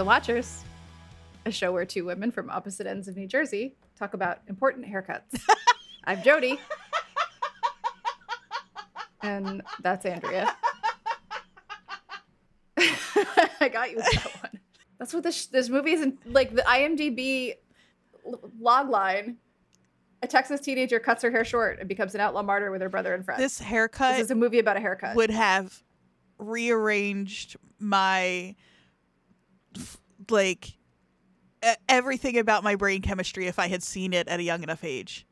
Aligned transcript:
The 0.00 0.04
Watchers, 0.06 0.64
a 1.44 1.50
show 1.50 1.72
where 1.72 1.84
two 1.84 2.06
women 2.06 2.30
from 2.30 2.48
opposite 2.48 2.86
ends 2.86 3.06
of 3.06 3.18
New 3.18 3.26
Jersey 3.26 3.74
talk 3.98 4.14
about 4.14 4.38
important 4.48 4.86
haircuts. 4.86 5.38
I'm 6.04 6.22
Jodie. 6.22 6.56
And 9.22 9.60
that's 9.82 10.06
Andrea. 10.06 10.56
I 12.78 13.68
got 13.70 13.90
you 13.90 13.96
with 13.96 14.10
that 14.10 14.30
one. 14.42 14.60
That's 14.98 15.12
what 15.12 15.22
this 15.22 15.44
this 15.48 15.68
movie 15.68 15.92
is 15.92 16.00
in, 16.00 16.16
like 16.24 16.54
the 16.54 16.62
IMDb 16.62 17.56
log 18.58 18.88
line. 18.88 19.36
A 20.22 20.26
Texas 20.26 20.62
teenager 20.62 20.98
cuts 20.98 21.22
her 21.22 21.30
hair 21.30 21.44
short 21.44 21.78
and 21.78 21.86
becomes 21.86 22.14
an 22.14 22.22
outlaw 22.22 22.42
martyr 22.42 22.70
with 22.70 22.80
her 22.80 22.88
brother 22.88 23.12
and 23.12 23.22
friends. 23.22 23.42
This 23.42 23.58
haircut 23.58 24.16
This 24.16 24.24
is 24.24 24.30
a 24.30 24.34
movie 24.34 24.60
about 24.60 24.78
a 24.78 24.80
haircut. 24.80 25.14
would 25.14 25.28
have 25.28 25.82
rearranged 26.38 27.58
my 27.78 28.54
like 30.28 30.76
everything 31.88 32.38
about 32.38 32.64
my 32.64 32.74
brain 32.74 33.02
chemistry 33.02 33.46
if 33.46 33.58
I 33.58 33.68
had 33.68 33.82
seen 33.82 34.12
it 34.12 34.28
at 34.28 34.40
a 34.40 34.42
young 34.42 34.62
enough 34.62 34.82
age. 34.84 35.26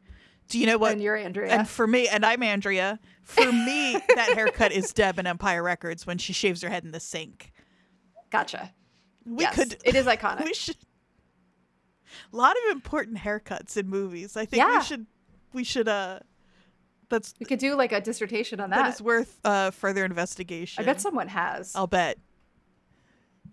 Do 0.48 0.58
you 0.58 0.66
know 0.66 0.78
what? 0.78 0.92
and 0.92 1.02
you're 1.02 1.16
Andrea. 1.16 1.52
And 1.52 1.68
for 1.68 1.86
me, 1.86 2.08
and 2.08 2.24
I'm 2.24 2.42
Andrea. 2.42 2.98
For 3.22 3.52
me, 3.52 3.92
that 4.14 4.30
haircut 4.34 4.72
is 4.72 4.92
Deb 4.94 5.18
in 5.18 5.26
Empire 5.26 5.62
Records 5.62 6.06
when 6.06 6.16
she 6.18 6.32
shaves 6.32 6.62
her 6.62 6.70
head 6.70 6.84
in 6.84 6.90
the 6.90 7.00
sink. 7.00 7.52
gotcha. 8.30 8.72
We 9.26 9.42
Yes, 9.44 9.54
could. 9.54 9.76
It 9.84 9.94
is 9.94 10.06
iconic. 10.06 10.44
We 10.44 10.54
should. 10.54 10.76
A 12.32 12.36
lot 12.36 12.56
of 12.64 12.72
important 12.72 13.18
haircuts 13.18 13.76
in 13.76 13.88
movies. 13.88 14.36
I 14.38 14.46
think 14.46 14.62
Yeah. 14.62 14.78
we 14.78 14.84
should. 14.84 15.06
We 15.52 15.64
should. 15.64 15.86
Uh, 15.88 16.20
that's 17.10 17.34
we 17.38 17.44
could 17.44 17.58
do 17.58 17.74
like 17.74 17.92
a 17.92 18.00
dissertation 18.00 18.58
on 18.60 18.70
that 18.70 18.76
that. 18.84 18.94
is 18.94 19.02
worth 19.02 19.38
uh 19.44 19.70
further 19.70 20.04
investigation. 20.04 20.82
I 20.82 20.86
bet 20.86 21.00
someone 21.02 21.28
has. 21.28 21.74
I'll 21.74 21.86
bet. 21.86 22.18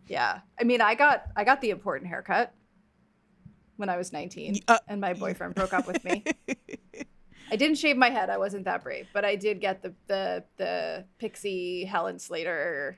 Yeah. 0.07 0.39
I 0.59 0.63
mean, 0.63 0.81
I 0.81 0.95
got 0.95 1.25
I 1.35 1.43
got 1.43 1.61
the 1.61 1.69
important 1.69 2.09
haircut 2.09 2.53
when 3.77 3.89
I 3.89 3.97
was 3.97 4.13
19 4.13 4.59
uh, 4.67 4.77
and 4.87 5.01
my 5.01 5.13
boyfriend 5.13 5.55
broke 5.55 5.73
up 5.73 5.87
with 5.87 6.03
me. 6.03 6.23
I 7.51 7.55
didn't 7.57 7.77
shave 7.77 7.97
my 7.97 8.09
head. 8.09 8.29
I 8.29 8.37
wasn't 8.37 8.65
that 8.65 8.83
brave, 8.83 9.07
but 9.13 9.23
I 9.23 9.35
did 9.35 9.61
get 9.61 9.81
the 9.81 9.93
the 10.07 10.43
the 10.57 11.05
pixie 11.19 11.85
Helen 11.85 12.19
Slater 12.19 12.97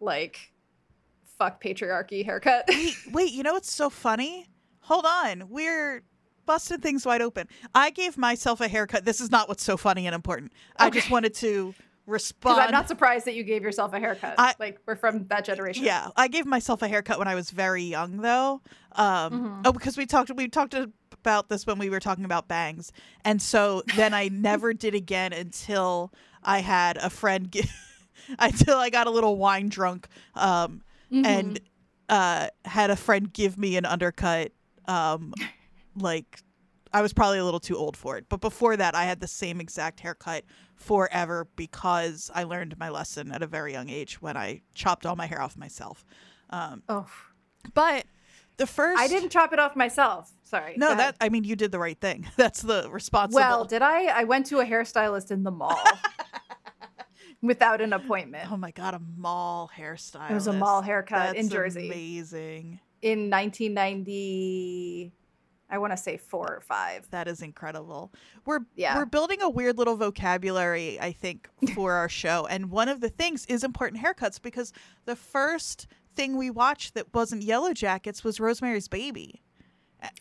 like 0.00 0.52
fuck 1.38 1.62
patriarchy 1.62 2.24
haircut. 2.24 2.64
wait, 2.68 2.94
wait, 3.12 3.32
you 3.32 3.42
know 3.42 3.54
what's 3.54 3.72
so 3.72 3.90
funny? 3.90 4.48
Hold 4.80 5.06
on. 5.06 5.48
We're 5.48 6.02
busting 6.46 6.80
things 6.80 7.06
wide 7.06 7.22
open. 7.22 7.46
I 7.74 7.90
gave 7.90 8.16
myself 8.18 8.60
a 8.60 8.68
haircut. 8.68 9.04
This 9.04 9.20
is 9.20 9.30
not 9.30 9.48
what's 9.48 9.62
so 9.62 9.76
funny 9.76 10.06
and 10.06 10.14
important. 10.14 10.52
I 10.78 10.90
just 10.90 11.10
wanted 11.10 11.34
to 11.34 11.74
respond. 12.08 12.58
I'm 12.60 12.70
not 12.72 12.88
surprised 12.88 13.26
that 13.26 13.34
you 13.34 13.44
gave 13.44 13.62
yourself 13.62 13.92
a 13.92 14.00
haircut. 14.00 14.34
I- 14.38 14.54
like 14.58 14.80
we're 14.86 14.96
from 14.96 15.26
that 15.28 15.44
generation. 15.44 15.84
Yeah, 15.84 16.08
I 16.16 16.26
gave 16.28 16.46
myself 16.46 16.82
a 16.82 16.88
haircut 16.88 17.18
when 17.18 17.28
I 17.28 17.34
was 17.34 17.50
very 17.50 17.82
young, 17.84 18.16
though. 18.22 18.62
Um, 18.92 19.32
Mhm. 19.32 19.62
Oh, 19.66 19.72
because 19.72 19.96
we 19.96 20.06
talked 20.06 20.30
we 20.34 20.48
talked 20.48 20.74
about 20.74 21.48
this 21.48 21.66
when 21.66 21.78
we 21.78 21.90
were 21.90 22.00
talking 22.00 22.24
about 22.24 22.48
bangs, 22.48 22.90
and 23.24 23.40
so 23.42 23.82
then 23.96 24.14
I 24.14 24.28
never 24.28 24.72
did 24.72 24.94
again 24.94 25.32
until 25.32 26.12
I 26.42 26.60
had 26.60 26.96
a 26.96 27.10
friend 27.10 27.54
until 28.38 28.78
I 28.78 28.90
got 28.90 29.06
a 29.06 29.10
little 29.10 29.36
wine 29.36 29.68
drunk, 29.68 30.08
um, 30.34 30.82
Mhm. 31.12 31.26
and 31.26 31.60
uh, 32.08 32.48
had 32.64 32.90
a 32.90 32.96
friend 32.96 33.30
give 33.32 33.58
me 33.58 33.76
an 33.76 33.84
undercut. 33.84 34.52
Um, 34.86 35.34
like 35.94 36.40
I 36.92 37.02
was 37.02 37.12
probably 37.12 37.38
a 37.38 37.44
little 37.44 37.60
too 37.60 37.76
old 37.76 37.96
for 37.96 38.16
it, 38.16 38.26
but 38.28 38.40
before 38.40 38.76
that, 38.76 38.94
I 38.94 39.04
had 39.04 39.20
the 39.20 39.26
same 39.26 39.60
exact 39.60 40.00
haircut 40.00 40.44
forever 40.76 41.46
because 41.56 42.30
I 42.34 42.44
learned 42.44 42.78
my 42.78 42.88
lesson 42.88 43.32
at 43.32 43.42
a 43.42 43.46
very 43.46 43.72
young 43.72 43.88
age 43.88 44.20
when 44.22 44.36
I 44.36 44.62
chopped 44.74 45.04
all 45.06 45.16
my 45.16 45.26
hair 45.26 45.40
off 45.42 45.56
myself. 45.56 46.04
Um, 46.50 46.82
oh, 46.88 47.06
but 47.74 48.06
the 48.56 48.66
first, 48.66 49.00
I 49.00 49.08
didn't 49.08 49.30
chop 49.30 49.52
it 49.52 49.58
off 49.58 49.76
myself. 49.76 50.32
Sorry. 50.42 50.74
No, 50.76 50.94
that 50.94 51.16
I 51.20 51.28
mean, 51.28 51.44
you 51.44 51.56
did 51.56 51.72
the 51.72 51.78
right 51.78 51.98
thing. 52.00 52.26
That's 52.36 52.62
the 52.62 52.88
responsible. 52.90 53.36
Well, 53.36 53.64
did 53.64 53.82
I? 53.82 54.06
I 54.06 54.24
went 54.24 54.46
to 54.46 54.60
a 54.60 54.64
hairstylist 54.64 55.30
in 55.30 55.42
the 55.44 55.50
mall 55.50 55.78
without 57.42 57.80
an 57.80 57.92
appointment 57.92 58.50
oh 58.50 58.56
my 58.56 58.70
god, 58.72 58.94
a 58.94 59.00
mall 59.16 59.70
hairstyle. 59.76 60.30
It 60.30 60.34
was 60.34 60.46
a 60.46 60.52
mall 60.52 60.82
haircut 60.82 61.36
in 61.36 61.48
Jersey. 61.48 61.86
Amazing. 61.86 62.80
in 63.02 63.30
1990. 63.30 65.12
I 65.70 65.78
want 65.78 65.92
to 65.92 65.96
say 65.96 66.16
four 66.16 66.46
or 66.54 66.60
five. 66.60 67.08
That 67.10 67.28
is 67.28 67.42
incredible. 67.42 68.12
We're 68.46 68.60
Yeah. 68.74 68.96
we're 68.96 69.04
building 69.06 69.42
a 69.42 69.48
weird 69.50 69.76
little 69.78 69.96
vocabulary, 69.96 70.98
I 71.00 71.12
think, 71.12 71.48
for 71.74 71.92
our 71.94 72.08
show. 72.08 72.46
And 72.46 72.70
one 72.70 72.88
of 72.88 73.00
the 73.00 73.08
things 73.10 73.44
is 73.46 73.64
important 73.64 74.02
haircuts 74.02 74.40
because 74.40 74.72
the 75.04 75.16
first 75.16 75.86
thing 76.16 76.36
we 76.36 76.50
watched 76.50 76.94
that 76.94 77.12
wasn't 77.14 77.42
Yellowjackets 77.42 78.24
was 78.24 78.40
Rosemary's 78.40 78.88
Baby, 78.88 79.42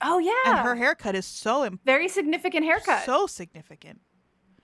Oh 0.01 0.17
yeah, 0.19 0.31
and 0.45 0.59
her 0.59 0.75
haircut 0.75 1.15
is 1.15 1.25
so 1.25 1.63
im- 1.65 1.79
very 1.85 2.07
significant 2.07 2.65
haircut. 2.65 3.05
so 3.05 3.27
significant. 3.27 4.01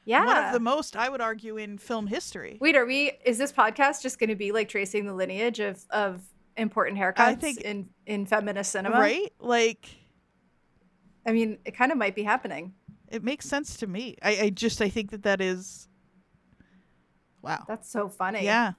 yeah, 0.06 0.26
One 0.26 0.38
of 0.38 0.52
the 0.54 0.60
most, 0.60 0.96
I 0.96 1.08
would 1.10 1.22
argue, 1.22 1.56
in 1.58 1.78
film 1.78 2.08
history. 2.08 2.58
Wait, 2.60 2.76
are 2.76 2.86
we? 2.86 3.12
Is 3.26 3.38
this 3.38 3.52
podcast 3.52 4.02
just 4.02 4.20
going 4.20 4.30
to 4.32 4.36
be 4.36 4.52
like 4.52 4.70
tracing 4.70 5.06
the 5.06 5.14
lineage 5.14 5.60
of 5.60 5.86
of 5.92 6.22
important 6.58 7.00
haircuts 7.00 7.20
I 7.20 7.36
think- 7.36 7.62
in 7.62 7.90
in 8.06 8.26
feminist 8.26 8.72
cinema? 8.72 9.00
Right? 9.00 9.32
Like 9.40 9.88
I 11.26 11.32
mean, 11.32 11.58
it 11.66 11.76
kind 11.76 11.92
of 11.92 11.98
might 11.98 12.16
be 12.16 12.24
happening. 12.24 12.74
it 13.10 13.24
makes 13.24 13.46
sense 13.48 13.78
to 13.78 13.88
me. 13.88 14.18
I, 14.22 14.32
I 14.42 14.50
just 14.50 14.82
I 14.82 14.90
think 14.90 15.12
that 15.12 15.24
that 15.24 15.40
is 15.42 15.88
wow. 17.42 17.64
That's 17.68 17.90
so 17.92 18.10
funny. 18.10 18.44
Yeah, 18.44 18.74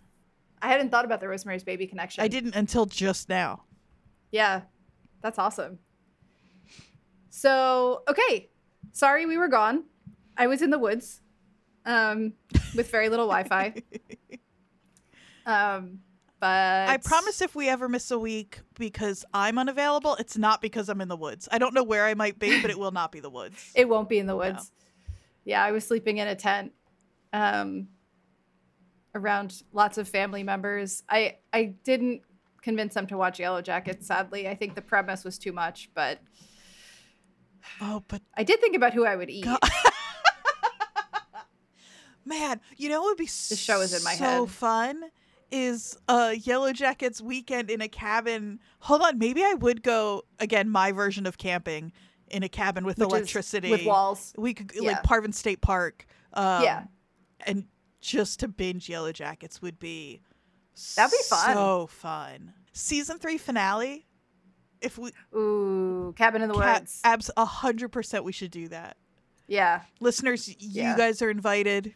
I 0.61 0.69
hadn't 0.69 0.91
thought 0.91 1.05
about 1.05 1.21
the 1.21 1.29
Rosemary's 1.29 1.65
Baby 1.65 1.87
connection. 1.87 2.23
I 2.25 2.29
didn't 2.29 2.55
until 2.55 2.87
just 2.87 3.29
now. 3.29 3.65
Yeah, 4.31 4.63
that's 5.23 5.39
awesome. 5.39 5.79
So, 7.31 8.03
okay. 8.09 8.51
Sorry 8.93 9.27
we 9.27 9.37
were 9.39 9.49
gone. 9.49 9.85
I 10.37 10.47
was 10.47 10.63
in 10.63 10.71
the 10.71 10.79
woods 10.79 11.21
um, 11.85 12.33
with 12.77 12.91
very 12.91 13.09
little 13.09 13.27
Wi 13.27 13.49
Fi. 13.49 13.75
Um, 15.47 15.99
but 16.41 16.89
I 16.89 16.99
promise 16.99 17.41
if 17.41 17.55
we 17.55 17.69
ever 17.69 17.89
miss 17.89 18.11
a 18.11 18.19
week 18.19 18.61
because 18.79 19.25
I'm 19.33 19.59
unavailable, 19.59 20.17
it's 20.17 20.37
not 20.37 20.61
because 20.61 20.89
I'm 20.89 21.01
in 21.01 21.09
the 21.09 21.17
woods. 21.17 21.49
I 21.51 21.59
don't 21.59 21.75
know 21.75 21.85
where 21.85 22.05
I 22.05 22.15
might 22.15 22.39
be, 22.39 22.61
but 22.61 22.71
it 22.71 22.79
will 22.79 22.91
not 22.91 23.13
be 23.13 23.21
the 23.21 23.31
woods. 23.31 23.73
it 23.75 23.89
won't 23.89 24.09
be 24.09 24.19
in 24.19 24.27
the 24.27 24.37
woods. 24.37 24.73
Yeah, 25.45 25.63
I 25.63 25.73
was 25.73 25.87
sleeping 25.87 26.19
in 26.19 26.29
a 26.29 26.35
tent 26.35 26.73
um, 27.33 27.89
around 29.15 29.63
lots 29.73 29.99
of 29.99 30.09
family 30.09 30.43
members. 30.43 31.03
I, 31.09 31.37
I 31.53 31.75
didn't 31.85 32.23
convince 32.63 32.95
them 32.95 33.07
to 33.09 33.17
watch 33.17 33.39
Yellowjackets, 33.39 34.05
sadly. 34.05 34.49
I 34.49 34.55
think 34.55 34.75
the 34.75 34.83
premise 34.83 35.23
was 35.25 35.39
too 35.39 35.53
much, 35.53 35.91
but 35.95 36.21
oh, 37.81 38.03
but 38.09 38.23
I 38.37 38.43
did 38.43 38.61
think 38.61 38.75
about 38.75 38.93
who 38.93 39.05
I 39.05 39.17
would 39.17 39.31
eat. 39.31 39.47
Man, 42.27 42.61
you 42.79 42.89
know 42.89 43.03
what 43.03 43.11
would 43.11 43.19
be 43.19 43.25
This 43.25 43.59
show 43.59 43.83
is 43.83 43.93
in 43.93 44.03
my 44.03 44.13
head 44.13 44.19
so 44.19 44.47
head. 44.47 44.55
fun 44.55 45.03
is 45.55 45.97
uh 46.09 46.33
Yellowjackets 46.35 47.21
weekend 47.21 47.71
in 47.71 47.81
a 47.81 47.89
cabin. 47.89 48.59
Hold 48.81 49.03
on, 49.03 49.19
maybe 49.19 49.43
I 49.45 49.55
would 49.55 49.83
go 49.83 50.23
again 50.41 50.69
my 50.69 50.91
version 50.93 51.27
of 51.27 51.39
camping 51.39 51.93
in 52.29 52.43
a 52.43 52.49
cabin 52.49 52.85
with 52.85 52.99
which 52.99 53.09
electricity 53.09 53.71
with 53.71 53.85
walls. 53.87 54.33
We 54.37 54.53
could 54.55 54.73
Yeah. 54.75 54.93
like 54.93 55.03
Parvin 55.05 55.33
State 55.33 55.61
Park. 55.61 56.07
Um, 56.33 56.63
Yeah. 56.65 56.85
and 57.47 57.67
just 58.01 58.41
to 58.41 58.49
binge 58.49 58.89
Yellowjackets 58.89 59.63
would 59.63 59.79
be 59.79 60.21
That'd 60.97 61.13
be 61.13 61.23
fun. 61.29 61.55
So 61.55 61.87
fun. 61.87 62.53
Season 62.73 63.19
three 63.19 63.39
finale. 63.39 64.07
If 64.81 64.99
we 64.99 65.13
Ooh, 65.35 66.13
cabin 66.17 66.43
in 66.43 66.49
the 66.49 66.55
ca- 66.55 66.75
woods. 66.81 67.01
abs 67.05 67.31
a 67.37 67.45
hundred 67.45 67.91
percent, 67.93 68.25
we 68.25 68.33
should 68.33 68.51
do 68.51 68.69
that. 68.69 68.97
yeah, 69.47 69.83
Listeners, 70.01 70.49
y- 70.49 70.57
Yeah. 70.59 70.91
you 70.91 70.97
guys 70.97 71.23
are 71.23 71.31
invited. 71.31 71.95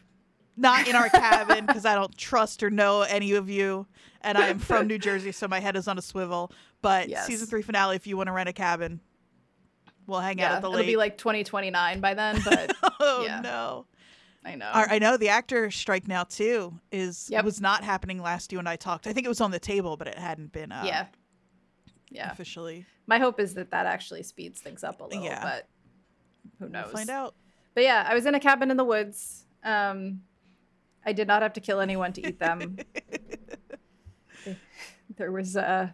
Not 0.59 0.87
in 0.87 0.95
our 0.95 1.09
cabin 1.09 1.65
because 1.65 1.85
I 1.85 1.95
don't 1.95 2.15
trust 2.17 2.61
or 2.63 2.69
know 2.69 3.01
any 3.01 3.33
of 3.33 3.49
you, 3.49 3.87
and 4.21 4.37
I 4.37 4.47
am 4.47 4.59
from 4.59 4.87
New 4.87 4.97
Jersey, 4.99 5.31
so 5.31 5.47
my 5.47 5.59
head 5.59 5.75
is 5.75 5.87
on 5.87 5.97
a 5.97 6.01
swivel. 6.01 6.51
But 6.81 7.09
Yes. 7.09 7.25
season 7.27 7.47
three 7.47 7.61
finale, 7.61 7.95
if 7.95 8.05
you 8.07 8.17
want 8.17 8.27
to 8.27 8.33
rent 8.33 8.49
a 8.49 8.53
cabin, 8.53 8.99
we'll 10.05 10.19
hang 10.19 10.41
out 10.41 10.51
at 10.53 10.61
the 10.61 10.69
lake. 10.69 10.81
It'll 10.81 10.91
be 10.91 10.97
like 10.97 11.17
2029 11.17 11.99
by 12.01 12.13
then, 12.13 12.41
but 12.43 12.73
oh 12.99 13.23
yeah. 13.25 13.39
no! 13.41 13.85
I 14.45 14.55
know. 14.55 14.71
I 14.73 14.99
know 14.99 15.17
the 15.17 15.29
actor 15.29 15.69
strike 15.71 16.07
now 16.07 16.23
too 16.23 16.73
is 16.91 17.27
Yep. 17.29 17.45
was 17.45 17.61
not 17.61 17.83
happening 17.83 18.21
last 18.21 18.51
you 18.51 18.59
and 18.59 18.67
I 18.69 18.75
talked. 18.77 19.05
I 19.07 19.13
think 19.13 19.25
it 19.25 19.29
was 19.29 19.41
on 19.41 19.51
the 19.51 19.59
table, 19.59 19.97
but 19.97 20.07
it 20.07 20.17
hadn't 20.17 20.51
been 20.51 20.71
uh, 20.71 20.83
yeah, 20.85 21.05
yeah. 22.09 22.31
officially. 22.31 22.85
My 23.07 23.17
hope 23.19 23.39
is 23.39 23.53
that 23.55 23.71
that 23.71 23.85
actually 23.85 24.23
speeds 24.23 24.59
things 24.61 24.83
up 24.83 25.01
a 25.01 25.05
little, 25.05 25.23
Yeah. 25.23 25.41
but 25.43 25.67
who 26.59 26.65
We'll 26.65 26.71
knows? 26.83 26.91
find 26.91 27.09
out. 27.09 27.35
But 27.75 27.83
yeah, 27.83 28.05
I 28.07 28.13
was 28.13 28.25
in 28.25 28.33
a 28.35 28.39
cabin 28.39 28.71
in 28.71 28.77
the 28.77 28.83
woods. 28.85 29.45
Um, 29.63 30.21
I 31.05 31.13
did 31.13 31.27
not 31.27 31.41
have 31.41 31.53
to 31.53 31.61
kill 31.61 31.79
anyone 31.79 32.13
to 32.13 32.27
eat 32.27 32.39
them. 32.39 32.77
there 35.17 35.31
was 35.31 35.55
uh, 35.55 35.89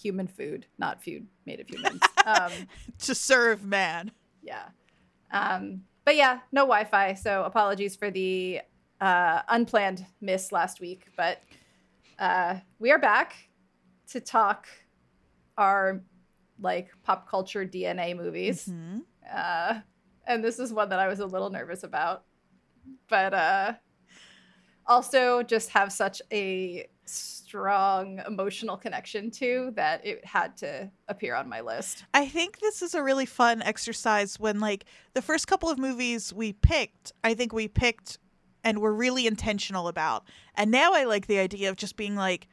human 0.00 0.26
food, 0.26 0.66
not 0.78 1.02
food 1.02 1.26
made 1.46 1.60
of 1.60 1.68
humans. 1.68 2.00
Um, 2.24 2.52
to 3.00 3.16
serve 3.16 3.64
man. 3.64 4.12
yeah. 4.44 4.66
Um, 5.32 5.82
but 6.04 6.14
yeah, 6.14 6.38
no 6.52 6.60
Wi-Fi, 6.62 7.14
so 7.14 7.42
apologies 7.42 7.96
for 7.96 8.12
the 8.12 8.60
uh, 9.00 9.42
unplanned 9.48 10.06
miss 10.20 10.52
last 10.52 10.80
week. 10.80 11.06
But 11.16 11.42
uh, 12.20 12.60
we 12.78 12.92
are 12.92 13.00
back 13.00 13.34
to 14.10 14.20
talk 14.20 14.68
are 15.58 16.04
like 16.60 16.90
pop 17.02 17.28
culture 17.28 17.66
DNA 17.66 18.16
movies. 18.16 18.68
Mhm. 18.70 19.00
Uh, 19.34 19.80
and 20.24 20.44
this 20.44 20.60
is 20.60 20.72
one 20.72 20.90
that 20.90 21.00
I 21.00 21.08
was 21.08 21.18
a 21.18 21.26
little 21.26 21.50
nervous 21.50 21.82
about. 21.82 22.22
But 23.08 23.34
uh, 23.34 23.72
also 24.86 25.42
just 25.42 25.70
have 25.70 25.92
such 25.92 26.20
a 26.32 26.86
strong 27.04 28.20
emotional 28.26 28.76
connection 28.76 29.30
to 29.30 29.72
that 29.76 30.04
it 30.06 30.24
had 30.24 30.56
to 30.56 30.90
appear 31.08 31.34
on 31.34 31.48
my 31.48 31.60
list. 31.60 32.04
I 32.14 32.26
think 32.26 32.60
this 32.60 32.80
is 32.80 32.94
a 32.94 33.02
really 33.02 33.26
fun 33.26 33.62
exercise 33.62 34.40
when 34.40 34.60
like 34.60 34.84
the 35.14 35.22
first 35.22 35.46
couple 35.46 35.68
of 35.68 35.78
movies 35.78 36.32
we 36.32 36.52
picked, 36.52 37.12
I 37.22 37.34
think 37.34 37.52
we 37.52 37.68
picked 37.68 38.18
and 38.64 38.78
were 38.78 38.94
really 38.94 39.26
intentional 39.26 39.88
about. 39.88 40.24
And 40.54 40.70
now 40.70 40.92
I 40.94 41.04
like 41.04 41.26
the 41.26 41.38
idea 41.38 41.68
of 41.68 41.76
just 41.76 41.96
being 41.96 42.16
like 42.16 42.48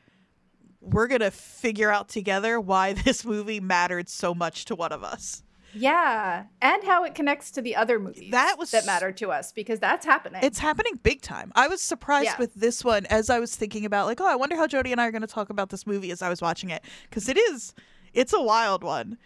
we're 0.82 1.08
going 1.08 1.22
to 1.22 1.32
figure 1.32 1.92
out 1.92 2.10
together 2.10 2.60
why 2.60 2.94
this 3.06 3.26
movie 3.26 3.60
mattered 3.60 4.10
so 4.10 4.34
much 4.34 4.66
to 4.66 4.76
one 4.76 4.92
of 4.92 5.04
us. 5.04 5.44
Yeah, 5.74 6.46
and 6.62 6.84
how 6.84 7.04
it 7.04 7.14
connects 7.16 7.52
to 7.52 7.62
the 7.62 7.76
other 7.76 8.00
movies 8.00 8.32
That 8.32 8.58
was- 8.58 8.72
that 8.72 8.86
mattered 8.86 9.18
to 9.18 9.32
us 9.32 9.52
because 9.52 9.80
that's 9.80 10.06
happening. 10.06 10.42
It's 10.44 10.60
happening 10.60 11.00
big 11.04 11.22
time. 11.22 11.52
I 11.56 11.68
was 11.68 11.82
surprised 11.82 12.26
Yeah. 12.26 12.38
with 12.40 12.54
this 12.56 12.84
one 12.84 13.06
as 13.08 13.30
I 13.30 13.40
was 13.40 13.56
thinking 13.56 13.86
about 13.86 14.08
like, 14.08 14.20
oh, 14.20 14.26
I 14.28 14.36
wonder 14.36 14.56
how 14.56 14.68
Jodie 14.68 14.92
and 14.92 15.00
I 15.00 15.06
are 15.08 15.12
going 15.12 15.22
to 15.22 15.28
talk 15.28 15.50
about 15.50 15.70
this 15.70 15.86
movie 15.86 16.12
as 16.12 16.22
I 16.22 16.30
was 16.30 16.42
watching 16.42 16.70
it 16.70 16.84
because 17.10 17.30
it 17.30 17.38
is 17.38 17.74
it's 18.14 18.34
a 18.34 18.42
wild 18.42 18.84
one. 18.84 19.18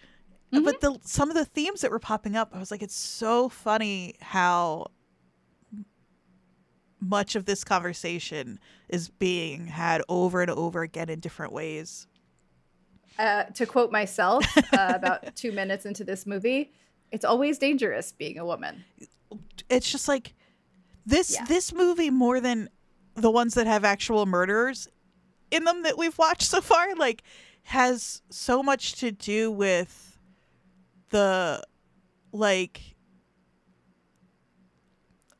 Mm-hmm. 0.51 0.65
But 0.65 0.81
the 0.81 0.99
some 1.03 1.29
of 1.29 1.35
the 1.35 1.45
themes 1.45 1.81
that 1.81 1.89
were 1.91 1.99
popping 1.99 2.35
up, 2.35 2.49
I 2.53 2.59
was 2.59 2.69
like, 2.71 2.83
it's 2.83 2.95
so 2.95 3.49
funny 3.49 4.15
how 4.21 4.87
much 6.99 7.35
of 7.35 7.45
this 7.45 7.63
conversation 7.63 8.59
is 8.89 9.09
being 9.09 9.67
had 9.67 10.01
over 10.07 10.41
and 10.41 10.49
over 10.51 10.81
again 10.83 11.09
in 11.09 11.19
different 11.19 11.51
ways. 11.51 12.07
Uh, 13.19 13.43
to 13.45 13.65
quote 13.65 13.91
myself 13.91 14.45
uh, 14.73 14.93
about 14.95 15.35
two 15.35 15.51
minutes 15.51 15.85
into 15.85 16.03
this 16.03 16.25
movie, 16.25 16.71
it's 17.11 17.25
always 17.25 17.57
dangerous 17.57 18.11
being 18.11 18.37
a 18.39 18.45
woman. 18.45 18.83
It's 19.69 19.91
just 19.91 20.07
like 20.07 20.33
this 21.05 21.33
Yeah. 21.33 21.45
this 21.45 21.73
movie 21.73 22.09
more 22.09 22.39
than 22.39 22.69
the 23.15 23.29
ones 23.31 23.53
that 23.55 23.67
have 23.67 23.83
actual 23.83 24.25
murderers 24.25 24.87
in 25.51 25.63
them 25.65 25.83
that 25.83 25.97
we've 25.97 26.17
watched 26.17 26.43
so 26.43 26.61
far 26.61 26.95
like 26.95 27.21
has 27.63 28.21
so 28.29 28.63
much 28.63 28.95
to 28.95 29.11
do 29.11 29.51
with 29.51 30.17
the 31.09 31.61
like 32.31 32.81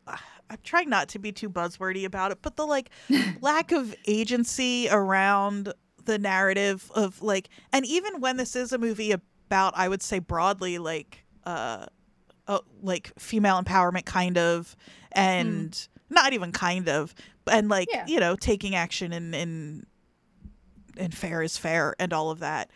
I'm 0.08 0.60
trying 0.64 0.90
not 0.90 1.10
to 1.10 1.20
be 1.20 1.32
too 1.32 1.50
buzzwordy 1.50 2.06
about 2.06 2.32
it, 2.32 2.40
but 2.42 2.56
the 2.56 2.66
like 2.66 2.90
lack 3.42 3.72
of 3.72 3.96
agency 4.06 4.88
around 4.90 5.74
the 6.06 6.18
narrative 6.20 6.92
of 6.96 7.22
like 7.22 7.50
and 7.72 7.86
even 7.86 8.20
when 8.20 8.38
this 8.38 8.56
is 8.56 8.72
a 8.74 8.78
movie 8.78 9.12
about 9.12 9.74
I 9.78 9.88
would 9.88 10.02
say 10.02 10.20
broadly 10.20 10.78
like 10.78 11.24
uh, 11.46 11.86
uh 12.48 12.60
like 12.82 13.12
female 13.18 13.62
empowerment 13.62 14.06
kind 14.06 14.38
of 14.38 14.76
and 15.12 15.88
not 16.10 16.34
even 16.34 16.52
kind 16.52 16.90
of 16.90 17.14
and 17.52 17.70
like 17.70 17.88
Yeah. 17.92 18.06
you 18.08 18.20
know 18.20 18.36
taking 18.36 18.76
action 18.76 19.14
and 19.14 19.34
and 19.36 19.86
and 20.98 21.14
fair 21.14 21.42
is 21.42 21.58
fair 21.58 21.96
and 22.00 22.14
all 22.14 22.30
of 22.32 22.40
that. 22.40 22.70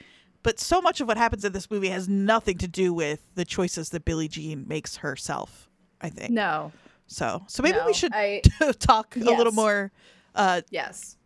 But 0.43 0.59
so 0.59 0.81
much 0.81 1.01
of 1.01 1.07
what 1.07 1.17
happens 1.17 1.43
in 1.43 1.51
this 1.51 1.69
movie 1.69 1.89
has 1.89 2.07
nothing 2.07 2.57
to 2.59 2.67
do 2.67 2.93
with 2.93 3.21
the 3.35 3.43
choices 3.43 3.89
that 3.89 4.05
Billie 4.05 4.27
Jean 4.27 4.67
makes 4.67 4.97
herself 4.97 5.69
I 5.99 6.09
think. 6.09 6.31
No, 6.31 6.71
so 7.07 7.43
so 7.47 7.63
maybe 7.63 7.77
no, 7.77 7.85
we 7.85 7.93
should 7.93 8.13
I 8.13 8.41
talk 8.79 9.15
a 9.15 9.19
little 9.19 9.51
more 9.53 9.91
uh 10.35 10.61
yes. 10.69 11.16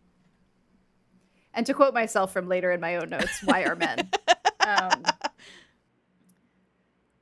And 1.54 1.66
to 1.66 1.74
quote 1.74 1.94
myself 1.94 2.32
from 2.32 2.48
later 2.48 2.72
in 2.72 2.80
my 2.80 2.96
own 2.96 3.10
notes, 3.10 3.42
why 3.44 3.64
are 3.64 3.76
men? 3.76 4.08
um, 4.66 5.04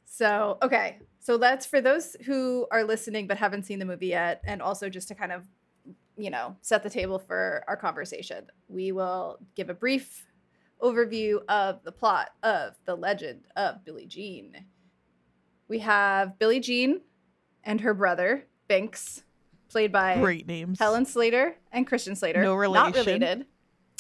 so 0.04 0.58
okay, 0.62 0.98
so 1.18 1.36
that's 1.38 1.66
for 1.66 1.80
those 1.80 2.16
who 2.24 2.66
are 2.70 2.84
listening 2.84 3.26
but 3.26 3.38
haven't 3.38 3.64
seen 3.64 3.78
the 3.78 3.84
movie 3.84 4.08
yet, 4.08 4.40
and 4.44 4.62
also 4.62 4.88
just 4.88 5.08
to 5.08 5.14
kind 5.14 5.32
of, 5.32 5.46
you 6.16 6.30
know, 6.30 6.56
set 6.60 6.82
the 6.82 6.90
table 6.90 7.18
for 7.18 7.64
our 7.68 7.76
conversation. 7.76 8.46
We 8.68 8.92
will 8.92 9.38
give 9.54 9.70
a 9.70 9.74
brief 9.74 10.26
overview 10.80 11.40
of 11.48 11.82
the 11.84 11.92
plot 11.92 12.30
of 12.42 12.74
the 12.84 12.94
legend 12.94 13.46
of 13.56 13.84
Billie 13.84 14.06
Jean. 14.06 14.64
We 15.68 15.80
have 15.80 16.38
Billie 16.38 16.60
Jean 16.60 17.00
and 17.64 17.80
her 17.82 17.94
brother 17.94 18.46
Binx, 18.68 19.22
played 19.68 19.92
by 19.92 20.16
great 20.18 20.46
names 20.46 20.78
Helen 20.78 21.06
Slater 21.06 21.56
and 21.72 21.86
Christian 21.86 22.16
Slater. 22.16 22.42
No 22.42 22.54
Not 22.54 22.58
relation. 22.94 23.06
related. 23.06 23.46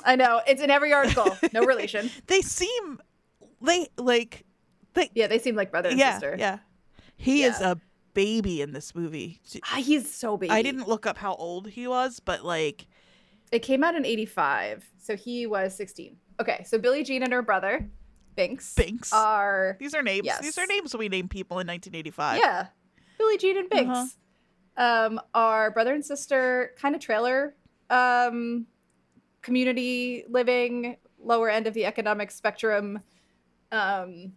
I 0.04 0.16
know. 0.16 0.40
It's 0.46 0.62
in 0.62 0.70
every 0.70 0.92
article. 0.92 1.36
No 1.52 1.64
relation. 1.64 2.10
they 2.26 2.40
seem 2.40 3.00
they 3.62 3.88
like 3.98 4.44
they 4.94 5.10
Yeah, 5.14 5.26
they 5.26 5.38
seem 5.38 5.54
like 5.56 5.70
brother 5.70 5.90
and 5.90 5.98
yeah 5.98 6.12
sister. 6.14 6.36
yeah 6.38 6.58
he 7.16 7.42
is 7.42 7.60
a 7.60 7.78
baby 8.14 8.60
in 8.62 8.72
this 8.72 8.94
movie 8.94 9.40
Ah, 9.70 9.76
he's 9.76 10.12
so 10.12 10.36
baby. 10.36 10.50
I 10.50 10.62
didn't 10.62 10.88
look 10.88 11.06
up 11.06 11.16
how 11.18 11.34
old 11.34 11.68
he 11.68 11.86
was, 11.86 12.18
but 12.20 12.44
like 12.44 12.86
It 13.52 13.60
came 13.60 13.84
out 13.84 13.94
in 13.94 14.04
85. 14.06 14.88
So 14.98 15.16
he 15.16 15.46
was 15.46 15.74
16. 15.76 16.16
Okay. 16.40 16.64
So 16.66 16.78
Billie 16.78 17.04
Jean 17.04 17.22
and 17.22 17.32
her 17.32 17.42
brother, 17.42 17.88
Binx, 18.36 18.74
Binx. 18.74 19.12
are. 19.12 19.76
these 19.78 19.94
are 19.94 20.02
names. 20.02 20.24
Yes. 20.24 20.40
These 20.40 20.56
are 20.58 20.66
names 20.66 20.96
we 20.96 21.08
name 21.08 21.28
people 21.28 21.58
in 21.58 21.66
1985. 21.66 22.38
Yeah. 22.38 22.66
Billie 23.18 23.36
Jean 23.38 23.58
and 23.58 23.68
Binx 23.70 23.90
Uh-huh. 24.76 25.06
um, 25.12 25.20
are 25.34 25.70
brother 25.70 25.94
and 25.94 26.04
sister, 26.04 26.72
kind 26.80 26.94
of 26.94 27.00
trailer 27.02 27.54
um, 27.90 28.66
community 29.42 30.24
living, 30.28 30.96
lower 31.18 31.48
end 31.48 31.66
of 31.66 31.74
the 31.74 31.84
economic 31.84 32.30
spectrum. 32.30 33.00
Um, 33.72 34.32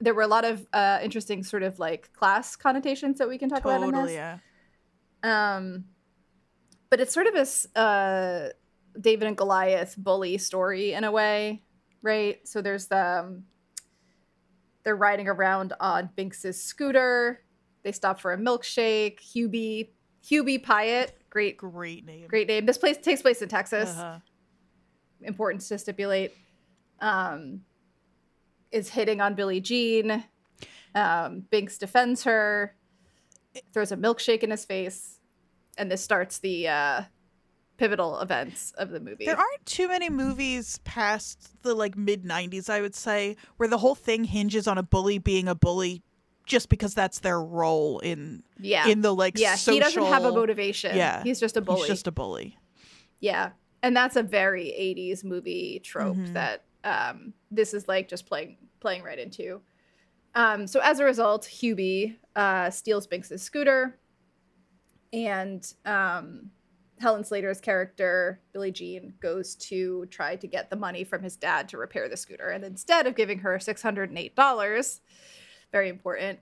there 0.00 0.14
were 0.14 0.22
a 0.22 0.28
lot 0.28 0.44
of 0.44 0.66
uh, 0.72 0.98
interesting 1.02 1.42
sort 1.42 1.62
of 1.62 1.78
like 1.78 2.12
class 2.12 2.56
connotations 2.56 3.18
that 3.18 3.28
we 3.28 3.38
can 3.38 3.48
talk 3.48 3.60
about 3.60 3.82
in 3.82 3.92
totally. 3.92 4.12
this. 4.12 4.14
Yeah. 4.14 4.38
Um, 5.22 5.84
but 6.90 7.00
it's 7.00 7.14
sort 7.14 7.26
of 7.26 7.34
a 7.34 7.78
uh, 7.78 8.48
David 9.00 9.28
and 9.28 9.36
Goliath 9.36 9.94
bully 9.96 10.38
story 10.38 10.92
in 10.92 11.04
a 11.04 11.10
way, 11.10 11.62
right? 12.02 12.46
So 12.46 12.60
there's 12.60 12.88
the 12.88 13.20
um, 13.20 13.44
they're 14.84 14.96
riding 14.96 15.28
around 15.28 15.72
on 15.80 16.10
Binx's 16.16 16.62
scooter. 16.62 17.44
They 17.84 17.92
stop 17.92 18.20
for 18.20 18.32
a 18.32 18.36
milkshake. 18.36 19.20
Hubie 19.20 19.90
Hubie 20.24 20.62
Pyatt, 20.62 21.10
great 21.32 21.56
Great 21.56 22.04
name. 22.04 22.26
great 22.28 22.46
name. 22.46 22.66
This 22.66 22.76
place 22.76 22.98
takes 22.98 23.22
place 23.22 23.40
in 23.40 23.48
Texas. 23.48 23.88
Uh-huh. 23.90 24.18
Important 25.22 25.62
to 25.62 25.78
stipulate. 25.78 26.32
Um, 27.00 27.62
is 28.70 28.90
hitting 28.90 29.20
on 29.22 29.34
Billie 29.34 29.60
Jean. 29.60 30.24
Um, 30.94 31.44
Binx 31.50 31.78
defends 31.78 32.24
her, 32.24 32.76
throws 33.72 33.92
a 33.92 33.96
milkshake 33.96 34.42
in 34.42 34.50
his 34.50 34.64
face, 34.66 35.18
and 35.78 35.90
this 35.90 36.02
starts 36.02 36.38
the 36.38 36.68
uh, 36.68 37.02
pivotal 37.78 38.20
events 38.20 38.72
of 38.76 38.90
the 38.90 39.00
movie. 39.00 39.24
There 39.24 39.36
aren't 39.36 39.66
too 39.66 39.88
many 39.88 40.10
movies 40.10 40.80
past 40.84 41.62
the 41.62 41.74
like 41.74 41.96
mid 41.96 42.24
90s, 42.24 42.68
I 42.68 42.82
would 42.82 42.94
say, 42.94 43.36
where 43.56 43.68
the 43.68 43.78
whole 43.78 43.94
thing 43.94 44.24
hinges 44.24 44.68
on 44.68 44.76
a 44.76 44.82
bully 44.82 45.16
being 45.18 45.48
a 45.48 45.54
bully 45.54 46.02
just 46.46 46.68
because 46.68 46.94
that's 46.94 47.20
their 47.20 47.40
role 47.40 47.98
in 48.00 48.42
yeah, 48.58 48.86
in 48.88 49.00
the 49.00 49.14
like 49.14 49.38
yeah. 49.38 49.54
social 49.54 49.74
He 49.74 49.80
doesn't 49.80 50.04
have 50.12 50.24
a 50.24 50.32
motivation. 50.32 50.96
Yeah. 50.96 51.22
he's 51.22 51.38
just 51.40 51.56
a 51.56 51.60
bully. 51.60 51.80
He's 51.80 51.88
just 51.88 52.06
a 52.06 52.12
bully. 52.12 52.56
Yeah. 53.20 53.50
And 53.82 53.96
that's 53.96 54.16
a 54.16 54.22
very 54.22 54.66
80s 54.66 55.24
movie 55.24 55.80
trope 55.84 56.16
Mhm. 56.16 56.32
that 56.34 56.64
um, 56.84 57.32
this 57.50 57.74
is 57.74 57.86
like 57.88 58.08
just 58.08 58.26
playing 58.26 58.56
playing 58.80 59.02
right 59.02 59.18
into. 59.18 59.60
Um, 60.34 60.66
so 60.66 60.80
as 60.80 60.98
a 60.98 61.04
result, 61.04 61.44
Hubie 61.44 62.16
uh, 62.34 62.70
steals 62.70 63.06
Binx's 63.06 63.42
scooter, 63.42 63.98
and 65.12 65.70
um, 65.84 66.50
Helen 67.00 67.22
Slater's 67.24 67.60
character, 67.60 68.40
Billie 68.52 68.70
Jean, 68.72 69.14
goes 69.20 69.54
to 69.56 70.06
try 70.06 70.36
to 70.36 70.46
get 70.46 70.70
the 70.70 70.76
money 70.76 71.04
from 71.04 71.22
his 71.22 71.36
dad 71.36 71.68
to 71.70 71.76
repair 71.78 72.08
the 72.08 72.16
scooter. 72.16 72.48
And 72.48 72.64
instead 72.64 73.06
of 73.06 73.14
giving 73.14 73.40
her 73.40 73.58
$608, 73.58 75.00
very 75.72 75.88
important, 75.88 76.38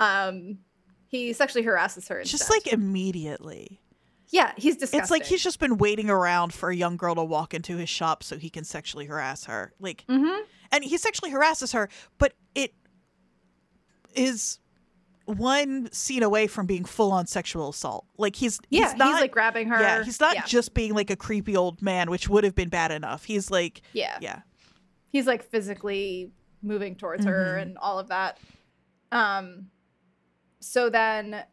um, 0.00 0.58
he 1.06 1.32
sexually 1.32 1.64
harasses 1.64 2.08
her. 2.08 2.22
Just 2.24 2.50
like 2.50 2.66
immediately. 2.72 3.80
yeah, 4.30 4.52
he's 4.56 4.74
disgusting. 4.76 5.00
It's 5.00 5.10
like 5.10 5.24
he's 5.24 5.42
just 5.42 5.60
been 5.60 5.76
waiting 5.78 6.10
around 6.10 6.52
for 6.52 6.70
a 6.70 6.74
young 6.76 6.96
girl 6.96 7.14
to 7.14 7.24
walk 7.24 7.54
into 7.54 7.76
his 7.76 7.88
shop 7.88 8.22
so 8.22 8.36
he 8.38 8.50
can 8.50 8.64
sexually 8.64 9.06
harass 9.06 9.44
her. 9.44 9.72
Like 9.78 10.04
Mhm. 10.08 10.42
and 10.72 10.82
he 10.84 10.96
sexually 10.98 11.30
harasses 11.30 11.72
her, 11.72 11.88
but 12.18 12.34
it 12.54 12.74
is 14.14 14.58
one 15.24 15.90
scene 15.92 16.22
away 16.22 16.46
from 16.46 16.66
being 16.66 16.84
full 16.84 17.12
on 17.12 17.26
sexual 17.26 17.68
assault. 17.70 18.06
Like 18.18 18.34
he's 18.36 18.58
Yeah, 18.70 18.88
he's 18.90 18.96
not 18.98 19.20
like 19.20 19.30
grabbing 19.30 19.68
her. 19.68 19.80
yeah, 19.80 20.02
he's 20.02 20.18
not 20.20 20.34
Yeah. 20.34 20.44
just 20.46 20.74
being 20.74 20.94
like 20.94 21.10
a 21.10 21.16
creepy 21.16 21.56
old 21.56 21.80
man, 21.80 22.10
which 22.10 22.28
would 22.28 22.42
have 22.44 22.54
been 22.54 22.68
bad 22.68 22.90
enough. 22.90 23.24
He's 23.24 23.50
like 23.50 23.82
yeah. 23.92 24.18
yeah. 24.20 24.40
He's 25.10 25.26
like 25.26 25.42
physically 25.44 26.32
moving 26.62 26.96
towards 26.96 27.24
her 27.24 27.56
Mhm. 27.58 27.62
and 27.62 27.78
all 27.78 27.98
of 27.98 28.08
that. 28.08 28.38
Um 29.12 29.68
so 30.60 30.88
then 30.90 31.44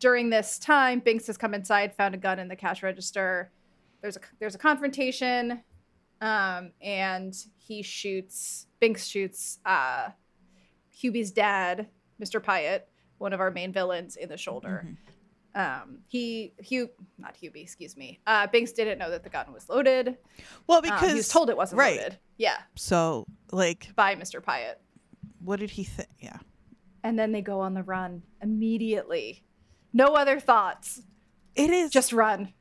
during 0.00 0.28
this 0.30 0.58
time, 0.58 1.00
Binx 1.00 1.26
has 1.28 1.36
come 1.36 1.54
inside, 1.54 1.94
found 1.94 2.14
a 2.14 2.18
gun 2.18 2.38
in 2.38 2.48
the 2.48 2.56
cash 2.56 2.82
register. 2.82 3.50
There's 4.02 4.16
a 4.16 4.20
there's 4.40 4.54
a 4.54 4.58
confrontation. 4.58 5.62
Um, 6.20 6.72
and 6.80 7.34
he 7.58 7.82
shoots 7.82 8.66
Binx 8.82 9.08
shoots 9.10 9.58
uh 9.64 10.10
Hubie's 11.02 11.32
dad, 11.32 11.88
Mr. 12.22 12.40
Pyatt, 12.42 12.82
one 13.18 13.32
of 13.32 13.40
our 13.40 13.50
main 13.50 13.72
villains, 13.72 14.16
in 14.16 14.28
the 14.28 14.36
shoulder. 14.36 14.86
Mhm. 14.86 14.96
Um, 15.56 15.98
he 16.08 16.54
Hugh 16.58 16.90
not 17.18 17.36
Hubie, 17.36 17.62
excuse 17.62 17.96
me. 17.96 18.20
Uh, 18.26 18.46
Binks 18.48 18.72
didn't 18.72 18.98
know 18.98 19.10
that 19.10 19.22
the 19.22 19.30
gun 19.30 19.52
was 19.52 19.68
loaded. 19.68 20.16
Well, 20.66 20.78
Um, 20.78 20.82
because 20.82 21.10
he 21.10 21.14
was 21.16 21.28
told 21.28 21.50
it 21.50 21.56
wasn't 21.56 21.78
right. 21.78 21.96
loaded. 21.98 22.18
Yeah, 22.38 22.58
so 22.74 23.26
like 23.52 23.94
by 23.94 24.16
Mr. 24.16 24.40
Pyatt. 24.42 24.76
what 25.40 25.60
did 25.60 25.70
he 25.70 25.84
think? 25.84 26.08
Yeah. 26.20 26.38
And 27.04 27.16
then 27.18 27.30
they 27.30 27.42
go 27.42 27.60
on 27.60 27.74
the 27.74 27.82
run 27.84 28.22
immediately. 28.42 29.44
No 29.92 30.14
other 30.14 30.40
thoughts. 30.40 31.02
It 31.54 31.70
is 31.70 31.90
Just 31.92 32.12
run. 32.12 32.52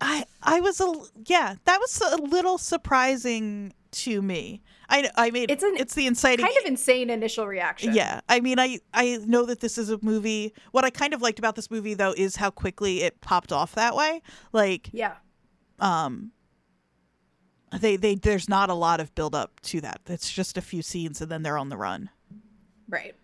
I 0.00 0.24
I 0.42 0.60
was 0.60 0.80
a 0.80 0.90
yeah, 1.26 1.56
that 1.66 1.78
was 1.78 2.00
a 2.00 2.16
little 2.16 2.56
surprising 2.56 3.74
to 3.90 4.22
me. 4.22 4.62
I 4.88 5.10
I 5.16 5.30
mean 5.30 5.46
It's 5.50 5.62
an 5.62 5.74
it's 5.76 5.94
the 5.94 6.06
inciting 6.06 6.46
Kind 6.46 6.56
of 6.56 6.64
insane 6.64 7.10
initial 7.10 7.46
reaction. 7.46 7.92
Yeah, 7.94 8.20
I 8.28 8.40
mean, 8.40 8.58
I 8.58 8.78
I 8.94 9.18
know 9.26 9.44
that 9.44 9.60
this 9.60 9.76
is 9.76 9.90
a 9.90 9.98
movie. 10.00 10.54
What 10.70 10.84
I 10.86 10.90
kind 10.90 11.12
of 11.12 11.20
liked 11.20 11.38
about 11.38 11.54
this 11.56 11.70
movie, 11.70 11.92
though, 11.92 12.14
is 12.16 12.36
how 12.36 12.50
quickly 12.50 13.02
it 13.02 13.20
popped 13.20 13.52
off 13.52 13.74
that 13.74 13.94
way. 13.94 14.22
Like, 14.52 14.88
Yeah. 14.92 15.16
um, 15.80 16.30
they 17.78 17.96
they 17.96 18.14
there's 18.14 18.48
not 18.48 18.70
a 18.70 18.74
lot 18.74 19.00
of 19.00 19.14
build 19.14 19.34
up 19.34 19.60
to 19.62 19.80
that. 19.82 20.00
It's 20.06 20.32
just 20.32 20.56
a 20.56 20.62
few 20.62 20.80
scenes, 20.80 21.20
and 21.20 21.30
then 21.30 21.42
they're 21.42 21.58
on 21.58 21.68
the 21.68 21.76
run. 21.76 22.08
Right. 22.88 23.14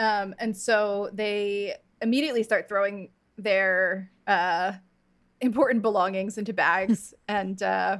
Um, 0.00 0.34
and 0.38 0.56
so 0.56 1.10
they 1.12 1.74
immediately 2.00 2.42
start 2.42 2.68
throwing 2.68 3.10
their 3.36 4.10
uh, 4.26 4.72
important 5.42 5.82
belongings 5.82 6.38
into 6.38 6.54
bags, 6.54 7.12
and 7.28 7.62
uh, 7.62 7.98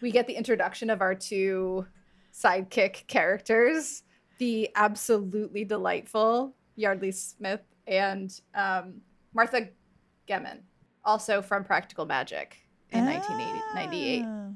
we 0.00 0.10
get 0.10 0.26
the 0.26 0.32
introduction 0.32 0.88
of 0.88 1.02
our 1.02 1.14
two 1.14 1.86
sidekick 2.32 3.06
characters, 3.06 4.02
the 4.38 4.70
absolutely 4.74 5.62
delightful 5.64 6.54
Yeardley 6.76 7.12
Smith 7.12 7.60
and 7.86 8.40
um, 8.54 9.02
Martha 9.34 9.68
Gehman, 10.26 10.60
also 11.04 11.42
from 11.42 11.64
Practical 11.64 12.06
Magic 12.06 12.56
in 12.92 13.04
1998. 13.04 14.24
Ah. 14.24 14.48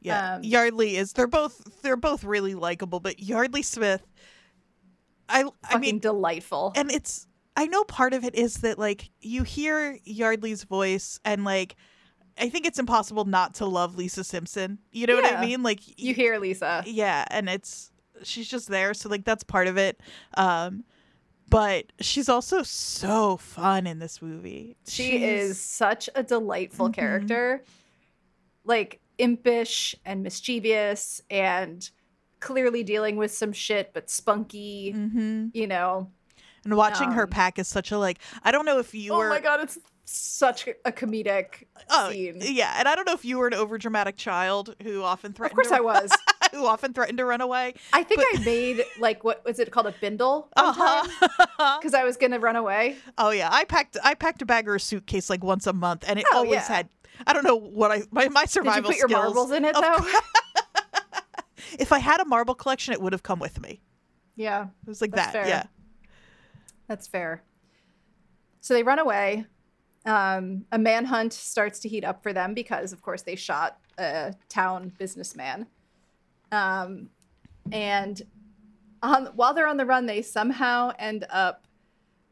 Yeah, 0.00 0.34
Um, 0.36 0.42
Yeardley 0.44 0.96
is. 0.96 1.12
They're 1.12 1.26
both 1.26 1.82
they're 1.82 1.96
both 1.96 2.22
really 2.22 2.54
likable, 2.54 3.00
but 3.00 3.18
Yeardley 3.18 3.62
Smith, 3.62 4.02
I 5.28 5.44
I 5.64 5.78
mean, 5.78 5.98
delightful. 5.98 6.72
and 6.76 6.90
it's 6.90 7.26
I 7.56 7.66
know 7.66 7.84
part 7.84 8.12
of 8.14 8.24
it 8.24 8.34
is 8.34 8.58
that 8.58 8.78
like 8.78 9.10
you 9.20 9.42
hear 9.42 9.98
Yeardley's 10.04 10.64
voice 10.64 11.18
and 11.24 11.44
like 11.44 11.76
I 12.38 12.48
think 12.50 12.66
it's 12.66 12.78
impossible 12.78 13.24
not 13.24 13.54
to 13.54 13.66
love 13.66 13.96
Lisa 13.96 14.22
Simpson. 14.22 14.78
You 14.92 15.06
know 15.06 15.16
what 15.16 15.24
I 15.32 15.40
mean? 15.44 15.62
Like 15.62 15.80
you 15.98 16.12
hear 16.14 16.38
Lisa. 16.38 16.82
yeah, 16.86 17.24
and 17.30 17.48
it's 17.48 17.90
she's 18.22 18.48
just 18.48 18.68
there, 18.68 18.92
so 18.94 19.08
like 19.08 19.24
that's 19.24 19.42
part 19.44 19.66
of 19.68 19.76
it. 19.78 20.00
Um 20.36 20.84
but 21.48 21.92
she's 22.00 22.28
also 22.28 22.62
so 22.64 23.36
fun 23.36 23.86
in 23.86 24.00
this 24.00 24.20
movie. 24.20 24.76
She 24.88 25.02
She's- 25.12 25.22
is 25.50 25.60
such 25.60 26.08
a 26.14 26.22
delightful 26.24 26.88
Mhm. 26.90 26.94
character. 26.94 27.64
Like 28.64 29.00
impish 29.18 29.94
and 30.04 30.22
mischievous 30.22 31.22
and 31.30 31.88
clearly 32.40 32.82
dealing 32.82 33.16
with 33.16 33.32
some 33.32 33.52
shit 33.52 33.92
but 33.94 34.10
spunky, 34.10 34.92
Mhm. 34.96 35.50
you 35.54 35.66
know. 35.66 36.10
And 36.64 36.76
watching 36.76 37.12
her 37.12 37.22
Um, 37.24 37.30
pack 37.30 37.58
is 37.58 37.68
such 37.68 37.92
a 37.92 37.98
like 37.98 38.18
I 38.42 38.50
don't 38.50 38.64
know 38.66 38.78
if 38.78 38.94
you 38.94 39.12
oh 39.12 39.18
were 39.18 39.28
my 39.28 39.40
god, 39.40 39.60
it's 39.60 39.78
such 40.04 40.68
a 40.84 40.92
comedic 40.92 41.64
oh 41.90 42.10
scene. 42.10 42.38
yeah, 42.40 42.74
and 42.78 42.86
I 42.88 42.94
don't 42.94 43.06
know 43.06 43.12
if 43.14 43.24
you 43.24 43.38
were 43.38 43.46
an 43.48 43.52
overdramatic 43.54 44.16
child 44.16 44.74
who 44.82 45.02
often 45.02 45.32
threatened. 45.32 45.58
Of 45.58 45.64
course 45.68 45.68
to, 45.68 45.76
I 45.76 45.80
was. 45.80 46.10
who 46.52 46.64
often 46.64 46.92
threatened 46.92 47.18
to 47.18 47.24
run 47.24 47.40
away. 47.40 47.74
I 47.92 48.02
think 48.04 48.20
But- 48.32 48.40
I 48.40 48.44
made 48.44 48.84
like 49.00 49.24
what 49.24 49.44
was 49.44 49.58
it 49.58 49.70
called 49.72 49.86
a 49.86 49.94
bindle 50.00 50.48
Uh-huh. 50.56 51.76
because 51.78 51.92
I 52.00 52.04
was 52.04 52.16
gonna 52.16 52.38
run 52.38 52.56
away. 52.56 52.96
Oh 53.18 53.30
yeah, 53.30 53.48
I 53.50 53.64
packed 53.64 53.96
I 54.02 54.14
packed 54.14 54.42
a 54.42 54.46
bag 54.46 54.68
or 54.68 54.76
a 54.76 54.80
suitcase 54.80 55.28
like 55.30 55.42
once 55.44 55.66
a 55.66 55.72
month, 55.72 56.04
and 56.06 56.18
it 56.18 56.26
Oh, 56.32 56.38
always 56.38 56.52
yeah. 56.68 56.68
had. 56.68 56.88
I 57.26 57.32
don't 57.32 57.44
know 57.44 57.56
what 57.56 57.90
I 57.92 58.02
my 58.10 58.28
my 58.28 58.44
survival. 58.44 58.90
Did 58.90 58.98
you 58.98 59.04
put 59.04 59.10
your 59.10 59.18
marbles 59.22 59.50
in 59.50 59.64
it 59.64 59.74
though? 59.74 59.98
If 61.78 61.92
I 61.92 61.98
had 61.98 62.20
a 62.20 62.24
marble 62.24 62.54
collection, 62.54 62.92
it 62.92 63.00
would 63.00 63.12
have 63.12 63.22
come 63.22 63.38
with 63.38 63.60
me. 63.60 63.80
yeah. 64.36 64.66
It 64.82 64.88
was 64.88 65.00
like 65.00 65.12
that. 65.12 65.32
fair. 65.32 65.46
Yeah. 65.46 65.64
That's 66.88 67.06
fair. 67.06 67.42
So 68.60 68.74
they 68.74 68.82
run 68.82 68.98
away. 68.98 69.46
Um, 70.04 70.64
a 70.70 70.78
manhunt 70.78 71.32
starts 71.32 71.80
to 71.80 71.88
heat 71.88 72.04
up 72.04 72.22
for 72.22 72.32
them 72.32 72.54
because, 72.54 72.92
of 72.92 73.02
course, 73.02 73.22
they 73.22 73.34
shot 73.34 73.78
a 73.98 74.34
town 74.48 74.92
businessman. 74.98 75.66
Um, 76.52 77.10
and 77.72 78.22
on, 79.02 79.26
while 79.34 79.52
they're 79.52 79.66
on 79.66 79.76
the 79.76 79.86
run, 79.86 80.06
they 80.06 80.22
somehow 80.22 80.92
end 80.98 81.26
up 81.30 81.66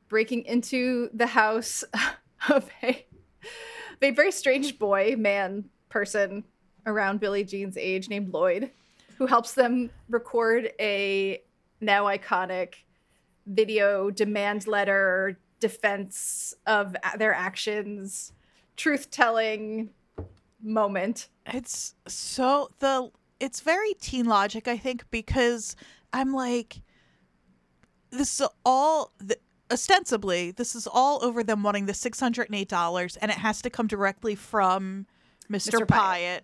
breaking 0.08 0.44
into 0.44 1.10
the 1.12 1.26
house 1.26 1.82
of 2.48 2.70
a, 2.82 2.88
of 2.90 4.02
a 4.02 4.10
very 4.10 4.30
strange 4.30 4.78
boy, 4.78 5.16
man, 5.18 5.64
person 5.88 6.44
around 6.86 7.20
Billie 7.20 7.44
Jean's 7.44 7.76
age 7.76 8.08
named 8.08 8.32
Lloyd, 8.32 8.70
who 9.16 9.26
helps 9.26 9.54
them 9.54 9.90
record 10.08 10.72
a 10.80 11.42
now 11.80 12.04
iconic 12.04 12.74
video 13.46 14.10
demand 14.10 14.66
letter 14.66 15.38
defense 15.60 16.54
of 16.66 16.96
their 17.18 17.32
actions 17.34 18.32
truth 18.76 19.10
telling 19.10 19.90
moment 20.62 21.28
It's 21.46 21.94
so 22.06 22.70
the 22.78 23.10
it's 23.40 23.60
very 23.60 23.94
teen 23.94 24.26
logic, 24.26 24.68
I 24.68 24.78
think, 24.78 25.04
because 25.10 25.76
I'm 26.12 26.32
like, 26.32 26.80
this 28.10 28.40
is 28.40 28.48
all 28.64 29.12
the, 29.18 29.36
ostensibly 29.70 30.52
this 30.52 30.74
is 30.74 30.86
all 30.86 31.22
over 31.22 31.42
them 31.42 31.62
wanting 31.62 31.86
the 31.86 31.94
six 31.94 32.20
hundred 32.20 32.48
and 32.48 32.56
eight 32.56 32.68
dollars, 32.68 33.16
and 33.16 33.30
it 33.30 33.38
has 33.38 33.60
to 33.62 33.70
come 33.70 33.86
directly 33.86 34.34
from 34.34 35.06
Mr. 35.50 35.80
Mr. 35.80 35.86
Pyatt. 35.86 35.86
Pyatt. 35.86 36.40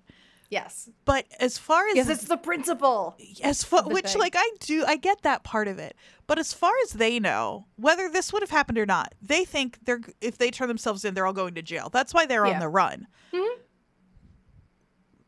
Yes 0.51 0.91
But 1.05 1.27
as 1.39 1.57
far 1.59 1.87
as 1.89 1.95
because 1.95 2.09
it's 2.11 2.25
the 2.25 2.37
principle 2.37 3.17
as 3.43 3.63
far 3.65 3.85
which 3.85 4.11
thing. 4.13 4.21
like 4.21 4.35
I 4.37 4.51
do 4.61 4.85
I 4.87 4.97
get 4.97 5.23
that 5.23 5.45
part 5.45 5.69
of 5.69 5.79
it. 5.79 5.97
But 6.27 6.39
as 6.39 6.53
far 6.53 6.73
as 6.85 6.93
they 6.93 7.19
know, 7.19 7.67
whether 7.77 8.09
this 8.09 8.33
would 8.33 8.43
have 8.43 8.51
happened 8.51 8.79
or 8.79 8.87
not, 8.87 9.15
they 9.23 9.45
think 9.45 9.79
they're 9.85 10.01
if 10.21 10.39
they 10.39 10.51
turn 10.51 10.69
themselves 10.69 11.05
in, 11.05 11.15
they're 11.15 11.27
all 11.27 11.33
going 11.33 11.55
to 11.55 11.63
jail. 11.63 11.89
That's 11.89 12.13
why 12.13 12.27
they're 12.27 12.47
Yeah. 12.47 12.55
on 12.55 12.61
the 12.61 12.69
run. 12.69 13.07
Mhm. 13.33 13.57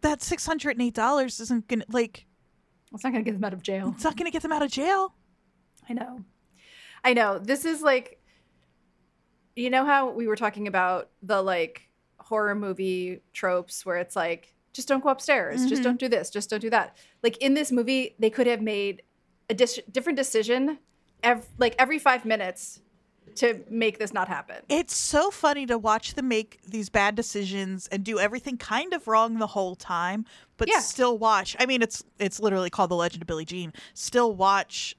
That 0.01 0.21
six 0.23 0.45
hundred 0.47 0.71
and 0.73 0.83
eight 0.83 0.95
dollars 0.95 1.39
isn't 1.41 1.69
gonna 1.69 1.85
like 1.89 2.27
it's 2.93 3.05
not 3.05 3.13
gonna 3.13 3.23
get 3.25 3.33
them 3.35 3.45
out 3.45 3.53
of 3.53 3.63
jail 3.63 3.93
it's 3.95 4.05
not 4.05 4.17
gonna 4.17 4.31
get 4.31 4.43
them 4.43 4.53
out 4.53 4.63
of 4.63 4.71
jail. 4.71 5.15
i 5.89 5.93
know 5.95 6.21
i 7.05 7.15
know 7.15 7.39
this 7.39 7.65
is 7.65 7.81
like 7.83 8.21
you 9.57 9.71
know 9.71 9.85
how 9.85 10.11
we 10.11 10.27
were 10.27 10.37
talking 10.37 10.67
about 10.69 11.09
the 11.23 11.41
like 11.41 11.83
horror 12.19 12.55
movie 12.55 13.21
tropes 13.33 13.87
where 13.87 13.97
it's 13.97 14.15
like 14.17 14.55
just 14.73 14.89
don't 14.89 15.03
go 15.03 15.09
upstairs 15.11 15.67
just 15.67 15.81
Mhm. 15.81 15.85
don't 15.85 15.99
do 16.01 16.09
this 16.09 16.31
just 16.31 16.51
don't 16.51 16.61
do 16.61 16.71
that 16.71 16.97
like 17.23 17.37
in 17.39 17.55
this 17.55 17.71
movie 17.73 18.15
they 18.19 18.31
could 18.31 18.47
have 18.47 18.61
made 18.63 19.03
a 19.51 19.55
dis- 19.55 19.81
different 19.91 20.17
decision 20.17 20.79
ev- 21.23 21.49
like 21.59 21.75
every 21.79 21.99
five 21.99 22.25
minutes 22.25 22.81
to 23.35 23.65
make 23.71 23.99
this 23.99 24.13
not 24.13 24.29
happen 24.29 24.57
It's 24.69 24.95
so 24.95 25.31
funny 25.31 25.65
to 25.67 25.79
watch 25.79 26.15
them 26.15 26.29
make 26.29 26.61
these 26.67 26.89
bad 26.91 27.15
decisions 27.15 27.87
and 27.89 28.05
do 28.05 28.19
everything 28.19 28.59
kind 28.59 28.93
of 28.93 29.07
wrong 29.09 29.39
the 29.39 29.47
whole 29.47 29.75
time, 29.75 30.27
but 30.59 30.69
Yeah. 30.69 30.81
still 30.81 31.17
watch. 31.17 31.57
I 31.59 31.65
mean, 31.65 31.81
it's 31.81 32.03
it's 32.19 32.41
literally 32.41 32.69
called 32.69 32.91
The 32.91 32.97
Legend 32.97 33.23
of 33.23 33.27
Billie 33.27 33.47
Jean. 33.47 33.73
Still 33.95 34.35
watch 34.35 34.97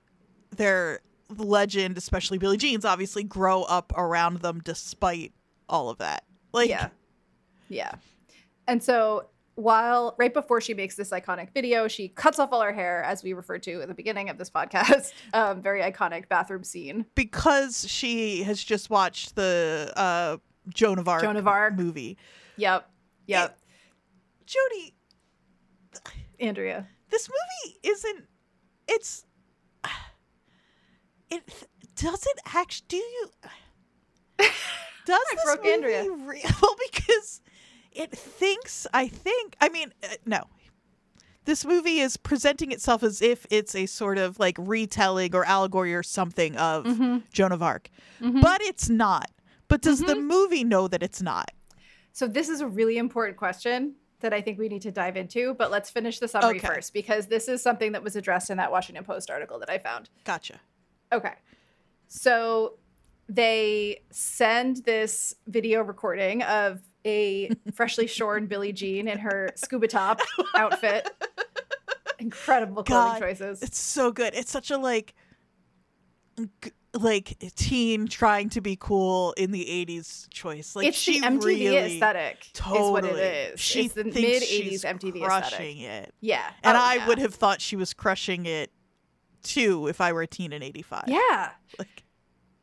their 0.55 1.01
legend, 1.29 1.95
especially 1.97 2.39
Billie 2.39 2.57
Jean's, 2.57 2.85
obviously 2.85 3.23
grow 3.23 3.63
up 3.63 3.93
around 3.95 4.37
them 4.39 4.61
despite 4.63 5.31
all 5.69 5.89
of 5.89 5.99
that. 5.99 6.23
Like, 6.53 6.69
yeah 6.69 6.89
yeah 7.69 7.91
and 8.67 8.81
so 8.81 9.27
while 9.55 10.15
right 10.17 10.33
before 10.33 10.59
she 10.59 10.73
makes 10.73 10.95
this 10.95 11.11
iconic 11.11 11.53
video 11.53 11.87
she 11.87 12.07
cuts 12.07 12.39
off 12.39 12.49
all 12.51 12.61
her 12.61 12.73
hair 12.73 13.03
as 13.03 13.23
we 13.23 13.33
referred 13.33 13.61
to 13.61 13.81
at 13.81 13.87
the 13.87 13.93
beginning 13.93 14.29
of 14.29 14.37
this 14.37 14.49
podcast 14.49 15.11
um, 15.33 15.61
very 15.61 15.81
iconic 15.81 16.27
bathroom 16.27 16.63
scene 16.63 17.05
because 17.15 17.87
she 17.87 18.41
has 18.43 18.63
just 18.63 18.89
watched 18.89 19.35
the 19.35 19.93
uh, 19.95 20.37
Joan 20.73 20.97
of 20.97 21.07
Arc, 21.07 21.21
Joan 21.21 21.37
of 21.37 21.47
Arc. 21.47 21.75
movie. 21.75 22.17
yep 22.57 22.89
yep 23.27 23.57
Jodie, 24.47 24.93
andrea 26.39 26.87
this 27.11 27.29
movie 27.29 27.77
isn't 27.83 28.23
it's 28.87 29.25
it 31.29 31.43
doesn't 31.95 32.39
actually 32.55 32.85
do 32.87 32.97
you 32.97 33.27
does 35.05 35.19
I 35.31 35.35
this 35.35 35.43
broke 35.45 35.59
movie 35.59 35.73
Andrea. 35.73 36.09
re- 36.11 36.41
well 36.61 36.75
because 36.91 37.41
it 37.95 38.11
thinks 38.11 38.85
i 38.93 39.07
think 39.07 39.55
i 39.61 39.69
mean 39.69 39.93
uh, 40.03 40.07
no 40.25 40.43
this 41.45 41.65
movie 41.65 41.99
is 41.99 42.15
presenting 42.15 42.71
itself 42.71 43.03
as 43.03 43.21
if 43.21 43.45
it's 43.49 43.75
a 43.75 43.85
sort 43.85 44.17
of 44.17 44.39
like 44.39 44.55
retelling 44.59 45.35
or 45.35 45.45
allegory 45.45 45.93
or 45.93 46.03
something 46.03 46.55
of 46.57 46.85
Mm-hmm. 46.85 47.17
joan 47.31 47.51
of 47.51 47.61
arc 47.63 47.89
but 48.19 48.61
it's 48.61 48.89
not 48.89 49.29
but 49.67 49.81
does 49.81 49.99
the 49.99 50.13
Mm-hmm. 50.13 50.27
movie 50.27 50.63
know 50.63 50.87
that 50.87 51.01
it's 51.03 51.21
not 51.21 51.51
so 52.11 52.27
this 52.27 52.47
is 52.49 52.61
a 52.61 52.67
really 52.67 52.97
important 52.97 53.37
question 53.37 53.95
that 54.19 54.31
I 54.33 54.39
think 54.39 54.57
we 54.57 54.69
need 54.69 54.83
to 54.83 54.91
dive 54.91 55.17
into, 55.17 55.53
but 55.55 55.69
let's 55.69 55.89
finish 55.89 56.19
the 56.19 56.29
summary 56.29 56.55
Okay. 56.57 56.65
first 56.67 56.93
because 56.93 57.27
this 57.27 57.49
is 57.49 57.61
something 57.61 57.91
that 57.91 58.01
was 58.01 58.15
addressed 58.15 58.49
in 58.49 58.55
that 58.55 58.71
Washington 58.71 59.03
Post 59.03 59.29
article 59.29 59.59
that 59.59 59.69
I 59.69 59.79
found. 59.79 60.09
Gotcha. 60.23 60.61
Okay. 61.11 61.33
So 62.07 62.77
they 63.27 64.03
send 64.11 64.77
this 64.85 65.35
video 65.47 65.81
recording 65.81 66.41
of 66.43 66.79
a 67.05 67.49
freshly 67.73 68.07
shorn 68.07 68.47
Billie 68.47 68.73
Jean 68.73 69.07
in 69.07 69.19
her 69.19 69.49
scuba 69.55 69.87
top 69.87 70.19
outfit. 70.55 71.09
Incredible 72.19 72.83
clothing 72.83 73.13
God, 73.13 73.19
choices. 73.19 73.61
It's 73.61 73.79
so 73.79 74.11
good. 74.11 74.33
It's 74.33 74.51
such 74.51 74.71
a 74.71 74.77
like 74.77 75.13
g- 76.61 76.71
like 76.93 77.37
teen 77.55 78.07
trying 78.07 78.49
to 78.49 78.61
be 78.61 78.77
cool 78.79 79.33
in 79.35 79.51
the 79.51 79.65
80s 79.65 80.29
choice. 80.29 80.75
Like 80.75 80.87
it's 80.87 80.97
she 80.97 81.19
the 81.19 81.27
MTV 81.27 81.43
really 81.43 81.75
aesthetic 81.95 82.47
totally 82.53 82.85
is 82.85 82.91
what 82.91 83.05
it 83.05 83.15
is. 83.53 83.59
She 83.59 83.85
it's 83.85 83.93
the 83.95 84.03
mid 84.05 84.43
80s 84.43 84.85
MTV 84.85 85.23
crushing 85.23 85.79
aesthetic. 85.81 86.07
it. 86.09 86.13
Yeah. 86.21 86.49
And 86.63 86.77
Oh, 86.77 86.81
I 86.81 86.95
yeah. 86.95 87.07
would 87.07 87.17
have 87.17 87.33
thought 87.35 87.59
she 87.61 87.75
was 87.75 87.93
crushing 87.93 88.45
it 88.45 88.71
too 89.41 89.87
if 89.87 89.99
I 89.99 90.13
were 90.13 90.21
a 90.21 90.27
teen 90.27 90.53
in 90.53 90.63
85. 90.63 91.05
Yeah. 91.07 91.49
Like 91.77 92.03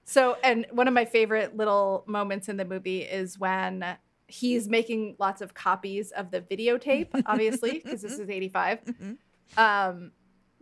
So, 0.05 0.37
and 0.43 0.65
one 0.71 0.89
of 0.89 0.95
my 0.95 1.05
favorite 1.05 1.57
little 1.57 2.05
moments 2.07 2.49
in 2.49 2.57
the 2.57 2.65
movie 2.65 3.03
is 3.03 3.39
when 3.39 3.85
he's 4.31 4.69
making 4.69 5.17
lots 5.19 5.41
of 5.41 5.55
copies 5.55 6.11
of 6.13 6.31
the 6.31 6.41
videotape, 6.41 7.09
obviously, 7.27 7.81
because 7.85 8.03
this 8.03 8.13
is 8.19 8.29
85. 8.31 8.85
Mhm. 8.85 9.17
Um, 9.57 10.13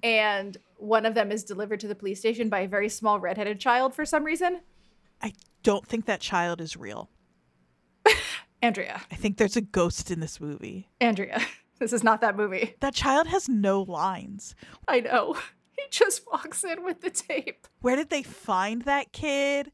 and 0.02 0.56
one 0.76 1.04
of 1.06 1.14
them 1.14 1.30
is 1.32 1.44
delivered 1.44 1.80
to 1.80 1.88
the 1.88 1.94
police 1.94 2.20
station 2.20 2.48
by 2.48 2.60
a 2.60 2.68
very 2.68 2.88
small 2.88 3.18
redheaded 3.20 3.58
child 3.60 3.94
for 3.94 4.04
some 4.04 4.24
reason. 4.24 4.60
I 5.20 5.32
don't 5.62 5.86
think 5.86 6.06
that 6.06 6.20
child 6.20 6.60
is 6.60 6.76
real. 6.76 7.10
Andrea, 8.62 9.02
I 9.10 9.14
think 9.16 9.36
there's 9.36 9.56
a 9.56 9.60
ghost 9.60 10.10
in 10.10 10.20
this 10.20 10.40
movie. 10.40 10.88
Andrea, 11.00 11.40
this 11.78 11.92
is 11.92 12.02
not 12.02 12.20
that 12.20 12.36
movie. 12.36 12.74
That 12.80 12.94
child 12.94 13.26
has 13.28 13.48
no 13.48 13.82
lines. 13.82 14.54
I 14.86 15.00
know. 15.00 15.36
He 15.76 15.84
just 15.90 16.26
walks 16.30 16.64
in 16.64 16.84
with 16.84 17.00
the 17.02 17.10
tape. 17.10 17.66
Where 17.80 17.94
did 17.96 18.10
they 18.10 18.22
find 18.24 18.82
that 18.82 19.12
kid? 19.12 19.70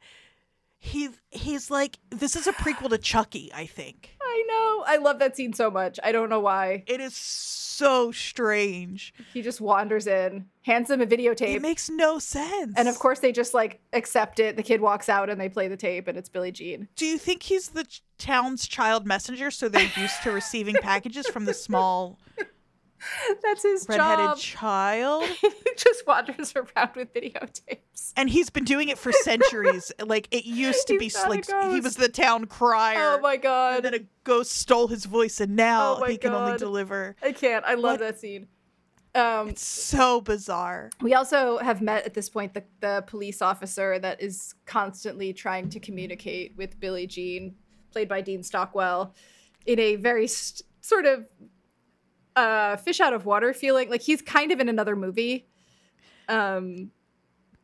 He 0.85 1.09
he's 1.31 1.71
like 1.71 1.99
this 2.11 2.37
is 2.37 2.47
a 2.47 2.53
prequel 2.53 2.91
to 2.91 2.99
Chucky, 2.99 3.51
I 3.55 3.65
think. 3.65 4.11
I 4.21 4.45
know. 4.47 4.85
I 4.87 4.99
love 4.99 5.19
that 5.21 5.35
scene 5.35 5.55
so 5.55 5.71
much. 5.71 5.99
I 6.05 6.13
don't 6.13 6.29
know 6.29 6.41
why. 6.41 6.85
It 6.87 7.01
is 7.01 7.17
so 7.17 8.13
strange. 8.13 9.15
He 9.33 9.41
just 9.41 9.63
wanders 9.63 10.07
in, 10.07 10.45
hands 10.61 10.91
him 10.91 11.01
a 11.01 11.07
videotape. 11.07 11.55
It 11.55 11.63
makes 11.63 11.89
no 11.89 12.19
sense. 12.19 12.75
And 12.77 12.87
of 12.87 12.99
course, 12.99 13.21
they 13.21 13.33
just 13.33 13.55
like 13.55 13.81
accept 13.95 14.39
it. 14.41 14.57
The 14.57 14.63
kid 14.63 14.83
walks 14.83 15.09
out 15.09 15.31
and 15.31 15.41
they 15.41 15.49
play 15.49 15.69
the 15.69 15.77
tape, 15.77 16.07
and 16.07 16.19
it's 16.19 16.29
Billie 16.29 16.53
Jean. 16.53 16.87
do 16.97 17.07
you 17.07 17.17
think 17.17 17.45
he's 17.45 17.71
the 17.71 17.87
town's 18.19 18.69
child 18.69 19.07
messenger 19.07 19.51
so 19.51 19.69
they're 19.69 19.91
used 19.97 20.23
to 20.23 20.33
receiving 20.33 20.75
packages 20.83 21.27
from 21.27 21.47
the 21.47 21.55
small 21.55 22.19
That's 23.43 23.63
his 23.63 23.87
redheaded 23.89 24.27
job. 24.27 24.39
child? 24.39 25.25
he 25.41 25.51
just 25.77 26.07
wanders 26.07 26.55
around 26.57 26.91
with 26.97 27.13
videotapes. 27.15 28.13
And 28.17 28.31
he's 28.31 28.51
been 28.51 28.65
doing 28.65 28.89
it 28.89 28.99
for 28.99 29.13
centuries. 29.13 29.93
like 30.05 30.29
it 30.31 30.45
used 30.45 30.87
to 30.89 30.95
He's 30.99 31.15
be 31.15 31.19
not 31.19 31.27
a 31.27 31.31
like 31.31 31.47
he 31.73 31.81
was 31.81 31.97
ghost. 31.97 31.99
the 31.99 32.09
town 32.09 32.47
crier. 32.47 33.17
Oh 33.17 33.21
my 33.21 33.37
god. 33.37 33.75
and 33.75 33.83
god. 33.83 33.93
then 33.93 34.01
a 34.01 34.05
ghost 34.25 34.53
stole 34.53 34.89
his 34.89 35.05
voice 35.05 35.41
and 35.41 35.57
now 35.57 35.97
Oh 35.97 36.01
my 36.01 36.11
he 36.11 36.17
can 36.17 36.33
only 36.33 36.53
God. 36.53 36.59
deliver. 36.59 37.17
I 37.23 37.33
can't. 37.33 37.65
I 37.65 37.75
love 37.75 37.99
that 38.01 38.19
scene. 38.19 38.49
Um, 39.17 39.49
It's 39.51 39.65
so 39.65 40.21
bizarre. 40.21 40.91
we 41.01 41.15
also 41.15 41.59
have 41.59 41.81
met 41.81 42.05
at 42.05 42.15
this 42.15 42.29
point 42.29 42.53
the, 42.53 42.65
the 42.81 43.05
police 43.07 43.41
officer 43.43 43.97
that 44.01 44.21
is 44.21 44.55
constantly 44.67 45.33
trying 45.33 45.69
to 45.71 45.79
communicate 45.79 46.57
with 46.57 46.81
Billie 46.81 47.07
Jean, 47.07 47.55
played 47.93 48.09
by 48.09 48.21
Dean 48.23 48.43
Stockwell, 48.43 49.15
in 49.67 49.79
a 49.79 49.95
very 49.95 50.27
st- 50.27 50.63
sort 50.81 51.07
of 51.07 51.29
uh, 52.37 52.77
fish 52.77 53.01
out 53.01 53.13
of 53.13 53.25
water 53.27 53.53
feeling. 53.55 53.91
Like 53.91 54.03
he's 54.03 54.23
kind 54.23 54.51
of 54.53 54.61
in 54.61 54.69
another 54.69 54.97
movie, 54.97 55.47
um, 56.29 56.91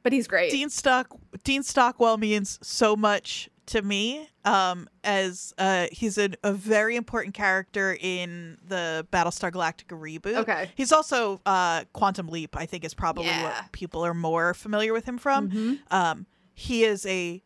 but 0.02 0.12
he's 0.12 0.26
great. 0.28 0.50
Dean 0.50 0.70
Stock 0.70 1.08
Dean 1.44 1.62
Stockwell 1.62 2.18
means 2.18 2.58
so 2.62 2.96
much 2.96 3.48
to 3.66 3.82
me 3.82 4.28
um 4.44 4.88
as 5.04 5.54
uh 5.56 5.86
he's 5.92 6.18
a, 6.18 6.30
a 6.42 6.52
very 6.52 6.96
important 6.96 7.34
character 7.34 7.96
in 8.00 8.58
the 8.66 9.06
Battlestar 9.12 9.52
Galactica 9.52 9.96
reboot. 9.96 10.34
Okay. 10.38 10.70
He's 10.74 10.90
also 10.90 11.40
uh 11.46 11.84
Quantum 11.92 12.26
Leap 12.28 12.56
I 12.56 12.66
think 12.66 12.84
is 12.84 12.94
probably 12.94 13.26
Yeah. 13.26 13.44
what 13.44 13.70
people 13.72 14.04
are 14.04 14.14
more 14.14 14.54
familiar 14.54 14.92
with 14.92 15.04
him 15.04 15.18
from. 15.18 15.50
Mhm. 15.50 15.78
Um 15.92 16.26
he 16.54 16.82
is 16.84 17.06
a 17.06 17.42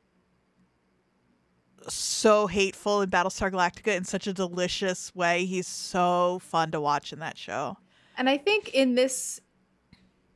so 1.89 2.47
hateful 2.47 3.03
in 3.03 3.11
Battlestar 3.11 3.51
Galactica 3.51 3.97
in 3.97 4.05
such 4.05 4.27
a 4.27 4.33
delicious 4.33 5.15
way. 5.15 5.45
He's 5.45 5.67
so 5.67 6.39
fun 6.41 6.71
to 6.73 6.81
watch 6.81 7.13
in 7.13 7.19
that 7.21 7.37
show. 7.39 7.77
And 8.17 8.29
I 8.29 8.37
think 8.39 8.71
in 8.75 8.95
this 8.95 9.41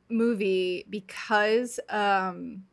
movie, 0.09 0.85
because 0.89 1.79
um, 1.89 2.63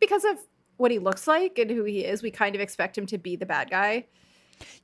because 0.00 0.24
of 0.24 0.38
what 0.76 0.90
he 0.90 0.98
looks 0.98 1.26
like 1.26 1.58
and 1.58 1.70
who 1.70 1.84
he 1.84 2.04
is, 2.04 2.22
we 2.22 2.30
kind 2.30 2.54
of 2.54 2.60
expect 2.60 2.96
him 2.96 3.06
to 3.06 3.18
be 3.18 3.36
the 3.36 3.46
bad 3.46 3.70
guy. 3.70 4.06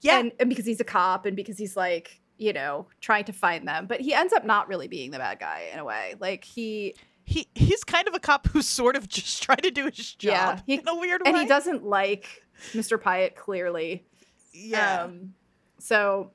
Yeah. 0.00 0.20
and, 0.20 0.32
and 0.40 0.48
because 0.48 0.64
he's 0.64 0.80
a 0.80 0.84
cop 0.84 1.26
and 1.26 1.36
because 1.36 1.58
he's 1.58 1.76
like 1.76 2.20
you 2.38 2.52
know 2.52 2.86
trying 3.00 3.24
to 3.24 3.32
find 3.32 3.66
them, 3.66 3.86
but 3.86 4.00
he 4.00 4.14
ends 4.14 4.32
up 4.32 4.44
not 4.44 4.68
really 4.68 4.88
being 4.88 5.10
the 5.10 5.18
bad 5.18 5.38
guy 5.38 5.68
in 5.72 5.78
a 5.78 5.84
way. 5.84 6.14
Like 6.18 6.44
he 6.44 6.94
he 7.24 7.48
he's 7.54 7.82
kind 7.84 8.06
of 8.08 8.14
a 8.14 8.20
cop 8.20 8.46
who's 8.48 8.68
sort 8.68 8.96
of 8.96 9.08
just 9.08 9.42
trying 9.42 9.58
to 9.58 9.70
do 9.70 9.86
his 9.86 10.14
job 10.14 10.32
Yeah, 10.32 10.60
he- 10.66 10.74
in 10.80 10.88
a 10.88 10.94
weird 10.94 11.22
and 11.26 11.34
way. 11.34 11.40
And 11.40 11.46
he 11.46 11.48
doesn't 11.48 11.84
like 11.84 12.45
Mr. 12.72 13.00
Pyatt 13.00 13.34
clearly. 13.34 14.06
yeah. 14.52 15.02
Um, 15.04 15.34
so 15.78 16.32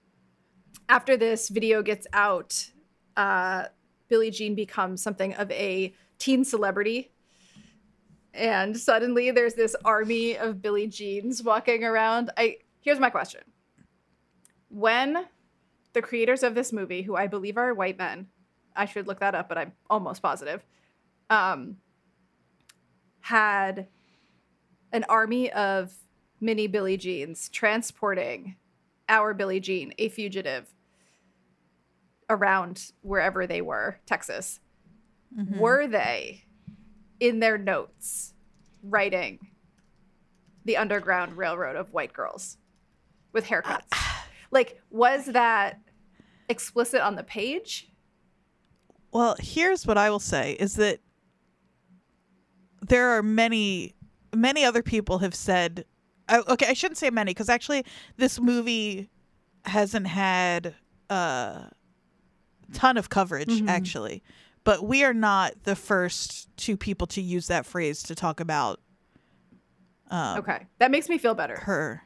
after 0.89 1.17
this 1.17 1.49
video 1.49 1.81
gets 1.81 2.07
out, 2.13 2.69
uh, 3.17 3.65
Billie 4.07 4.31
Jean 4.31 4.55
becomes 4.55 5.01
something 5.01 5.33
of 5.35 5.49
a 5.51 5.93
teen 6.19 6.43
celebrity. 6.43 7.11
And 8.33 8.77
suddenly 8.77 9.31
there's 9.31 9.55
this 9.55 9.75
army 9.83 10.37
of 10.37 10.61
Billie 10.61 10.87
Jeans 10.87 11.43
walking 11.43 11.83
around. 11.83 12.29
I 12.37 12.57
here's 12.81 12.99
my 12.99 13.09
question. 13.09 13.41
When 14.69 15.25
the 15.93 16.01
creators 16.01 16.43
of 16.43 16.55
this 16.55 16.71
movie, 16.71 17.01
who 17.01 17.15
I 17.15 17.27
believe 17.27 17.57
are 17.57 17.73
white 17.73 17.97
men, 17.97 18.27
I 18.75 18.85
should 18.85 19.07
look 19.07 19.19
that 19.19 19.35
up, 19.35 19.49
but 19.49 19.57
I'm 19.57 19.73
almost 19.89 20.21
positive, 20.21 20.63
um, 21.29 21.77
had 23.19 23.87
an 24.93 25.05
army 25.09 25.51
of 25.51 25.93
mini 26.41 26.67
Billie 26.67 26.97
Jeans 26.97 27.47
transporting 27.49 28.55
our 29.07 29.33
Billie 29.33 29.59
Jean, 29.59 29.93
a 29.97 30.09
fugitive, 30.09 30.73
around 32.29 32.91
wherever 33.01 33.45
they 33.45 33.61
were, 33.61 33.99
Texas. 34.05 34.59
Mhm. 35.37 35.57
Were 35.57 35.87
they 35.87 36.45
in 37.19 37.39
their 37.39 37.57
notes 37.57 38.33
writing 38.83 39.39
the 40.65 40.77
Underground 40.77 41.37
Railroad 41.37 41.75
of 41.75 41.93
white 41.93 42.13
girls 42.13 42.57
with 43.33 43.45
haircuts? 43.45 43.91
like, 44.51 44.81
was 44.89 45.25
that 45.27 45.79
explicit 46.49 47.01
on 47.01 47.15
the 47.15 47.23
page? 47.23 47.91
Well, 49.11 49.35
here's 49.39 49.85
what 49.85 49.97
I 49.97 50.09
will 50.09 50.19
say 50.19 50.53
is 50.53 50.75
that 50.75 50.99
there 52.81 53.09
are 53.09 53.21
many 53.21 53.93
many 54.33 54.63
other 54.63 54.81
people 54.81 55.19
have 55.19 55.35
said 55.35 55.83
okay, 56.31 56.67
I 56.67 56.73
shouldn't 56.73 56.97
say 56.97 57.09
many 57.09 57.31
because 57.31 57.49
actually 57.49 57.85
this 58.17 58.39
movie 58.39 59.09
hasn't 59.65 60.07
had 60.07 60.75
a 61.09 61.69
ton 62.73 62.97
of 62.97 63.09
coverage 63.09 63.49
Mhm. 63.61 63.67
actually. 63.69 64.23
But 64.63 64.83
we 64.85 65.03
are 65.03 65.13
not 65.13 65.53
the 65.63 65.75
first 65.75 66.47
two 66.55 66.77
people 66.77 67.07
to 67.07 67.21
use 67.21 67.47
that 67.47 67.65
phrase 67.65 68.03
to 68.03 68.15
talk 68.15 68.39
about 68.39 68.79
um, 70.09 70.39
Okay, 70.39 70.67
that 70.79 70.91
makes 70.91 71.07
me 71.07 71.17
feel 71.17 71.33
better. 71.33 71.55
her. 71.57 72.03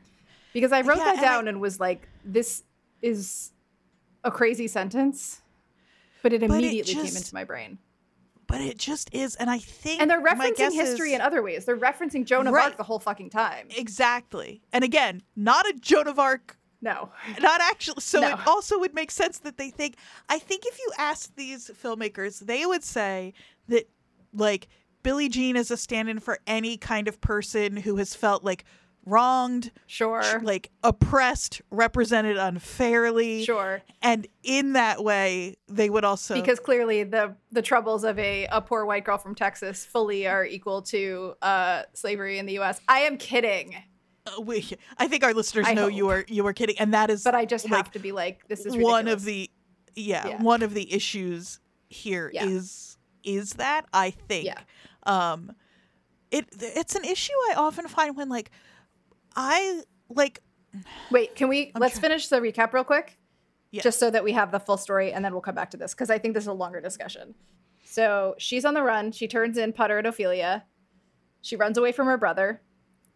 Because 0.54 0.72
I 0.72 0.82
wrote 0.82 0.98
Yeah, 0.98 1.06
that 1.06 1.16
and 1.18 1.26
I- 1.26 1.30
down 1.30 1.48
and 1.48 1.60
was 1.60 1.80
like, 1.80 2.08
this 2.24 2.64
is 3.02 3.52
a 4.24 4.30
crazy 4.32 4.68
sentence, 4.68 5.42
but 6.22 6.32
it 6.32 6.44
it 6.44 6.50
immediately 6.52 6.94
came 6.94 7.16
into 7.16 7.34
my 7.34 7.44
brain. 7.44 7.80
But 8.48 8.62
it 8.62 8.78
just 8.78 9.14
is 9.14 9.36
and 9.36 9.50
I 9.50 9.58
think 9.58 10.02
And 10.02 10.10
they're 10.10 10.22
referencing 10.22 10.72
history 10.74 11.10
is- 11.10 11.16
in 11.16 11.22
other 11.22 11.42
ways. 11.42 11.66
They're 11.66 11.78
referencing 11.78 12.26
Joan 12.26 12.48
of 12.48 12.54
Right. 12.54 12.66
Arc 12.66 12.78
the 12.78 12.84
whole 12.84 13.00
fucking 13.00 13.30
time. 13.32 13.68
Exactly. 13.76 14.62
And 14.72 14.84
again, 14.84 15.24
not 15.36 15.68
a 15.68 15.74
Joan 15.74 16.08
of 16.08 16.20
Arc 16.20 16.58
No. 16.82 17.10
not 17.42 17.62
actually 17.62 18.02
so 18.02 18.22
No. 18.22 18.34
it 18.36 18.48
also 18.48 18.78
would 18.80 18.94
make 18.94 19.10
sense 19.10 19.40
that 19.40 19.58
they 19.58 19.70
think 19.72 19.96
i 20.30 20.38
think 20.38 20.66
if 20.66 20.78
you 20.78 20.92
ask 21.00 21.34
these 21.36 21.72
filmmakers 21.82 22.40
they 22.46 22.66
would 22.66 22.84
say 22.84 23.34
that 23.70 23.90
like 24.34 24.68
billie 25.02 25.30
jean 25.30 25.56
is 25.56 25.72
a 25.72 25.78
stand-in 25.78 26.20
for 26.20 26.38
any 26.46 26.78
kind 26.78 27.08
of 27.08 27.20
person 27.22 27.78
who 27.78 27.96
has 27.96 28.14
felt 28.14 28.44
like 28.44 28.66
wronged 29.06 29.72
Sure. 29.86 30.40
like 30.42 30.72
oppressed 30.84 31.62
represented 31.70 32.38
unfairly 32.38 33.44
Sure. 33.44 33.82
and 34.02 34.28
in 34.44 34.74
that 34.74 35.04
way 35.04 35.56
they 35.68 35.90
would 35.90 36.04
also 36.04 36.34
Because 36.36 36.60
clearly 36.60 37.04
the 37.04 37.36
the 37.52 37.62
troubles 37.62 38.04
of 38.04 38.18
a, 38.18 38.48
a 38.52 38.62
poor 38.62 38.86
white 38.86 39.04
girl 39.06 39.18
from 39.18 39.36
Texas 39.36 39.86
fully 39.86 40.28
are 40.28 40.44
equal 40.46 40.82
to 40.84 41.36
uh, 41.42 41.84
slavery 41.94 42.40
in 42.40 42.46
the 42.48 42.58
US. 42.60 42.82
I 42.88 43.02
am 43.02 43.18
kidding. 43.18 43.76
Uh, 44.26 44.42
we, 44.42 44.68
I 44.98 45.08
think 45.08 45.24
our 45.24 45.34
listeners 45.36 45.68
I 45.68 45.76
know 45.76 45.88
you 45.88 46.06
hope. 46.10 46.14
are 46.14 46.26
you 46.28 46.46
are 46.48 46.54
kidding, 46.54 46.80
and 46.80 46.94
that 46.96 47.12
is 47.12 47.24
But 47.24 47.36
I 47.36 47.46
just 47.46 47.66
like 47.70 47.78
have 47.78 47.92
to 47.92 48.00
be 48.00 48.12
like, 48.12 48.48
this 48.48 48.66
is 48.66 48.76
one 48.76 49.08
of 49.08 49.24
the 49.24 49.50
yeah, 49.96 50.28
Yeah. 50.28 50.42
one 50.42 50.64
of 50.64 50.74
the 50.74 50.92
issues 50.92 51.60
here 51.90 52.32
is 52.34 52.98
Yeah. 53.24 53.34
is 53.40 53.54
that 53.54 53.86
I 53.94 54.10
think 54.10 54.46
Yeah. 54.46 54.60
um 55.04 55.52
it 56.32 56.48
it's 56.60 56.96
an 56.96 57.04
issue 57.06 57.34
I 57.52 57.54
often 57.58 57.88
find 57.88 58.18
when 58.18 58.28
like 58.30 58.50
I 59.36 59.82
like 60.10 60.42
Wait, 61.10 61.36
can 61.36 61.48
we 61.48 61.72
I'm 61.74 61.82
let's 61.82 61.96
try- 62.00 62.10
finish 62.10 62.28
the 62.28 62.38
recap 62.42 62.74
real 62.74 62.84
quick? 62.84 63.18
Yeah. 63.72 63.82
Just 63.82 64.00
so 64.00 64.10
that 64.12 64.24
we 64.24 64.34
have 64.34 64.52
the 64.52 64.60
full 64.60 64.78
story 64.78 65.12
and 65.14 65.24
then 65.24 65.32
we'll 65.34 65.42
come 65.42 65.56
back 65.56 65.72
to 65.72 65.78
this 65.78 65.94
because 65.94 66.10
I 66.10 66.18
think 66.18 66.34
this 66.34 66.44
is 66.44 66.48
a 66.48 66.54
longer 66.54 66.82
discussion. 66.82 67.36
So 67.84 68.36
she's 68.38 68.66
on 68.66 68.74
the 68.74 68.84
run. 68.84 69.12
She 69.12 69.28
turns 69.28 69.58
in 69.58 69.74
Putter 69.74 69.98
and 69.98 70.08
Ophelia. 70.08 70.66
She 71.42 71.56
runs 71.56 71.78
away 71.78 71.92
from 71.92 72.08
her 72.08 72.18
brother 72.18 72.62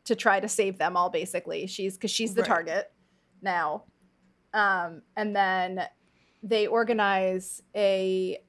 to 0.06 0.16
try 0.16 0.40
to 0.40 0.48
save 0.48 0.78
them 0.78 0.96
all, 0.98 1.10
basically. 1.10 1.68
She's 1.68 1.98
because 1.98 2.12
she's 2.12 2.34
the 2.34 2.42
Right. 2.42 2.48
target 2.48 2.92
now. 3.42 3.84
Um, 4.54 5.02
and 5.16 5.36
then 5.36 5.84
they 6.44 6.68
organize 6.68 7.62
a 7.76 8.40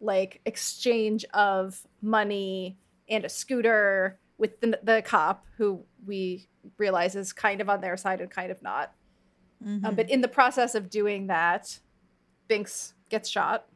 like 0.00 0.40
exchange 0.44 1.24
of 1.34 1.86
money 2.02 2.78
and 3.08 3.24
a 3.24 3.28
scooter 3.28 4.18
with 4.38 4.60
the, 4.60 4.78
the 4.82 5.02
cop 5.02 5.44
who 5.56 5.84
we 6.06 6.48
realize 6.78 7.14
is 7.16 7.32
kind 7.32 7.60
of 7.60 7.68
on 7.68 7.80
their 7.80 7.96
side 7.96 8.20
and 8.20 8.30
kind 8.30 8.50
of 8.50 8.62
not. 8.62 8.92
mhm. 9.64 9.84
Um, 9.84 9.94
but 9.94 10.08
in 10.10 10.20
the 10.20 10.28
process 10.28 10.74
of 10.74 10.88
doing 10.90 11.26
that, 11.28 11.78
Binx 12.48 12.92
gets 13.08 13.28
shot. 13.28 13.66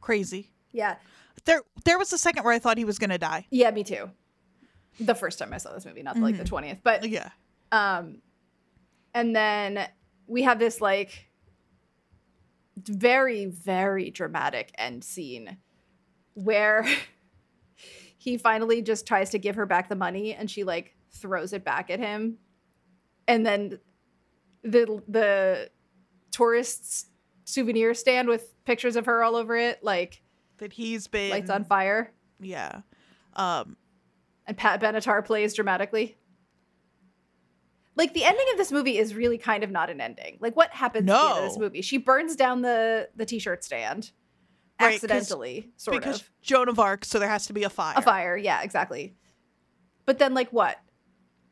crazy. 0.00 0.52
Yeah. 0.72 0.96
There 1.44 1.62
there 1.84 1.98
was 1.98 2.12
a 2.12 2.18
second 2.18 2.44
where 2.44 2.52
I 2.52 2.58
thought 2.58 2.76
he 2.78 2.84
was 2.84 2.98
gonna 2.98 3.18
die. 3.18 3.46
Yeah, 3.50 3.70
me 3.70 3.84
too. 3.84 4.10
The 5.00 5.14
first 5.14 5.38
time 5.38 5.52
I 5.52 5.58
saw 5.58 5.72
this 5.72 5.84
movie, 5.86 6.02
not 6.02 6.18
like 6.18 6.36
the 6.36 6.44
20th. 6.44 6.78
But 6.82 7.08
Yeah. 7.08 7.30
um 7.72 8.20
and 9.14 9.34
then 9.34 9.88
we 10.26 10.42
have 10.42 10.58
this 10.58 10.80
like 10.80 11.28
very 12.76 13.46
very 13.46 14.10
dramatic 14.10 14.72
end 14.76 15.04
scene 15.04 15.56
where 16.34 16.86
he 18.18 18.36
finally 18.36 18.82
just 18.82 19.06
tries 19.06 19.30
to 19.30 19.38
give 19.38 19.54
her 19.56 19.66
back 19.66 19.88
the 19.88 19.96
money 19.96 20.34
and 20.34 20.50
she 20.50 20.64
like 20.64 20.93
throws 21.14 21.52
it 21.52 21.64
back 21.64 21.90
at 21.90 21.98
him 21.98 22.36
and 23.28 23.46
then 23.46 23.78
the 24.62 25.02
the 25.08 25.70
tourists 26.30 27.06
souvenir 27.44 27.94
stand 27.94 28.28
with 28.28 28.52
pictures 28.64 28.96
of 28.96 29.06
her 29.06 29.22
all 29.22 29.36
over 29.36 29.56
it 29.56 29.82
like 29.82 30.22
That 30.58 30.72
he's 30.72 31.06
been 31.06 31.30
lights 31.30 31.50
on 31.50 31.64
fire 31.64 32.12
Yeah. 32.40 32.80
Um 33.34 33.76
and 34.46 34.56
Pat 34.56 34.80
Benatar 34.80 35.24
plays 35.24 35.54
dramatically. 35.54 36.18
Like 37.96 38.12
the 38.12 38.24
ending 38.24 38.46
of 38.52 38.58
this 38.58 38.72
movie 38.72 38.98
is 38.98 39.14
really 39.14 39.38
kind 39.38 39.62
of 39.64 39.70
not 39.70 39.88
an 39.88 40.00
ending. 40.00 40.36
Like 40.40 40.56
what 40.56 40.70
happens 40.70 41.08
at 41.08 41.14
the 41.14 41.28
end 41.36 41.44
of 41.44 41.50
this 41.50 41.58
movie? 41.58 41.80
She 41.80 41.96
burns 41.96 42.34
down 42.36 42.62
the 42.62 43.08
the 43.14 43.24
t-shirt 43.24 43.62
stand 43.64 44.10
Right, 44.80 44.94
accidentally, 44.94 45.70
sort 45.76 45.98
because 46.00 46.22
of. 46.22 46.30
Joan 46.42 46.68
of 46.68 46.80
Arc, 46.80 47.04
so 47.04 47.20
there 47.20 47.28
has 47.28 47.46
to 47.46 47.52
be 47.52 47.62
a 47.62 47.70
fire. 47.70 47.94
A 47.96 48.02
fire, 48.02 48.36
yeah, 48.36 48.60
exactly. 48.62 49.14
But 50.04 50.18
then 50.18 50.34
like 50.34 50.50
what? 50.50 50.78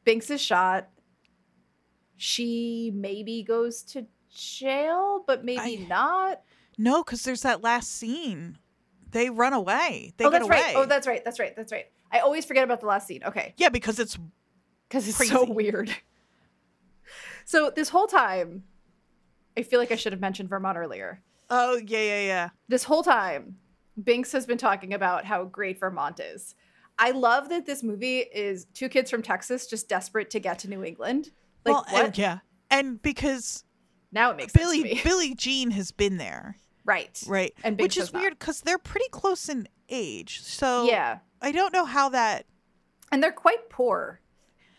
Binx 0.07 0.31
is 0.31 0.41
shot. 0.41 0.88
She 2.17 2.93
maybe 2.95 3.43
goes 3.43 3.83
to 3.85 4.07
jail, 4.31 5.25
but 5.27 5.45
maybe 5.45 5.85
I- 5.85 5.87
not. 5.88 6.43
No, 6.79 7.03
because 7.05 7.23
there's 7.23 7.43
that 7.43 7.62
last 7.62 7.93
scene. 7.93 8.59
They 9.11 9.29
run 9.29 9.53
away. 9.53 10.15
They 10.17 10.25
oh, 10.25 10.31
that's 10.31 10.45
away. 10.45 10.57
right. 10.57 10.75
Oh, 10.77 10.87
that's 10.87 11.07
right. 11.07 11.23
That's 11.25 11.38
right. 11.38 11.55
That's 11.55 11.71
right. 11.71 11.87
I 12.11 12.21
always 12.21 12.45
forget 12.45 12.65
about 12.65 12.81
the 12.81 12.87
last 12.87 13.07
scene. 13.07 13.23
Okay. 13.25 13.55
yeah, 13.59 13.69
because 13.69 13.99
it's 13.99 14.19
because 14.88 15.07
it's 15.09 15.29
so 15.29 15.45
weird. 15.45 15.95
So 17.45 17.71
this 17.75 17.88
whole 17.88 18.07
time, 18.07 18.65
I 19.57 19.62
feel 19.62 19.81
like 19.81 19.93
I 19.93 19.97
should 19.97 20.12
have 20.12 20.21
mentioned 20.21 20.49
Vermont 20.49 20.79
earlier. 20.79 21.23
oh 21.51 21.77
yeah 21.77 21.99
yeah 21.99 22.21
yeah. 22.23 22.49
This 22.69 22.85
whole 22.85 23.03
time, 23.03 23.57
Binx 24.01 24.33
has 24.33 24.47
been 24.47 24.59
talking 24.59 24.95
about 24.95 25.25
how 25.25 25.45
great 25.45 25.79
Vermont 25.79 26.21
is. 26.21 26.55
I 26.98 27.11
love 27.11 27.48
that 27.48 27.66
this 27.66 27.83
movie 27.83 28.18
is 28.18 28.66
two 28.74 28.88
kids 28.88 29.11
from 29.11 29.22
Texas 29.22 29.66
just 29.66 29.88
desperate 29.88 30.31
to 30.31 30.40
get 30.40 30.59
to 30.61 30.68
New 30.68 30.85
England. 30.85 31.31
Like 31.64 31.74
well, 31.74 31.87
what? 31.90 32.05
and, 32.07 32.18
yeah, 32.18 32.38
and 32.70 33.00
because 33.02 33.64
Now 34.12 34.31
it 34.31 34.37
makes 34.37 34.52
Billy 34.52 34.81
sense 34.83 34.88
to 34.90 34.94
me. 34.96 35.00
Billie 35.02 35.35
Jean 35.35 35.70
has 35.72 35.90
been 35.92 36.16
there, 36.18 36.57
right. 36.85 37.20
right? 37.26 37.52
And 37.64 37.76
Binx 37.78 37.83
Which 37.83 37.96
is 37.96 38.12
weird 38.12 38.38
because 38.38 38.61
they're 38.61 38.78
pretty 38.78 39.09
close 39.11 39.48
in 39.48 39.68
age. 39.88 40.42
So 40.42 40.85
Yeah. 40.85 41.18
I 41.40 41.52
don't 41.52 41.72
know 41.72 41.85
how 41.85 42.09
that. 42.11 42.46
And 43.11 43.22
they're 43.22 43.33
quite 43.33 43.68
poor. 43.68 44.20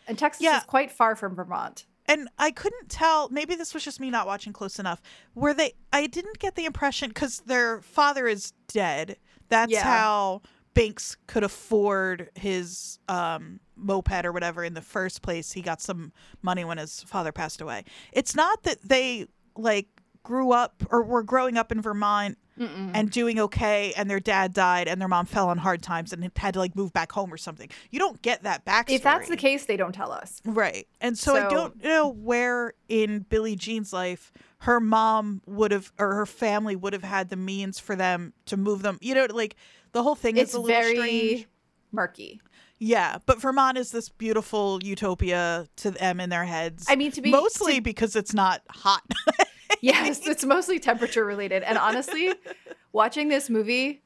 And 0.06 0.18
Texas 0.18 0.42
Yeah. 0.42 0.58
is 0.58 0.64
quite 0.64 0.90
far 0.90 1.16
from 1.16 1.34
Vermont. 1.34 1.86
And 2.06 2.28
I 2.38 2.50
couldn't 2.50 2.90
tell. 2.90 3.28
Maybe 3.30 3.54
this 3.54 3.72
was 3.72 3.82
just 3.82 3.98
me 4.00 4.10
not 4.10 4.26
watching 4.26 4.52
close 4.52 4.78
enough. 4.78 5.00
Where 5.32 5.54
they, 5.54 5.72
I 5.92 6.06
didn't 6.06 6.38
get 6.38 6.54
the 6.54 6.66
impression 6.66 7.08
because 7.08 7.40
their 7.46 7.80
father 7.80 8.26
is 8.26 8.52
dead. 8.68 9.16
That's 9.48 9.72
Yeah. 9.72 9.84
how 9.84 10.42
Binx 10.74 11.16
could 11.26 11.44
afford 11.44 12.30
his 12.34 12.98
um, 13.08 13.60
moped 13.76 14.24
or 14.24 14.32
whatever 14.32 14.64
in 14.64 14.74
the 14.74 14.82
first 14.82 15.22
place. 15.22 15.52
He 15.52 15.62
got 15.62 15.80
some 15.80 16.12
money 16.42 16.64
when 16.64 16.78
his 16.78 17.02
father 17.02 17.32
passed 17.32 17.60
away. 17.60 17.84
It's 18.12 18.34
not 18.34 18.62
that 18.64 18.82
they 18.82 19.26
like 19.56 19.86
grew 20.24 20.52
up 20.52 20.82
or 20.90 21.02
were 21.02 21.22
growing 21.22 21.56
up 21.56 21.70
in 21.70 21.80
Vermont 21.80 22.38
Mm-mm. 22.58 22.90
and 22.94 23.10
doing 23.10 23.38
okay 23.38 23.92
and 23.96 24.08
their 24.08 24.20
dad 24.20 24.54
died 24.54 24.88
and 24.88 25.00
their 25.00 25.08
mom 25.08 25.26
fell 25.26 25.48
on 25.48 25.58
hard 25.58 25.82
times 25.82 26.12
and 26.12 26.30
had 26.36 26.54
to 26.54 26.60
like 26.60 26.74
move 26.74 26.92
back 26.92 27.12
home 27.12 27.32
or 27.32 27.36
something. 27.36 27.68
You 27.90 27.98
don't 27.98 28.20
get 28.22 28.42
that 28.44 28.64
backstory. 28.64 28.94
If 28.94 29.02
that's 29.02 29.28
the 29.28 29.36
case, 29.36 29.66
they 29.66 29.76
don't 29.76 29.94
tell 29.94 30.10
us. 30.10 30.40
Right. 30.44 30.88
And 31.00 31.16
so, 31.16 31.36
I 31.36 31.48
don't 31.48 31.82
know 31.84 32.08
where 32.08 32.72
in 32.88 33.26
Billie 33.28 33.56
Jean's 33.56 33.92
life 33.92 34.32
her 34.58 34.80
mom 34.80 35.42
would 35.46 35.72
have 35.72 35.92
or 35.98 36.14
her 36.14 36.26
family 36.26 36.74
would 36.74 36.94
have 36.94 37.04
had 37.04 37.28
the 37.28 37.36
means 37.36 37.78
for 37.78 37.94
them 37.94 38.32
to 38.46 38.56
move 38.56 38.82
them. 38.82 38.98
You 39.02 39.14
know, 39.14 39.26
like 39.30 39.56
the 39.94 40.02
whole 40.02 40.14
thing 40.14 40.36
It's 40.36 40.50
is 40.50 40.54
a 40.56 40.60
little 40.60 40.82
very 40.82 40.96
strange. 40.96 41.46
murky. 41.92 42.40
Yeah, 42.78 43.18
but 43.24 43.40
Vermont 43.40 43.78
is 43.78 43.90
this 43.92 44.08
beautiful 44.10 44.80
utopia 44.82 45.66
to 45.76 45.90
them 45.92 46.20
in 46.20 46.28
their 46.28 46.44
heads. 46.44 46.84
I 46.88 46.96
mean, 46.96 47.10
to 47.12 47.22
be 47.22 47.30
mostly 47.30 47.76
to- 47.76 47.80
because 47.80 48.14
it's 48.16 48.34
not 48.34 48.60
hot. 48.68 49.02
yes, 49.80 50.26
it's 50.26 50.44
mostly 50.44 50.78
temperature 50.78 51.24
related. 51.24 51.62
And 51.62 51.78
honestly, 51.78 52.34
watching 52.92 53.28
this 53.28 53.48
movie 53.48 54.02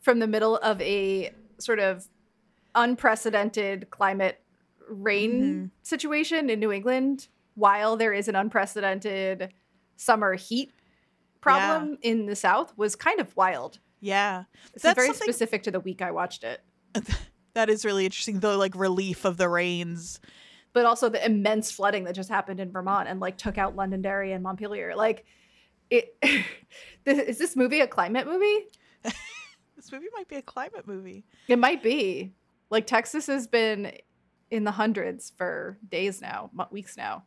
from 0.00 0.18
the 0.18 0.26
middle 0.26 0.56
of 0.58 0.80
a 0.82 1.32
sort 1.58 1.78
of 1.78 2.08
unprecedented 2.74 3.88
climate 3.90 4.40
rain 4.88 5.30
Mm-hmm. 5.30 5.64
situation 5.82 6.48
in 6.50 6.58
New 6.60 6.72
England, 6.72 7.28
while 7.54 7.96
there 7.96 8.12
is 8.12 8.26
an 8.28 8.34
unprecedented 8.36 9.52
summer 9.96 10.34
heat 10.34 10.72
problem 11.40 11.98
in 12.02 12.26
the 12.26 12.34
South, 12.36 12.72
was 12.76 12.96
kind 12.96 13.20
of 13.20 13.36
wild. 13.36 13.78
Yeah. 14.00 14.44
This 14.72 14.82
That's 14.82 14.92
is 14.98 15.04
very 15.04 15.06
something- 15.08 15.32
specific 15.32 15.62
to 15.64 15.70
the 15.70 15.80
week 15.80 16.02
I 16.02 16.10
watched 16.10 16.44
it, 16.44 16.60
That 17.54 17.68
is 17.70 17.84
really 17.84 18.04
interesting. 18.04 18.40
The 18.40 18.56
like 18.56 18.74
relief 18.76 19.24
of 19.24 19.36
the 19.36 19.48
rains. 19.48 20.20
but 20.72 20.86
also 20.86 21.08
the 21.08 21.24
immense 21.24 21.70
flooding 21.72 22.04
that 22.04 22.14
just 22.14 22.28
happened 22.28 22.60
in 22.60 22.70
Vermont 22.70 23.08
and 23.08 23.18
like 23.20 23.36
took 23.36 23.58
out 23.58 23.74
Londonderry 23.74 24.32
and 24.32 24.42
Montpelier. 24.44 24.94
Like, 24.94 25.24
it 25.90 26.14
is 27.06 27.38
this 27.38 27.56
movie 27.56 27.80
a 27.80 27.86
climate 27.86 28.26
movie? 28.26 28.66
This 29.76 29.92
movie 29.92 30.08
might 30.12 30.26
be 30.26 30.34
a 30.34 30.42
climate 30.42 30.88
movie. 30.88 31.24
It 31.46 31.56
might 31.58 31.84
be. 31.84 32.32
Like 32.68 32.86
Texas 32.88 33.28
has 33.28 33.46
been 33.46 33.92
in 34.50 34.64
the 34.64 34.72
hundreds 34.72 35.30
for 35.36 35.78
days 35.88 36.20
now, 36.20 36.50
weeks 36.72 36.96
now. 36.96 37.22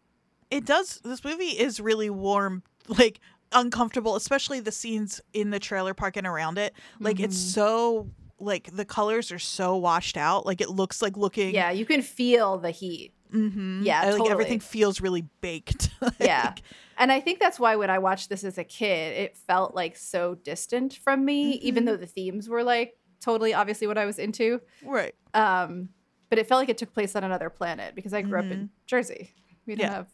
it 0.50 0.66
does 0.66 1.00
this 1.04 1.24
movie 1.24 1.46
is 1.58 1.80
really 1.80 2.10
warm 2.10 2.62
like 2.90 3.22
uncomfortable 3.54 4.16
especially 4.16 4.60
the 4.60 4.72
scenes 4.72 5.20
in 5.34 5.50
the 5.50 5.60
trailer 5.60 5.94
park 5.94 6.16
and 6.18 6.26
around 6.28 6.58
it 6.58 6.74
like 7.00 7.20
it's 7.20 7.36
Mhm. 7.38 7.54
so 7.54 8.10
like 8.40 8.70
the 8.76 8.86
colors 8.86 9.32
are 9.32 9.40
so 9.40 9.76
washed 9.76 10.18
out 10.18 10.46
like 10.46 10.62
it 10.62 10.70
looks 10.70 11.02
like 11.02 11.16
looking 11.18 11.54
Yeah, 11.54 11.70
you 11.72 11.86
can 11.86 12.02
feel 12.02 12.58
the 12.58 12.72
heat. 12.72 13.14
Mm-hmm. 13.32 13.84
Yeah, 13.84 14.12
like 14.16 14.30
everything 14.30 14.60
feels 14.60 15.00
really 15.00 15.26
baked 15.42 15.90
Yeah. 16.20 16.54
And 16.98 17.12
I 17.12 17.20
think 17.20 17.40
that's 17.40 17.60
why 17.60 17.76
when 17.78 17.90
I 17.90 17.98
watched 18.00 18.30
this 18.30 18.44
as 18.44 18.58
a 18.58 18.64
kid, 18.64 19.18
it 19.18 19.38
felt 19.38 19.74
like 19.76 19.96
so 19.96 20.36
distant 20.36 20.94
from 20.96 21.24
me, 21.24 21.54
even 21.54 21.84
Mhm. 21.84 21.88
though 21.88 21.98
the 21.98 22.08
themes 22.08 22.50
were 22.50 22.64
like 22.64 22.98
totally 23.22 23.54
obviously 23.54 23.86
what 23.88 23.98
I 23.98 24.06
was 24.06 24.18
into. 24.20 24.60
right 24.84 25.14
Um, 25.34 25.90
but 26.30 26.40
it 26.40 26.48
felt 26.48 26.60
like 26.62 26.70
it 26.70 26.78
took 26.80 26.94
place 26.94 27.16
on 27.16 27.24
another 27.24 27.50
planet 27.50 27.94
because 27.96 28.14
I 28.14 28.22
grew 28.24 28.40
up 28.40 28.46
in 28.46 28.70
Jersey. 28.88 29.34
We 29.68 29.76
didn't 29.76 29.92
Yeah. 29.92 29.96
have 29.98 30.08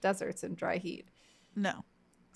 deserts 0.00 0.42
and 0.44 0.56
dry 0.56 0.76
heat. 0.78 1.08
no 1.56 1.84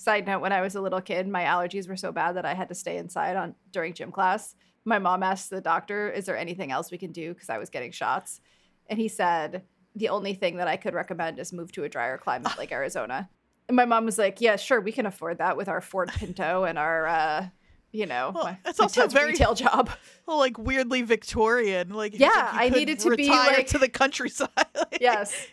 Side 0.03 0.27
note, 0.27 0.41
when 0.41 0.53
I 0.53 0.61
was 0.63 0.75
a 0.75 0.81
little 0.81 1.01
kid, 1.01 1.29
my 1.29 1.45
allergies 1.45 1.89
were 1.89 1.97
so 1.97 2.11
bad 2.11 2.33
that 2.37 2.45
I 2.45 2.55
had 2.55 2.69
to 2.71 2.75
stay 2.75 2.97
inside 2.97 3.37
on 3.37 3.55
during 3.71 3.95
gym 3.95 4.11
class. 4.11 4.57
My 4.85 4.99
mom 4.99 5.23
asked 5.23 5.49
the 5.51 5.61
doctor, 5.61 6.11
"Is 6.11 6.25
there 6.27 6.37
anything 6.37 6.73
else 6.73 6.91
we 6.91 6.99
can 6.99 7.13
do?" 7.13 7.33
Because 7.33 7.49
I 7.49 7.59
was 7.59 7.71
getting 7.71 7.93
shots, 7.93 8.41
and 8.89 8.99
he 8.99 9.07
said 9.07 9.63
the 9.95 10.09
only 10.09 10.35
thing 10.35 10.57
that 10.57 10.67
I 10.67 10.77
could 10.77 10.93
recommend 10.93 11.39
is 11.39 11.53
move 11.53 11.71
to 11.73 11.85
a 11.85 11.89
drier 11.89 12.19
climate 12.19 12.51
like 12.59 12.73
Arizona. 12.81 13.31
And 13.69 13.77
my 13.77 13.85
mom 13.85 14.05
was 14.05 14.19
like, 14.19 14.41
"Yeah, 14.41 14.57
sure, 14.57 14.81
we 14.81 14.91
can 14.91 15.07
afford 15.07 15.39
that 15.39 15.57
with 15.57 15.69
our 15.69 15.81
Ford 15.81 16.11
Pinto 16.13 16.65
and 16.65 16.81
our 16.81 17.07
uh, 17.07 17.47
you 17.93 18.07
know, 18.07 18.33
Well, 18.35 18.45
my, 18.45 18.59
it's 18.67 18.79
my 18.81 18.85
also 18.85 19.03
dad's 19.03 19.13
very- 19.15 19.33
retail 19.33 19.55
job. 19.55 19.89
well, 20.27 20.39
like 20.39 20.59
weirdly 20.59 21.03
Victorian. 21.03 21.91
Like, 21.91 22.19
Yeah, 22.19 22.49
I 22.51 22.71
needed 22.71 22.99
to 23.01 23.15
be, 23.15 23.29
like- 23.29 23.67
to 23.69 23.79
the 23.79 23.89
countryside. 23.89 24.49
Like, 24.75 24.99
Yes. 25.01 25.47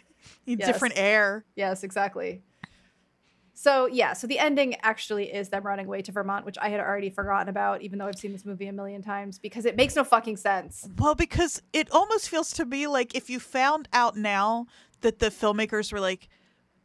Yes. 0.45 0.65
different 0.65 0.93
air. 0.97 1.45
Yes, 1.55 1.83
exactly. 1.83 2.41
So 3.61 3.87
yeah, 3.87 4.13
so 4.13 4.25
the 4.25 4.39
ending 4.39 4.77
actually 4.83 5.33
is 5.33 5.49
them 5.49 5.63
running 5.63 5.85
away 5.85 6.01
to 6.03 6.13
Vermont, 6.13 6.45
which 6.45 6.57
I 6.61 6.69
had 6.69 6.79
already 6.79 7.09
forgotten 7.09 7.49
about, 7.49 7.81
even 7.81 7.99
though 7.99 8.05
I've 8.05 8.17
seen 8.17 8.31
this 8.31 8.45
movie 8.45 8.67
a 8.67 8.71
million 8.71 9.01
times, 9.01 9.37
because 9.37 9.65
it 9.65 9.75
makes 9.75 9.97
no 9.97 10.05
fucking 10.05 10.37
sense. 10.37 10.87
Well, 10.97 11.13
because 11.13 11.61
it 11.73 11.91
almost 11.91 12.29
feels 12.29 12.53
to 12.53 12.63
me 12.63 12.87
like 12.87 13.15
if 13.15 13.29
you 13.29 13.37
found 13.37 13.89
out 13.91 14.15
now 14.15 14.67
that 15.01 15.19
the 15.19 15.25
filmmakers 15.25 15.91
were 15.91 15.99
like, 15.99 16.29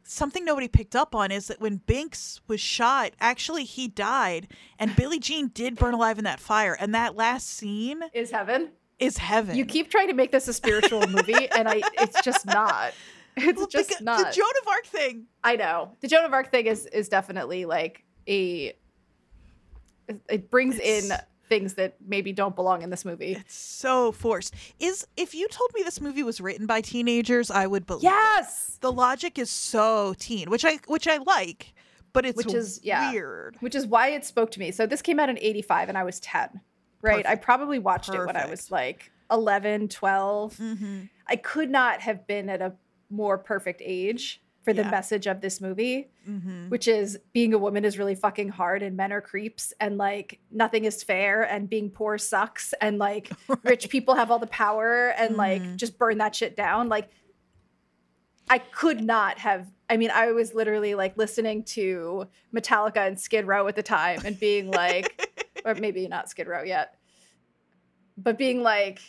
something 0.03 0.43
nobody 0.43 0.67
picked 0.67 0.97
up 0.97 1.15
on 1.15 1.31
is 1.31 1.47
that 1.47 1.61
when 1.61 1.79
Binx 1.79 2.41
was 2.49 2.59
shot, 2.59 3.13
actually 3.21 3.63
he 3.63 3.87
died, 3.87 4.49
and 4.77 4.97
Billie 4.97 5.19
Jean 5.19 5.47
did 5.47 5.77
burn 5.77 5.93
alive 5.93 6.17
in 6.17 6.25
that 6.25 6.41
fire, 6.41 6.75
and 6.77 6.93
that 6.93 7.15
last 7.15 7.47
scene 7.47 8.01
Is 8.13 8.31
heaven? 8.31 8.71
is 8.99 9.17
heaven. 9.17 9.55
You 9.55 9.65
keep 9.65 9.89
trying 9.89 10.07
to 10.07 10.13
make 10.13 10.31
this 10.31 10.47
a 10.49 10.53
spiritual 10.53 11.07
movie, 11.07 11.49
and 11.51 11.69
I 11.69 11.81
it's 11.93 12.21
just 12.21 12.45
not. 12.45 12.93
It's 13.47 13.57
Well, 13.57 13.67
just 13.67 13.89
beca- 13.89 14.01
not. 14.01 14.17
the 14.27 14.31
Joan 14.33 14.49
of 14.61 14.67
Arc 14.67 14.85
thing. 14.85 15.25
I 15.43 15.55
know. 15.55 15.91
The 16.01 16.07
Joan 16.07 16.25
of 16.25 16.33
Arc 16.33 16.51
thing 16.51 16.67
is 16.67 16.85
is 16.87 17.09
definitely 17.09 17.65
like 17.65 18.03
a 18.27 18.75
it- 20.07 20.21
it 20.29 20.51
brings 20.51 20.79
in 20.79 21.11
things 21.49 21.75
that 21.75 21.95
maybe 22.05 22.31
don't 22.33 22.55
belong 22.55 22.81
in 22.81 22.89
this 22.89 23.05
movie. 23.05 23.33
It's 23.33 23.53
so 23.55 24.11
forced. 24.11 24.53
Is 24.79 25.05
if 25.17 25.35
you 25.35 25.47
told 25.49 25.71
me 25.75 25.83
this 25.83 26.01
movie 26.01 26.23
was 26.23 26.41
written 26.41 26.65
by 26.65 26.81
teenagers, 26.81 27.51
I 27.51 27.67
would 27.67 27.85
believe. 27.85 28.03
it. 28.03 28.07
Yes. 28.07 28.77
The 28.81 28.91
logic 28.91 29.37
is 29.37 29.49
so 29.49 30.15
teen, 30.17 30.49
which 30.49 30.65
I 30.65 30.79
which 30.87 31.07
I 31.07 31.17
like, 31.17 31.73
but 32.13 32.25
it's 32.25 32.37
Which 32.37 32.53
is- 32.53 32.79
yeah. 32.83 33.11
weird. 33.11 33.57
Which 33.59 33.75
is 33.75 33.85
why 33.85 34.09
it 34.09 34.25
spoke 34.25 34.51
to 34.51 34.59
me. 34.59 34.71
So 34.71 34.85
this 34.87 35.01
came 35.01 35.19
out 35.19 35.29
in 35.29 35.37
85 35.39 35.89
and 35.89 35.97
I 35.97 36.03
was 36.03 36.19
10. 36.21 36.61
Right? 37.01 37.25
I 37.27 37.35
probably 37.35 37.77
watched 37.77 38.09
it 38.13 38.25
when 38.25 38.35
I 38.37 38.47
was 38.47 38.71
like 38.71 39.11
11, 39.29 39.89
12. 39.89 40.55
Mm-hmm. 40.57 40.99
I 41.27 41.35
could 41.35 41.69
not 41.69 42.01
have 42.01 42.25
been 42.25 42.49
at 42.49 42.61
a 42.61 42.73
more 43.09 43.37
perfect 43.37 43.81
age 43.83 44.41
for 44.63 44.73
the 44.73 44.81
Yeah. 44.81 44.89
message 44.91 45.27
of 45.27 45.41
this 45.41 45.61
movie, 45.61 46.09
Mm-hmm. 46.27 46.69
which 46.69 46.87
is 46.87 47.19
being 47.33 47.53
a 47.53 47.57
woman 47.57 47.85
is 47.85 47.99
really 47.99 48.15
fucking 48.15 48.49
hard 48.49 48.81
and 48.81 48.97
men 48.97 49.13
are 49.13 49.21
creeps 49.21 49.73
and 49.79 49.97
like 49.99 50.39
nothing 50.51 50.85
is 50.85 51.03
fair 51.03 51.43
and 51.43 51.69
being 51.69 51.91
poor 51.91 52.17
sucks 52.17 52.73
and 52.81 52.97
like 52.97 53.31
rich 53.63 53.89
people 53.89 54.15
have 54.15 54.31
all 54.31 54.39
the 54.39 54.47
power 54.47 55.09
and 55.09 55.37
like 55.37 55.61
Mhm. 55.61 55.75
just 55.75 55.99
burn 55.99 56.17
that 56.17 56.35
shit 56.35 56.55
down. 56.55 56.89
Like 56.89 57.09
I 58.49 58.57
could 58.59 59.03
not 59.03 59.37
have 59.39 59.71
I 59.87 59.97
mean, 59.97 60.09
I 60.11 60.31
was 60.31 60.55
literally 60.55 60.95
like 60.95 61.15
listening 61.15 61.63
to 61.65 62.27
Metallica 62.51 63.05
and 63.07 63.19
Skid 63.19 63.45
Row 63.45 63.67
at 63.67 63.75
the 63.75 63.83
time 63.83 64.21
and 64.25 64.39
being 64.39 64.71
like 64.71 65.53
or 65.65 65.75
maybe 65.75 66.07
not 66.07 66.27
Skid 66.27 66.47
Row 66.47 66.63
yet. 66.63 66.95
But 68.17 68.35
being 68.39 68.63
like, 68.63 68.99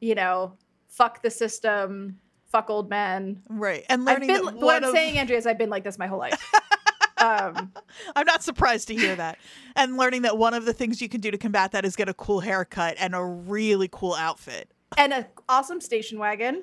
you 0.00 0.16
know, 0.16 0.56
fuck 0.88 1.22
the 1.22 1.30
system, 1.30 2.18
fuck 2.52 2.70
old 2.70 2.88
men. 2.88 3.42
Right, 3.48 3.84
and 3.88 4.04
learning 4.04 4.28
been 4.28 4.44
that 4.44 4.54
what 4.54 4.84
I'm 4.84 4.90
of 4.90 4.94
saying, 4.94 5.18
Andrea, 5.18 5.38
is 5.38 5.46
I've 5.46 5.58
been 5.58 5.70
like 5.70 5.82
this 5.84 5.98
my 5.98 6.06
whole 6.06 6.18
life. 6.18 6.40
um, 7.18 7.72
I'm 8.14 8.26
not 8.26 8.42
surprised 8.44 8.88
to 8.88 8.94
hear 8.94 9.16
that, 9.16 9.38
and 9.74 9.96
learning 9.96 10.22
that 10.22 10.38
one 10.38 10.54
of 10.54 10.64
the 10.64 10.72
things 10.72 11.02
you 11.02 11.08
can 11.08 11.20
do 11.20 11.30
to 11.30 11.38
combat 11.38 11.72
that 11.72 11.84
is 11.84 11.96
get 11.96 12.08
a 12.08 12.14
cool 12.14 12.40
haircut 12.40 12.96
and 13.00 13.14
a 13.14 13.24
really 13.24 13.88
cool 13.90 14.14
outfit. 14.14 14.70
and 14.96 15.12
an 15.12 15.26
awesome 15.48 15.80
station 15.80 16.18
wagon 16.18 16.62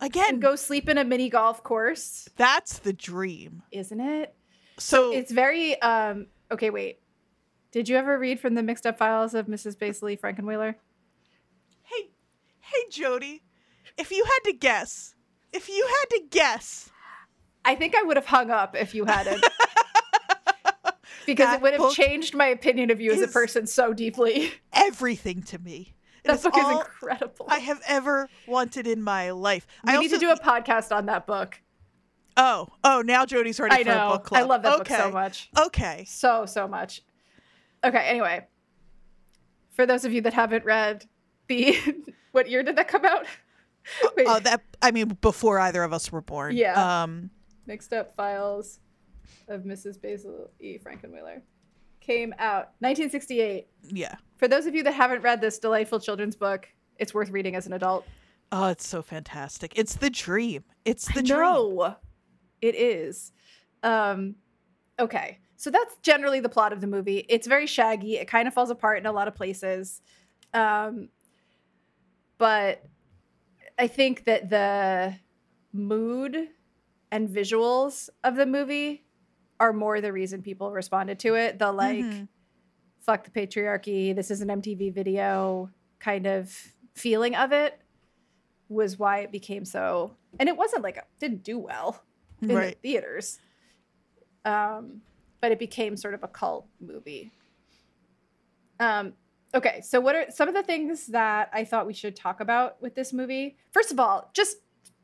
Again, 0.00 0.24
and 0.28 0.42
go 0.42 0.56
sleep 0.56 0.88
in 0.88 0.98
a 0.98 1.04
mini 1.04 1.30
golf 1.30 1.62
course, 1.62 2.28
that's 2.36 2.78
the 2.80 2.92
dream. 2.92 3.62
isn't 3.72 4.00
it? 4.00 4.34
So 4.78 5.12
It's 5.12 5.32
very 5.32 5.80
um 5.80 6.26
okay, 6.50 6.70
wait. 6.70 7.00
Did 7.72 7.88
you 7.88 7.96
ever 7.96 8.18
read 8.18 8.38
from 8.40 8.54
the 8.54 8.62
mixed 8.62 8.86
up 8.86 8.98
files 8.98 9.34
of 9.34 9.46
Mrs. 9.46 9.78
Basley 9.78 10.16
Frankenwheeler? 10.16 10.74
hey, 11.82 12.10
hey, 12.60 12.84
Jodie, 12.90 13.40
if 13.98 14.10
you 14.10 14.24
had 14.24 14.50
to 14.50 14.52
guess, 14.52 15.14
if 15.52 15.68
you 15.68 15.86
had 15.86 16.16
to 16.16 16.22
guess, 16.30 16.90
I 17.64 17.74
think 17.74 17.94
I 17.96 18.02
would 18.02 18.16
have 18.16 18.26
hung 18.26 18.50
up 18.50 18.76
if 18.76 18.94
you 18.94 19.04
hadn't. 19.04 19.44
because 21.26 21.46
That 21.46 21.56
it 21.56 21.62
would 21.62 21.74
have 21.74 21.92
changed 21.92 22.34
my 22.34 22.46
opinion 22.46 22.90
of 22.90 23.00
you 23.00 23.12
as 23.12 23.20
a 23.20 23.28
person 23.28 23.66
so 23.66 23.92
deeply. 23.92 24.52
everything 24.72 25.42
to 25.44 25.58
me. 25.58 25.94
It 26.24 26.28
That 26.28 26.36
is 26.36 26.42
book 26.42 26.56
is 26.56 26.64
all 26.64 26.80
incredible. 26.80 27.46
I 27.48 27.58
have 27.58 27.80
ever 27.86 28.28
wanted 28.46 28.86
in 28.86 29.02
my 29.02 29.30
life. 29.30 29.66
we 29.84 29.92
I 29.92 29.98
need 29.98 30.10
to 30.10 30.18
do 30.18 30.30
a 30.30 30.38
podcast 30.38 30.94
on 30.94 31.06
that 31.06 31.26
book. 31.26 31.60
Oh, 32.36 32.68
oh, 32.84 33.02
now 33.04 33.24
Jodie's 33.24 33.58
ready 33.58 33.76
I 33.76 33.84
for 33.84 33.90
a 33.90 33.94
know. 33.94 34.08
book 34.10 34.24
club. 34.24 34.42
I 34.42 34.44
love 34.44 34.62
that 34.62 34.80
okay. 34.80 34.94
book 34.94 35.02
so 35.04 35.10
much. 35.10 35.50
Okay. 35.58 36.04
So, 36.06 36.44
so 36.46 36.68
much. 36.68 37.02
Okay, 37.82 38.04
anyway. 38.06 38.46
For 39.70 39.86
those 39.86 40.04
of 40.04 40.12
you 40.12 40.20
that 40.22 40.34
haven't 40.34 40.64
read 40.64 41.06
the 41.48 41.76
what 42.32 42.48
year 42.50 42.62
did 42.62 42.76
that 42.76 42.88
come 42.88 43.04
out? 43.04 43.26
Wait, 44.16 44.26
Oh, 44.28 44.40
that 44.40 44.62
I 44.82 44.90
mean, 44.90 45.16
before 45.20 45.58
either 45.58 45.82
of 45.82 45.92
us 45.92 46.10
were 46.12 46.20
born. 46.22 46.56
Yeah. 46.56 47.02
Um. 47.02 47.30
mixed 47.66 47.92
up 47.92 48.14
files 48.14 48.80
of 49.48 49.62
Mrs. 49.62 50.00
Basil 50.00 50.50
E. 50.60 50.78
Frankenwheeler. 50.78 51.42
Came 52.00 52.32
out 52.38 52.72
1968. 52.80 53.66
Yeah. 53.82 54.14
For 54.36 54.46
those 54.48 54.66
of 54.66 54.74
you 54.74 54.82
that 54.84 54.92
haven't 54.92 55.22
read 55.22 55.40
this 55.40 55.58
delightful 55.58 55.98
children's 55.98 56.36
book, 56.36 56.68
it's 56.98 57.12
worth 57.14 57.30
reading 57.30 57.56
as 57.56 57.66
an 57.66 57.72
adult. 57.72 58.06
Oh, 58.52 58.68
it's 58.68 58.86
so 58.86 59.02
fantastic. 59.02 59.72
It's 59.76 59.96
the 59.96 60.10
dream. 60.10 60.62
It's 60.84 61.12
the 61.12 61.22
dream. 61.22 61.40
No, 61.40 61.96
it 62.62 62.74
is. 62.76 63.32
Um, 63.82 64.36
okay, 65.00 65.40
so 65.56 65.70
that's 65.70 65.96
generally 66.02 66.38
the 66.38 66.48
plot 66.48 66.72
of 66.72 66.80
the 66.80 66.86
movie. 66.86 67.26
It's 67.28 67.46
very 67.48 67.66
shaggy. 67.66 68.18
It 68.18 68.28
kind 68.28 68.46
of 68.46 68.54
falls 68.54 68.70
apart 68.70 68.98
in 68.98 69.06
a 69.06 69.12
lot 69.12 69.26
of 69.26 69.34
places, 69.34 70.00
um, 70.54 71.08
but 72.38 72.84
I 73.78 73.86
think 73.88 74.24
that 74.24 74.48
the 74.50 75.16
mood 75.72 76.48
and 77.10 77.28
visuals 77.28 78.08
of 78.24 78.36
the 78.36 78.46
movie 78.46 79.04
are 79.60 79.72
more 79.72 80.00
the 80.00 80.12
reason 80.12 80.42
people 80.42 80.70
responded 80.72 81.18
to 81.20 81.34
it. 81.34 81.58
The 81.58 81.72
like, 81.72 82.04
Mhm. 82.04 82.28
fuck 83.00 83.24
the 83.24 83.30
patriarchy. 83.30 84.14
This 84.14 84.30
is 84.30 84.40
an 84.40 84.50
MTV 84.50 84.90
video 84.90 85.70
kind 85.98 86.26
of 86.26 86.74
feeling 86.94 87.34
of 87.34 87.52
it 87.52 87.80
was 88.68 88.98
why 88.98 89.20
it 89.20 89.30
became 89.30 89.64
so 89.64 90.16
and 90.40 90.48
it 90.48 90.56
wasn't 90.56 90.82
like 90.82 90.96
it 90.96 91.04
didn't 91.18 91.42
do 91.44 91.58
well 91.58 92.02
in 92.42 92.48
Right. 92.48 92.74
the 92.82 92.88
theaters 92.88 93.38
um 94.44 95.02
but 95.40 95.52
it 95.52 95.58
became 95.58 95.96
sort 95.96 96.14
of 96.14 96.22
a 96.24 96.28
cult 96.28 96.66
movie 96.80 97.30
um 98.80 99.14
okay 99.56 99.80
so 99.80 100.00
what 100.00 100.14
are 100.14 100.26
some 100.30 100.48
of 100.48 100.54
the 100.54 100.62
things 100.62 101.06
that 101.06 101.50
i 101.52 101.64
thought 101.64 101.86
we 101.86 101.92
should 101.94 102.14
talk 102.14 102.40
about 102.40 102.80
with 102.80 102.94
this 102.94 103.12
movie 103.12 103.56
first 103.72 103.90
of 103.90 103.98
all 103.98 104.30
just 104.34 104.58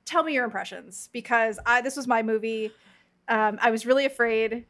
tell 0.04 0.22
me 0.22 0.34
your 0.34 0.44
impressions 0.44 1.08
because 1.12 1.58
i 1.66 1.80
this 1.80 1.96
was 1.96 2.06
my 2.06 2.22
movie 2.22 2.70
um 3.28 3.58
i 3.60 3.70
was 3.70 3.86
really 3.86 4.04
afraid 4.04 4.66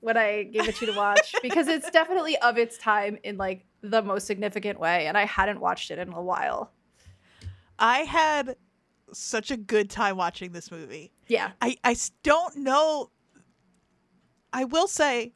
when 0.00 0.16
i 0.16 0.44
gave 0.44 0.68
it 0.68 0.76
to 0.76 0.86
you 0.86 0.92
to 0.92 0.96
watch 0.96 1.34
because 1.42 1.68
it's 1.68 1.90
definitely 1.90 2.38
of 2.38 2.56
its 2.58 2.78
time 2.78 3.18
in 3.24 3.36
like 3.36 3.66
the 3.82 4.00
most 4.00 4.26
significant 4.26 4.78
way 4.78 5.06
and 5.06 5.18
i 5.18 5.24
hadn't 5.24 5.60
watched 5.60 5.90
it 5.90 5.98
in 5.98 6.12
a 6.12 6.22
while 6.22 6.72
I 7.78 8.00
had 8.00 8.56
such 9.12 9.50
a 9.50 9.56
good 9.56 9.90
time 9.90 10.16
watching 10.16 10.52
this 10.52 10.70
movie. 10.70 11.12
yeah 11.26 11.50
I 11.60 11.76
I 11.82 11.96
don't 12.22 12.58
know. 12.58 13.10
I 14.52 14.64
will 14.64 14.86
say, 14.86 15.32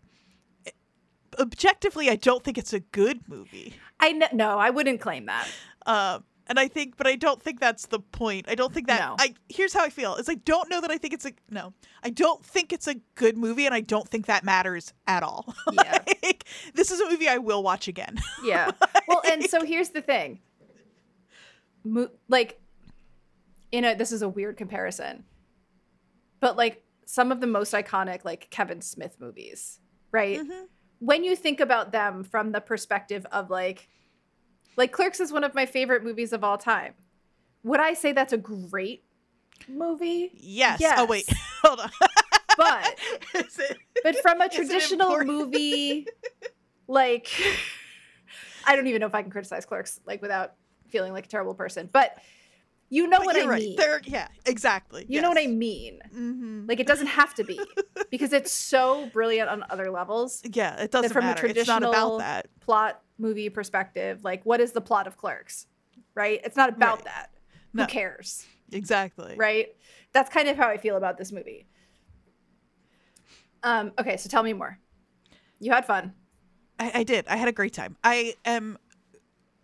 objectively, 1.38 2.10
I 2.10 2.16
don't 2.16 2.42
think 2.44 2.58
it's 2.58 2.72
a 2.72 2.80
good 2.80 3.28
movie. 3.28 3.74
I 4.00 4.12
kn- 4.12 4.30
no, 4.36 4.58
I 4.58 4.70
wouldn't 4.70 5.00
claim 5.00 5.26
that. 5.26 5.48
Um, 5.86 6.24
and 6.48 6.60
I 6.60 6.68
think, 6.68 6.96
but 6.96 7.06
I 7.08 7.16
don't 7.16 7.42
think 7.42 7.58
that's 7.58 7.86
the 7.86 7.98
point. 7.98 8.46
I 8.48 8.54
don't 8.54 8.72
think 8.72 8.86
that. 8.86 9.00
No. 9.00 9.16
I 9.18 9.34
here's 9.48 9.72
how 9.72 9.82
I 9.82 9.90
feel: 9.90 10.14
is 10.16 10.28
I 10.28 10.34
don't 10.34 10.70
know 10.70 10.80
that 10.80 10.90
I 10.92 10.96
think 10.98 11.12
it's 11.14 11.26
a 11.26 11.32
no. 11.50 11.72
I 12.04 12.10
don't 12.10 12.44
think 12.44 12.72
it's 12.72 12.86
a 12.86 12.94
good 13.16 13.36
movie, 13.36 13.66
and 13.66 13.74
I 13.74 13.80
don't 13.80 14.08
think 14.08 14.26
that 14.26 14.44
matters 14.44 14.92
at 15.08 15.22
all. 15.22 15.54
Yeah. 15.72 15.98
like, 16.22 16.44
this 16.74 16.90
is 16.92 17.00
a 17.00 17.10
movie 17.10 17.28
I 17.28 17.38
will 17.38 17.62
watch 17.62 17.88
again. 17.88 18.16
Yeah. 18.44 18.70
Well, 19.08 19.22
and 19.28 19.42
so 19.44 19.64
here's 19.64 19.88
the 19.90 20.02
thing. 20.02 20.38
Mo- 21.84 22.10
like, 22.28 22.60
you 23.72 23.80
know, 23.80 23.94
this 23.94 24.12
is 24.12 24.22
a 24.22 24.28
weird 24.28 24.56
comparison, 24.56 25.24
but 26.40 26.56
like 26.56 26.82
some 27.06 27.32
of 27.32 27.40
the 27.40 27.46
most 27.46 27.72
iconic, 27.72 28.24
like 28.24 28.50
Kevin 28.50 28.80
Smith 28.82 29.16
movies, 29.20 29.80
right? 30.12 30.38
Mhm. 30.40 30.66
When 30.98 31.24
you 31.24 31.36
think 31.36 31.60
about 31.60 31.92
them 31.92 32.24
from 32.24 32.52
the 32.52 32.60
perspective 32.60 33.26
of 33.32 33.50
like, 33.50 33.88
like 34.76 34.92
Clerks 34.92 35.20
is 35.20 35.32
one 35.32 35.44
of 35.44 35.54
my 35.54 35.66
favorite 35.66 36.02
movies 36.04 36.32
of 36.32 36.42
all 36.44 36.58
time. 36.58 36.94
Would 37.64 37.80
I 37.80 37.94
say 37.94 38.12
that's 38.12 38.32
a 38.32 38.38
great 38.38 39.04
movie? 39.68 40.30
Yes. 40.34 40.80
Yes. 40.80 40.96
Oh 40.98 41.04
wait, 41.06 41.28
hold 41.62 41.80
on. 41.80 41.90
But 42.56 42.98
it- 43.34 43.78
but 44.02 44.16
from 44.20 44.40
a 44.40 44.48
traditional 44.48 45.18
movie 45.24 46.06
like 46.86 47.28
i 48.66 48.76
don't 48.76 48.86
even 48.86 49.00
know 49.00 49.06
if 49.06 49.14
i 49.14 49.22
can 49.22 49.30
criticize 49.30 49.64
clerks 49.66 49.98
like 50.06 50.22
without 50.22 50.52
feeling 50.88 51.12
like 51.12 51.26
a 51.26 51.28
terrible 51.28 51.54
person 51.54 51.88
but 51.92 52.16
You 52.88 53.08
know 53.08 53.18
But 53.18 53.26
what 53.26 53.36
I 53.36 53.46
right. 53.46 53.62
mean. 53.62 53.76
There, 53.76 54.00
yeah, 54.04 54.28
exactly. 54.44 55.04
You 55.08 55.20
know 55.20 55.28
what 55.28 55.38
I 55.38 55.48
mean. 55.48 55.98
Mm-hmm. 56.14 56.66
Like 56.68 56.78
it 56.78 56.86
doesn't 56.86 57.08
have 57.08 57.34
to 57.34 57.44
be 57.44 57.58
because 58.10 58.32
it's 58.32 58.52
so 58.52 59.10
brilliant 59.12 59.48
on 59.48 59.64
other 59.70 59.90
levels. 59.90 60.40
yeah, 60.52 60.80
it 60.80 60.92
doesn't 60.92 61.12
from 61.12 61.24
a 61.24 61.28
matter. 61.28 61.46
It's 61.46 61.66
not 61.66 61.82
about 61.82 61.90
traditional- 61.92 62.18
that. 62.18 62.46
Plot 62.60 63.00
movie 63.18 63.48
perspective, 63.48 64.22
like 64.22 64.44
what 64.44 64.60
is 64.60 64.72
the 64.72 64.80
plot 64.80 65.06
of 65.08 65.16
Clerks? 65.16 65.66
Right? 66.14 66.40
It's 66.44 66.56
not 66.56 66.68
about 66.68 66.96
Right. 66.98 67.04
that. 67.06 67.30
No. 67.72 67.82
Who 67.84 67.88
cares? 67.88 68.46
Exactly. 68.72 69.34
Right? 69.36 69.74
That's 70.12 70.30
kind 70.30 70.48
of 70.48 70.56
how 70.56 70.68
I 70.68 70.76
feel 70.76 70.96
about 70.96 71.18
this 71.18 71.32
movie. 71.32 71.66
Um, 73.62 73.92
okay, 73.98 74.16
so 74.16 74.28
tell 74.28 74.42
me 74.44 74.52
more. 74.52 74.78
You 75.58 75.72
had 75.72 75.84
fun. 75.86 76.12
I, 76.78 77.00
I 77.00 77.02
did. 77.02 77.26
I 77.26 77.36
had 77.36 77.48
a 77.48 77.52
great 77.52 77.72
time. 77.72 77.96
I 78.04 78.34
am 78.44 78.78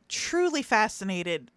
truly 0.08 0.62
fascinated 0.62 1.50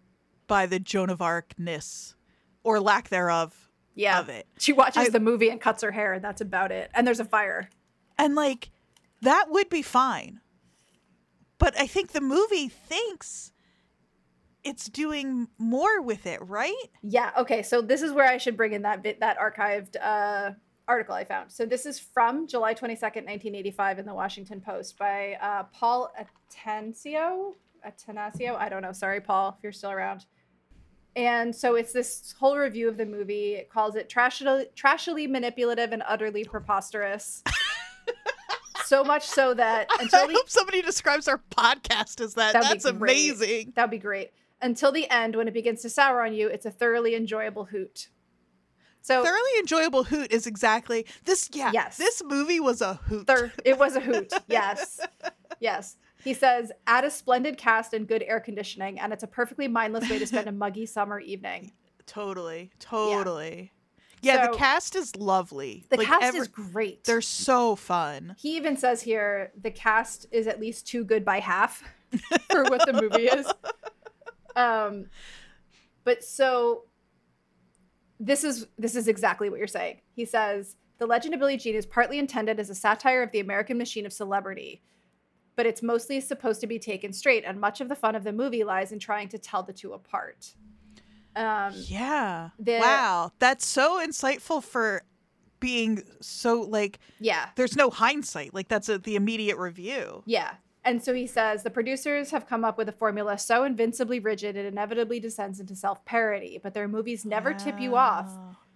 by 0.46 0.66
the 0.66 0.78
Joan 0.78 1.10
of 1.10 1.20
Arc-ness 1.22 2.14
or 2.62 2.80
lack 2.80 3.08
thereof 3.08 3.70
Yeah. 3.94 4.18
of 4.20 4.28
it. 4.28 4.46
She 4.58 4.72
watches 4.72 5.06
I- 5.06 5.10
the 5.10 5.20
movie 5.20 5.48
and 5.50 5.60
cuts 5.60 5.82
her 5.82 5.92
hair, 5.92 6.12
and 6.14 6.24
that's 6.24 6.40
about 6.40 6.72
it. 6.72 6.90
And 6.94 7.06
there's 7.06 7.20
a 7.20 7.24
fire. 7.24 7.70
And 8.18 8.34
like 8.34 8.70
that 9.22 9.46
would 9.50 9.68
be 9.68 9.82
fine. 9.82 10.40
But 11.58 11.78
I 11.78 11.86
think 11.86 12.12
the 12.12 12.20
movie 12.20 12.68
thinks 12.68 13.52
it's 14.62 14.88
doing 14.88 15.48
more 15.58 16.02
with 16.02 16.26
it, 16.26 16.40
right? 16.42 16.74
Yeah. 17.02 17.30
Okay. 17.38 17.62
So 17.62 17.80
this 17.80 18.02
is 18.02 18.12
where 18.12 18.26
I 18.26 18.36
should 18.36 18.56
bring 18.56 18.72
in 18.72 18.82
that 18.82 19.02
bit, 19.02 19.20
that 19.20 19.38
archived 19.38 19.96
uh, 20.02 20.50
article 20.88 21.14
I 21.14 21.24
found. 21.24 21.52
So 21.52 21.64
this 21.64 21.86
is 21.86 21.98
from 21.98 22.46
July 22.46 22.74
twenty 22.74 22.96
second, 22.96 23.24
nineteen 23.24 23.54
eighty 23.54 23.70
five, 23.70 23.98
in 23.98 24.06
the 24.06 24.14
Washington 24.14 24.60
Post 24.60 24.98
by 24.98 25.38
uh, 25.40 25.62
Paul 25.72 26.12
Atencio. 26.20 27.54
Attanasio. 27.86 28.56
I 28.56 28.68
don't 28.68 28.82
know. 28.82 28.92
Sorry, 28.92 29.20
Paul, 29.20 29.54
if 29.56 29.62
you're 29.62 29.72
still 29.72 29.92
around. 29.92 30.26
And 31.16 31.56
so 31.56 31.74
it's 31.76 31.92
this 31.92 32.34
whole 32.38 32.56
review 32.58 32.88
of 32.88 32.98
the 32.98 33.06
movie. 33.06 33.54
It 33.54 33.70
calls 33.70 33.96
it 33.96 34.08
trashily, 34.10 34.66
trashily 34.76 35.28
manipulative 35.28 35.92
and 35.92 36.02
utterly 36.06 36.44
preposterous. 36.44 37.42
so 38.84 39.02
much 39.02 39.24
so 39.26 39.54
that 39.54 39.88
I 39.98 40.04
the 40.04 40.28
hope 40.34 40.50
somebody 40.50 40.82
describes 40.82 41.26
our 41.26 41.42
podcast 41.50 42.20
as 42.20 42.34
that. 42.34 42.52
That's 42.52 42.84
amazing. 42.84 43.72
That'd 43.74 43.90
be 43.90 43.98
great. 43.98 44.30
Until 44.60 44.92
the 44.92 45.08
end, 45.10 45.36
when 45.36 45.48
it 45.48 45.54
begins 45.54 45.82
to 45.82 45.90
sour 45.90 46.22
on 46.24 46.34
you, 46.34 46.48
it's 46.48 46.66
a 46.66 46.70
thoroughly 46.70 47.14
enjoyable 47.14 47.64
hoot. 47.66 48.08
So 49.02 49.22
Thoroughly 49.22 49.58
enjoyable 49.60 50.04
hoot 50.04 50.32
is 50.32 50.46
exactly 50.46 51.06
this. 51.24 51.48
Yeah, 51.52 51.70
Yes. 51.72 51.96
this 51.96 52.22
movie 52.24 52.58
was 52.60 52.80
a 52.82 52.94
hoot. 52.94 53.26
thir- 53.26 53.52
it 53.64 53.78
was 53.78 53.96
a 53.96 54.00
hoot. 54.00 54.32
Yes. 54.48 55.00
Yes. 55.60 55.96
He 56.26 56.34
says, 56.34 56.72
add 56.88 57.04
a 57.04 57.10
splendid 57.10 57.56
cast 57.56 57.92
and 57.92 58.06
good 58.08 58.24
air 58.26 58.40
conditioning, 58.40 58.98
and 58.98 59.12
it's 59.12 59.22
a 59.22 59.28
perfectly 59.28 59.68
mindless 59.68 60.10
way 60.10 60.18
to 60.18 60.26
spend 60.26 60.48
a 60.48 60.52
muggy 60.64 60.84
summer 60.84 61.20
evening. 61.20 61.70
Totally, 62.04 62.72
totally. 62.80 63.70
Yeah, 64.22 64.46
So- 64.46 64.50
the 64.52 64.58
cast 64.58 64.96
is 64.96 65.14
lovely. 65.14 65.84
The 65.88 65.98
Like, 65.98 66.08
cast 66.08 66.24
every- 66.24 66.40
is 66.40 66.48
great. 66.48 67.04
They're 67.04 67.20
so 67.20 67.76
fun. 67.76 68.34
he 68.38 68.56
even 68.56 68.76
says 68.76 69.02
here 69.02 69.52
the 69.62 69.70
cast 69.70 70.26
is 70.32 70.48
at 70.48 70.58
least 70.58 70.84
too 70.88 71.04
good 71.04 71.24
by 71.24 71.38
half 71.38 71.84
for 72.50 72.64
what 72.64 72.84
the 72.86 72.92
movie 72.92 73.26
is. 73.28 73.46
Um, 74.56 75.10
but 76.04 76.24
so 76.24 76.84
this 78.18 78.42
is 78.42 78.66
this 78.78 78.96
is 78.96 79.06
exactly 79.06 79.50
what 79.50 79.58
you're 79.58 79.66
saying. 79.66 80.00
He 80.14 80.24
says 80.24 80.76
the 80.96 81.04
Legend 81.06 81.34
of 81.34 81.40
Billie 81.40 81.58
Jean 81.58 81.74
is 81.74 81.84
partly 81.84 82.18
intended 82.18 82.58
as 82.58 82.70
a 82.70 82.74
satire 82.74 83.22
of 83.22 83.30
the 83.32 83.40
American 83.40 83.76
machine 83.76 84.06
of 84.06 84.14
celebrity, 84.14 84.80
but 85.56 85.66
it's 85.66 85.82
mostly 85.82 86.20
supposed 86.20 86.60
to 86.60 86.66
be 86.66 86.78
taken 86.78 87.12
straight, 87.12 87.44
and 87.44 87.60
much 87.60 87.80
of 87.80 87.88
the 87.88 87.94
fun 87.96 88.14
of 88.14 88.24
the 88.24 88.32
movie 88.32 88.62
lies 88.64 88.92
in 88.92 88.98
trying 88.98 89.28
to 89.30 89.38
tell 89.38 89.62
the 89.62 89.72
two 89.72 89.92
apart. 89.92 90.54
Um, 91.34 91.72
Yeah. 91.74 92.50
the- 92.58 92.78
wow, 92.78 93.32
that's 93.38 93.66
so 93.66 94.00
insightful 94.06 94.62
for 94.62 95.02
being 95.60 96.02
so 96.20 96.60
like. 96.62 96.98
yeah, 97.18 97.48
There's 97.56 97.76
no 97.76 97.90
hindsight. 97.90 98.54
Like 98.54 98.68
that's 98.68 98.88
a, 98.88 98.98
the 98.98 99.16
immediate 99.16 99.56
review. 99.56 100.22
Yeah. 100.26 100.54
And 100.84 101.02
so 101.02 101.12
he 101.14 101.26
says 101.26 101.62
the 101.64 101.70
producers 101.70 102.30
have 102.30 102.46
come 102.46 102.64
up 102.64 102.78
with 102.78 102.88
a 102.88 102.92
formula 102.92 103.38
so 103.38 103.64
invincibly 103.64 104.20
rigid 104.20 104.54
it 104.56 104.66
inevitably 104.66 105.18
descends 105.18 105.58
into 105.58 105.74
self 105.74 106.04
parody, 106.04 106.60
but 106.62 106.74
their 106.74 106.86
movies 106.88 107.24
never 107.24 107.52
tip 107.54 107.80
you 107.80 107.96
off 107.96 108.30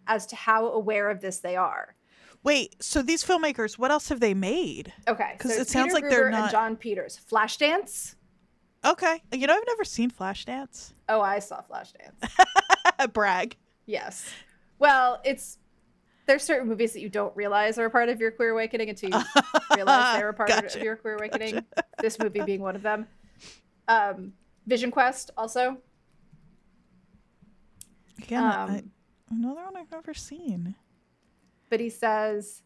as 0.07 0.27
to 0.27 0.37
how 0.37 0.67
aware 0.69 1.09
of 1.11 1.21
this 1.21 1.39
they 1.39 1.55
are. 1.55 1.95
Wait, 2.43 2.75
so 2.83 3.03
these 3.03 3.23
filmmakers, 3.23 3.79
what 3.79 3.91
else 3.91 4.09
have 4.09 4.21
they 4.21 4.33
made? 4.35 4.93
Okay. 5.07 5.37
'Cause 5.39 5.55
so 5.55 5.61
it 5.61 5.69
sounds 5.69 5.93
Peter 5.93 5.95
like 5.95 6.11
they're 6.11 6.23
Guber 6.25 6.35
and 6.35 6.37
not- 6.37 6.51
Jon 6.51 6.77
Peters. 6.77 7.21
Flashdance. 7.31 8.15
Okay, 8.83 9.23
you 9.33 9.47
know 9.47 9.55
I've 9.55 9.67
never 9.67 9.85
seen 9.85 10.11
Flashdance. 10.11 10.95
Oh, 11.09 11.21
I 11.21 11.39
saw 11.41 11.61
Flashdance. 11.71 13.13
Brag. 13.13 13.57
yes. 13.87 14.31
Well, 14.79 15.21
it's 15.25 15.59
there's 16.27 16.43
certain 16.43 16.67
movies 16.69 16.93
that 16.95 17.01
you 17.01 17.11
don't 17.11 17.35
realize 17.37 17.77
are 17.79 17.85
a 17.87 17.91
part 17.91 18.09
of 18.09 18.21
your 18.21 18.31
queer 18.31 18.51
awakening 18.53 18.89
until 18.89 19.11
you 19.11 19.21
realize 19.77 20.17
they 20.17 20.25
were 20.25 20.33
part 20.33 20.49
Gotcha. 20.49 20.79
of 20.79 20.85
your 20.85 20.97
queer 20.97 21.17
awakening. 21.17 21.63
This 22.01 22.19
movie 22.19 22.41
being 22.41 22.61
one 22.63 22.75
of 22.77 22.81
them. 22.83 23.07
Um, 23.89 24.33
Vision 24.67 24.91
Quest 24.91 25.31
also. 25.37 25.77
Again, 28.23 28.43
I- 28.45 28.65
Um, 28.65 28.91
another 29.31 29.63
one 29.65 29.77
I've 29.77 29.91
never 29.91 30.15
seen. 30.15 30.75
But 31.71 31.81
he 31.81 31.89
says 31.89 32.63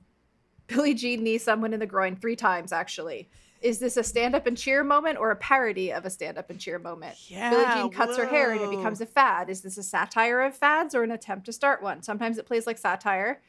Billie 0.66 0.94
Jean 0.94 1.22
knees 1.22 1.44
someone 1.44 1.72
in 1.72 1.80
the 1.80 1.86
groin 1.86 2.16
three 2.16 2.36
times 2.36 2.72
actually. 2.72 3.28
Is 3.60 3.78
this 3.78 3.96
a 3.96 4.02
stand 4.02 4.34
up 4.34 4.46
and 4.46 4.58
cheer 4.58 4.84
moment 4.84 5.18
or 5.18 5.30
a 5.30 5.36
parody 5.36 5.90
of 5.90 6.04
a 6.04 6.10
stand 6.10 6.36
up 6.36 6.50
and 6.50 6.60
cheer 6.60 6.78
moment? 6.78 7.16
Yeah, 7.30 7.48
Billie 7.50 7.64
Jean 7.66 7.90
cuts 7.90 8.16
her 8.18 8.26
hair 8.26 8.52
and 8.52 8.60
it 8.60 8.68
becomes 8.70 9.00
a 9.00 9.06
fad. 9.06 9.48
Is 9.48 9.62
this 9.62 9.78
a 9.78 9.82
satire 9.82 10.42
of 10.42 10.54
fads 10.54 10.94
or 10.94 11.02
an 11.02 11.10
attempt 11.10 11.46
to 11.46 11.52
start 11.52 11.82
one? 11.82 12.02
Sometimes 12.02 12.36
it 12.36 12.44
plays 12.44 12.66
like 12.66 12.76
satire, 12.76 13.40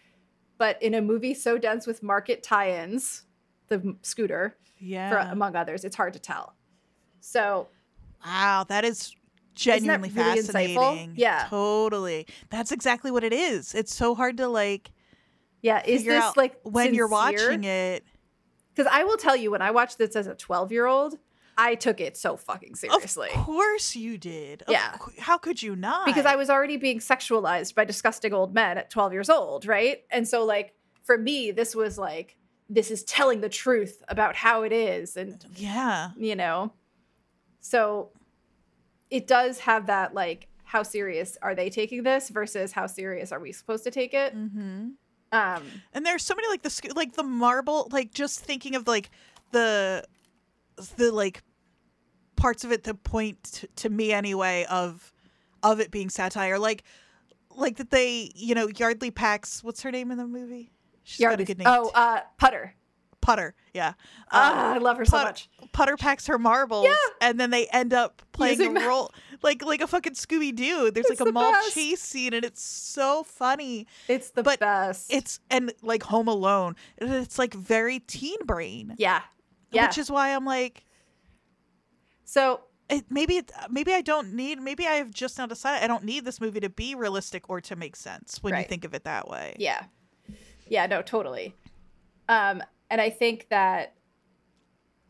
but 0.58 0.82
in 0.82 0.94
a 0.94 1.02
movie 1.02 1.34
so 1.34 1.58
dense 1.58 1.86
with 1.86 2.02
market 2.02 2.44
tie 2.44 2.82
ins, 2.82 3.24
the 3.68 3.96
scooter, 4.04 4.56
Yeah. 4.80 5.10
for, 5.10 5.18
among 5.18 5.58
others, 5.58 5.84
it's 5.84 5.98
hard 5.98 6.14
to 6.14 6.20
tell. 6.20 6.54
So 7.20 7.68
Wow, 8.26 8.64
that 8.70 8.86
is 8.86 9.10
that 9.10 9.16
genuinely 9.56 10.10
really 10.12 10.40
insightful? 10.40 10.76
fascinating. 10.76 11.14
Yeah. 11.18 11.48
Totally. 11.50 12.26
That's 12.50 12.72
exactly 12.72 13.12
what 13.12 13.24
it 13.26 13.34
is. 13.34 13.76
It's 13.76 13.94
so 13.94 14.16
hard 14.16 14.38
to 14.38 14.48
like 14.48 14.92
yeah, 15.66 15.82
is 15.84 16.02
figure 16.02 16.14
this 16.20 16.38
like 16.38 16.60
when 16.64 16.94
you're 16.94 17.08
watching 17.08 17.64
it. 17.64 18.04
Because 18.74 18.92
I 18.94 19.04
will 19.04 19.18
tell 19.18 19.36
you, 19.36 19.50
when 19.52 19.62
I 19.64 19.72
watched 19.72 19.98
this 19.98 20.16
as 20.16 20.28
a 20.28 20.36
12 20.36 20.72
year 20.72 20.86
old, 20.86 21.18
I 21.58 21.74
took 21.76 22.00
it 22.00 22.18
so 22.18 22.38
fucking 22.38 22.76
seriously. 22.76 23.30
Of 23.34 23.46
course 23.46 23.96
you 23.96 24.18
did. 24.18 24.64
Yeah. 24.68 24.96
how 25.20 25.38
could 25.38 25.64
you 25.64 25.76
not? 25.76 26.06
Because 26.06 26.26
I 26.26 26.36
was 26.36 26.50
already 26.50 26.78
being 26.78 27.00
sexualized 27.00 27.74
by 27.74 27.86
disgusting 27.86 28.34
old 28.34 28.54
men 28.54 28.78
at 28.78 28.90
12 28.92 29.14
years 29.14 29.30
old, 29.30 29.66
right? 29.66 30.04
And 30.12 30.28
so, 30.28 30.46
like, 30.46 30.74
for 31.04 31.18
me, 31.18 31.52
this 31.52 31.74
was 31.74 31.98
like, 31.98 32.36
this 32.70 32.92
is 32.92 33.04
telling 33.04 33.42
the 33.42 33.50
truth 33.50 34.04
about 34.08 34.36
how 34.36 34.64
it 34.64 34.72
is. 34.74 35.16
And, 35.18 35.44
Yeah. 35.56 36.12
you 36.18 36.36
know, 36.36 36.74
so 37.62 38.12
it 39.10 39.26
does 39.26 39.60
have 39.60 39.88
that, 39.88 40.14
like, 40.14 40.48
how 40.66 40.84
serious 40.84 41.38
are 41.42 41.56
they 41.56 41.70
taking 41.70 42.04
this 42.04 42.28
versus 42.30 42.74
how 42.74 42.88
serious 42.88 43.32
are 43.32 43.40
we 43.40 43.52
supposed 43.54 43.86
to 43.86 43.92
take 43.92 44.14
it? 44.14 44.36
Mm-hmm. 44.36 44.90
Um, 45.36 45.64
And 45.94 46.06
there's 46.06 46.24
so 46.24 46.36
many 46.36 46.48
like 46.48 46.62
the 46.64 46.94
like 46.96 47.14
the 47.14 47.24
marble 47.24 47.88
like 47.92 48.14
just 48.14 48.40
thinking 48.40 48.76
of 48.76 48.88
like 48.88 49.10
the 49.52 50.04
the 50.98 51.12
like 51.12 51.44
parts 52.36 52.64
of 52.64 52.72
it 52.72 52.84
that 52.84 53.04
point 53.04 53.42
to, 53.44 53.68
to 53.76 53.90
me 53.90 54.12
anyway 54.12 54.66
of 54.70 55.12
of 55.64 55.80
it 55.80 55.92
being 55.92 56.10
satire. 56.10 56.58
Like 56.60 56.84
like 57.56 57.78
that 57.78 57.90
they 57.92 58.32
you 58.36 58.56
know 58.56 58.68
Yeardley 58.68 59.12
Pax 59.12 59.64
what's 59.64 59.82
her 59.84 59.92
name 59.92 60.12
in 60.12 60.18
the 60.18 60.28
movie? 60.28 60.72
She's 61.04 61.20
got 61.20 61.28
a 61.28 61.30
Yeardley- 61.32 61.46
good 61.46 61.58
name. 61.60 61.68
oh, 61.70 61.92
uh, 61.94 62.22
Putter. 62.38 62.74
Putter 63.26 63.56
yeah 63.74 63.94
Ah, 64.32 64.70
Um, 64.72 64.76
I 64.76 64.78
love 64.78 64.98
her 64.98 65.06
so 65.06 65.18
much. 65.24 65.50
Putter 65.72 65.98
packs 65.98 66.28
her 66.28 66.38
marbles 66.38 66.88
and 67.22 67.40
then 67.40 67.50
they 67.50 67.66
end 67.68 67.92
up 67.94 68.22
playing 68.34 68.60
Using 68.60 68.78
a 68.78 68.88
role 68.88 69.12
like 69.42 69.64
like 69.66 69.82
a 69.82 69.88
fucking 69.88 70.14
Scooby 70.14 70.56
Doo 70.56 70.92
there's 70.92 71.08
It's 71.08 71.20
like 71.20 71.22
a 71.22 71.24
the 71.26 71.32
mall 71.32 71.52
best. 71.52 71.74
chase 71.74 72.02
scene 72.02 72.34
and 72.34 72.46
it's 72.46 72.62
so 72.62 73.24
funny 73.24 73.88
It's 74.08 74.30
the 74.30 74.44
but 74.44 74.60
best. 74.60 75.12
it's 75.12 75.40
and 75.50 75.74
like 75.82 76.04
Home 76.04 76.28
Alone. 76.28 76.76
It's 77.00 77.40
like 77.40 77.54
very 77.54 78.00
teen 78.00 78.38
brain, 78.46 78.94
yeah. 78.98 79.22
Yeah. 79.72 79.88
which 79.88 79.98
is 79.98 80.12
why 80.12 80.30
I'm 80.36 80.46
like, 80.46 80.86
so 82.24 82.62
it, 82.90 83.06
maybe 83.10 83.38
it, 83.38 83.52
maybe 83.70 83.94
I 83.94 84.02
don't 84.02 84.34
need. 84.34 84.62
Maybe 84.62 84.86
I 84.86 84.94
have 84.96 85.12
just 85.12 85.38
now 85.38 85.48
decided 85.48 85.84
I 85.84 85.88
don't 85.88 86.04
need 86.04 86.24
this 86.26 86.40
movie 86.40 86.60
to 86.60 86.70
be 86.70 86.94
realistic 86.96 87.50
or 87.50 87.60
to 87.62 87.76
make 87.76 87.96
sense 87.96 88.38
when 88.44 88.56
you 88.56 88.64
think 88.64 88.86
of 88.86 88.94
it 88.94 89.04
that 89.06 89.28
way. 89.28 89.56
Yeah. 89.58 89.84
Yeah, 90.68 90.86
no, 90.86 91.02
totally. 91.02 91.56
Um, 92.30 92.62
and 92.96 93.02
I 93.02 93.10
think 93.10 93.48
that 93.50 93.94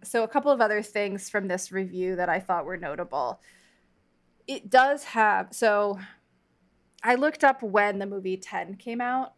so 0.03 0.23
a 0.23 0.27
couple 0.27 0.49
of 0.49 0.59
other 0.59 0.81
things 0.81 1.29
from 1.29 1.47
this 1.47 1.71
review 1.71 2.15
that 2.15 2.29
I 2.29 2.39
thought 2.39 2.65
were 2.65 2.77
notable. 2.77 3.39
It 4.47 4.71
does 4.71 5.03
have 5.03 5.49
so 5.51 5.99
I 7.03 7.13
looked 7.13 7.43
up 7.43 7.61
when 7.61 7.99
the 7.99 8.07
movie 8.07 8.37
10 8.37 8.77
came 8.77 9.01
out 9.01 9.33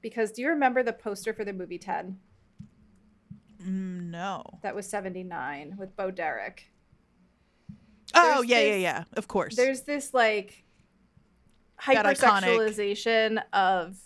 because 0.00 0.32
do 0.32 0.42
you 0.42 0.48
remember 0.48 0.82
the 0.82 0.92
poster 0.92 1.32
for 1.32 1.44
the 1.44 1.52
movie 1.52 1.78
10? 1.78 2.18
Mm, 3.64 4.10
no. 4.10 4.42
That 4.64 4.74
was 4.74 4.88
79 4.88 5.76
with 5.78 5.94
Bo 5.94 6.10
Derek. 6.10 6.72
Oh 8.16 8.38
There's 8.38 8.48
yeah, 8.48 8.58
yeah, 8.58 8.72
this- 8.72 8.82
yeah. 8.82 9.04
Of 9.12 9.28
course. 9.28 9.54
There's 9.54 9.82
this 9.82 10.12
like 10.12 10.64
hypersexualization 11.80 13.44
of 13.52 13.96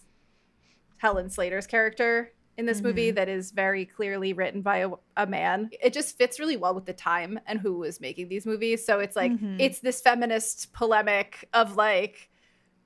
Helen 0.98 1.30
Slater's 1.30 1.66
character 1.66 2.34
in 2.58 2.64
this 2.66 2.82
movie 2.82 3.12
Mhm. 3.12 3.16
that 3.16 3.28
is 3.28 3.50
very 3.50 3.84
clearly 3.84 4.32
written 4.32 4.62
by 4.62 4.78
a, 4.78 4.90
a 5.16 5.26
man. 5.26 5.68
It 5.82 5.92
just 5.92 6.16
fits 6.16 6.40
really 6.40 6.56
well 6.56 6.74
with 6.74 6.86
the 6.86 6.92
time 6.94 7.38
and 7.46 7.60
who 7.60 7.78
was 7.78 8.00
making 8.00 8.28
these 8.28 8.46
movies. 8.46 8.84
So 8.86 8.98
it's 9.00 9.14
like 9.16 9.32
Mhm. 9.32 9.60
it's 9.60 9.80
this 9.80 10.00
feminist 10.00 10.72
polemic 10.72 11.48
of 11.52 11.76
like 11.76 12.30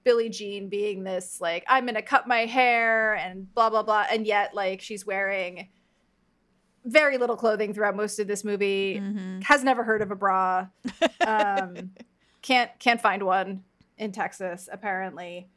Billie 0.02 0.28
Jean 0.30 0.68
being 0.68 1.04
this 1.04 1.40
like 1.40 1.62
I'm 1.68 1.84
going 1.84 1.94
to 1.94 2.02
cut 2.02 2.26
my 2.26 2.46
hair 2.46 3.14
and 3.14 3.52
blah 3.54 3.70
blah 3.70 3.82
blah 3.82 4.06
and 4.10 4.26
yet 4.26 4.54
like 4.54 4.80
she's 4.80 5.06
wearing 5.06 5.68
very 6.84 7.18
little 7.18 7.36
clothing 7.36 7.74
throughout 7.74 7.94
most 7.94 8.18
of 8.18 8.26
this 8.26 8.42
movie 8.42 8.98
Mhm. 8.98 9.42
has 9.44 9.62
never 9.62 9.84
heard 9.84 10.00
of 10.00 10.10
a 10.10 10.16
bra 10.16 10.66
um 11.26 11.90
can't 12.40 12.70
can't 12.78 13.02
find 13.02 13.22
one 13.22 13.62
in 13.98 14.10
texas 14.12 14.66
apparently 14.72 15.50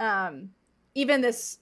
um 0.00 0.50
even 0.96 1.20
this 1.20 1.59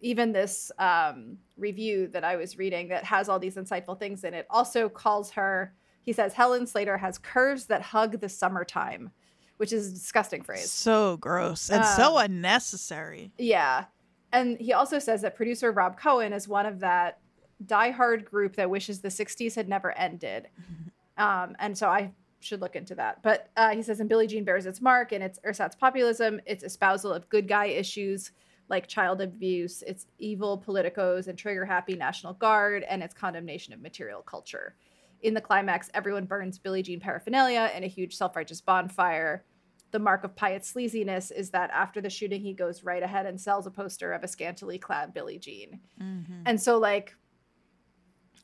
even 0.00 0.32
this 0.32 0.70
um 0.78 1.36
review 1.56 2.06
that 2.08 2.24
i 2.24 2.36
was 2.36 2.56
reading 2.58 2.88
that 2.88 3.04
has 3.04 3.28
all 3.28 3.38
these 3.38 3.56
insightful 3.56 3.98
things 3.98 4.24
in 4.24 4.34
it 4.34 4.46
also 4.50 4.88
calls 4.88 5.30
her 5.32 5.72
he 6.04 6.12
says 6.12 6.32
helen 6.34 6.66
slater 6.66 6.96
has 6.98 7.18
curves 7.18 7.66
that 7.66 7.82
hug 7.82 8.20
the 8.20 8.28
summertime 8.28 9.10
which 9.58 9.72
is 9.72 9.88
a 9.88 9.92
disgusting 9.92 10.42
phrase 10.42 10.70
So 10.70 11.16
gross 11.16 11.68
and 11.68 11.84
so 11.84 12.16
Um, 12.16 12.24
unnecessary. 12.26 13.32
yeah. 13.38 13.86
And 14.32 14.56
he 14.60 14.72
also 14.72 14.98
says 15.00 15.22
that 15.22 15.34
producer 15.34 15.72
Rob 15.72 15.98
Cohen 15.98 16.32
is 16.32 16.46
one 16.46 16.64
of 16.66 16.78
that 16.80 17.18
diehard 17.66 18.24
group 18.24 18.54
that 18.56 18.70
wishes 18.70 19.00
the 19.00 19.08
60s 19.08 19.54
had 19.56 19.68
never 19.68 19.90
ended. 19.98 20.48
Um, 21.16 21.56
and 21.58 21.76
so 21.76 21.88
I 21.88 22.12
should 22.38 22.60
look 22.60 22.76
into 22.76 22.94
that. 22.94 23.20
But 23.24 23.50
uh, 23.56 23.70
he 23.70 23.82
says, 23.82 23.98
and 23.98 24.08
Billie 24.08 24.28
Jean 24.28 24.44
bears 24.44 24.66
its 24.66 24.80
mark 24.80 25.10
and 25.10 25.24
its 25.24 25.40
ersatz 25.44 25.74
populism, 25.74 26.40
its 26.46 26.62
espousal 26.62 27.12
of 27.12 27.28
good 27.28 27.48
guy 27.48 27.66
issues 27.66 28.30
like 28.68 28.86
child 28.86 29.20
abuse, 29.20 29.82
its 29.82 30.06
evil 30.18 30.62
politicos 30.64 31.28
and 31.28 31.38
trigger 31.38 31.64
happy 31.64 31.94
National 31.94 32.34
Guard, 32.34 32.84
and 32.88 33.02
its 33.02 33.14
condemnation 33.14 33.72
of 33.72 33.80
material 33.80 34.22
culture. 34.22 34.74
In 35.22 35.34
the 35.34 35.40
climax, 35.40 35.90
everyone 35.94 36.26
burns 36.26 36.58
Billie 36.58 36.82
Jean 36.82 37.00
paraphernalia 37.00 37.72
in 37.74 37.84
a 37.84 37.88
huge 37.88 38.16
self 38.16 38.36
righteous 38.36 38.60
bonfire. 38.60 39.44
The 39.90 39.98
mark 39.98 40.22
of 40.22 40.36
Pyatt's 40.36 40.72
sleaziness 40.72 41.32
is 41.32 41.50
that 41.50 41.70
after 41.70 42.00
the 42.00 42.10
shooting, 42.10 42.42
he 42.42 42.52
goes 42.52 42.84
right 42.84 43.02
ahead 43.02 43.24
and 43.26 43.40
sells 43.40 43.66
a 43.66 43.70
poster 43.70 44.12
of 44.12 44.22
a 44.22 44.28
scantily 44.28 44.78
clad 44.78 45.14
Billie 45.14 45.38
Jean. 45.38 45.80
Mhm. 45.98 46.42
And 46.44 46.60
so, 46.60 46.78
like, 46.78 47.14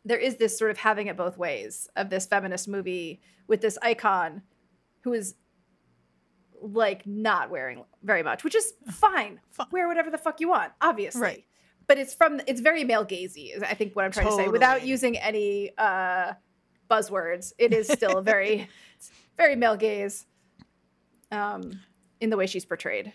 there 0.07 0.19
is 0.19 0.37
this 0.37 0.59
sort 0.59 0.71
of 0.71 0.79
having 0.79 1.07
it 1.07 1.17
both 1.17 1.37
ways 1.37 1.89
of 1.97 2.11
this 2.11 2.27
feminist 2.27 2.67
movie 2.67 3.21
with 3.47 3.61
this 3.61 3.79
icon 3.83 4.43
who 5.03 5.13
is 5.13 5.35
like 6.73 7.07
not 7.07 7.51
wearing 7.51 7.85
very 8.03 8.23
much, 8.23 8.45
which 8.45 8.55
is 8.55 8.73
fine. 8.91 9.41
Fine. 9.51 9.67
Wear 9.71 9.87
whatever 9.89 10.11
the 10.11 10.19
fuck 10.19 10.41
you 10.41 10.49
want, 10.49 10.73
obviously. 10.81 11.21
Right. 11.21 11.45
But 11.87 11.99
it's 11.99 12.15
from 12.15 12.41
it's 12.47 12.61
very 12.61 12.85
male 12.85 13.05
gazy, 13.05 13.55
is 13.55 13.63
I 13.63 13.75
think 13.75 13.95
what 13.95 14.05
I'm 14.05 14.11
trying 14.11 14.29
to 14.29 14.33
say, 14.33 14.49
without 14.49 14.87
using 14.87 15.19
any 15.19 15.73
uh 15.77 16.33
buzzwords. 16.91 17.53
It 17.59 17.73
is 17.73 17.89
still 17.89 18.21
very 18.23 18.69
very 19.37 19.57
male 19.57 19.77
gaze 19.77 20.27
um 21.31 21.81
in 22.21 22.31
the 22.31 22.37
way 22.37 22.47
she's 22.47 22.65
portrayed. 22.65 23.13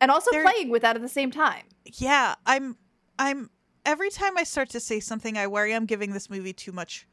And 0.00 0.10
also 0.10 0.30
playing 0.30 0.70
with 0.70 0.82
that 0.82 0.96
at 0.96 1.02
the 1.02 1.08
same 1.08 1.30
time. 1.30 1.64
Yeah, 1.86 2.34
I'm 2.44 2.76
I'm 3.18 3.48
every 3.86 4.10
time 4.10 4.36
I 4.36 4.44
start 4.44 4.68
to 4.70 4.80
say 4.80 5.00
something 5.00 5.38
I 5.38 5.46
worry 5.46 5.74
I'm 5.74 5.86
giving 5.86 6.12
this 6.12 6.28
movie 6.28 6.52
too 6.52 6.72
much 6.72 7.06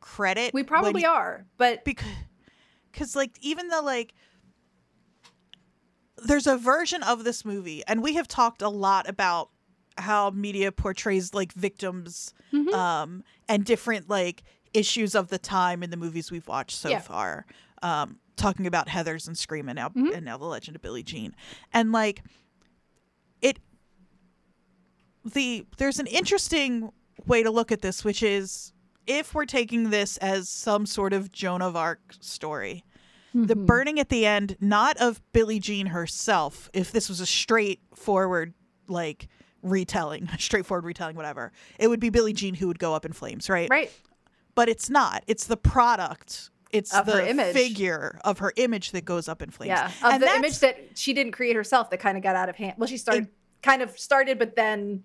credit. 0.00 0.54
We 0.54 0.62
probably 0.62 1.02
you- 1.02 1.08
are, 1.08 1.46
but 1.56 1.84
because 1.84 2.06
because 2.94 3.14
like 3.16 3.32
even 3.40 3.68
the 3.68 3.82
like 3.82 4.14
there's 6.24 6.46
a 6.46 6.56
version 6.56 7.02
of 7.02 7.24
this 7.24 7.44
movie 7.44 7.82
and 7.86 8.02
we 8.02 8.14
have 8.14 8.28
talked 8.28 8.62
a 8.62 8.68
lot 8.68 9.08
about 9.08 9.50
how 9.98 10.30
media 10.30 10.72
portrays 10.72 11.34
like 11.34 11.52
victims 11.52 12.32
Mhm. 12.52 12.72
um 12.72 13.24
and 13.48 13.64
different 13.64 14.08
like 14.08 14.42
issues 14.72 15.14
of 15.14 15.28
the 15.28 15.38
time 15.38 15.82
in 15.82 15.90
the 15.90 15.96
movies 15.96 16.30
we've 16.30 16.48
watched 16.48 16.76
so 16.78 16.88
Yeah. 16.90 17.00
far 17.00 17.46
um 17.82 18.18
talking 18.36 18.66
about 18.66 18.88
heathers 18.88 19.26
and 19.28 19.36
scream 19.38 19.68
and 19.68 19.76
now 19.76 19.88
Mhm. 19.90 20.14
and 20.16 20.24
now 20.24 20.36
the 20.38 20.46
legend 20.46 20.76
of 20.76 20.82
billie 20.82 21.02
jean 21.02 21.34
and 21.72 21.92
like 21.92 22.22
it 23.42 23.58
the 25.24 25.66
there's 25.78 25.98
an 25.98 26.06
interesting 26.06 26.92
way 27.26 27.42
to 27.42 27.50
look 27.50 27.70
at 27.72 27.80
this 27.82 28.04
which 28.04 28.22
is 28.22 28.72
if 29.06 29.34
we're 29.34 29.44
taking 29.46 29.90
this 29.90 30.16
as 30.18 30.48
some 30.48 30.86
sort 30.86 31.12
of 31.12 31.30
joan 31.32 31.62
of 31.62 31.76
arc 31.76 32.00
story 32.20 32.84
the 33.34 33.56
Mhm. 33.56 33.66
burning 33.66 33.98
at 34.00 34.08
the 34.10 34.24
end 34.26 34.56
not 34.60 34.96
of 34.98 35.20
billie 35.32 35.58
jean 35.58 35.86
herself 35.86 36.70
if 36.72 36.92
this 36.92 37.08
was 37.08 37.20
a 37.20 37.26
straightforward 37.26 38.54
like 38.88 39.28
retelling 39.62 40.28
straightforward 40.38 40.84
retelling 40.84 41.16
whatever 41.16 41.52
it 41.78 41.88
would 41.88 42.00
be 42.00 42.10
billie 42.10 42.32
jean 42.32 42.54
who 42.54 42.66
would 42.68 42.78
go 42.78 42.94
up 42.94 43.04
in 43.04 43.12
flames 43.12 43.48
right 43.48 43.68
right. 43.70 43.90
but 44.54 44.68
it's 44.68 44.88
not 44.90 45.24
it's 45.26 45.46
the 45.46 45.56
product 45.56 46.50
it's 46.70 46.92
Of 46.92 47.06
the 47.06 47.12
her 47.12 47.20
image. 47.20 47.52
figure 47.54 48.18
of 48.24 48.38
her 48.40 48.52
image 48.56 48.90
that 48.90 49.04
goes 49.04 49.28
up 49.28 49.42
in 49.42 49.50
flames 49.50 49.68
Yeah. 49.68 49.86
Of 50.02 50.12
And 50.14 50.22
the 50.24 50.34
image 50.34 50.58
that 50.58 50.76
she 50.98 51.12
didn't 51.12 51.30
create 51.30 51.54
herself 51.54 51.88
that 51.90 51.98
kind 52.00 52.16
of 52.16 52.22
got 52.24 52.34
out 52.34 52.48
of 52.48 52.56
hand. 52.56 52.74
Well, 52.78 52.88
she 52.88 52.96
started 52.96 53.28
kind 53.62 53.80
of 53.80 53.96
started 53.96 54.40
but 54.40 54.56
then 54.56 55.04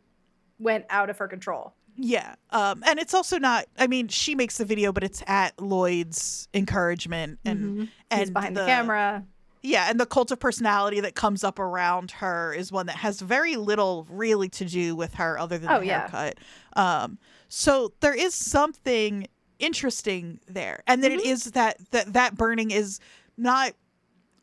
went 0.57 0.85
out 0.89 1.11
of 1.11 1.19
her 1.19 1.27
control. 1.27 1.75
Yeah. 2.01 2.35
Um, 2.51 2.81
and 2.87 2.97
it's 2.97 3.13
also 3.13 3.37
not 3.37 3.65
I 3.77 3.87
mean, 3.87 4.07
she 4.07 4.33
makes 4.33 4.57
the 4.57 4.65
video, 4.65 4.91
but 4.93 5.03
it's 5.03 5.21
at 5.27 5.59
Lloyd's 5.61 6.47
encouragement 6.53 7.39
and 7.43 7.59
Mhm. 7.79 7.89
and 8.09 8.19
He's 8.21 8.29
behind 8.31 8.55
the, 8.55 8.65
camera. 8.65 9.25
Yeah, 9.61 9.89
and 9.89 9.99
the 9.99 10.05
cult 10.05 10.31
of 10.31 10.39
personality 10.39 11.01
that 11.01 11.15
comes 11.15 11.43
up 11.43 11.59
around 11.59 12.11
her 12.11 12.53
is 12.53 12.71
one 12.71 12.85
that 12.85 12.95
has 12.95 13.19
very 13.19 13.57
little 13.57 14.07
really 14.09 14.47
to 14.49 14.63
do 14.63 14.95
with 14.95 15.15
her 15.15 15.37
other 15.37 15.57
than 15.57 15.69
Oh, 15.69 15.79
the 15.81 15.87
yeah. 15.87 15.99
haircut. 16.09 16.37
Um, 16.77 17.17
so 17.49 17.91
there 17.99 18.13
is 18.13 18.33
something 18.33 19.27
interesting 19.59 20.39
there. 20.47 20.81
And 20.87 21.03
then 21.03 21.11
it 21.11 21.19
Mm-hmm. 21.19 21.29
is 21.31 21.43
that 21.51 21.77
that 21.91 22.13
that 22.13 22.35
burning 22.35 22.71
is 22.71 22.99
not 23.37 23.73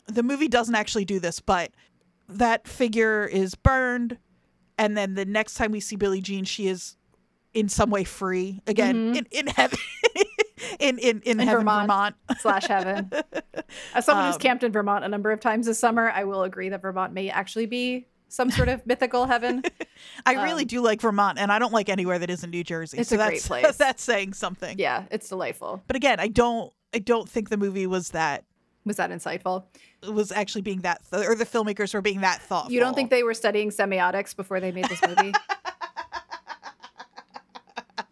the 0.06 0.22
movie 0.22 0.48
doesn't 0.48 0.74
actually 0.74 1.06
do 1.06 1.18
this, 1.18 1.40
but 1.40 1.70
that 2.28 2.68
figure 2.68 3.24
is 3.24 3.54
burned 3.54 4.18
and 4.78 4.94
then 4.94 5.14
the 5.14 5.24
next 5.24 5.54
time 5.54 5.72
we 5.72 5.80
see 5.80 5.96
Billie 5.96 6.20
Jean, 6.20 6.44
she 6.44 6.68
is 6.68 6.95
in 7.56 7.68
some 7.68 7.90
way 7.90 8.04
free 8.04 8.60
again 8.66 9.14
Mhm. 9.14 9.16
in 9.16 9.26
in 9.30 9.46
heaven 9.48 9.78
in 10.78 10.98
in 10.98 11.20
in, 11.22 11.22
In 11.22 11.38
heaven 11.40 11.60
Vermont. 11.64 11.86
Vermont. 11.88 12.14
slash 12.40 12.66
heaven. 12.66 13.10
As 13.94 14.04
someone 14.04 14.26
who's 14.26 14.36
Um, 14.36 14.40
camped 14.40 14.62
in 14.64 14.72
Vermont 14.72 15.04
a 15.04 15.08
number 15.08 15.32
of 15.32 15.40
times 15.40 15.66
this 15.66 15.78
summer, 15.78 16.10
I 16.10 16.24
will 16.24 16.42
agree 16.44 16.68
that 16.68 16.82
Vermont 16.82 17.12
may 17.12 17.30
actually 17.30 17.66
be 17.66 18.06
some 18.28 18.50
sort 18.50 18.68
of 18.68 18.84
mythical 18.86 19.26
heaven. 19.26 19.62
I 20.26 20.34
really 20.44 20.62
Um, 20.62 20.68
do 20.68 20.80
like 20.82 21.00
Vermont, 21.00 21.38
and 21.38 21.50
I 21.52 21.58
don't 21.58 21.72
like 21.72 21.88
anywhere 21.88 22.18
that 22.18 22.28
isn't 22.30 22.50
New 22.50 22.64
Jersey. 22.64 22.98
It's 22.98 23.08
so 23.10 23.14
a 23.16 23.18
great 23.18 23.30
that's, 23.36 23.48
place. 23.48 23.76
That's 23.76 24.02
saying 24.02 24.34
something. 24.34 24.78
Yeah, 24.78 25.04
it's 25.10 25.28
delightful. 25.28 25.82
But 25.86 25.96
again, 25.96 26.20
I 26.20 26.28
don't. 26.28 26.72
I 26.94 26.98
don't 26.98 27.28
think 27.28 27.48
the 27.50 27.56
movie 27.56 27.86
was 27.86 28.10
that 28.10 28.44
Was 28.84 28.96
that 28.96 29.10
insightful? 29.10 29.64
was 30.08 30.30
actually 30.32 30.62
being 30.62 30.80
that, 30.82 31.00
th- 31.10 31.26
or 31.26 31.34
the 31.34 31.44
filmmakers 31.44 31.92
were 31.92 32.00
being 32.02 32.20
that 32.20 32.40
thoughtful. 32.42 32.72
You 32.72 32.78
don't 32.80 32.94
think 32.94 33.10
they 33.10 33.22
were 33.24 33.34
studying 33.34 33.70
semiotics 33.70 34.34
before 34.36 34.60
they 34.60 34.70
made 34.72 34.84
this 34.88 35.00
movie? 35.06 35.32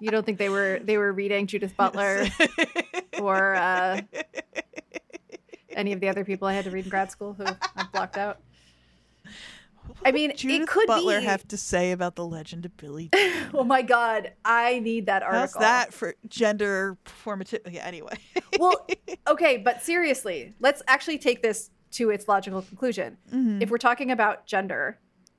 You 0.05 0.11
don't 0.11 0.27
think 0.27 0.37
they 0.37 0.51
were 0.51 0.81
they 0.83 0.99
were 0.99 1.11
reading 1.15 1.47
Judith 1.47 1.75
Butler 1.79 2.27
or 3.19 3.55
uh, 3.55 4.03
any 5.71 5.93
of 5.95 6.01
the 6.01 6.11
other 6.11 6.27
people 6.27 6.47
I 6.47 6.53
had 6.53 6.65
to 6.67 6.71
read 6.71 6.85
in 6.85 6.91
grad 6.91 7.11
school 7.11 7.33
who 7.33 7.45
I 7.47 7.87
blocked 7.91 8.19
out? 8.19 8.39
I 10.05 10.13
mean, 10.13 10.31
it 10.33 10.37
Judith 10.37 10.69
could 10.69 10.87
Butler 10.87 11.21
be- 11.21 11.25
have 11.25 11.49
to 11.49 11.57
say 11.57 11.93
about 11.93 12.17
the 12.17 12.27
legend 12.27 12.67
of 12.67 12.77
Billie? 12.77 13.09
Oh 13.55 13.65
my 13.65 13.81
god, 13.83 14.33
I 14.45 14.81
need 14.81 15.07
that 15.07 15.23
How's 15.23 15.55
article. 15.55 15.61
that 15.61 15.95
for 15.95 16.15
gender 16.29 16.99
performative? 17.07 17.61
Yeah. 17.73 17.87
Anyway. 17.87 18.19
well, 18.59 18.87
okay, 19.29 19.57
but 19.57 19.81
seriously, 19.83 20.53
let's 20.61 20.83
actually 20.87 21.17
take 21.19 21.41
this 21.41 21.71
to 21.93 22.11
its 22.11 22.27
logical 22.29 22.61
conclusion. 22.61 23.17
Mhm. 23.33 23.63
If 23.63 23.71
we're 23.71 23.79
talking 23.79 24.11
about 24.11 24.45
gender 24.47 24.99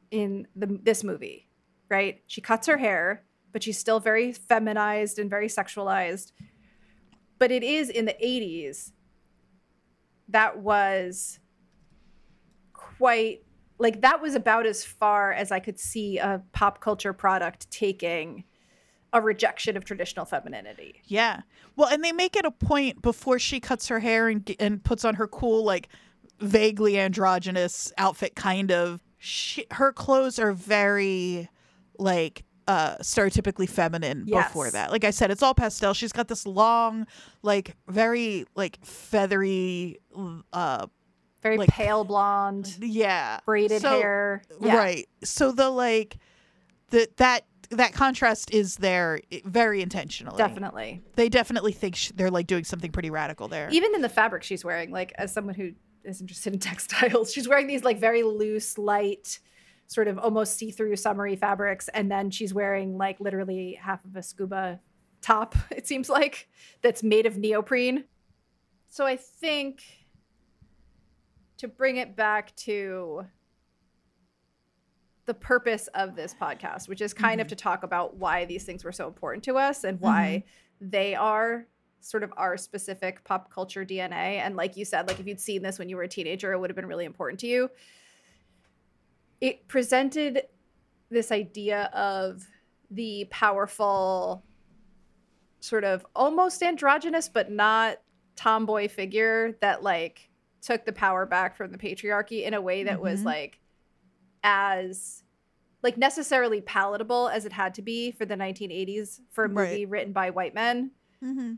in 0.10 0.48
the, 0.56 0.80
this 0.82 1.04
movie, 1.04 1.50
right? 1.90 2.22
She 2.26 2.40
cuts 2.42 2.66
her 2.68 2.78
hair, 2.78 3.26
but 3.56 3.64
she's 3.64 3.80
still 3.80 4.02
very 4.02 4.34
feminized 4.34 5.18
and 5.18 5.30
very 5.30 5.48
sexualized. 5.48 6.34
But 7.40 7.52
it 7.52 7.64
is 7.64 7.90
in 7.90 8.04
the 8.04 8.12
80s 8.22 8.92
that 10.28 10.60
was 10.60 11.40
quite 12.74 13.46
like 13.78 14.02
that 14.02 14.22
was 14.22 14.36
about 14.36 14.66
as 14.66 14.84
far 14.84 15.32
as 15.32 15.54
I 15.54 15.62
could 15.62 15.80
see 15.80 16.18
a 16.18 16.44
pop 16.52 16.82
culture 16.82 17.14
product 17.14 17.72
taking 17.72 18.44
a 19.14 19.22
rejection 19.22 19.78
of 19.78 19.86
traditional 19.86 20.26
femininity. 20.26 21.02
Yeah. 21.06 21.44
Well, 21.78 21.88
and 21.88 22.04
they 22.04 22.12
make 22.12 22.36
it 22.36 22.44
a 22.44 22.52
point 22.52 23.02
before 23.02 23.40
she 23.40 23.62
cuts 23.62 23.88
her 23.88 24.02
hair 24.02 24.28
and 24.28 24.54
and 24.60 24.84
puts 24.84 25.06
on 25.06 25.16
her 25.16 25.30
cool 25.30 25.64
like 25.64 25.88
vaguely 26.42 27.00
androgynous 27.00 27.94
outfit 27.98 28.36
kind 28.36 28.70
of. 28.70 29.00
She, 29.18 29.66
her 29.72 29.94
clothes 29.94 30.40
are 30.40 30.52
very 30.52 31.48
like 31.98 32.44
uh 32.68 32.96
stereotypically 32.98 33.70
feminine 33.70 34.26
before 34.26 34.72
that. 34.72 34.92
Like 34.92 35.04
I 35.04 35.12
said, 35.12 35.30
it's 35.32 35.44
all 35.44 35.54
pastel. 35.54 35.94
She's 35.94 36.12
got 36.12 36.28
this 36.28 36.46
long 36.48 37.06
like 37.44 37.76
very 37.88 38.46
like 38.56 38.84
feathery 38.86 40.00
uh 40.54 40.88
Very 41.42 41.58
like 41.58 41.70
pale 41.70 42.04
blonde, 42.04 42.76
yeah 42.82 43.40
braided 43.46 43.82
So- 43.82 43.90
hair. 44.00 44.42
Yeah. 44.62 44.78
right 44.78 45.10
so 45.24 45.52
the 45.52 45.70
like 45.70 46.18
the 46.90 47.08
that 47.18 47.46
that 47.72 47.94
contrast 47.94 48.54
is 48.54 48.78
there 48.78 49.20
very 49.44 49.82
intentionally 49.82 50.38
Definitely. 50.38 51.02
they 51.16 51.30
definitely 51.30 51.72
think 51.72 51.96
sh- 51.96 52.12
they're 52.14 52.30
like 52.30 52.46
doing 52.46 52.64
something 52.64 52.92
pretty 52.92 53.10
radical 53.10 53.48
there 53.48 53.70
Even 53.72 53.96
in 53.96 54.02
the 54.02 54.10
fabric 54.10 54.44
she's 54.44 54.64
wearing, 54.64 54.92
like 54.92 55.14
as 55.18 55.32
someone 55.34 55.56
who 55.56 55.72
is 56.04 56.22
interested 56.22 56.54
in 56.54 56.60
textiles, 56.72 57.34
she's 57.34 57.48
wearing 57.48 57.66
these 57.66 57.84
like 57.84 58.00
very 58.00 58.22
loose, 58.22 58.78
light, 58.78 59.40
sort 59.88 60.08
of 60.08 60.18
almost 60.18 60.58
see-through 60.58 60.96
summery 60.96 61.36
fabrics, 61.36 61.88
and 61.90 62.10
then 62.12 62.30
she's 62.32 62.54
wearing 62.54 62.98
like 62.98 63.20
literally 63.20 63.78
half 63.82 64.04
of 64.06 64.16
a 64.16 64.24
scuba 64.24 64.80
top. 65.22 65.56
It 65.72 65.88
seems 65.88 66.10
like 66.10 66.50
that's 66.82 67.04
made 67.04 67.26
of 67.26 67.38
neoprene. 67.38 68.06
So 68.90 69.06
I 69.06 69.16
think 69.18 69.82
to 71.58 71.68
bring 71.68 71.98
it 71.98 72.16
back 72.16 72.56
to 72.58 73.26
the 75.26 75.34
purpose 75.34 75.88
of 75.96 76.16
this 76.16 76.36
podcast, 76.40 76.88
which 76.88 77.02
is 77.02 77.14
kind 77.14 77.42
of 77.42 77.48
Mhm. 77.48 77.52
to 77.52 77.56
talk 77.56 77.84
about 77.84 78.18
why 78.18 78.46
these 78.46 78.64
things 78.64 78.84
were 78.84 78.92
so 78.92 79.08
important 79.08 79.44
to 79.46 79.58
us 79.58 79.84
and 79.84 80.00
why 80.00 80.44
they 80.80 81.16
are 81.16 81.68
sort 82.00 82.22
of 82.22 82.32
our 82.38 82.58
specific 82.58 83.24
pop 83.24 83.52
culture 83.52 83.84
DNA. 83.84 84.38
And 84.40 84.56
like 84.56 84.78
you 84.78 84.86
said, 84.86 85.08
like 85.08 85.20
if 85.20 85.26
you'd 85.26 85.40
seen 85.40 85.64
this 85.64 85.80
when 85.80 85.90
you 85.90 85.96
were 85.96 86.04
a 86.04 86.08
teenager, 86.08 86.52
it 86.54 86.60
would 86.60 86.70
have 86.70 86.76
been 86.76 86.86
really 86.86 87.06
important 87.06 87.40
to 87.40 87.48
you. 87.48 87.72
It 89.42 89.68
presented 89.68 90.44
this 91.10 91.32
idea 91.32 91.84
of 91.94 92.46
the 92.90 93.28
powerful, 93.30 94.44
sort 95.60 95.84
of 95.84 96.06
almost 96.16 96.62
androgynous, 96.64 97.28
but 97.30 97.52
not 97.52 97.98
tomboy 98.36 98.88
figure 98.88 99.58
that 99.62 99.82
like 99.84 100.30
took 100.62 100.86
the 100.86 100.92
power 100.94 101.26
back 101.26 101.56
from 101.56 101.72
the 101.72 101.78
patriarchy 101.78 102.44
in 102.44 102.54
a 102.54 102.62
way 102.62 102.84
that 102.84 103.00
was 103.02 103.22
Mhm. 103.22 103.26
like 103.26 103.60
as 104.44 105.24
like 105.82 105.98
necessarily 105.98 106.62
palatable 106.62 107.30
as 107.30 107.46
it 107.46 107.54
had 107.54 107.74
to 107.76 107.82
be 107.82 108.12
for 108.12 108.26
the 108.26 108.36
1980s 108.36 109.22
for 109.30 109.46
a 109.46 109.48
Right. 109.48 109.70
movie 109.72 109.86
written 109.86 110.12
by 110.14 110.30
white 110.32 110.54
men 110.56 110.92
hmm 111.20 111.56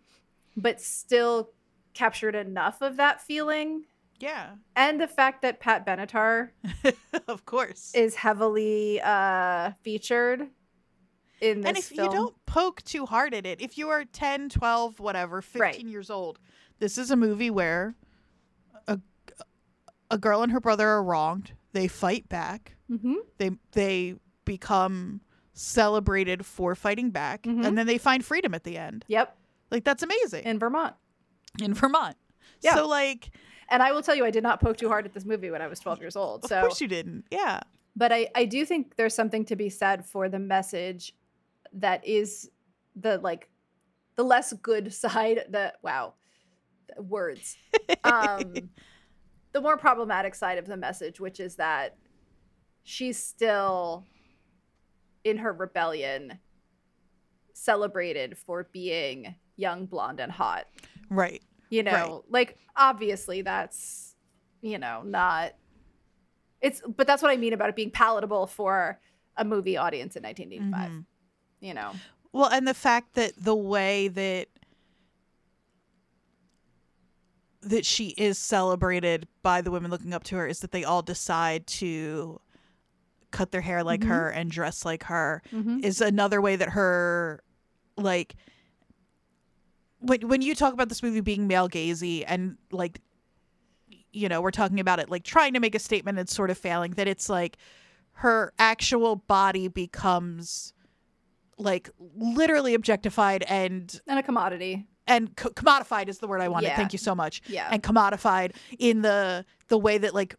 but 0.55 0.82
still 0.82 1.51
captured 1.93 2.36
enough 2.36 2.82
of 2.82 2.97
that 2.97 3.21
feeling 3.21 3.86
yeah 4.20 4.51
and 4.76 4.99
the 4.99 5.07
fact 5.07 5.41
that 5.41 5.59
pat 5.59 5.86
benatar 5.86 6.49
of 7.28 7.45
course 7.45 7.91
is 7.93 8.15
heavily 8.15 8.99
uh 9.03 9.72
featured 9.82 10.47
in 11.41 11.61
this 11.61 11.68
and 11.70 11.78
if 11.78 11.86
film 11.86 12.05
you 12.11 12.11
don't 12.18 12.36
poke 12.45 12.82
too 12.84 13.05
hard 13.05 13.34
at 13.34 13.45
it 13.45 13.61
if 13.61 13.78
you 13.78 13.89
are 13.89 14.03
10 14.05 14.49
12 14.49 14.99
whatever 14.99 15.41
15 15.41 15.61
Right. 15.61 15.86
years 15.86 16.09
old 16.09 16.39
this 16.80 16.97
is 16.97 17.11
a 17.11 17.15
movie 17.15 17.49
where 17.51 17.95
a, 18.88 18.99
a 20.09 20.18
girl 20.18 20.41
and 20.41 20.51
her 20.51 20.59
brother 20.59 20.88
are 20.88 21.03
wronged 21.03 21.51
they 21.74 21.88
fight 21.88 22.28
back 22.30 22.74
Mhm. 22.89 23.15
they 23.38 23.51
they 23.74 24.15
become 24.45 25.22
celebrated 25.53 26.45
for 26.45 26.74
fighting 26.76 27.09
back 27.11 27.43
Mhm. 27.43 27.65
and 27.65 27.78
then 27.78 27.86
they 27.86 27.97
find 27.97 28.24
freedom 28.26 28.53
at 28.53 28.63
the 28.63 28.78
end 28.78 29.03
yep 29.07 29.36
like 29.70 29.84
that's 29.84 30.01
amazing 30.03 30.43
in 30.45 30.57
vermont 30.57 30.95
in 31.61 31.74
vermont 31.74 32.15
Yeah. 32.61 32.76
so 32.76 32.88
like 32.88 33.30
and 33.70 33.84
i 33.84 33.91
will 33.91 34.01
tell 34.01 34.15
you 34.15 34.26
i 34.26 34.32
did 34.32 34.43
not 34.43 34.59
poke 34.59 34.78
too 34.78 34.88
hard 34.88 35.05
at 35.05 35.13
this 35.13 35.26
movie 35.26 35.49
when 35.49 35.61
i 35.61 35.68
was 35.68 35.80
12 35.80 35.99
years 35.99 36.15
old 36.15 36.43
of 36.43 36.49
so 36.49 36.61
course 36.61 36.82
you 36.82 36.88
didn't. 36.88 37.26
Yeah. 37.32 37.61
But 37.95 38.11
I, 38.11 38.28
I 38.36 38.45
do 38.45 38.63
think 38.63 38.95
there's 38.95 39.15
something 39.15 39.43
to 39.45 39.55
be 39.55 39.70
said 39.70 40.05
for 40.05 40.30
the 40.30 40.38
message 40.38 41.15
that 41.74 42.05
is 42.05 42.51
the 42.95 43.18
like 43.18 43.49
the 44.15 44.24
less 44.24 44.53
good 44.53 44.93
side 45.03 45.45
the 45.49 45.74
wow 45.82 46.13
words 46.97 47.57
um 48.03 48.53
the 49.51 49.61
more 49.61 49.78
problematic 49.78 50.36
side 50.36 50.57
of 50.57 50.65
the 50.68 50.78
message 50.78 51.20
which 51.20 51.39
is 51.39 51.55
that 51.55 51.97
she's 52.84 53.22
still 53.22 54.05
in 55.24 55.38
her 55.38 55.51
rebellion 55.51 56.39
celebrated 57.53 58.38
for 58.38 58.70
being 58.72 59.36
young 59.55 59.88
blonde 59.88 60.20
and 60.20 60.32
hot. 60.32 60.68
Right 61.09 61.41
you 61.70 61.84
know 61.84 61.91
Right. 61.91 62.22
like 62.30 62.57
obviously 62.76 63.41
that's 63.41 64.15
you 64.61 64.78
know 64.78 65.01
not 65.03 65.53
it's 66.61 66.82
but 66.95 67.05
that's 67.07 67.22
what 67.22 67.32
i 67.32 67.38
mean 67.38 67.53
about 67.53 67.70
it 67.70 67.76
being 67.76 67.91
palatable 67.91 68.47
for 68.47 68.99
a 69.36 69.45
movie 69.45 69.78
audience 69.78 70.15
in 70.15 70.24
1985 70.24 70.91
Mhm. 70.91 71.05
you 71.59 71.74
know 71.74 71.91
Well, 72.34 72.49
and 72.49 72.68
the 72.68 72.74
fact 72.74 73.13
that 73.15 73.34
the 73.38 73.55
way 73.55 74.07
that 74.09 74.47
that 77.61 77.86
she 77.86 78.09
is 78.18 78.38
celebrated 78.38 79.28
by 79.41 79.61
the 79.61 79.72
women 79.72 79.89
looking 79.91 80.13
up 80.13 80.24
to 80.26 80.36
her 80.36 80.47
is 80.47 80.59
that 80.59 80.72
they 80.72 80.84
all 80.84 81.01
decide 81.01 81.65
to 81.68 82.39
cut 83.32 83.51
their 83.51 83.61
hair 83.61 83.84
like 83.84 84.01
Mhm. 84.01 84.07
her 84.07 84.30
and 84.30 84.49
dress 84.51 84.86
like 84.86 85.03
her 85.03 85.41
mm-hmm. 85.51 85.80
is 85.84 85.99
another 85.99 86.39
way 86.41 86.55
that 86.55 86.70
her 86.70 87.43
like 87.97 88.36
when 90.00 90.28
when 90.28 90.41
you 90.41 90.54
talk 90.56 90.74
about 90.74 90.89
this 90.89 91.02
movie 91.04 91.22
being 91.22 91.48
male 91.48 91.68
gazy 91.70 92.24
and 92.28 92.58
like 92.72 93.02
you 94.12 94.30
know 94.30 94.41
we're 94.41 94.52
talking 94.52 94.80
about 94.80 95.00
it 95.00 95.10
like 95.10 95.24
trying 95.24 95.54
to 95.54 95.60
make 95.60 95.76
a 95.76 95.80
statement 95.80 96.18
and 96.20 96.30
sort 96.30 96.50
of 96.50 96.58
failing 96.58 96.91
that 96.91 97.08
it's 97.08 97.30
like 97.30 97.58
her 98.14 98.54
actual 98.60 99.16
body 99.16 99.68
becomes 99.68 100.74
like 101.58 101.89
literally 102.16 102.74
objectified 102.74 103.43
and 103.48 104.00
and 104.08 104.20
a 104.20 104.24
commodity 104.24 104.86
and 105.08 105.36
co- 105.36 105.50
commodified 105.50 106.10
is 106.10 106.18
the 106.20 106.28
word 106.28 106.41
I 106.41 106.50
wanted. 106.50 106.68
Yeah. 106.68 106.76
Thank 106.76 106.91
you 106.91 107.00
so 107.00 107.16
much. 107.16 107.41
yeah 107.48 107.70
And 107.72 107.82
commodified 107.82 108.56
in 108.78 109.02
the 109.02 109.45
the 109.70 109.78
way 109.78 109.98
that 109.98 110.14
like 110.14 110.36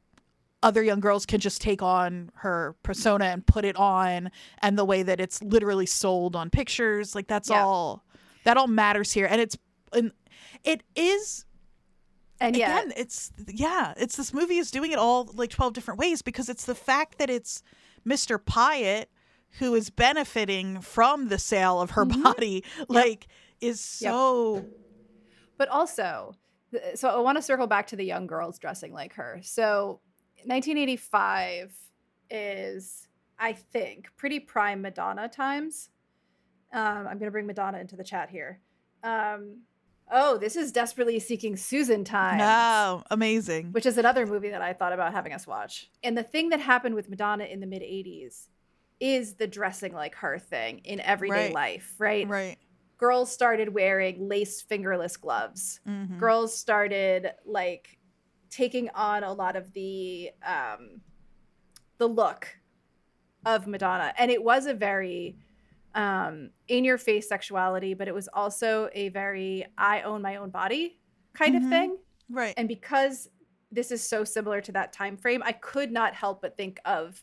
other 0.62 0.82
young 0.82 0.98
girls 1.00 1.24
can 1.24 1.38
just 1.40 1.60
take 1.60 1.82
on 1.82 2.30
her 2.34 2.74
persona 2.82 3.26
and 3.26 3.46
put 3.46 3.64
it 3.64 3.76
on 3.76 4.30
and 4.60 4.76
the 4.76 4.84
way 4.84 5.02
that 5.04 5.20
it's 5.20 5.40
literally 5.42 5.86
sold 5.86 6.34
on 6.36 6.50
pictures 6.50 7.14
like 7.14 7.28
that's 7.28 7.48
Yeah. 7.50 7.64
all 7.64 8.04
that 8.48 8.56
all 8.56 8.66
matters 8.66 9.12
here 9.12 9.26
and 9.30 9.40
it's 9.42 9.58
and 9.92 10.10
it 10.64 10.82
is 10.96 11.44
and 12.40 12.56
yeah 12.56 12.78
again 12.80 12.92
it's 12.96 13.30
yeah 13.46 13.92
it's 13.98 14.16
this 14.16 14.32
movie 14.32 14.56
is 14.56 14.70
doing 14.70 14.90
it 14.90 14.98
all 14.98 15.28
like 15.34 15.50
12 15.50 15.74
different 15.74 16.00
ways 16.00 16.22
because 16.22 16.48
it's 16.48 16.64
the 16.64 16.74
fact 16.74 17.18
that 17.18 17.28
it's 17.28 17.62
mr 18.06 18.38
pyatt 18.38 19.04
who 19.58 19.74
is 19.74 19.90
benefiting 19.90 20.80
from 20.80 21.28
the 21.28 21.38
sale 21.38 21.78
of 21.80 21.90
her 21.90 22.06
Mhm. 22.06 22.22
body 22.22 22.64
like 22.88 23.26
is 23.60 23.98
Yep. 24.00 24.12
so 24.12 24.64
but 25.58 25.68
also 25.68 26.34
so 26.94 27.10
i 27.10 27.20
want 27.20 27.36
to 27.36 27.42
circle 27.42 27.66
back 27.66 27.86
to 27.88 27.96
the 27.96 28.04
young 28.04 28.26
girls 28.26 28.58
dressing 28.58 28.92
like 28.94 29.12
her 29.14 29.40
so 29.42 30.00
1985 30.44 31.74
is 32.30 33.08
i 33.38 33.52
think 33.52 34.08
pretty 34.16 34.40
prime 34.40 34.80
madonna 34.80 35.28
times 35.28 35.90
um, 36.72 37.06
i'm 37.06 37.18
going 37.18 37.26
to 37.26 37.30
bring 37.30 37.46
madonna 37.46 37.78
into 37.78 37.96
the 37.96 38.04
chat 38.04 38.30
here 38.30 38.60
um, 39.02 39.62
oh 40.10 40.38
this 40.38 40.56
is 40.56 40.72
desperately 40.72 41.18
seeking 41.20 41.56
susan 41.56 42.04
time. 42.04 42.38
no 42.38 43.02
amazing 43.10 43.72
which 43.72 43.86
is 43.86 43.98
another 43.98 44.26
movie 44.26 44.50
that 44.50 44.62
i 44.62 44.72
thought 44.72 44.92
about 44.92 45.12
having 45.12 45.32
us 45.32 45.46
watch 45.46 45.90
and 46.02 46.16
the 46.16 46.22
thing 46.22 46.48
that 46.50 46.60
happened 46.60 46.94
with 46.94 47.08
madonna 47.08 47.44
in 47.44 47.60
the 47.60 47.66
mid 47.66 47.82
80s 47.82 48.48
is 49.00 49.34
the 49.34 49.46
dressing 49.46 49.92
like 49.92 50.14
her 50.16 50.38
thing 50.38 50.80
in 50.84 51.00
everyday 51.00 51.46
Right. 51.46 51.54
life 51.54 51.94
right? 51.98 52.28
right 52.28 52.56
girls 52.96 53.30
started 53.30 53.72
wearing 53.72 54.28
lace 54.28 54.60
fingerless 54.60 55.16
gloves 55.16 55.80
Mhm. 55.86 56.18
girls 56.18 56.56
started 56.56 57.30
like 57.44 57.98
taking 58.50 58.88
on 58.90 59.22
a 59.22 59.32
lot 59.32 59.54
of 59.56 59.72
the 59.72 60.30
um 60.44 61.00
the 61.98 62.08
look 62.08 62.48
of 63.46 63.66
madonna 63.68 64.12
and 64.18 64.30
it 64.32 64.42
was 64.42 64.66
a 64.66 64.74
very 64.74 65.36
um 65.98 66.50
in 66.68 66.84
your 66.84 66.96
face 66.96 67.28
sexuality 67.28 67.92
but 67.92 68.06
it 68.06 68.14
was 68.14 68.28
also 68.32 68.88
a 68.94 69.08
very 69.08 69.66
i 69.76 70.00
own 70.02 70.22
my 70.22 70.36
own 70.36 70.48
body 70.50 70.98
kind 71.34 71.54
Mhm. 71.54 71.64
of 71.64 71.68
thing. 71.70 71.98
Right. 72.30 72.54
And 72.56 72.68
because 72.68 73.28
this 73.72 73.90
is 73.90 74.02
so 74.02 74.22
similar 74.22 74.60
to 74.62 74.72
that 74.72 74.92
time 74.92 75.16
frame 75.16 75.42
i 75.44 75.52
could 75.52 75.90
not 75.92 76.14
help 76.14 76.40
but 76.42 76.56
think 76.56 76.78
of 76.84 77.22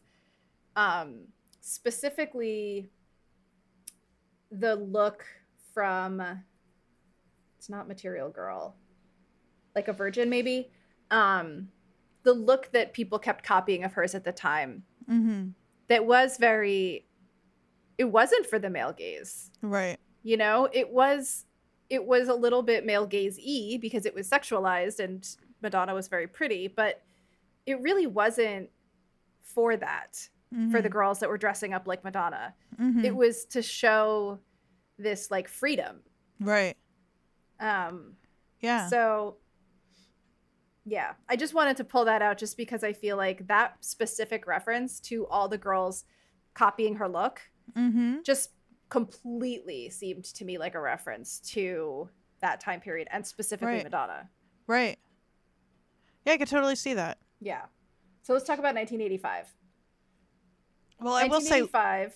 um 0.75 1.27
specifically 1.61 2.89
the 4.51 4.75
look 4.75 5.25
from 5.73 6.21
it's 7.57 7.69
not 7.69 7.87
material 7.87 8.29
girl 8.29 8.75
like 9.75 9.87
a 9.87 9.93
virgin 9.93 10.29
maybe 10.29 10.69
um 11.11 11.69
the 12.23 12.33
look 12.33 12.71
that 12.71 12.91
people 12.93 13.19
kept 13.19 13.43
copying 13.45 13.83
of 13.83 13.93
hers 13.93 14.15
at 14.15 14.23
the 14.23 14.31
time. 14.31 14.83
Hmm 15.07 15.49
that 15.87 16.03
was 16.03 16.37
very 16.37 17.04
it 17.97 18.05
wasn't 18.05 18.45
for 18.45 18.59
the 18.59 18.69
male 18.69 18.93
gaze. 18.93 19.51
Right. 19.61 19.97
You 20.23 20.37
know 20.37 20.67
it 20.73 20.89
was 20.89 21.45
it 21.89 22.03
was 22.05 22.27
a 22.27 22.33
little 22.33 22.63
bit 22.63 22.85
male 22.85 23.05
gaze 23.05 23.37
e 23.39 23.77
because 23.77 24.05
it 24.05 24.13
was 24.15 24.29
sexualized 24.29 24.99
and 24.99 25.27
madonna 25.61 25.93
was 25.93 26.07
very 26.07 26.27
pretty 26.27 26.67
but 26.67 27.01
it 27.65 27.79
really 27.81 28.07
wasn't 28.07 28.69
for 29.41 29.77
that 29.77 30.27
for 30.71 30.81
the 30.81 30.89
girls 30.89 31.19
that 31.19 31.27
were 31.29 31.37
dressing 31.37 31.73
up 31.73 31.85
like 31.85 32.03
madonna. 32.03 32.53
Mhm. 32.79 33.03
it 33.03 33.15
was 33.15 33.45
to 33.45 33.61
show 33.61 34.39
this 34.97 35.29
like 35.29 35.47
freedom. 35.47 36.01
Right. 36.39 36.75
Um 37.59 38.13
yeah. 38.61 38.87
so 38.87 39.37
Yeah, 40.85 41.13
I 41.27 41.35
just 41.35 41.53
wanted 41.53 41.77
to 41.77 41.83
pull 41.83 42.05
that 42.05 42.21
out 42.21 42.37
just 42.37 42.57
because 42.57 42.83
I 42.83 42.93
feel 42.93 43.17
like 43.17 43.47
that 43.47 43.77
specific 43.83 44.47
reference 44.47 44.99
to 45.01 45.25
all 45.27 45.47
the 45.49 45.57
girls 45.57 46.05
copying 46.53 46.95
her 46.95 47.07
look 47.09 47.41
Mm-hmm. 47.75 48.17
just 48.23 48.51
completely 48.89 49.89
seemed 49.89 50.23
to 50.25 50.45
me 50.45 50.57
like 50.57 50.75
a 50.75 50.79
reference 50.79 51.39
to 51.39 52.09
that 52.41 52.59
time 52.59 52.79
period 52.79 53.07
and 53.11 53.25
specifically 53.25 53.75
Right. 53.75 53.83
Madonna. 53.83 54.29
Right. 54.67 54.97
Yeah, 56.25 56.33
I 56.33 56.37
could 56.37 56.47
totally 56.47 56.75
see 56.75 56.93
that. 56.93 57.17
Yeah. 57.39 57.63
So 58.21 58.33
let's 58.33 58.45
talk 58.45 58.59
about 58.59 58.75
1985. 58.75 59.53
Well, 60.99 61.13
I 61.13 61.23
will 61.23 61.41
say 61.41 61.61
1985 61.61 62.15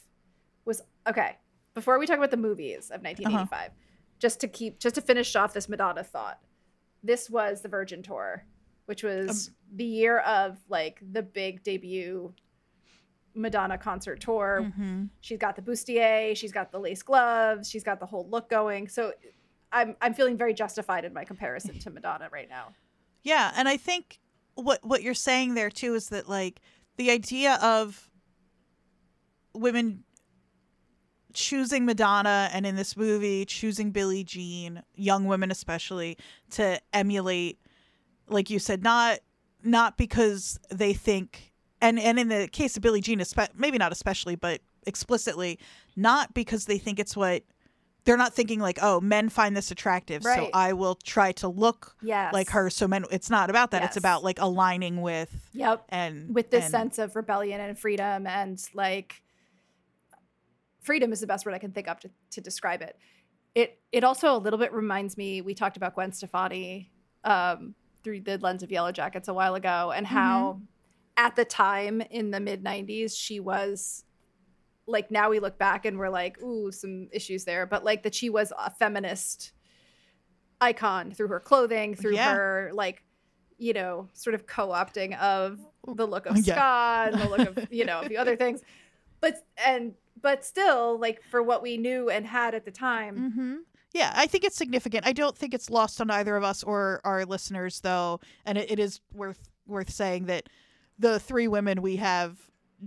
was 0.66 0.82
okay. 1.08 1.38
Before 1.74 2.00
we 2.00 2.08
talk 2.08 2.18
about 2.18 2.32
the 2.32 2.38
movies 2.38 2.89
of 2.91 3.02
1985, 3.04 3.72
just 4.20 4.39
to 4.41 4.47
keep 4.47 4.80
just 4.80 4.95
to 4.95 5.02
finish 5.02 5.36
off 5.36 5.54
this 5.54 5.70
Madonna 5.70 6.04
thought, 6.04 6.39
this 7.04 7.30
was 7.30 7.62
the 7.62 7.70
Virgin 7.70 8.02
tour, 8.02 8.45
which 8.86 9.04
was 9.04 9.52
the 9.76 9.86
year 9.86 10.20
of 10.20 10.58
like 10.70 11.02
the 11.12 11.22
big 11.22 11.64
debut 11.64 12.34
Madonna 13.34 13.78
concert 13.78 14.20
tour. 14.20 14.72
Mhm. 14.78 15.10
She's 15.22 15.38
got 15.38 15.56
the 15.56 15.62
bustier, 15.62 16.36
she's 16.36 16.52
got 16.52 16.72
the 16.72 16.80
lace 16.80 17.04
gloves, 17.04 17.70
she's 17.70 17.84
got 17.84 18.00
the 18.00 18.06
whole 18.06 18.28
look 18.30 18.50
going. 18.50 18.88
So 18.88 19.14
I'm 19.72 19.96
I'm 20.02 20.14
feeling 20.14 20.38
very 20.38 20.54
justified 20.54 21.06
in 21.06 21.14
my 21.14 21.24
comparison 21.24 21.78
to 21.80 21.90
Madonna 21.90 22.30
right 22.32 22.50
now. 22.50 22.74
Yeah, 23.24 23.52
and 23.56 23.68
I 23.70 23.78
think 23.78 24.20
what 24.56 24.84
what 24.84 25.04
you're 25.04 25.14
saying 25.14 25.54
there 25.54 25.70
too 25.70 25.94
is 25.96 26.10
that 26.10 26.28
like 26.28 26.62
the 26.98 27.12
idea 27.12 27.56
of 27.62 28.10
women 29.54 30.04
choosing 31.34 31.86
Madonna 31.86 32.50
and 32.52 32.66
in 32.66 32.76
this 32.76 32.98
movie 32.98 33.46
choosing 33.46 33.92
Billie 33.92 34.24
Jean, 34.24 34.84
young 34.96 35.26
women 35.26 35.52
especially, 35.52 36.18
to 36.52 36.80
emulate, 36.92 37.60
like 38.28 38.50
you 38.50 38.60
said, 38.60 38.84
not 38.84 39.20
not 39.64 39.98
because 39.98 40.60
they 40.72 40.94
think, 40.94 41.49
and 41.82 42.00
and 42.00 42.20
in 42.20 42.28
the 42.28 42.48
case 42.48 42.76
of 42.76 42.82
Billie 42.84 43.02
Jean, 43.02 43.20
espe- 43.20 43.50
maybe 43.56 43.78
not 43.78 43.92
especially, 43.92 44.36
but 44.36 44.62
explicitly, 44.86 45.60
not 45.96 46.34
because 46.34 46.66
they 46.66 46.78
think 46.78 47.00
it's 47.00 47.16
what 47.16 47.44
they're 48.06 48.18
not 48.18 48.34
thinking 48.34 48.60
like, 48.60 48.80
oh, 48.82 49.00
men 49.02 49.30
find 49.30 49.56
this 49.56 49.72
attractive, 49.72 50.24
so 50.24 50.50
I 50.54 50.74
will 50.74 50.96
try 50.96 51.32
to 51.34 51.48
look 51.48 51.96
Yes. 52.02 52.34
like 52.34 52.50
her. 52.52 52.70
So 52.70 52.88
men, 52.88 53.06
it's 53.12 53.30
not 53.30 53.50
about 53.50 53.72
that. 53.72 53.84
It's 53.84 53.98
about 53.98 54.24
like 54.24 54.40
aligning 54.40 55.02
with 55.02 55.30
Yep. 55.54 55.86
and 55.90 56.34
with 56.34 56.50
this 56.50 56.64
and- 56.66 56.72
sense 56.72 56.98
of 56.98 57.16
rebellion 57.16 57.60
and 57.62 57.78
freedom 57.78 58.26
and 58.26 58.58
like 58.74 59.22
freedom 60.82 61.12
is 61.12 61.20
the 61.20 61.28
best 61.28 61.46
word 61.46 61.54
I 61.54 61.60
can 61.60 61.72
think 61.72 61.88
of 61.88 62.00
to, 62.00 62.10
to 62.32 62.42
describe 62.42 62.82
it. 62.82 62.98
It 63.56 63.80
it 63.92 64.04
also 64.04 64.36
a 64.36 64.38
little 64.38 64.60
bit 64.60 64.72
reminds 64.74 65.18
me 65.18 65.42
we 65.42 65.54
talked 65.54 65.76
about 65.78 65.96
Gwen 65.96 66.12
Stefani 66.12 66.92
um, 67.24 67.76
through 68.04 68.22
the 68.22 68.38
lens 68.38 68.64
of 68.64 68.70
Yellowjackets 68.70 69.28
a 69.28 69.34
while 69.34 69.56
ago 69.56 69.92
and 69.94 70.08
how 70.08 70.62
at 71.20 71.36
the 71.36 71.44
time 71.44 72.02
in 72.10 72.32
the 72.32 72.40
mid 72.40 72.64
90s 72.64 73.14
she 73.18 73.40
was 73.42 74.06
like 74.88 75.12
now 75.12 75.30
we 75.30 75.40
look 75.40 75.58
back 75.58 75.86
and 75.86 76.00
we're 76.00 76.10
like 76.10 76.42
ooh 76.42 76.72
some 76.72 77.10
issues 77.12 77.44
there 77.44 77.66
but 77.66 77.84
like 77.84 78.04
that 78.04 78.16
she 78.16 78.30
was 78.30 78.54
a 78.58 78.70
feminist 78.72 79.52
icon 80.62 81.12
through 81.12 81.28
her 81.28 81.40
clothing 81.40 81.96
through 81.96 82.16
Yeah. 82.16 82.34
her 82.34 82.72
like 82.74 83.04
you 83.58 83.74
know 83.74 84.08
sort 84.14 84.34
of 84.34 84.46
co-opting 84.46 85.18
of 85.20 85.60
the 85.96 86.06
look 86.08 86.26
of 86.26 86.38
Yeah. 86.46 86.54
ska 86.56 87.12
and 87.14 87.22
the 87.22 87.30
look 87.30 87.48
of 87.58 87.68
you 87.72 87.86
know 87.86 88.04
the 88.08 88.18
other 88.18 88.36
things 88.36 88.62
but 89.20 89.46
and 89.66 89.94
but 90.22 90.46
still 90.46 90.98
like 91.00 91.22
for 91.30 91.42
what 91.44 91.62
we 91.62 91.78
knew 91.78 92.10
and 92.10 92.26
had 92.26 92.56
at 92.56 92.66
the 92.66 92.72
time 92.72 93.16
Mm-hmm. 93.32 93.56
Yeah, 93.92 94.14
I 94.16 94.28
think 94.28 94.44
it's 94.44 94.56
significant. 94.56 95.08
I 95.08 95.14
don't 95.14 95.36
think 95.36 95.52
it's 95.56 95.68
lost 95.68 96.00
on 96.00 96.12
either 96.12 96.36
of 96.38 96.44
us 96.44 96.62
or 96.62 97.02
our 97.04 97.26
listeners, 97.26 97.80
though, 97.82 98.20
and 98.46 98.56
it, 98.56 98.70
it 98.70 98.78
is 98.78 99.02
worth 99.16 99.50
worth 99.66 99.90
saying 99.90 100.26
that 100.28 100.48
the 101.00 101.20
three 101.20 101.47
women 101.47 101.82
we 101.82 101.95
have 101.95 102.38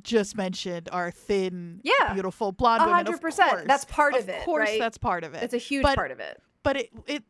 just 0.03 0.37
mentioned 0.37 0.89
are 0.93 1.11
thin, 1.11 1.81
Yeah. 1.83 2.13
beautiful 2.15 2.53
blonde 2.53 2.83
A 2.83 2.87
women. 2.87 3.07
Hundred 3.07 3.21
percent. 3.21 3.67
that's 3.67 3.85
part 3.85 4.15
of, 4.15 4.21
of 4.23 4.29
it 4.29 4.39
Of 4.39 4.45
course, 4.45 4.69
right? 4.69 4.79
that's 4.81 4.99
part 4.99 5.25
of 5.25 5.35
it. 5.35 5.43
it's 5.43 5.55
a 5.55 5.59
huge 5.59 5.83
But- 5.83 5.97
part 5.97 6.11
of 6.11 6.21
it 6.21 6.41
but 6.63 6.77
it 6.77 6.91
it 7.07 7.25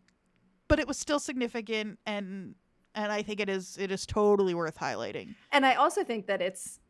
but 0.69 0.79
it 0.79 0.87
was 0.89 0.97
still 0.99 1.19
significant, 1.19 1.99
and 2.07 2.55
and 2.95 3.11
I 3.13 3.23
think 3.23 3.41
it 3.41 3.49
is 3.49 3.77
it 3.79 3.91
is 3.91 4.05
totally 4.07 4.55
worth 4.55 4.79
highlighting. 4.79 5.35
And 5.51 5.65
I 5.67 5.75
also 5.75 6.05
think 6.05 6.27
that 6.27 6.41
it's 6.43 6.81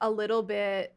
a 0.00 0.10
little 0.10 0.42
bit 0.42 0.94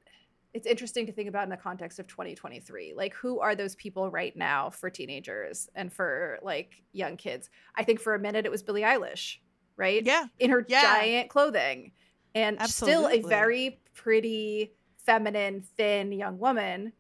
it's 0.54 0.66
interesting 0.68 1.06
to 1.06 1.12
think 1.12 1.28
about 1.30 1.44
in 1.44 1.50
the 1.50 1.58
context 1.58 2.00
of 2.00 2.08
2023. 2.08 2.94
Like 2.96 3.14
who 3.14 3.40
are 3.40 3.56
those 3.56 3.76
people 3.76 4.10
right 4.10 4.36
now 4.36 4.70
for 4.70 4.90
teenagers 4.90 5.70
and 5.76 5.92
for 5.94 6.40
like 6.44 6.84
young 6.92 7.18
kids? 7.18 7.50
I 7.76 7.84
think 7.84 8.00
for 8.00 8.16
a 8.16 8.20
minute 8.20 8.46
it 8.46 8.52
was 8.52 8.64
Billie 8.64 8.82
Eilish, 8.82 9.38
right? 9.78 10.04
Yeah, 10.06 10.26
In 10.40 10.50
her 10.52 10.66
Yeah. 10.68 10.82
giant 10.82 11.30
clothing. 11.30 11.92
And 12.36 12.62
still 12.70 13.08
a 13.08 13.22
very 13.22 13.80
pretty, 13.94 14.74
feminine, 14.98 15.62
thin 15.62 16.12
young 16.12 16.38
woman, 16.38 16.92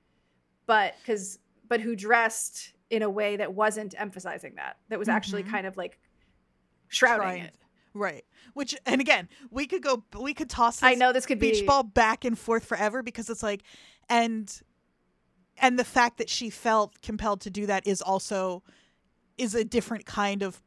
but 0.66 0.96
cuz 1.06 1.40
but 1.68 1.82
who 1.82 1.96
dressed 1.96 2.74
in 2.90 3.02
a 3.02 3.10
way 3.10 3.36
that 3.38 3.54
wasn't 3.54 3.94
emphasizing 4.00 4.56
that. 4.56 4.78
That 4.90 5.00
was 5.00 5.10
actually 5.10 5.44
Mhm. 5.44 5.50
kind 5.50 5.68
of 5.68 5.76
like 5.78 6.00
shrouding 6.88 7.24
trying- 7.28 7.44
it. 7.44 7.56
right. 7.94 8.26
Which 8.54 8.76
and 8.86 9.02
again, 9.02 9.28
we 9.50 9.66
could 9.68 9.82
go, 9.84 10.04
we 10.20 10.34
could 10.34 10.50
toss. 10.50 10.78
This 10.78 10.84
I 10.84 10.94
know 10.96 11.12
this 11.12 11.26
could 11.26 11.40
be 11.40 11.66
ball 11.66 11.84
back 11.84 12.24
and 12.24 12.38
forth 12.38 12.64
forever 12.66 13.02
because 13.04 13.30
it's 13.30 13.44
like 13.44 13.62
and 14.10 14.62
and 15.58 15.80
the 15.80 15.84
fact 15.86 16.18
that 16.20 16.30
she 16.30 16.50
felt 16.50 17.02
compelled 17.02 17.42
to 17.42 17.50
do 17.50 17.66
that 17.66 17.88
is 17.88 18.02
also 18.02 18.64
is 19.38 19.56
a 19.56 19.66
different 19.66 20.06
kind 20.06 20.44
of 20.44 20.62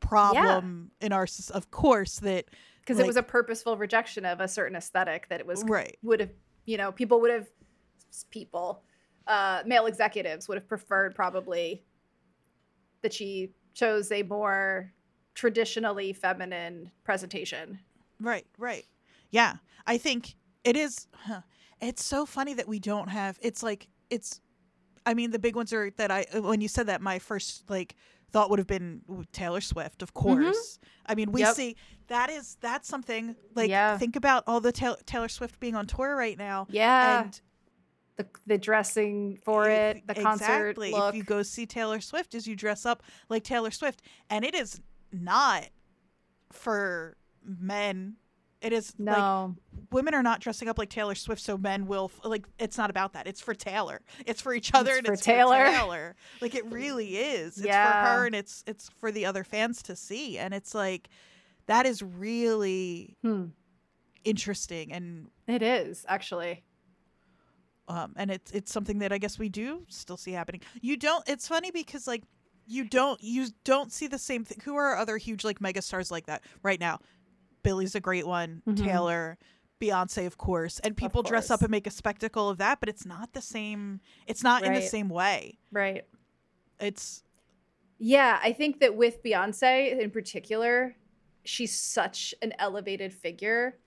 problem 0.00 0.90
in 1.00 1.12
our 1.12 1.26
of 1.50 1.70
course 1.70 2.18
that 2.18 2.46
because 2.82 2.98
it 2.98 3.06
was 3.06 3.16
a 3.16 3.22
purposeful 3.22 3.76
rejection 3.76 4.24
of 4.24 4.40
a 4.40 4.48
certain 4.48 4.76
aesthetic 4.76 5.28
that 5.28 5.40
it 5.40 5.46
was 5.46 5.64
right. 5.64 5.96
would 6.02 6.20
have 6.20 6.30
you 6.66 6.76
know 6.76 6.92
people 6.92 7.20
would 7.20 7.30
have 7.30 7.48
people 8.30 8.82
uh 9.26 9.62
male 9.64 9.86
executives 9.86 10.48
would 10.48 10.58
have 10.58 10.68
preferred 10.68 11.14
probably 11.14 11.84
that 13.02 13.12
she 13.12 13.52
chose 13.74 14.12
a 14.12 14.22
more 14.22 14.92
traditionally 15.34 16.12
feminine 16.12 16.90
presentation. 17.04 17.78
Right 18.20 18.46
right. 18.58 18.86
Yeah 19.30 19.54
i 19.86 19.98
think 19.98 20.34
it 20.64 20.76
is 20.76 21.06
huh, 21.12 21.40
it's 21.80 22.04
so 22.04 22.26
funny 22.26 22.54
that 22.54 22.68
we 22.68 22.78
don't 22.78 23.08
have 23.08 23.38
it's 23.42 23.62
like 23.62 23.88
it's 24.10 24.40
i 25.06 25.14
mean 25.14 25.30
the 25.30 25.38
big 25.38 25.56
ones 25.56 25.72
are 25.72 25.90
that 25.96 26.10
i 26.10 26.24
when 26.34 26.60
you 26.60 26.68
said 26.68 26.86
that 26.86 27.00
my 27.00 27.18
first 27.18 27.68
like 27.68 27.96
thought 28.32 28.50
would 28.50 28.58
have 28.58 28.66
been 28.66 29.02
taylor 29.32 29.60
swift 29.60 30.02
of 30.02 30.12
mm-hmm. 30.14 30.42
course 30.42 30.78
i 31.06 31.14
mean 31.14 31.30
we 31.32 31.40
Yep. 31.40 31.54
see 31.54 31.76
that 32.08 32.30
is 32.30 32.56
that's 32.60 32.88
something 32.88 33.36
like 33.54 33.70
Yeah. 33.70 33.98
think 33.98 34.16
about 34.16 34.44
all 34.46 34.60
the 34.60 34.72
Taylor, 34.72 34.96
taylor 35.06 35.28
swift 35.28 35.60
being 35.60 35.74
on 35.74 35.86
tour 35.86 36.16
right 36.16 36.38
now 36.38 36.66
yeah 36.70 37.22
and 37.22 37.40
the, 38.16 38.26
the 38.46 38.58
dressing 38.58 39.38
for 39.42 39.68
if- 39.68 39.96
it 39.96 40.06
the 40.06 40.14
concert 40.14 40.70
exactly. 40.70 40.90
If 40.90 41.14
you 41.14 41.24
go 41.24 41.42
see 41.42 41.66
Taylor 41.66 42.00
Swift, 42.00 42.34
is 42.34 42.46
you 42.46 42.56
dress 42.56 42.84
up 42.84 43.02
like 43.28 43.42
Taylor 43.44 43.70
Swift, 43.70 44.02
and 44.30 44.44
it 44.44 44.54
is 44.54 44.80
not 45.12 45.68
for 46.52 47.16
men. 47.44 48.16
It 48.62 48.72
is 48.72 48.94
like 48.98 49.16
no 49.18 49.56
women 49.90 50.14
are 50.14 50.22
not 50.22 50.40
dressing 50.40 50.68
up 50.68 50.78
like 50.78 50.88
Taylor 50.88 51.14
Swift, 51.14 51.42
so 51.42 51.58
men 51.58 51.86
will 51.86 52.10
f- 52.14 52.20
like. 52.24 52.46
It's 52.58 52.78
not 52.78 52.90
about 52.90 53.12
that. 53.14 53.26
It's 53.26 53.40
for 53.40 53.54
Taylor. 53.54 54.00
It's 54.24 54.40
for 54.40 54.54
each 54.54 54.70
other. 54.72 54.90
It's 54.90 54.98
and 54.98 55.06
for 55.08 55.12
it's 55.14 55.22
Taylor. 55.22 55.64
For 55.66 55.70
Taylor. 55.72 56.16
Like 56.40 56.54
it 56.54 56.64
really 56.66 57.16
is. 57.16 57.56
It's 57.58 57.66
Yeah. 57.66 57.90
for 58.14 58.20
her, 58.20 58.26
and 58.26 58.34
it's 58.34 58.62
it's 58.66 58.88
for 59.00 59.10
the 59.12 59.26
other 59.26 59.42
fans 59.44 59.82
to 59.84 59.96
see, 59.96 60.38
and 60.38 60.54
it's 60.54 60.74
like 60.74 61.08
that 61.66 61.86
is 61.86 62.02
really 62.02 63.16
Hmm. 63.22 63.46
interesting 64.24 64.92
and 64.92 65.28
it 65.46 65.62
is 65.62 66.04
actually 66.08 66.62
um, 67.88 68.12
and 68.16 68.30
it's 68.30 68.50
it's 68.52 68.72
something 68.72 69.00
that 69.00 69.12
I 69.12 69.18
guess 69.18 69.38
we 69.38 69.48
do 69.48 69.82
still 69.88 70.16
see 70.16 70.32
happening. 70.32 70.60
You 70.80 70.96
don't. 70.96 71.28
It's 71.28 71.48
funny 71.48 71.70
because 71.72 72.06
like 72.06 72.22
you 72.66 72.84
don't 72.84 73.20
you 73.22 73.48
don't 73.64 73.92
see 73.92 74.06
the 74.06 74.18
same 74.18 74.44
thing. 74.44 74.58
Who 74.64 74.76
are 74.76 74.96
other 74.96 75.16
huge 75.18 75.44
like 75.44 75.58
megastars 75.58 76.10
like 76.10 76.26
that 76.26 76.42
right 76.62 76.78
now? 76.78 77.00
Billie's 77.62 77.94
a 77.94 78.00
great 78.00 78.26
one. 78.26 78.62
Mhm. 78.66 78.76
Taylor, 78.76 79.38
Beyonce, 79.80 80.26
of 80.26 80.38
course, 80.38 80.78
and 80.80 80.96
people 80.96 81.22
dress 81.22 81.50
up 81.50 81.60
and 81.62 81.70
make 81.70 81.86
a 81.86 81.90
spectacle 81.90 82.48
of 82.48 82.58
that. 82.58 82.80
But 82.80 82.88
it's 82.88 83.04
not 83.06 83.32
the 83.32 83.40
same. 83.42 84.00
It's 84.26 84.42
not 84.42 84.64
in 84.64 84.74
the 84.74 84.82
same 84.82 85.08
way. 85.08 85.58
right 85.70 86.04
It's 86.80 87.22
Yeah, 87.98 88.38
I 88.42 88.52
think 88.52 88.80
that 88.80 88.96
with 88.96 89.22
Beyonce 89.22 89.98
in 90.00 90.10
particular, 90.10 90.96
she's 91.44 91.76
such 91.78 92.34
an 92.42 92.52
elevated 92.58 93.12
figure 93.12 93.78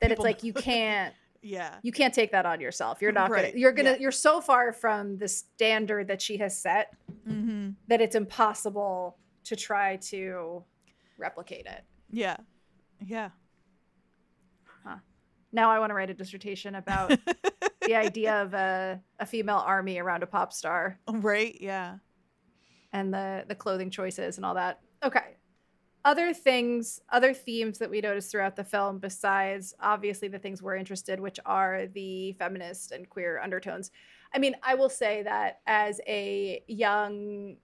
that 0.00 0.10
People- 0.10 0.24
it's 0.24 0.34
like 0.34 0.42
you 0.44 0.52
can't 0.70 1.14
yeah, 1.42 1.76
you 1.82 1.90
can't 1.90 2.12
take 2.12 2.32
that 2.32 2.44
on 2.44 2.60
yourself. 2.60 3.00
You're 3.00 3.12
not 3.12 3.30
Right, 3.30 3.46
gonna 3.46 3.58
you're 3.58 3.72
gonna 3.72 3.92
yeah. 3.92 3.96
you're 3.98 4.12
so 4.12 4.42
far 4.42 4.74
from 4.74 5.16
the 5.16 5.26
standard 5.26 6.08
that 6.08 6.20
she 6.20 6.36
has 6.36 6.56
set 6.58 6.92
mm-hmm. 7.26 7.70
that 7.88 8.02
it's 8.02 8.14
impossible 8.14 9.16
to 9.44 9.56
try 9.56 9.96
to 9.96 10.62
replicate 11.16 11.64
it. 11.66 11.82
yeah, 12.10 12.36
yeah. 13.04 13.30
Now 15.52 15.70
I 15.70 15.80
want 15.80 15.90
to 15.90 15.94
write 15.94 16.10
a 16.10 16.14
dissertation 16.14 16.76
about 16.76 17.10
the 17.86 17.94
idea 17.96 18.40
of 18.40 18.54
a, 18.54 19.00
a 19.18 19.26
female 19.26 19.62
army 19.66 19.98
around 19.98 20.22
a 20.22 20.26
pop 20.26 20.52
star 20.52 20.98
right. 21.08 21.56
Yeah. 21.60 21.96
and 22.92 23.12
the 23.12 23.44
the 23.48 23.54
clothing 23.54 23.90
choices 23.90 24.36
and 24.36 24.46
all 24.46 24.54
that. 24.54 24.80
Okay. 25.02 25.36
other 26.04 26.32
things, 26.32 27.00
other 27.10 27.34
themes 27.34 27.78
that 27.78 27.90
we 27.90 28.00
notice 28.00 28.30
throughout 28.30 28.54
the 28.54 28.64
film, 28.64 28.98
besides 28.98 29.74
obviously 29.80 30.28
the 30.28 30.38
things 30.38 30.62
we're 30.62 30.76
interested, 30.76 31.18
which 31.20 31.40
are 31.44 31.86
the 31.88 32.32
feminist 32.34 32.92
and 32.92 33.08
queer 33.08 33.40
undertones. 33.42 33.90
I 34.32 34.38
mean, 34.38 34.54
I 34.62 34.74
will 34.76 34.88
say 34.88 35.22
that 35.24 35.60
as 35.66 36.00
a 36.06 36.62
young 36.68 37.56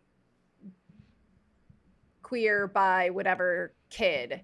queer 2.23 2.67
by 2.67 3.11
whatever 3.11 3.75
kid, 3.91 4.41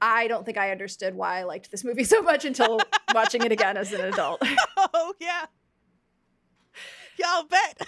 I 0.00 0.28
don't 0.28 0.44
think 0.46 0.56
I 0.58 0.70
understood 0.70 1.14
why 1.14 1.38
I 1.40 1.42
liked 1.44 1.70
this 1.70 1.84
movie 1.84 2.04
so 2.14 2.22
much 2.22 2.44
until 2.44 2.80
watching 3.14 3.42
it 3.44 3.52
again 3.52 3.76
as 3.76 3.92
an 3.92 4.00
adult. 4.00 4.42
oh 4.76 5.14
yeah. 5.20 5.46
I'll 7.24 7.44
bet. 7.46 7.82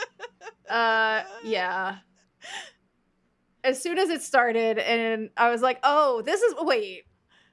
uh 0.70 1.22
yeah. 1.42 1.96
As 3.64 3.82
soon 3.82 3.98
as 3.98 4.08
it 4.10 4.22
started 4.22 4.78
and 4.78 5.30
I 5.36 5.50
was 5.50 5.60
like, 5.60 5.80
"Oh, 5.82 6.22
this 6.22 6.40
is 6.40 6.54
wait. 6.60 7.02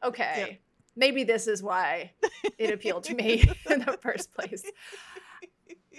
Okay. 0.04 0.34
Yep. 0.50 0.60
Maybe 0.96 1.24
this 1.24 1.48
is 1.48 1.62
why 1.64 2.12
it 2.58 2.72
appealed 2.72 3.04
to 3.06 3.16
me 3.16 3.50
in 3.70 3.80
the 3.80 3.98
first 4.02 4.32
place." 4.34 4.64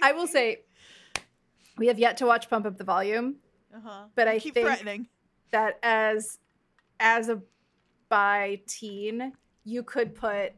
I 0.01 0.13
will 0.13 0.27
say 0.27 0.61
we 1.77 1.87
have 1.87 1.99
yet 1.99 2.17
to 2.17 2.25
watch 2.25 2.49
Pump 2.49 2.65
Up 2.65 2.77
the 2.77 2.83
Volume, 2.85 3.35
Uh-huh. 3.75 4.05
but 4.15 4.27
You 4.27 4.33
I 4.33 4.39
keep 4.39 4.53
think 4.53 4.65
threatening. 4.67 5.07
that 5.51 5.77
as 5.83 6.39
as 6.99 7.27
a 7.29 7.41
bi 8.09 8.61
teen, 8.67 9.33
you 9.63 9.83
could 9.83 10.15
put 10.15 10.53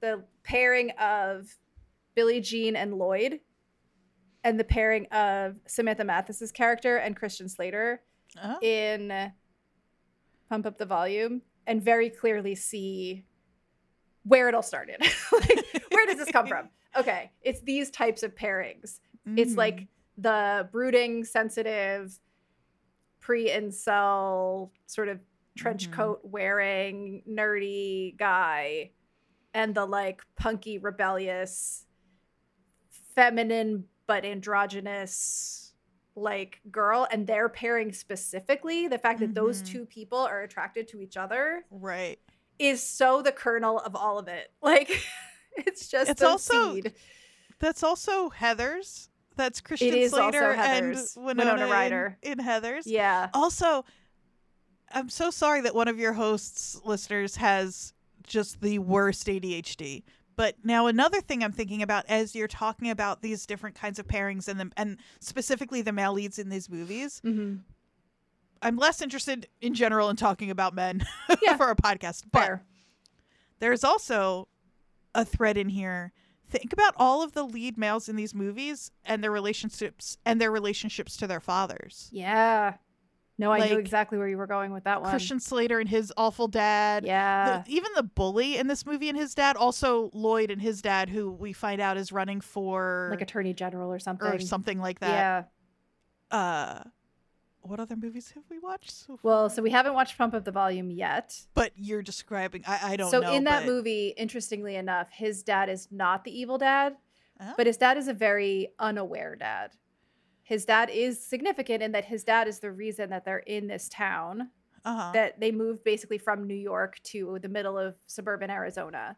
the 0.00 0.24
pairing 0.44 0.90
of 0.92 1.56
Billie 2.14 2.40
Jean 2.40 2.76
and 2.76 2.94
Lloyd 2.94 3.40
and 4.42 4.58
the 4.58 4.64
pairing 4.64 5.06
of 5.06 5.56
Samantha 5.66 6.04
Mathis's 6.04 6.50
character 6.52 6.96
and 6.96 7.14
Christian 7.16 7.48
Slater 7.48 8.02
Uh-huh. 8.38 8.58
in 8.62 9.32
Pump 10.48 10.66
Up 10.66 10.78
the 10.78 10.86
Volume 10.86 11.42
and 11.66 11.82
very 11.82 12.08
clearly 12.08 12.54
see 12.54 13.26
where 14.24 14.48
it 14.48 14.54
all 14.54 14.62
started. 14.62 14.96
like, 15.32 15.82
where 15.90 16.06
does 16.06 16.16
this 16.16 16.30
come 16.30 16.46
from? 16.46 16.68
Okay, 16.98 17.30
it's 17.42 17.60
these 17.60 17.88
types 17.88 18.24
of 18.24 18.34
pairings. 18.34 18.98
It's 19.36 19.52
Mhm. 19.52 19.56
like 19.56 19.86
the 20.18 20.68
brooding, 20.72 21.22
sensitive, 21.24 22.18
pre 23.20 23.48
incel, 23.48 24.70
sort 24.86 25.08
of 25.08 25.20
trench 25.56 25.90
Mhm. 25.90 25.92
coat 25.92 26.20
wearing, 26.24 27.22
nerdy 27.28 28.16
guy, 28.16 28.90
and 29.54 29.74
the 29.74 29.84
like 29.84 30.22
punky, 30.36 30.78
rebellious, 30.78 31.84
feminine 33.14 33.84
but 34.06 34.24
androgynous 34.24 35.72
like 36.16 36.60
girl. 36.70 37.06
And 37.10 37.26
they're 37.26 37.48
pairing 37.48 37.92
specifically 37.92 38.88
the 38.88 38.98
fact 38.98 39.20
that 39.20 39.34
those 39.34 39.62
Mhm. 39.62 39.66
two 39.66 39.86
people 39.86 40.18
are 40.18 40.42
attracted 40.42 40.88
to 40.88 41.00
each 41.00 41.16
other 41.16 41.64
right. 41.70 42.18
is 42.58 42.82
so 42.82 43.22
the 43.22 43.32
kernel 43.32 43.78
of 43.80 43.94
all 43.96 44.18
of 44.18 44.28
it. 44.28 44.52
Like 44.62 44.90
it's 45.56 45.88
just 45.88 46.10
It's 46.10 46.22
also 46.22 46.74
seed. 46.74 46.94
That's 47.58 47.82
also 47.82 48.30
Heathers. 48.30 49.08
That's 49.36 49.60
Christian 49.60 50.08
Slater 50.08 50.52
and 50.52 50.96
Winona, 51.16 51.52
Winona 51.52 51.64
in- 51.64 51.70
Ryder. 51.70 52.18
in, 52.22 52.38
Heathers. 52.38 52.82
Yeah. 52.86 53.30
Also, 53.32 53.84
I'm 54.92 55.08
so 55.08 55.30
sorry 55.30 55.60
that 55.62 55.74
one 55.74 55.88
of 55.88 55.98
your 55.98 56.12
hosts 56.14 56.80
listeners 56.84 57.36
has 57.36 57.92
just 58.26 58.60
the 58.60 58.78
worst 58.78 59.26
ADHD. 59.26 60.02
But 60.36 60.56
now 60.64 60.86
another 60.86 61.20
thing 61.20 61.44
I'm 61.44 61.52
thinking 61.52 61.82
about 61.82 62.04
as 62.08 62.34
you're 62.34 62.48
talking 62.48 62.90
about 62.90 63.20
these 63.22 63.44
different 63.46 63.76
kinds 63.76 63.98
of 63.98 64.06
pairings 64.06 64.48
and 64.48 64.58
the, 64.58 64.70
and 64.76 64.96
specifically 65.20 65.82
the 65.82 65.92
male 65.92 66.12
leads 66.14 66.38
in 66.38 66.48
these 66.48 66.68
movies, 66.70 67.20
Mm-hmm. 67.24 67.56
I'm 68.62 68.76
less 68.76 69.00
interested 69.00 69.48
in 69.62 69.72
general 69.72 70.10
in 70.10 70.16
talking 70.16 70.50
about 70.50 70.74
men 70.74 71.02
Yeah. 71.42 71.56
for 71.56 71.70
a 71.70 71.76
podcast. 71.76 72.24
But 72.30 72.40
Fair. 72.44 72.62
there's 73.58 73.84
also 73.84 74.48
a 75.14 75.24
thread 75.24 75.56
in 75.56 75.70
here. 75.70 76.12
Think 76.50 76.72
about 76.72 76.92
all 76.98 77.22
of 77.22 77.32
the 77.32 77.44
lead 77.44 77.78
males 77.78 78.06
in 78.08 78.16
these 78.16 78.34
movies 78.34 78.90
and 79.04 79.24
their 79.24 79.30
relationships 79.30 80.18
and 80.26 80.38
their 80.40 80.50
relationships 80.50 81.16
to 81.18 81.26
their 81.26 81.40
fathers. 81.40 82.10
Yeah. 82.12 82.74
No, 83.40 83.50
I 83.52 83.66
knew 83.68 83.78
exactly 83.78 84.18
where 84.18 84.28
you 84.28 84.36
were 84.36 84.46
going 84.46 84.72
with 84.72 84.84
that 84.84 85.00
one. 85.02 85.10
Christian 85.10 85.40
Slater 85.40 85.80
and 85.80 85.88
his 85.88 86.12
awful 86.16 86.46
dad. 86.46 87.04
Yeah. 87.04 87.62
The- 87.66 87.72
even 87.74 87.90
the 87.96 88.02
bully 88.02 88.56
in 88.58 88.66
this 88.68 88.84
movie 88.86 89.08
and 89.08 89.18
his 89.18 89.34
dad, 89.34 89.56
also 89.56 90.10
Lloyd 90.12 90.50
and 90.50 90.60
his 90.60 90.82
dad, 90.82 91.08
who 91.08 91.30
we 91.32 91.52
find 91.52 91.80
out 91.80 91.96
is 91.96 92.12
running 92.12 92.40
for 92.40 93.08
like 93.10 93.22
attorney 93.22 93.54
general 93.54 93.90
or 93.92 93.98
something. 93.98 94.28
or 94.28 94.38
something 94.38 94.78
like 94.78 95.00
that. 95.00 95.48
Yeah. 96.30 96.36
Uh, 96.38 96.82
what 97.62 97.80
other 97.80 97.96
movies 97.96 98.30
have 98.34 98.44
we 98.50 98.58
watched? 98.58 98.90
So 98.90 99.16
far? 99.16 99.18
Well, 99.22 99.50
so 99.50 99.62
we 99.62 99.70
haven't 99.70 99.94
watched 99.94 100.16
Pump 100.16 100.34
Up 100.34 100.44
the 100.44 100.52
Volume 100.52 100.90
yet. 100.90 101.38
but 101.54 101.72
you're 101.76 102.02
describing. 102.02 102.62
I, 102.66 102.92
I 102.92 102.96
don't 102.96 103.10
so 103.10 103.20
know. 103.20 103.32
in 103.32 103.44
that 103.44 103.64
but- 103.64 103.72
movie, 103.72 104.08
interestingly 104.16 104.76
enough, 104.76 105.08
his 105.10 105.42
dad 105.42 105.68
is 105.68 105.88
not 105.90 106.24
the 106.24 106.38
evil 106.38 106.58
dad, 106.58 106.96
Oh. 107.42 107.54
but 107.56 107.66
his 107.66 107.76
dad 107.78 107.96
is 107.96 108.06
a 108.06 108.12
very 108.14 108.68
unaware 108.78 109.34
dad. 109.34 109.72
His 110.50 110.64
dad 110.64 110.90
is 110.90 111.24
significant 111.24 111.80
in 111.80 111.92
that 111.92 112.04
his 112.06 112.24
dad 112.24 112.48
is 112.48 112.58
the 112.58 112.72
reason 112.72 113.10
that 113.10 113.24
they're 113.24 113.38
in 113.38 113.68
this 113.68 113.88
town. 113.88 114.50
uh-huh. 114.84 115.12
That 115.12 115.38
they 115.38 115.52
moved 115.52 115.84
basically 115.84 116.18
from 116.18 116.44
New 116.44 116.56
York 116.56 116.98
to 117.04 117.38
the 117.40 117.48
middle 117.48 117.78
of 117.78 117.94
suburban 118.08 118.50
Arizona 118.50 119.16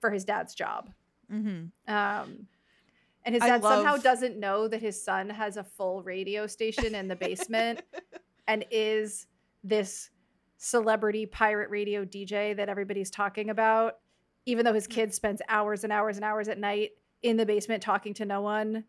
for 0.00 0.08
his 0.10 0.24
dad's 0.24 0.54
job. 0.54 0.88
mm-hmm. 1.30 1.66
Um, 1.94 2.46
and 3.26 3.34
his 3.34 3.42
dad 3.42 3.60
somehow 3.62 3.98
doesn't 3.98 4.38
know 4.40 4.68
that 4.68 4.80
his 4.80 5.00
son 5.02 5.28
has 5.28 5.58
a 5.58 5.64
full 5.64 6.02
radio 6.02 6.46
station 6.46 6.94
in 6.94 7.08
the 7.08 7.16
basement 7.16 7.82
and 8.48 8.64
is 8.70 9.26
this 9.62 10.08
celebrity 10.56 11.26
pirate 11.26 11.68
radio 11.68 12.06
DJ 12.06 12.56
that 12.56 12.70
everybody's 12.70 13.10
talking 13.10 13.50
about, 13.50 13.98
even 14.46 14.64
though 14.64 14.72
his 14.72 14.88
Mm. 14.88 14.92
kid 14.92 15.14
spends 15.14 15.42
hours 15.48 15.84
and 15.84 15.92
hours 15.92 16.16
and 16.16 16.24
hours 16.24 16.48
at 16.48 16.56
night 16.58 16.92
in 17.22 17.36
the 17.36 17.44
basement 17.44 17.82
talking 17.82 18.14
to 18.14 18.24
no 18.24 18.40
one. 18.40 18.84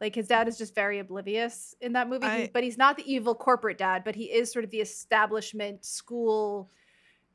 Like 0.00 0.14
his 0.14 0.28
dad 0.28 0.48
is 0.48 0.56
just 0.56 0.74
very 0.74 0.98
oblivious 0.98 1.74
in 1.80 1.92
that 1.92 2.08
movie, 2.08 2.26
He- 2.28 2.46
but 2.48 2.62
he's 2.64 2.78
not 2.78 2.96
the 2.96 3.12
evil 3.12 3.34
corporate 3.34 3.76
dad, 3.78 4.02
but 4.04 4.14
he 4.14 4.24
is 4.24 4.50
sort 4.50 4.64
of 4.64 4.70
the 4.70 4.80
establishment 4.80 5.84
school 5.84 6.70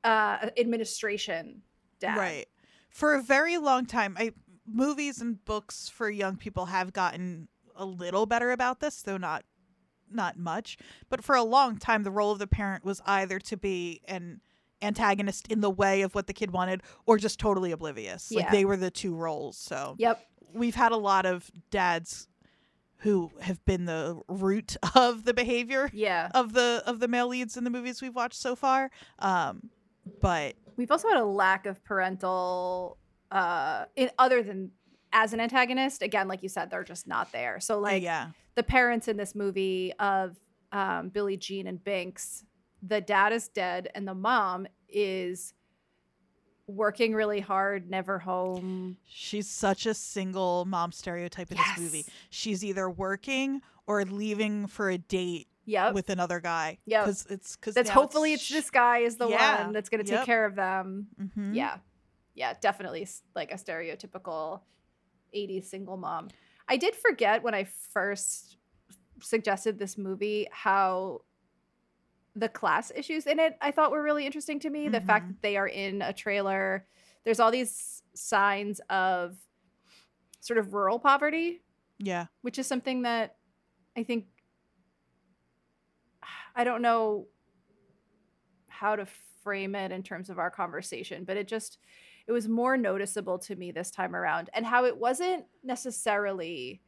uh, 0.04 0.50
administration 0.58 1.62
dad. 2.00 2.18
Right. 2.18 2.46
For 2.90 3.14
a 3.16 3.22
very 3.22 3.58
long 3.58 3.86
time, 3.86 4.16
I 4.20 4.34
movies 4.68 5.22
and 5.22 5.44
books 5.46 5.90
for 5.90 6.10
young 6.10 6.38
people 6.38 6.66
have 6.68 6.92
gotten 6.94 7.48
a 7.76 7.86
little 7.86 8.26
better 8.26 8.52
about 8.52 8.80
this, 8.80 9.02
though 9.02 9.18
not 9.18 9.44
not 10.10 10.38
much. 10.38 10.78
But 11.10 11.24
for 11.24 11.36
a 11.36 11.44
long 11.44 11.78
time, 11.78 12.04
the 12.04 12.12
role 12.12 12.32
of 12.32 12.40
the 12.40 12.48
parent 12.48 12.86
was 12.86 13.02
either 13.06 13.40
to 13.40 13.58
be 13.58 14.02
an 14.08 14.40
antagonist 14.82 15.48
in 15.52 15.62
the 15.62 15.70
way 15.70 16.04
of 16.04 16.14
what 16.14 16.28
the 16.28 16.34
kid 16.34 16.52
wanted, 16.52 16.84
or 17.08 17.18
just 17.18 17.40
totally 17.40 17.72
oblivious. 17.72 18.32
Like 18.32 18.46
Yeah. 18.46 18.52
they 18.52 18.66
were 18.66 18.78
the 18.78 18.92
two 18.92 19.16
roles. 19.16 19.58
So 19.58 19.96
Yep. 19.98 20.24
we've 20.54 20.76
had 20.76 20.92
a 20.92 20.98
lot 20.98 21.26
of 21.26 21.50
dads 21.72 22.28
who 23.06 23.32
have 23.40 23.64
been 23.66 23.86
the 23.86 24.20
root 24.28 24.76
of 24.96 25.24
the 25.26 25.34
behavior 25.34 25.90
Yeah. 25.94 26.30
of 26.34 26.54
the 26.54 26.82
of 26.86 27.00
the 27.00 27.08
male 27.08 27.28
leads 27.28 27.56
in 27.56 27.64
the 27.64 27.70
movies 27.70 28.02
we've 28.02 28.16
watched 28.16 28.40
so 28.42 28.56
far. 28.56 28.90
Um, 29.20 29.70
but 30.22 30.56
We've 30.76 30.92
also 30.92 31.08
had 31.08 31.18
a 31.18 31.26
lack 31.26 31.66
of 31.66 31.82
parental 31.86 32.98
uh 33.32 33.86
in 33.96 34.10
other 34.20 34.44
than 34.44 34.72
as 35.14 35.34
an 35.34 35.40
antagonist. 35.40 36.02
Again, 36.02 36.28
like 36.28 36.44
you 36.44 36.50
said, 36.50 36.70
they're 36.70 36.84
just 36.84 37.08
not 37.08 37.32
there. 37.32 37.60
So 37.60 37.80
like 37.80 38.04
yeah, 38.04 38.32
the 38.56 38.64
parents 38.64 39.08
in 39.08 39.18
this 39.18 39.34
movie 39.36 39.94
of 40.00 40.36
um, 40.72 41.10
Billie 41.10 41.38
Jean 41.38 41.68
and 41.68 41.80
Binx, 41.82 42.44
the 42.82 43.00
dad 43.02 43.32
is 43.34 43.48
dead 43.48 43.90
and 43.96 44.08
the 44.08 44.14
mom 44.16 44.68
is 44.90 45.54
working 46.68 47.14
really 47.14 47.40
hard, 47.40 47.90
never 47.90 48.20
home. 48.20 48.98
She's 49.06 49.48
such 49.50 49.86
a 49.86 49.94
single 49.94 50.66
mom 50.66 50.92
stereotype 50.92 51.52
in 51.52 51.58
this 51.58 51.78
movie. 51.80 52.06
She's 52.30 52.64
either 52.64 52.90
working 52.90 53.62
or 53.88 54.04
leaving 54.04 54.68
for 54.68 54.90
a 54.90 54.98
date 54.98 55.48
Yep. 55.68 55.94
with 55.96 56.10
another 56.10 56.40
guy. 56.40 56.78
Yep. 56.86 57.04
because 57.06 57.26
it's 57.30 57.56
because 57.56 57.74
That's 57.76 57.90
hopefully 57.90 58.34
it's 58.34 58.50
this 58.50 58.70
guy 58.70 59.00
is 59.00 59.18
the 59.18 59.28
Yeah. 59.28 59.64
one 59.64 59.74
that's 59.74 59.90
going 59.90 60.04
to 60.04 60.10
Yep. 60.12 60.20
take 60.22 60.26
care 60.26 60.46
of 60.46 60.56
them. 60.56 61.08
hmm 61.36 61.54
Yeah. 61.54 61.78
Yeah, 62.34 62.54
definitely 62.60 63.08
like 63.36 63.52
a 63.52 63.56
stereotypical 63.56 64.62
80s 65.34 65.64
single 65.70 65.98
mom. 65.98 66.30
I 66.68 66.78
did 66.78 66.96
forget 66.96 67.44
when 67.44 67.54
I 67.54 67.64
first 67.64 68.58
suggested 69.22 69.80
this 69.80 69.98
movie 69.98 70.48
how 70.52 71.22
the 72.36 72.50
class 72.50 72.92
issues 72.96 73.28
in 73.28 73.40
it 73.40 73.58
I 73.62 73.72
thought 73.72 73.92
were 73.92 74.04
really 74.04 74.26
interesting 74.26 74.60
to 74.62 74.70
me. 74.70 74.90
The 74.90 75.02
fact 75.02 75.28
Mhm. 75.28 75.30
that 75.30 75.42
they 75.42 75.58
are 75.58 75.68
in 75.68 76.02
a 76.02 76.14
trailer, 76.14 76.88
there's 77.24 77.40
all 77.40 77.52
these 77.52 78.04
signs 78.14 78.80
of 78.90 79.38
sort 80.42 80.58
of 80.60 80.74
rural 80.74 81.00
poverty, 81.00 81.62
yeah, 81.98 82.28
which 82.42 82.60
is 82.60 82.68
something 82.68 83.04
that 83.04 83.38
I 83.98 84.04
think 84.04 84.28
I 86.56 86.64
don't 86.64 86.82
know 86.82 87.28
how 88.68 88.96
to 88.96 89.06
frame 89.44 89.76
it 89.76 89.92
in 89.92 90.04
terms 90.04 90.30
of 90.30 90.40
our 90.40 90.50
conversation, 90.50 91.24
but 91.24 91.38
it 91.38 91.48
just 91.48 91.78
it 92.28 92.32
was 92.32 92.48
more 92.48 92.76
noticeable 92.76 93.38
to 93.40 93.56
me 93.56 93.72
this 93.72 93.92
time 93.92 94.16
around 94.16 94.50
and 94.54 94.66
how 94.66 94.86
it 94.86 94.98
wasn't 94.98 95.46
necessarily 95.64 96.82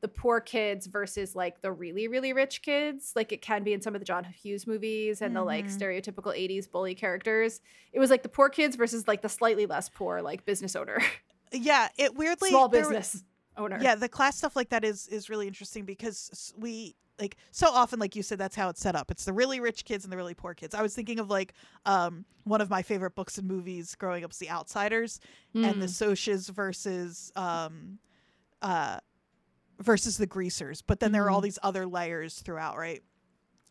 the 0.00 0.08
poor 0.08 0.40
kids 0.40 0.86
versus 0.86 1.34
like 1.34 1.60
the 1.60 1.72
really 1.72 2.06
really 2.08 2.32
rich 2.32 2.62
kids 2.62 3.12
like 3.16 3.32
it 3.32 3.42
can 3.42 3.64
be 3.64 3.72
in 3.72 3.80
some 3.82 3.94
of 3.94 4.00
the 4.00 4.04
john 4.04 4.24
hughes 4.24 4.66
movies 4.66 5.20
and 5.22 5.34
the 5.34 5.42
like 5.42 5.66
Mhm. 5.66 5.78
stereotypical 5.78 6.32
80s 6.36 6.68
bully 6.70 6.94
characters 6.94 7.60
it 7.92 7.98
was 7.98 8.10
like 8.10 8.22
the 8.22 8.28
poor 8.28 8.48
kids 8.48 8.76
versus 8.76 9.08
like 9.08 9.22
the 9.22 9.28
slightly 9.28 9.66
less 9.66 9.88
poor 9.88 10.22
like 10.22 10.44
business 10.44 10.76
owner 10.76 10.98
Yeah, 11.52 11.88
it 11.96 12.14
weirdly 12.14 12.50
small 12.50 12.68
business 12.68 13.24
owner 13.56 13.78
Yeah, 13.80 13.94
the 13.94 14.08
class 14.08 14.36
stuff 14.36 14.54
like 14.54 14.68
that 14.68 14.84
is 14.84 15.08
is 15.08 15.30
really 15.30 15.46
interesting 15.46 15.84
because 15.86 16.52
we 16.58 16.94
like 17.18 17.36
so 17.50 17.68
often 17.70 17.98
like 17.98 18.14
you 18.14 18.22
said 18.22 18.38
that's 18.38 18.54
how 18.54 18.68
it's 18.68 18.80
set 18.80 18.94
up. 18.94 19.10
It's 19.10 19.24
the 19.24 19.32
really 19.32 19.58
rich 19.58 19.84
kids 19.86 20.04
and 20.04 20.12
the 20.12 20.16
really 20.18 20.34
poor 20.34 20.52
kids. 20.54 20.74
I 20.74 20.82
was 20.82 20.94
thinking 20.94 21.18
of 21.18 21.30
like 21.30 21.54
um 21.86 22.26
one 22.44 22.60
of 22.60 22.68
my 22.70 22.82
favorite 22.82 23.14
books 23.14 23.38
and 23.38 23.48
movies 23.48 23.94
growing 23.94 24.24
up 24.24 24.30
was 24.30 24.38
The 24.38 24.50
Outsiders 24.50 25.20
and 25.54 25.80
the 25.82 25.86
Mm. 25.86 25.88
Socs 25.88 26.50
versus 26.50 27.32
um 27.34 27.98
uh 28.62 28.98
versus 29.80 30.16
the 30.16 30.26
Greasers. 30.26 30.82
But 30.82 31.00
then 31.00 31.12
there 31.12 31.24
are 31.24 31.30
all 31.30 31.40
Mhm. 31.40 31.44
these 31.44 31.58
other 31.62 31.86
layers 31.86 32.40
throughout, 32.40 32.76
right? 32.76 33.02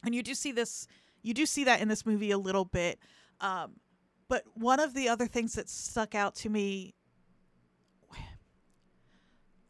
And 0.03 0.13
you 0.15 0.23
do 0.23 0.33
see 0.35 0.51
this 0.51 0.87
you 1.23 1.33
do 1.33 1.45
see 1.45 1.65
that 1.65 1.81
in 1.81 1.87
this 1.89 2.05
movie 2.05 2.31
a 2.31 2.37
little 2.37 2.65
bit. 2.65 2.99
Um 3.41 3.79
but 4.29 4.43
one 4.55 4.79
of 4.79 4.93
the 4.93 5.07
other 5.09 5.25
things 5.27 5.53
that 5.53 5.69
stuck 5.69 6.13
out 6.15 6.35
to 6.35 6.49
me 6.49 6.93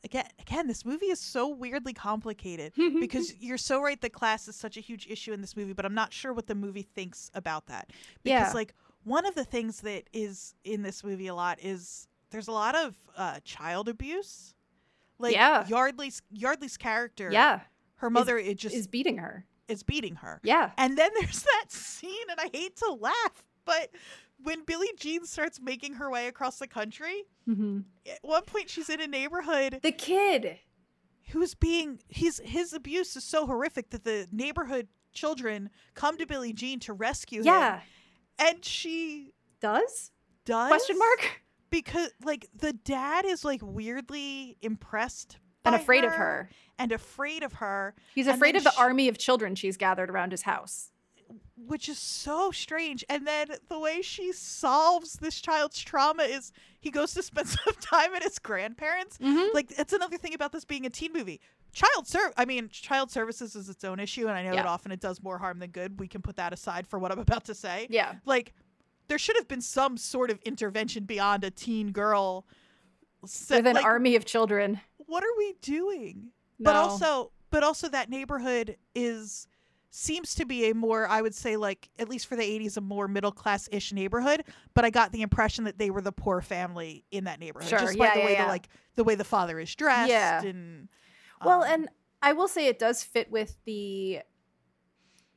again 0.03 0.25
again 0.39 0.67
this 0.67 0.85
movie 0.85 1.07
is 1.07 1.19
so 1.19 1.47
weirdly 1.47 1.93
complicated 1.93 2.71
because 2.99 3.33
you're 3.39 3.57
so 3.57 3.81
right 3.81 3.99
that 4.01 4.13
class 4.13 4.47
is 4.47 4.55
such 4.55 4.77
a 4.77 4.79
huge 4.79 5.07
issue 5.09 5.33
in 5.33 5.41
this 5.41 5.55
movie 5.57 5.73
but 5.73 5.85
i'm 5.85 5.93
not 5.95 6.13
sure 6.13 6.33
what 6.33 6.47
the 6.47 6.55
movie 6.55 6.83
thinks 6.83 7.29
about 7.33 7.65
that 7.67 7.89
because 8.23 8.49
Yeah. 8.49 8.53
like 8.53 8.73
one 9.03 9.25
of 9.25 9.35
the 9.35 9.43
things 9.43 9.81
that 9.81 10.03
is 10.13 10.53
in 10.63 10.81
this 10.83 11.03
movie 11.03 11.27
a 11.27 11.35
lot 11.35 11.59
is 11.61 12.07
there's 12.29 12.47
a 12.47 12.51
lot 12.51 12.75
of 12.75 12.95
uh, 13.15 13.39
child 13.43 13.89
abuse 13.89 14.53
like 15.20 15.34
Yeah. 15.34 15.65
yeardley's 15.68 16.22
yeardley's 16.32 16.78
character 16.78 17.30
yeah. 17.32 17.61
her 17.95 18.09
mother 18.09 18.38
it 18.38 18.57
just 18.57 18.76
is 18.76 18.82
is, 18.82 18.88
beating 18.88 19.18
her. 19.18 19.45
Is 19.68 19.84
beating 19.84 20.15
her. 20.15 20.39
Yeah. 20.43 20.72
And 20.78 20.97
then 20.97 21.11
there's 21.20 21.43
that 21.43 21.72
scene 21.72 22.30
and 22.30 22.39
i 22.39 22.49
hate 22.55 22.76
to 22.78 22.91
laugh 22.93 23.43
but 23.65 23.89
when 24.43 24.63
billie 24.65 24.93
jean 24.97 25.26
starts 25.26 25.59
making 25.59 25.93
her 25.95 26.09
way 26.11 26.28
across 26.28 26.59
the 26.59 26.68
country 26.68 27.24
mm-hmm. 27.47 27.80
at 28.09 28.20
one 28.22 28.43
point 28.43 28.70
she's 28.70 28.89
in 28.89 29.01
a 29.01 29.07
neighborhood 29.07 29.80
the 29.82 29.91
kid. 29.91 30.59
who's 31.30 31.55
being 31.55 31.99
he's 32.07 32.39
his 32.45 32.72
abuse 32.72 33.15
is 33.15 33.24
so 33.24 33.47
horrific 33.47 33.89
that 33.89 34.03
the 34.03 34.28
neighborhood 34.32 34.88
children 35.18 35.70
come 35.95 36.18
to 36.18 36.26
Billie 36.26 36.53
Jean 36.53 36.80
to 36.82 36.93
rescue 36.93 37.41
yeah. 37.43 37.78
him. 37.78 37.82
And 38.39 38.63
she 38.65 39.34
does? 39.59 40.11
Does? 40.45 40.70
Question 40.70 40.97
mark 40.99 41.41
because 41.70 42.09
like 42.24 42.47
the 42.55 42.74
dad 42.74 43.26
is 43.26 43.43
like 43.45 43.61
weirdly 43.63 44.57
impressed 44.61 45.38
and 45.65 45.76
afraid 45.76 46.03
of 46.03 46.13
her 46.13 46.49
and 46.80 46.91
afraid 46.91 47.43
of 47.43 47.53
her 47.53 47.93
he's 48.15 48.28
afraid 48.28 48.55
of 48.55 48.63
the 48.63 48.72
sh- 48.72 48.78
army 48.80 49.07
of 49.07 49.18
children 49.18 49.53
she's 49.55 49.78
gathered 49.78 50.09
around 50.09 50.32
his 50.32 50.43
house. 50.43 50.91
Which 51.57 51.89
is 51.89 51.97
so 51.97 52.51
strange 52.51 53.03
and 53.09 53.26
then 53.28 53.47
the 53.68 53.80
way 53.80 54.01
she 54.01 54.32
solves 54.32 55.13
this 55.13 55.41
child's 55.41 55.80
trauma 55.80 56.24
is 56.24 56.51
he 56.80 56.91
goes 56.91 57.13
to 57.15 57.24
spend 57.24 57.47
some 57.49 57.74
time 57.82 58.13
at 58.15 58.24
his 58.24 58.39
grandparents. 58.39 59.18
Mhm. 59.18 59.53
like 59.53 59.72
it's 59.78 59.91
another 59.91 60.18
thing 60.18 60.34
about 60.34 60.51
this 60.51 60.63
being 60.65 60.86
a 60.86 60.89
teen 60.89 61.11
movie. 61.11 61.41
Child 61.74 62.07
serv 62.07 62.32
i 62.38 62.45
mean 62.45 62.70
child 62.70 63.11
services 63.11 63.55
is 63.55 63.68
its 63.70 63.84
own 63.84 63.99
issue 63.99 64.28
and 64.28 64.38
i 64.38 64.43
know 64.43 64.55
that 64.55 64.65
often 64.65 64.91
it 64.91 65.01
does 65.01 65.22
more 65.22 65.38
harm 65.38 65.59
than 65.59 65.72
good. 65.72 65.99
We 65.99 66.07
can 66.07 66.22
put 66.22 66.38
that 66.38 66.53
aside 66.53 66.88
for 66.88 66.97
what 66.99 67.11
i'm 67.11 67.20
about 67.20 67.43
to 67.45 67.55
say. 67.55 67.88
Yeah. 67.89 68.13
Like 68.26 68.53
there 69.08 69.18
should 69.18 69.36
have 69.38 69.47
been 69.47 69.62
some 69.62 69.97
sort 69.97 70.30
of 70.32 70.39
intervention 70.43 71.05
beyond 71.05 71.43
a 71.43 71.51
teen 71.51 71.91
girl 71.91 72.45
set, 73.26 73.58
with 73.58 73.68
an 73.68 73.76
like, 73.76 73.86
army 73.86 74.16
of 74.16 74.26
children. 74.26 74.80
what 74.97 75.24
are 75.24 75.38
we 75.38 75.53
doing? 75.62 76.30
But 76.60 76.76
also 76.76 77.32
but 77.49 77.64
also 77.64 77.88
that 77.89 78.10
neighborhood 78.10 78.78
is 78.95 79.47
seems 79.89 80.36
to 80.36 80.45
be 80.45 80.70
a 80.70 80.76
more 80.76 81.08
i 81.08 81.22
would 81.22 81.34
say 81.34 81.55
like 81.55 81.89
at 81.97 82.10
least 82.10 82.28
for 82.28 82.36
the 82.36 82.43
80s 82.43 82.76
a 82.78 82.82
more 82.82 83.08
middle 83.08 83.32
class 83.32 83.70
ish 83.72 83.93
neighborhood. 83.93 84.43
But 84.74 84.86
i 84.86 84.89
got 84.89 85.12
the 85.12 85.22
impression 85.22 85.64
that 85.64 85.78
they 85.78 85.89
were 85.89 86.01
the 86.01 86.12
poor 86.12 86.41
family 86.41 87.05
in 87.10 87.24
that 87.24 87.39
neighborhood 87.39 87.70
Sure, 87.70 87.80
just 87.80 87.97
by 87.97 88.12
the 88.14 88.20
yeah, 88.20 88.26
way 88.26 88.34
yeah. 88.34 88.43
the 88.45 88.49
like 88.49 88.68
the 88.95 89.03
way 89.03 89.16
the 89.16 89.24
father 89.24 89.60
is 89.60 89.74
dressed 89.76 90.10
Yeah. 90.10 90.43
and 90.43 90.89
Well, 91.43 91.64
um, 91.64 91.72
and 91.72 91.89
I 92.22 92.34
will 92.34 92.47
say 92.47 92.68
it 92.68 92.80
does 92.80 93.03
fit 93.03 93.32
with 93.32 93.55
the 93.66 94.20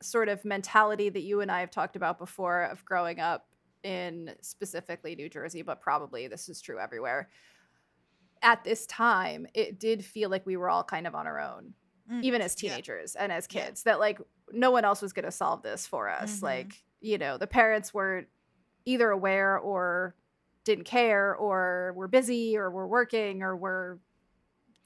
sort 0.03 0.29
of 0.29 0.45
mentality 0.45 1.11
that 1.11 1.23
you 1.23 1.43
and 1.43 1.51
I 1.51 1.61
have 1.61 1.71
talked 1.71 1.95
about 1.95 2.18
before 2.18 2.62
of 2.64 2.85
growing 2.85 3.21
up 3.21 3.47
in 3.83 4.35
specifically 4.41 5.14
New 5.14 5.28
Jersey, 5.28 5.62
but 5.62 5.81
probably 5.81 6.28
this 6.28 6.49
is 6.49 6.61
true 6.61 6.78
everywhere. 6.78 7.28
At 8.43 8.64
this 8.64 8.87
time, 8.87 9.47
it 9.55 9.78
did 9.78 10.05
feel 10.05 10.31
like 10.31 10.47
we 10.47 10.57
were 10.57 10.68
all 10.70 10.85
kind 10.85 11.07
of 11.07 11.14
on 11.14 11.26
our 11.26 11.39
own, 11.41 11.74
mm, 12.11 12.22
even 12.22 12.41
as 12.41 12.61
yeah. 12.62 12.70
teenagers 12.70 13.14
and 13.16 13.31
as 13.33 13.47
Yeah. 13.51 13.66
kids, 13.66 13.83
that 13.85 14.01
like 14.01 14.18
no 14.53 14.70
one 14.70 14.85
else 14.85 15.03
was 15.03 15.12
going 15.12 15.24
to 15.26 15.31
solve 15.31 15.62
this 15.62 15.87
for 15.87 16.09
us. 16.09 16.39
Mhm. 16.41 16.43
Like, 16.43 16.85
you 17.01 17.18
know, 17.18 17.37
the 17.39 17.47
parents 17.47 17.93
weren't 17.95 18.28
either 18.85 19.11
aware 19.11 19.59
or 19.59 20.14
didn't 20.64 20.85
care 20.85 21.35
or 21.35 21.93
were 21.97 22.09
busy 22.09 22.57
or 22.57 22.70
were 22.70 22.87
working 22.89 23.43
or 23.43 23.57
were 23.57 23.99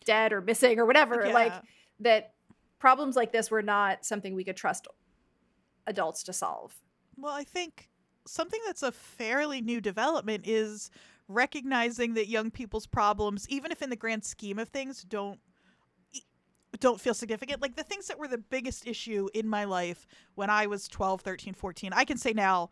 dead 0.04 0.32
or 0.32 0.40
missing 0.40 0.78
or 0.78 0.86
whatever. 0.86 1.30
Like, 1.32 1.52
that 2.00 2.34
problems 2.78 3.16
like 3.16 3.32
this 3.32 3.50
were 3.50 3.62
not 3.62 4.04
something 4.04 4.34
we 4.34 4.44
could 4.44 4.56
trust 4.56 4.86
adults 5.86 6.22
to 6.24 6.32
solve. 6.32 6.74
Well, 7.16 7.32
I 7.32 7.44
think 7.44 7.88
something 8.26 8.60
that's 8.66 8.82
a 8.82 8.92
fairly 8.92 9.60
new 9.60 9.80
development 9.80 10.46
is 10.46 10.90
recognizing 11.28 12.14
that 12.14 12.28
young 12.28 12.50
people's 12.50 12.86
problems, 12.86 13.48
even 13.48 13.72
if 13.72 13.82
in 13.82 13.90
the 13.90 13.96
grand 13.96 14.24
scheme 14.24 14.58
of 14.58 14.68
things, 14.68 15.02
don't 15.02 15.38
don't 16.80 17.00
feel 17.00 17.14
significant. 17.14 17.62
Like 17.62 17.76
the 17.76 17.84
things 17.84 18.08
that 18.08 18.18
were 18.18 18.26
the 18.26 18.38
biggest 18.38 18.86
issue 18.86 19.28
in 19.32 19.48
my 19.48 19.64
life 19.64 20.06
when 20.34 20.50
I 20.50 20.66
was 20.66 20.88
12, 20.88 21.20
13, 21.20 21.54
14, 21.54 21.92
I 21.92 22.04
can 22.04 22.16
say 22.16 22.32
now 22.32 22.70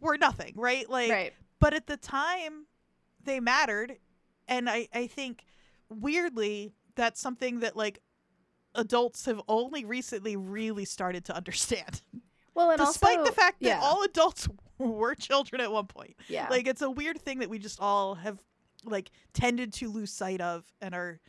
were 0.00 0.16
nothing, 0.16 0.54
right? 0.56 0.88
Like 0.88 1.10
right. 1.10 1.32
but 1.60 1.74
at 1.74 1.86
the 1.86 1.98
time 1.98 2.66
they 3.22 3.40
mattered 3.40 3.96
and 4.48 4.70
I 4.70 4.88
I 4.92 5.06
think 5.06 5.44
weirdly 5.88 6.72
that's 6.94 7.20
something 7.20 7.60
that 7.60 7.76
like 7.76 8.00
adults 8.74 9.26
have 9.26 9.40
only 9.48 9.84
recently 9.84 10.36
really 10.36 10.84
started 10.84 11.24
to 11.26 11.36
understand 11.36 12.00
Well, 12.54 12.70
and 12.70 12.78
despite 12.78 13.18
also, 13.18 13.30
the 13.30 13.36
fact 13.36 13.60
that 13.62 13.68
yeah, 13.68 13.80
all 13.82 14.02
adults 14.02 14.48
were 14.78 15.14
children 15.14 15.60
at 15.60 15.70
one 15.72 15.86
point. 15.86 16.14
yeah, 16.28 16.48
Like 16.50 16.66
it's 16.66 16.82
a 16.82 16.90
weird 16.90 17.20
thing 17.20 17.38
that 17.40 17.50
we 17.50 17.58
just 17.58 17.80
all 17.80 18.14
have 18.14 18.38
like 18.84 19.10
tended 19.32 19.72
to 19.74 19.88
lose 19.90 20.12
sight 20.12 20.40
of 20.40 20.64
and 20.82 20.94
are 20.94 21.20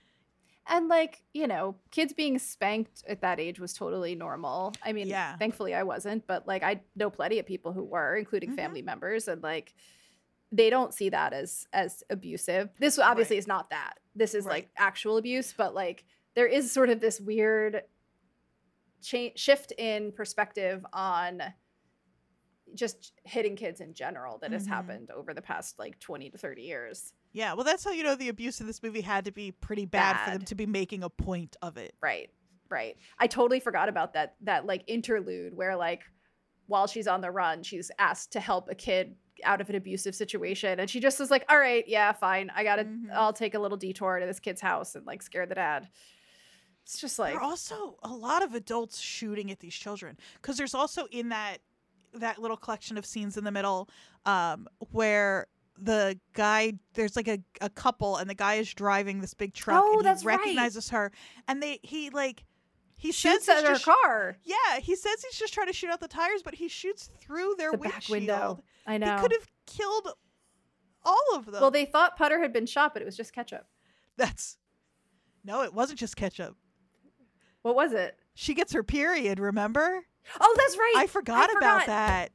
and 0.68 0.88
like 0.88 1.22
you 1.34 1.46
know, 1.48 1.76
kids 1.92 2.12
being 2.12 2.40
spanked 2.40 3.04
at 3.08 3.22
that 3.22 3.40
age 3.40 3.60
was 3.60 3.74
totally 3.74 4.16
normal. 4.16 4.74
I 4.84 4.94
mean, 4.94 5.08
Yeah. 5.08 5.38
thankfully 5.38 5.76
I 5.76 5.84
wasn't, 5.84 6.26
but 6.28 6.48
like 6.48 6.64
I 6.64 6.82
know 6.96 7.10
plenty 7.12 7.38
of 7.40 7.46
people 7.46 7.72
who 7.72 7.84
were, 7.84 8.16
including 8.18 8.52
Mhm. 8.52 8.56
family 8.56 8.82
members, 8.82 9.28
and 9.28 9.42
like 9.44 9.74
they 10.52 10.70
don't 10.70 10.94
see 10.94 11.10
that 11.10 11.34
as 11.34 11.68
as 11.74 12.04
abusive. 12.10 12.70
This 12.80 12.98
obviously 13.00 13.36
Right. 13.36 13.40
is 13.40 13.48
not 13.48 13.70
that. 13.70 14.00
This 14.16 14.34
is 14.34 14.46
Right. 14.46 14.54
like 14.64 14.70
actual 14.78 15.18
abuse, 15.18 15.54
but 15.56 15.74
like 15.76 16.04
there 16.34 16.48
is 16.48 16.72
sort 16.72 16.90
of 16.90 17.00
this 17.00 17.22
weird 17.22 17.84
cha- 19.02 19.34
shift 19.36 19.72
in 19.78 20.12
perspective 20.12 20.86
on 20.94 21.42
just 22.74 23.14
hitting 23.24 23.56
kids 23.56 23.80
in 23.80 23.94
general 23.94 24.38
that 24.40 24.52
has 24.52 24.66
Mhm. 24.66 24.70
happened 24.70 25.12
over 25.12 25.34
the 25.34 25.42
past 25.42 25.78
like 25.80 26.00
20 26.00 26.30
to 26.32 26.38
30 26.38 26.64
years. 26.64 27.14
yeah, 27.32 27.54
well 27.54 27.66
that's 27.66 27.84
how 27.84 27.92
you 27.92 28.02
know 28.04 28.16
the 28.16 28.30
abuse 28.30 28.62
in 28.62 28.68
this 28.68 28.82
movie 28.82 29.02
had 29.02 29.26
to 29.26 29.32
be 29.32 29.52
pretty 29.52 29.86
bad, 29.86 30.24
for 30.24 30.32
them 30.32 30.42
to 30.46 30.56
be 30.56 30.66
making 30.66 31.04
a 31.04 31.10
point 31.10 31.58
of 31.62 31.76
it. 31.78 31.94
Right. 32.02 32.30
Right. 32.70 32.98
I 33.20 33.28
totally 33.28 33.60
forgot 33.60 33.90
about 33.90 34.14
that 34.14 34.36
that 34.42 34.66
like 34.66 34.84
interlude 34.88 35.54
where 35.54 35.76
like 35.76 36.04
while 36.68 36.88
she's 36.88 37.08
on 37.08 37.20
the 37.22 37.30
run, 37.30 37.62
she's 37.62 37.92
asked 38.00 38.32
to 38.32 38.40
help 38.40 38.70
a 38.70 38.76
kid 38.76 39.18
out 39.44 39.60
of 39.62 39.70
an 39.70 39.76
abusive 39.76 40.16
situation 40.16 40.80
and 40.80 40.90
she 40.90 41.00
just 41.02 41.20
is 41.20 41.30
like, 41.30 41.44
"All 41.50 41.60
right, 41.60 41.86
yeah, 41.88 42.12
fine. 42.14 42.50
I 42.56 42.64
got 42.64 42.78
to 42.78 42.86
Mhm. 42.86 43.12
I'll 43.14 43.34
take 43.34 43.54
a 43.54 43.60
little 43.60 43.78
detour 43.78 44.20
to 44.20 44.26
this 44.26 44.40
kid's 44.40 44.62
house 44.62 44.96
and 44.96 45.06
like 45.06 45.22
scare 45.22 45.46
the 45.46 45.56
dad." 45.56 45.90
It's 46.86 47.00
just 47.02 47.18
like 47.20 47.34
there 47.34 47.42
are 47.42 47.44
also 47.44 47.98
a 48.04 48.10
lot 48.14 48.44
of 48.44 48.54
adults 48.54 49.00
shooting 49.00 49.50
at 49.52 49.60
these 49.60 49.74
children 49.74 50.18
because 50.42 50.56
there's 50.58 50.76
also 50.76 51.08
in 51.12 51.30
that 51.30 51.58
that 52.14 52.40
little 52.40 52.56
collection 52.58 52.96
of 52.98 53.06
scenes 53.06 53.38
in 53.38 53.44
the 53.44 53.52
middle 53.52 53.90
um, 54.26 54.68
where 54.92 55.48
the 55.78 56.18
guy 56.34 56.74
there's 56.94 57.16
like 57.16 57.28
a, 57.28 57.40
a 57.60 57.70
couple 57.70 58.18
and 58.18 58.30
the 58.30 58.36
guy 58.36 58.54
is 58.56 58.72
driving 58.74 59.20
this 59.20 59.34
big 59.34 59.54
truck 59.54 59.82
Oh, 59.84 59.92
and 59.94 60.02
he 60.02 60.04
that's 60.04 60.24
right. 60.24 60.38
recognizes 60.40 60.90
her 60.92 61.12
and 61.48 61.62
they 61.62 61.80
he 61.84 62.12
like 62.12 62.46
he 62.98 63.12
shoots 63.12 63.46
says 63.48 63.64
at 63.64 63.68
her 63.68 63.74
just- 63.74 63.84
car. 63.86 64.38
yeah 64.46 64.80
he 64.80 64.96
says 64.96 65.22
he's 65.28 65.38
just 65.38 65.54
trying 65.54 65.68
to 65.68 65.74
shoot 65.74 65.90
out 65.90 66.00
the 66.00 66.08
tires 66.08 66.42
but 66.44 66.56
he 66.56 66.68
shoots 66.70 67.10
through 67.20 67.56
their 67.58 67.72
The 67.72 67.78
back 67.80 67.94
windshield 68.08 68.12
window. 68.20 68.64
I 68.88 68.98
know. 69.00 69.16
he 69.16 69.22
could 69.22 69.32
have 69.34 69.48
killed 69.66 70.10
all 71.04 71.36
of 71.36 71.46
them 71.48 71.60
Well, 71.62 71.72
they 71.72 71.86
thought 71.86 72.16
Putter 72.18 72.40
had 72.42 72.54
been 72.54 72.66
shot, 72.68 72.94
but 72.94 73.02
it 73.02 73.06
was 73.06 73.18
just 73.18 73.34
ketchup. 73.34 73.66
that's 74.18 74.58
no 75.44 75.64
it 75.64 75.74
wasn't 75.74 76.00
just 76.00 76.16
ketchup 76.16 76.56
What 77.66 77.76
was 77.76 77.94
it? 77.94 78.16
she 78.36 78.54
gets 78.54 78.74
her 78.74 78.84
period 78.84 79.40
remember 79.40 80.02
Oh, 80.40 80.56
that's 80.58 80.78
right. 80.78 80.94
i 80.98 81.08
forgot 81.08 81.50
about 81.50 81.82
forgot. 81.82 81.88
that 81.88 82.32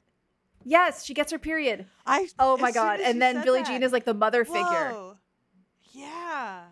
Yes, 0.64 1.04
she 1.04 1.14
gets 1.14 1.30
her 1.32 1.38
period. 1.38 1.86
I 2.04 2.28
Oh 2.38 2.56
my 2.58 2.70
god. 2.72 3.00
And 3.00 3.20
then 3.22 3.42
Billie 3.42 3.60
that- 3.60 3.68
Jean 3.68 3.82
is 3.82 3.92
like 3.92 4.04
the 4.04 4.12
mother 4.12 4.44
figure. 4.44 5.14
Yeah. 5.92 6.62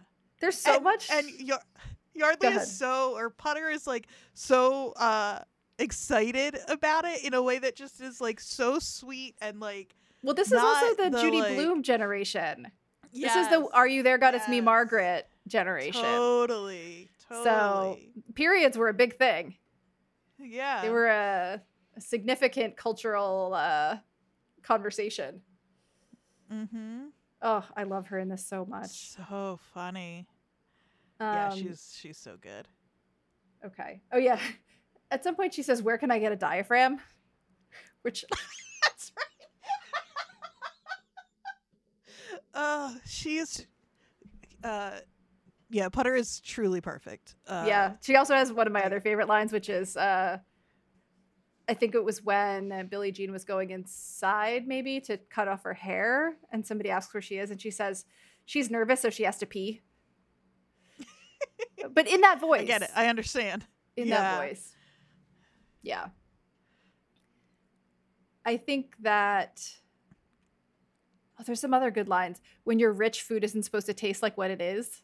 There's 0.41 0.59
so 0.59 0.75
and, 0.75 0.85
much 0.85 1.09
and 1.11 1.29
Yar- 1.41 1.63
Yeardley 2.15 2.49
is 2.49 2.77
so, 2.77 3.15
or 3.17 3.31
Putter 3.31 3.71
is 3.71 3.87
like 3.87 4.09
so 4.35 4.93
uh 4.93 5.39
excited 5.79 6.59
about 6.69 7.05
it 7.05 7.25
in 7.25 7.33
a 7.33 7.43
way 7.43 7.59
that 7.61 7.77
just 7.77 8.01
is 8.01 8.21
like 8.21 8.41
so 8.41 8.79
sweet 8.79 9.37
and 9.41 9.61
like 9.61 9.95
Well, 10.23 10.35
this 10.35 10.49
is 10.53 10.59
also 10.59 10.95
the, 10.95 11.11
the, 11.11 11.21
Judy 11.21 11.41
like- 11.41 11.55
Blume 11.55 11.83
generation. 11.83 12.71
This 13.13 13.35
is 13.37 13.49
the 13.49 13.67
Are 13.73 13.87
You 13.89 14.03
There? 14.03 14.19
God, 14.19 14.35
It's 14.35 14.49
Me, 14.49 14.61
Margaret 14.61 15.29
generation. 15.47 16.03
totally, 16.03 17.09
So- 17.31 17.99
Periods 18.35 18.77
were 18.79 18.89
a 18.89 18.95
big 18.95 19.17
thing. 19.17 19.57
yeah, 20.39 20.83
They 20.83 20.91
were 20.91 21.09
a, 21.09 21.61
a 21.97 22.01
significant 22.01 22.77
cultural 22.77 23.53
uh, 23.55 23.99
conversation. 24.63 25.43
Mm-hmm. 26.53 27.07
Oh, 27.43 27.65
I 27.77 27.83
love 27.85 28.07
her 28.09 28.19
in 28.19 28.29
this 28.29 28.47
so 28.47 28.65
much. 28.65 29.15
So 29.17 29.59
funny. 29.75 30.27
yeah, 31.21 31.51
Um, 31.51 31.59
she's 31.59 31.95
she's 31.99 32.19
so 32.19 32.37
good. 32.41 32.67
okay. 33.65 34.01
Oh 34.13 34.19
yeah. 34.19 34.39
At 35.11 35.25
some 35.25 35.35
point, 35.37 35.55
she 35.55 35.63
says, 35.63 35.83
"Where 35.83 35.97
can 35.99 36.11
I 36.11 36.19
get 36.19 36.33
a 36.33 36.37
diaphragm?" 36.37 37.01
Which 38.03 38.25
That's 38.83 39.13
right. 39.17 39.27
uh, 42.55 42.95
she's. 43.07 43.67
Uh, 44.63 44.99
yeah, 45.71 45.89
Putter 45.89 46.15
is 46.15 46.41
truly 46.41 46.81
perfect. 46.81 47.35
Uh, 47.47 47.65
yeah, 47.67 47.93
she 48.01 48.17
also 48.17 48.35
has 48.35 48.53
one 48.53 48.67
of 48.67 48.73
my 48.73 48.85
other 48.85 49.01
favorite 49.01 49.29
lines, 49.29 49.53
which 49.53 49.69
is, 49.69 49.97
uh, 49.97 50.39
I 51.69 51.75
think 51.75 51.95
it 51.95 52.03
was 52.05 52.23
when 52.25 52.73
uh, 52.73 52.83
Billie 52.85 53.13
Jean 53.13 53.33
was 53.33 53.45
going 53.45 53.71
inside, 53.71 54.67
maybe 54.67 55.01
to 55.03 55.19
cut 55.19 55.49
off 55.49 55.65
her 55.65 55.75
hair, 55.75 56.37
and 56.51 56.67
somebody 56.67 56.91
asks 56.91 57.13
where 57.13 57.21
she 57.21 57.37
is, 57.37 57.51
and 57.51 57.61
she 57.61 57.71
says 57.71 58.07
she's 58.47 58.71
nervous, 58.71 59.01
so 59.01 59.11
she 59.11 59.25
has 59.25 59.37
to 59.39 59.47
pee. 59.47 59.83
but 61.95 62.09
in 62.09 62.23
that 62.23 62.41
voice, 62.41 62.63
I 62.63 62.65
get 62.65 62.83
it. 62.83 62.91
I 62.97 63.09
understand. 63.09 63.67
in 63.97 64.09
Yeah. 64.09 64.21
that 64.21 64.39
voice. 64.49 64.73
Yeah. 65.83 66.07
I 68.45 68.57
think 68.57 68.95
that 69.01 69.61
oh, 71.39 71.43
there's 71.45 71.61
some 71.61 71.75
other 71.75 71.91
good 71.91 72.09
lines. 72.09 72.41
When 72.65 72.79
you're 72.79 72.93
rich, 72.93 73.21
food 73.21 73.45
isn't 73.45 73.65
supposed 73.65 73.87
to 73.87 73.95
taste 73.95 74.23
like 74.23 74.39
what 74.39 74.51
it 74.51 74.63
is. 74.63 75.03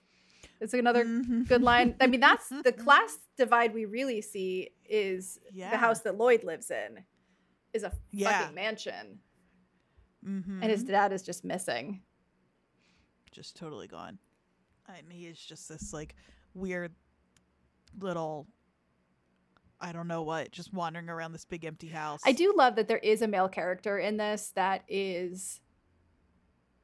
It's 0.61 0.73
another 0.75 1.05
Mhm. 1.05 1.47
good 1.49 1.63
line. 1.63 1.97
I 2.01 2.07
mean, 2.07 2.21
that's 2.21 2.49
the 2.49 2.73
class 2.73 3.19
divide 3.37 3.75
we 3.75 3.85
really 3.85 4.21
see 4.21 4.71
is 4.85 5.39
Yeah. 5.53 5.71
the 5.71 5.77
house 5.77 6.01
that 6.03 6.17
Lloyd 6.17 6.45
lives 6.45 6.71
in 6.71 7.05
is 7.73 7.83
a 7.83 7.93
Yeah. 8.11 8.41
fucking 8.41 8.55
mansion. 8.55 9.21
Mhm. 10.25 10.63
And 10.63 10.65
his 10.65 10.85
dad 10.85 11.13
is 11.13 11.23
just 11.23 11.45
missing. 11.45 12.03
just 13.33 13.57
totally 13.57 13.89
gone. 13.89 14.21
And 14.89 15.13
he 15.13 15.27
is 15.27 15.37
just 15.45 15.69
this 15.69 15.93
like 15.93 16.15
weird 16.55 16.95
little 17.99 18.47
I 19.81 19.91
don't 19.93 20.07
know 20.07 20.23
what, 20.23 20.53
just 20.53 20.73
wandering 20.73 21.09
around 21.11 21.33
this 21.33 21.45
big 21.45 21.65
empty 21.65 21.89
house. 21.89 22.21
I 22.25 22.31
do 22.33 22.55
love 22.57 22.77
that 22.77 22.87
there 22.87 22.99
is 22.99 23.21
a 23.23 23.27
male 23.27 23.49
character 23.49 23.99
in 23.99 24.17
this 24.19 24.51
that 24.53 24.85
is 24.89 25.61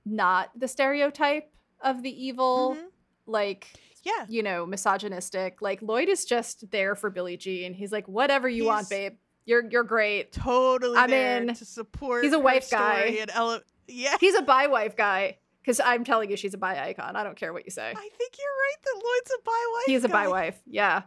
not 0.05 0.51
the 0.59 0.67
stereotype 0.69 1.55
of 1.81 2.03
the 2.03 2.11
evil, 2.11 2.75
Mhm. 2.75 2.90
Like, 3.31 3.69
Yeah. 4.05 4.27
you 4.29 4.43
know, 4.43 4.67
misogynistic. 4.67 5.63
Like 5.63 5.81
Lloyd 5.83 6.09
is 6.09 6.25
just 6.25 6.71
there 6.71 6.95
for 6.95 7.11
Billie 7.11 7.37
Jean. 7.37 7.73
He's 7.75 7.93
like, 7.93 8.07
whatever 8.09 8.49
you 8.49 8.65
want, 8.67 8.89
babe. 8.91 9.15
You're 9.47 9.65
you're 9.71 9.85
great. 9.85 10.33
Totally 10.33 10.99
I'm 10.99 11.13
in. 11.13 11.55
to 11.55 11.65
support 11.65 12.25
He's 12.25 12.33
a 12.35 12.39
wife 12.39 12.71
guy. 12.71 13.17
and 13.21 13.31
ele- 13.33 13.63
yeah. 13.89 14.17
He's 14.21 14.35
a 14.35 14.43
bi 14.43 14.67
wife 14.67 14.97
guy. 14.97 15.39
Because 15.63 15.81
I'm 15.81 16.05
telling 16.05 16.31
you, 16.31 16.37
she's 16.37 16.55
a 16.55 16.59
bi 16.59 16.79
icon. 16.89 17.17
I 17.17 17.23
don't 17.25 17.37
care 17.37 17.53
what 17.53 17.65
you 17.65 17.71
say. 17.71 17.89
I 17.91 17.95
think 17.95 18.33
you're 18.39 18.47
right 18.49 18.83
that 18.85 18.95
Lloyd's 19.05 19.31
a 19.31 19.43
bi 19.45 19.65
wife. 19.75 19.85
he's 19.87 20.05
a 20.05 20.09
bi 20.09 20.29
wife. 20.29 20.61
Yeah. 20.67 21.03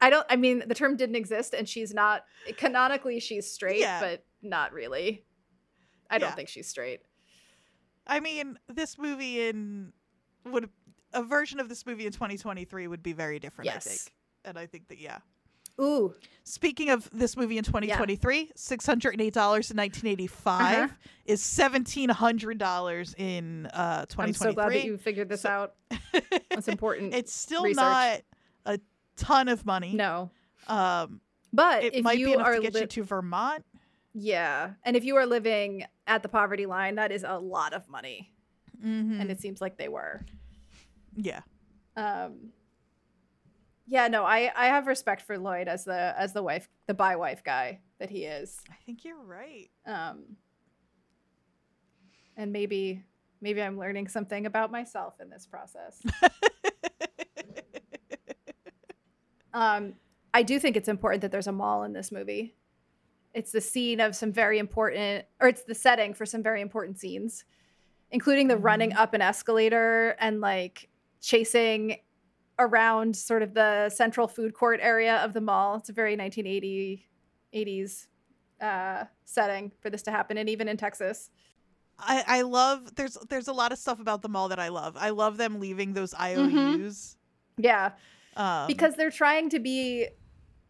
I 0.00 0.10
don't, 0.10 0.26
I 0.30 0.36
mean, 0.36 0.64
the 0.66 0.74
term 0.74 0.96
didn't 0.96 1.14
exist 1.16 1.54
and 1.54 1.68
she's 1.68 1.92
not, 1.92 2.24
canonically, 2.56 3.20
she's 3.20 3.52
straight, 3.52 3.80
Yeah. 3.80 4.00
but 4.00 4.24
not 4.42 4.72
really. 4.72 5.24
I 6.08 6.18
don't 6.18 6.34
think 6.34 6.48
she's 6.48 6.66
straight. 6.68 7.00
I 8.06 8.18
mean, 8.20 8.58
this 8.68 8.96
movie 8.98 9.46
in 9.46 9.92
would 10.46 10.68
a 11.12 11.22
version 11.22 11.60
of 11.60 11.68
this 11.68 11.84
movie 11.86 12.06
in 12.06 12.12
2023 12.12 12.86
would 12.86 13.02
be 13.02 13.12
very 13.12 13.38
different, 13.38 13.66
Yes. 13.66 13.86
I 13.86 13.90
think. 13.90 14.00
And 14.44 14.58
I 14.58 14.66
think 14.66 14.88
that 14.88 14.98
yeah. 14.98 15.18
Ooh. 15.80 16.14
Speaking 16.44 16.90
of 16.90 17.08
this 17.12 17.36
movie 17.36 17.56
in 17.56 17.64
2023, 17.64 18.50
$608 18.56 19.14
in 19.16 19.76
1985 19.76 20.78
Uh-huh. 20.90 20.94
is 21.24 21.40
$1700 21.42 23.14
in 23.18 23.66
uh 23.66 24.04
2023. 24.06 24.22
I'm 24.22 24.34
so 24.34 24.52
glad 24.54 24.72
that 24.72 24.84
you 24.84 24.96
figured 24.98 25.28
this 25.28 25.42
So- 25.42 25.48
out. 25.48 25.74
That's 26.50 26.68
important. 26.74 27.14
it's 27.14 27.34
still 27.34 27.64
research. 27.64 27.76
not 27.76 28.20
a 28.66 28.80
ton 29.16 29.48
of 29.48 29.64
money. 29.66 29.94
no. 29.94 30.30
Um 30.68 31.20
But 31.52 31.84
it 31.84 31.94
if 31.94 32.04
might 32.04 32.18
you 32.18 32.26
be 32.26 32.32
enough 32.34 32.46
are 32.46 32.56
to 32.56 32.62
get 32.62 32.74
li- 32.74 32.80
you 32.82 32.86
to 32.86 33.02
Vermont. 33.04 33.64
yeah, 34.12 34.72
and 34.84 34.96
if 34.96 35.04
you 35.04 35.16
are 35.16 35.26
living 35.26 35.84
at 36.06 36.22
the 36.22 36.28
poverty 36.28 36.66
line, 36.66 36.96
that 36.96 37.10
is 37.12 37.24
a 37.26 37.38
lot 37.38 37.72
of 37.72 37.88
money, 37.88 38.32
Mhm. 38.84 39.20
and 39.20 39.30
it 39.30 39.40
seems 39.40 39.60
like 39.60 39.76
they 39.78 39.88
were. 39.88 40.24
Yeah. 41.24 41.40
Um, 41.96 42.50
yeah, 43.86 44.08
no, 44.08 44.24
I 44.24 44.50
I 44.54 44.66
have 44.66 44.86
respect 44.86 45.22
for 45.22 45.36
Lloyd 45.38 45.68
as 45.68 45.84
the 45.84 46.14
as 46.16 46.32
the 46.32 46.42
wife, 46.42 46.68
the 46.86 46.94
bi 46.94 47.16
wife 47.16 47.42
guy 47.44 47.80
that 47.98 48.10
he 48.10 48.24
is. 48.24 48.60
I 48.70 48.76
think 48.86 49.04
you're 49.04 49.22
right. 49.22 49.68
Um, 49.86 50.36
and 52.36 52.52
maybe 52.52 53.02
maybe 53.40 53.62
I'm 53.62 53.78
learning 53.78 54.08
something 54.08 54.46
about 54.46 54.70
myself 54.70 55.14
in 55.20 55.28
this 55.28 55.46
process. 55.46 56.00
Um, 59.52 59.94
I 60.32 60.42
do 60.42 60.58
think 60.58 60.76
it's 60.76 60.88
important 60.88 61.22
that 61.22 61.32
there's 61.32 61.46
a 61.46 61.52
mall 61.52 61.82
in 61.84 61.92
this 61.92 62.12
movie. 62.12 62.54
It's 63.34 63.52
the 63.52 63.60
scene 63.60 64.00
of 64.00 64.14
some 64.16 64.32
very 64.32 64.58
important, 64.58 65.24
or 65.40 65.48
it's 65.48 65.62
the 65.62 65.74
setting 65.74 66.14
for 66.14 66.26
some 66.26 66.42
very 66.42 66.60
important 66.60 66.98
scenes, 66.98 67.44
including 68.10 68.48
the 68.48 68.56
running 68.56 68.92
up 68.92 69.14
an 69.14 69.22
escalator 69.22 70.16
and 70.18 70.40
like 70.40 70.88
chasing 71.20 71.96
around 72.58 73.16
sort 73.16 73.42
of 73.42 73.54
the 73.54 73.88
central 73.88 74.28
food 74.28 74.52
court 74.54 74.80
area 74.82 75.16
of 75.16 75.32
the 75.32 75.40
mall. 75.40 75.76
It's 75.76 75.88
a 75.88 75.92
very 75.92 76.16
1980 76.16 77.06
80s 77.54 78.06
uh, 78.60 79.04
setting 79.24 79.72
for 79.80 79.90
this 79.90 80.02
to 80.02 80.10
happen, 80.10 80.36
and 80.38 80.48
even 80.48 80.68
in 80.68 80.76
Texas. 80.76 81.30
I, 81.98 82.24
I 82.26 82.42
love 82.42 82.94
there's 82.94 83.18
there's 83.28 83.48
a 83.48 83.52
lot 83.52 83.72
of 83.72 83.78
stuff 83.78 84.00
about 84.00 84.22
the 84.22 84.28
mall 84.28 84.48
that 84.48 84.58
I 84.58 84.68
love. 84.68 84.96
I 84.98 85.10
love 85.10 85.36
them 85.36 85.60
leaving 85.60 85.92
those 85.92 86.14
Mm-hmm. 86.14 86.56
IOUs. 86.56 87.16
Yeah, 87.58 87.92
Um, 88.36 88.66
because 88.68 88.94
they're 88.94 89.10
trying 89.10 89.50
to 89.50 89.58
be 89.58 90.08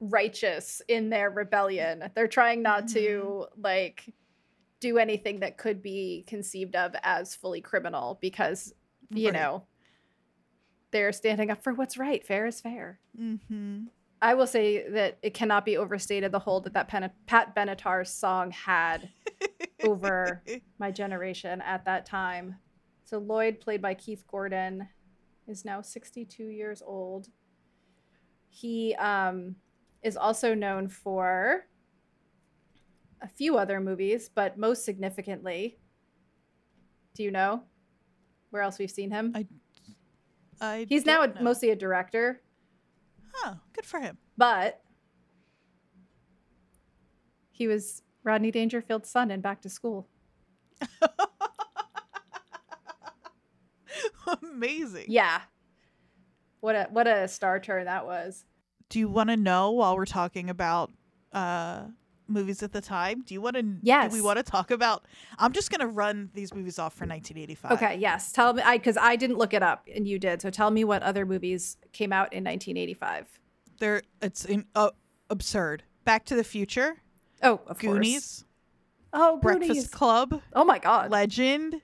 righteous 0.01 0.81
in 0.89 1.11
their 1.11 1.31
rebellion. 1.31 2.11
They're 2.15 2.27
trying 2.27 2.63
not 2.63 2.89
to 2.89 3.47
like 3.57 4.13
do 4.81 4.97
anything 4.99 5.41
that 5.41 5.59
could 5.59 5.83
be 5.83 6.25
conceived 6.27 6.75
of 6.75 6.95
as 7.03 7.35
fully 7.35 7.61
criminal 7.61 8.19
because 8.21 8.73
you 9.11 9.27
Right. 9.27 9.35
know 9.35 9.65
they're 10.91 11.13
standing 11.13 11.51
up 11.51 11.63
for 11.63 11.73
what's 11.75 11.97
right. 11.97 12.27
Fair 12.27 12.47
is 12.47 12.61
fair. 12.61 13.01
Mhm. 13.19 13.89
I 14.23 14.35
will 14.35 14.47
say 14.47 14.89
that 14.91 15.19
it 15.23 15.33
cannot 15.33 15.65
be 15.65 15.77
overstated 15.77 16.31
the 16.33 16.39
hold 16.39 16.65
that 16.65 16.75
that 16.75 16.89
Pen- 16.89 17.11
Pat 17.27 17.55
Benatar's 17.55 18.11
song 18.11 18.51
had 18.51 19.11
over 19.83 20.43
my 20.79 20.91
generation 20.91 21.61
at 21.63 21.85
that 21.87 22.05
time. 22.05 22.57
So 23.05 23.19
Lloyd, 23.19 23.61
played 23.61 23.81
by 23.81 23.95
Keith 23.95 24.25
Gordon, 24.27 24.89
is 25.49 25.65
now 25.65 25.81
62 25.81 26.45
years 26.45 26.83
old. 26.85 27.29
He 28.51 28.95
um, 28.97 29.57
is 30.03 30.17
also 30.17 30.55
known 30.55 30.89
for 30.89 31.67
a 33.23 33.29
few 33.29 33.57
other 33.57 33.81
movies, 33.81 34.29
but 34.29 34.59
most 34.59 34.85
significantly, 34.85 35.79
do 37.15 37.23
you 37.23 37.31
know 37.31 37.63
where 38.51 38.63
else 38.63 38.79
we've 38.79 38.91
seen 38.91 39.11
him? 39.11 39.33
I 39.35 39.47
I 40.61 40.87
He's 40.89 41.07
now 41.07 41.23
a, 41.23 41.43
mostly 41.43 41.71
a 41.71 41.77
director, 41.77 42.43
oh, 43.45 43.59
good 43.73 43.87
for 43.87 43.99
him. 44.01 44.19
but 44.37 44.83
he 47.51 47.67
was 47.67 48.03
Rodney 48.25 48.51
Dangerfield's 48.51 49.09
son 49.09 49.31
in 49.31 49.41
Back 49.41 49.63
to 49.63 49.69
School. 49.71 50.09
Amazing. 54.43 55.07
Yeah. 55.09 55.41
What 56.61 56.75
a 56.75 56.89
what 56.91 57.07
a 57.07 57.27
star 57.29 57.59
turn 57.61 57.87
that 57.87 58.05
was. 58.05 58.45
Do 58.89 58.99
you 58.99 59.09
want 59.09 59.31
to 59.31 59.37
know 59.37 59.71
while 59.73 59.97
we're 59.97 60.05
talking 60.05 60.51
about 60.51 60.91
uh 61.33 61.85
movies 62.31 62.63
at 62.63 62.73
the 62.73 62.81
time? 62.81 63.23
Do 63.23 63.35
you 63.35 63.41
want 63.41 63.57
to 63.57 63.65
Yes. 63.83 64.11
do 64.11 64.17
we 64.17 64.23
want 64.23 64.39
to 64.39 64.43
talk 64.43 64.71
about 64.71 65.05
I'm 65.39 65.53
just 65.53 65.71
going 65.71 65.81
to 65.81 65.87
run 65.87 66.31
these 66.35 66.55
movies 66.55 66.79
off 66.79 66.95
for 66.95 67.05
1985. 67.07 67.73
Okay, 67.73 67.97
yes. 67.99 68.33
Tell 68.33 68.53
me 68.55 68.63
I 68.65 68.79
cuz 68.79 68.97
I 69.01 69.17
didn't 69.17 69.37
look 69.39 69.53
it 69.55 69.63
up 69.63 69.87
and 69.95 70.07
you 70.07 70.19
did. 70.19 70.41
So 70.43 70.51
tell 70.51 70.71
me 70.71 70.85
what 70.85 71.03
other 71.03 71.27
movies 71.27 71.77
came 71.93 72.13
out 72.13 72.33
in 72.33 72.45
1985. 72.45 73.41
There 73.79 74.03
it's 74.23 74.45
in, 74.45 74.67
uh, 74.75 74.91
absurd. 75.29 75.83
Back 76.05 76.25
to 76.27 76.35
the 76.35 76.45
Future, 76.45 76.97
Oh, 77.43 77.55
of 77.67 77.79
course. 77.79 77.81
Goonies, 77.81 78.45
Oh, 79.13 79.39
Breakfast 79.39 79.69
Goonies. 79.69 79.89
Club, 79.89 80.41
Oh 80.53 80.65
my 80.65 80.79
god. 80.79 81.11
Legend, 81.11 81.81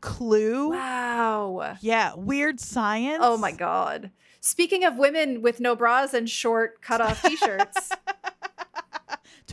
Clue. 0.00 0.70
Wow. 0.70 1.76
Yeah, 1.80 2.14
Weird 2.14 2.60
Science. 2.60 3.20
Oh 3.22 3.36
my 3.36 3.52
god. 3.52 4.10
Speaking 4.40 4.84
of 4.84 4.96
women 4.98 5.40
with 5.40 5.60
no 5.60 5.74
bras 5.74 6.12
and 6.12 6.28
short 6.28 6.82
cut 6.82 7.00
off 7.00 7.22
t 7.22 7.34
shirts, 7.36 7.90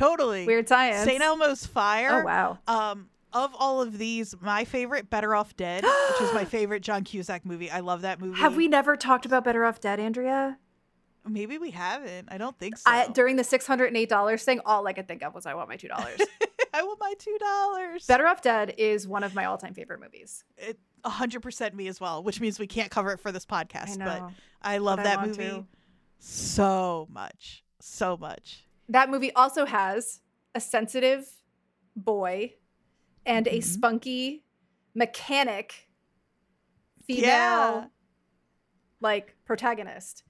totally. 0.02 0.46
weird 0.46 0.68
science. 0.68 1.06
St. 1.06 1.22
Elmo's 1.22 1.66
Fire. 1.66 2.22
Oh, 2.22 2.26
wow. 2.26 2.60
Um, 2.68 3.10
of 3.34 3.56
all 3.58 3.82
of 3.82 3.98
these, 3.98 4.36
my 4.42 4.66
favorite, 4.66 5.10
Better 5.10 5.34
Off 5.36 5.56
Dead, 5.56 5.84
which 5.84 6.22
is 6.22 6.34
my 6.34 6.46
favorite 6.50 6.82
John 6.82 7.04
Cusack 7.04 7.46
movie. 7.46 7.72
I 7.72 7.80
love 7.80 8.02
that 8.02 8.20
movie. 8.20 8.40
Have 8.40 8.56
we 8.56 8.68
never 8.68 8.96
talked 8.98 9.26
about 9.26 9.44
Better 9.44 9.64
Off 9.64 9.80
Dead, 9.80 10.00
Andrea? 10.00 10.58
Maybe 11.26 11.58
we 11.58 11.72
haven't. 11.72 12.30
I 12.32 12.38
don't 12.38 12.58
think 12.58 12.78
so. 12.78 12.84
I, 12.90 13.08
during 13.08 13.36
the 13.36 13.44
$608 13.44 14.44
thing, 14.44 14.60
all 14.66 14.88
I 14.88 14.94
could 14.94 15.08
think 15.08 15.24
of 15.24 15.36
was 15.36 15.46
I 15.46 15.54
want 15.54 15.70
my 15.70 15.78
$2. 15.78 15.90
I 16.74 16.84
want 16.84 17.00
my 17.00 17.14
two 17.20 17.38
dollars. 17.38 18.06
Better 18.06 18.26
Off 18.28 18.42
Dead 18.42 18.74
is 18.78 19.08
one 19.08 19.24
of 19.24 19.36
my 19.36 19.46
all 19.46 19.58
time 19.58 19.74
favorite 19.74 20.00
movies. 20.00 20.44
It 20.58 20.80
hundred 21.04 21.42
percent 21.42 21.76
me 21.76 21.88
as 21.88 22.00
well, 22.00 22.24
which 22.24 22.40
means 22.40 22.60
we 22.60 22.68
can't 22.68 22.92
cover 22.92 23.12
it 23.12 23.20
for 23.20 23.32
this 23.32 23.46
I 23.50 23.64
podcast. 23.64 23.98
know. 23.98 24.06
But 24.06 24.32
I 24.62 24.78
love 24.78 24.98
but 24.98 25.04
that 25.04 25.18
want 25.18 25.38
movie 25.38 25.50
to. 25.50 25.66
so 26.20 27.08
much, 27.12 27.64
so 27.80 28.16
much. 28.16 28.66
That 28.92 29.10
movie 29.10 29.32
also 29.34 29.66
has 29.66 30.20
a 30.54 30.60
sensitive 30.60 31.26
boy 31.96 32.56
and 33.26 33.48
a 33.48 33.60
Mhm. 33.60 33.64
spunky 33.64 34.44
mechanic 34.94 35.88
female 37.08 37.24
Yeah, 37.24 37.88
like 39.00 39.36
protagonist. 39.46 40.24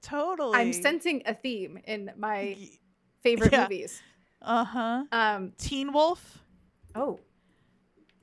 totally. 0.00 0.54
I'm 0.58 0.72
sensing 0.72 1.22
a 1.26 1.34
theme 1.34 1.78
in 1.86 2.12
my 2.16 2.56
favorite 3.22 3.52
Yeah. 3.52 3.62
movies. 3.62 4.00
Uh 4.40 4.64
huh. 4.64 5.04
Um 5.10 5.52
Teen 5.58 5.92
Wolf. 5.92 6.38
oh, 6.94 7.18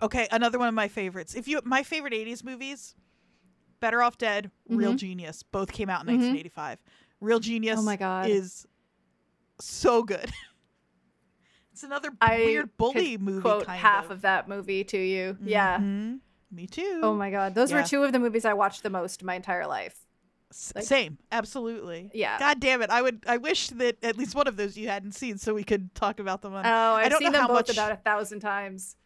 Okay, 0.02 0.28
another 0.32 0.58
one 0.58 0.68
of 0.68 0.74
my 0.74 0.88
favorites. 0.88 1.36
If 1.36 1.48
you 1.48 1.60
my 1.66 1.84
favorite 1.84 2.14
'80s 2.14 2.44
movies, 2.44 2.96
Better 3.82 4.02
Off 4.02 4.18
Dead, 4.18 4.52
Real 4.70 4.94
Mhm. 4.94 4.98
Genius, 4.98 5.44
both 5.44 5.72
came 5.74 5.89
out 5.89 6.02
in 6.02 6.08
Mhm. 6.08 6.18
1985. 6.20 6.80
Real 7.20 7.39
Genius 7.39 7.80
Oh 7.80 7.84
my 7.84 7.98
God. 7.98 8.30
is 8.30 8.66
so 9.66 10.03
good. 10.03 10.32
it's 11.74 11.84
another 11.84 12.09
I 12.20 12.38
weird 12.45 12.76
bully 12.78 13.18
movie. 13.18 13.41
quote 13.41 13.68
half 13.68 14.05
of, 14.05 14.12
of 14.12 14.22
that 14.22 14.47
movie 14.47 14.84
to 14.86 14.97
you. 14.97 15.38
Yeah. 15.43 15.78
Mhm. 15.80 16.20
Me 16.51 16.68
too. 16.68 16.99
Oh 17.03 17.14
my 17.14 17.32
god, 17.32 17.55
those 17.55 17.72
Yeah. 17.72 17.82
were 17.82 17.88
two 17.88 18.03
of 18.03 18.12
the 18.12 18.20
movies 18.20 18.43
I 18.45 18.53
watched 18.53 18.84
the 18.84 18.89
most 18.89 19.24
my 19.24 19.36
entire 19.36 19.66
life. 19.68 19.97
Like- 20.76 20.84
Same, 20.84 21.18
absolutely. 21.32 22.12
Yeah. 22.14 22.38
God 22.38 22.59
damn 22.59 22.82
it! 22.82 22.89
I 22.89 23.01
would. 23.01 23.24
I 23.26 23.38
wish 23.38 23.70
that 23.70 24.03
at 24.03 24.18
least 24.18 24.36
one 24.36 24.47
of 24.47 24.57
those 24.57 24.78
you 24.78 24.89
hadn't 24.89 25.14
seen, 25.14 25.38
so 25.38 25.53
we 25.53 25.64
could 25.64 25.95
talk 25.95 26.20
about 26.20 26.41
them 26.41 26.53
on. 26.53 26.66
Oh, 26.66 26.70
I've 26.95 27.09
don't 27.09 27.20
seen 27.20 27.28
know 27.32 27.39
them 27.39 27.41
how 27.43 27.47
both 27.47 27.68
much- 27.70 27.78
about 27.78 27.93
a 27.93 27.95
thousand 27.95 28.41
times. 28.41 28.97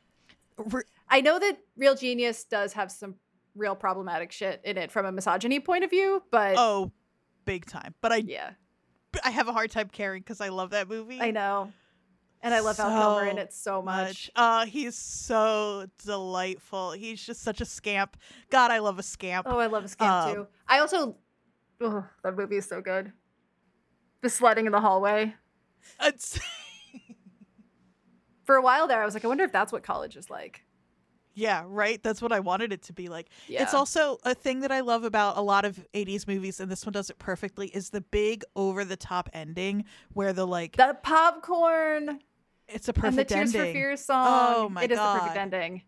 Re- 0.57 0.81
I 1.07 1.21
know 1.21 1.37
that 1.37 1.59
Real 1.77 1.93
Genius 1.93 2.45
does 2.45 2.73
have 2.73 2.91
some 2.91 3.15
real 3.53 3.75
problematic 3.75 4.31
shit 4.31 4.59
in 4.63 4.75
it 4.77 4.91
from 4.91 5.05
a 5.05 5.11
misogyny 5.11 5.59
point 5.59 5.83
of 5.83 5.91
view, 5.91 6.23
but 6.31 6.55
oh, 6.57 6.91
big 7.45 7.67
time. 7.67 7.93
But 8.01 8.11
I, 8.11 8.15
yeah, 8.17 8.51
I 9.23 9.29
have 9.31 9.47
a 9.47 9.53
hard 9.53 9.71
time 9.71 9.89
caring 9.89 10.21
because 10.21 10.41
I 10.41 10.49
love 10.49 10.71
that 10.71 10.89
movie. 10.89 11.19
I 11.21 11.31
know. 11.31 11.71
And 12.41 12.53
I 12.53 12.59
love 12.59 12.77
Val 12.77 12.89
Kilmer 12.89 13.25
in 13.31 13.37
it 13.39 13.53
so 13.53 13.81
much. 13.81 14.29
Uh, 14.35 14.65
he's 14.67 14.95
so 14.95 15.87
delightful. 16.03 16.91
He's 16.91 17.25
just 17.25 17.41
such 17.41 17.59
a 17.59 17.65
scamp. 17.65 18.17
God, 18.51 18.69
I 18.69 18.77
love 18.79 18.99
a 18.99 19.03
scamp. 19.03 19.47
Oh, 19.49 19.57
I 19.57 19.65
love 19.65 19.83
a 19.85 19.87
scamp 19.87 20.27
Um, 20.27 20.33
too. 20.35 20.47
I 20.67 20.79
also, 20.79 21.15
oh, 21.81 22.05
that 22.23 22.35
movie 22.35 22.57
is 22.57 22.67
so 22.67 22.81
good. 22.81 23.11
The 24.21 24.29
sledding 24.29 24.67
in 24.67 24.71
the 24.71 24.81
hallway. 24.81 25.33
For 28.43 28.55
a 28.55 28.61
while 28.61 28.87
there, 28.87 29.01
I 29.01 29.05
was 29.05 29.15
like, 29.15 29.25
I 29.25 29.27
wonder 29.27 29.43
if 29.43 29.51
that's 29.51 29.71
what 29.71 29.81
college 29.81 30.15
is 30.15 30.29
like. 30.29 30.63
Yeah, 31.35 31.63
right. 31.67 32.01
That's 32.01 32.21
what 32.21 32.31
I 32.31 32.39
wanted 32.39 32.73
it 32.73 32.81
to 32.83 32.93
be 32.93 33.07
like. 33.09 33.29
Yeah. 33.47 33.61
It's 33.63 33.73
also 33.73 34.17
a 34.23 34.33
thing 34.33 34.61
that 34.61 34.71
I 34.71 34.79
love 34.79 35.03
about 35.03 35.37
a 35.37 35.41
lot 35.41 35.65
of 35.65 35.85
80s 35.93 36.27
movies, 36.27 36.59
and 36.59 36.71
this 36.71 36.85
one 36.85 36.93
does 36.93 37.09
it 37.09 37.19
perfectly, 37.19 37.67
is 37.67 37.89
the 37.91 38.01
big 38.01 38.43
over 38.55 38.83
the 38.83 38.95
top 38.97 39.29
ending 39.33 39.85
where 40.13 40.33
the 40.33 40.47
like, 40.47 40.77
the 40.77 40.97
popcorn 41.03 42.19
it's 42.67 42.87
a 42.87 42.93
perfect 42.93 43.31
and 43.31 43.47
the 43.47 43.51
Tears 43.51 43.51
for 43.51 43.57
ending. 43.59 43.73
Fears 43.73 44.03
song. 44.05 44.53
Oh 44.55 44.69
my 44.69 44.81
god, 44.81 44.85
It 44.85 44.91
is 44.93 44.97
the 44.99 45.19
perfect 45.19 45.37
ending. 45.37 45.81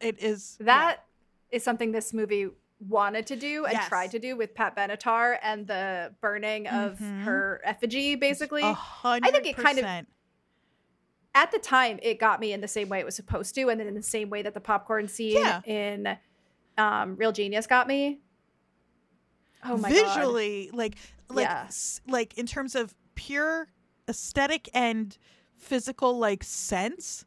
It 0.00 0.22
is 0.22 0.56
yeah. 0.58 0.64
That 0.66 1.04
is 1.50 1.62
something 1.62 1.92
this 1.92 2.12
movie 2.12 2.48
wanted 2.80 3.26
to 3.28 3.36
do 3.36 3.64
and 3.66 3.72
Yes. 3.74 3.88
tried 3.88 4.10
to 4.10 4.18
do 4.18 4.36
with 4.36 4.52
Pat 4.54 4.76
Benatar 4.76 5.38
and 5.42 5.66
the 5.66 6.12
burning 6.20 6.66
of 6.66 6.98
Mhm. 6.98 7.22
her 7.22 7.60
effigy, 7.64 8.16
basically. 8.16 8.62
a 8.62 8.72
hundred 8.72 9.32
think 9.32 9.46
it 9.46 9.56
kind 9.56 9.78
of-. 9.78 10.06
At 11.34 11.50
the 11.50 11.58
time, 11.58 11.98
it 12.02 12.18
got 12.20 12.38
me 12.40 12.52
in 12.52 12.60
the 12.60 12.68
same 12.68 12.88
way 12.88 13.00
it 13.00 13.04
was 13.04 13.16
supposed 13.16 13.54
to, 13.56 13.68
and 13.68 13.80
then 13.80 13.86
in 13.88 13.94
the 13.94 14.02
same 14.02 14.30
way 14.30 14.42
that 14.42 14.54
the 14.54 14.60
popcorn 14.60 15.08
scene 15.08 15.36
Yeah. 15.36 15.60
in 15.64 16.16
um, 16.78 17.16
Real 17.16 17.32
Genius 17.32 17.66
got 17.66 17.88
me. 17.88 18.20
Oh 19.64 19.76
my 19.78 19.90
god! 19.90 20.14
visually 20.14 20.70
like 20.72 20.96
like 21.28 21.46
Yeah. 21.46 21.64
s- 21.66 22.00
like 22.06 22.36
in 22.36 22.46
terms 22.46 22.74
of 22.74 22.94
pure 23.14 23.68
aesthetic 24.08 24.68
and 24.74 25.16
physical 25.56 26.18
like 26.18 26.44
sense 26.44 27.24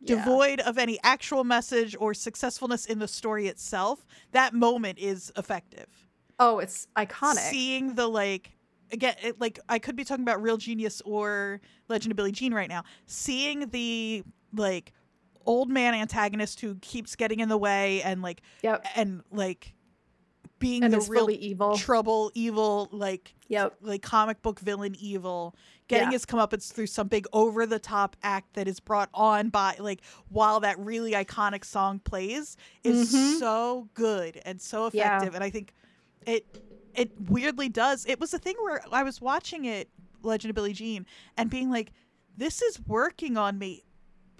Yeah. 0.00 0.16
devoid 0.16 0.60
of 0.60 0.78
any 0.78 0.98
actual 1.04 1.44
message 1.44 1.94
or 2.00 2.12
successfulness 2.14 2.86
in 2.86 2.98
the 2.98 3.06
story 3.06 3.46
itself 3.46 4.04
that 4.32 4.52
moment 4.52 4.98
is 4.98 5.32
effective 5.36 5.86
Oh, 6.40 6.58
it's 6.58 6.88
iconic. 6.96 7.48
seeing 7.50 7.94
the 7.94 8.08
like 8.08 8.55
again 8.92 9.14
it, 9.22 9.40
like 9.40 9.58
i 9.68 9.78
could 9.78 9.96
be 9.96 10.04
talking 10.04 10.22
about 10.22 10.40
real 10.42 10.56
genius 10.56 11.00
or 11.04 11.60
legend 11.88 12.12
of 12.12 12.16
billie 12.16 12.32
jean 12.32 12.52
right 12.54 12.68
now 12.68 12.82
seeing 13.06 13.68
the 13.70 14.22
like 14.54 14.92
old 15.44 15.68
man 15.68 15.94
antagonist 15.94 16.60
who 16.60 16.74
keeps 16.76 17.14
getting 17.16 17.40
in 17.40 17.48
the 17.48 17.58
way 17.58 18.02
and 18.02 18.22
like 18.22 18.42
yep, 18.62 18.84
and 18.96 19.22
like 19.30 19.74
being 20.58 20.82
and 20.82 20.92
the 20.92 21.00
real 21.00 21.20
fully 21.20 21.36
evil. 21.36 21.76
trouble 21.76 22.30
evil 22.34 22.88
like 22.90 23.34
Yep. 23.48 23.76
like 23.82 24.02
comic 24.02 24.42
book 24.42 24.58
villain 24.58 24.96
evil 24.98 25.54
getting 25.86 26.08
Yeah. 26.08 26.12
his 26.12 26.26
comeuppance 26.26 26.72
through 26.72 26.88
some 26.88 27.06
big 27.08 27.26
over 27.32 27.64
the 27.66 27.78
top 27.78 28.16
act 28.24 28.54
that 28.54 28.66
is 28.66 28.80
brought 28.80 29.08
on 29.14 29.50
by 29.50 29.76
like 29.78 30.00
while 30.30 30.58
that 30.60 30.78
really 30.80 31.12
iconic 31.12 31.64
song 31.64 32.00
plays 32.00 32.56
is 32.82 33.12
Mhm. 33.14 33.38
so 33.38 33.88
good 33.94 34.40
and 34.44 34.60
so 34.60 34.90
Yeah. 34.92 35.16
effective 35.18 35.34
and 35.36 35.44
i 35.44 35.50
think 35.50 35.74
it 36.26 36.44
it 36.96 37.10
weirdly 37.30 37.68
does 37.68 38.04
it 38.06 38.18
was 38.20 38.32
a 38.34 38.38
thing 38.38 38.54
where 38.62 38.80
i 38.92 39.02
was 39.02 39.20
watching 39.20 39.64
it 39.64 39.88
legend 40.22 40.50
of 40.50 40.54
billie 40.54 40.72
jean 40.72 41.06
and 41.36 41.50
being 41.50 41.70
like 41.70 41.92
this 42.36 42.62
is 42.62 42.80
working 42.86 43.36
on 43.36 43.58
me 43.58 43.84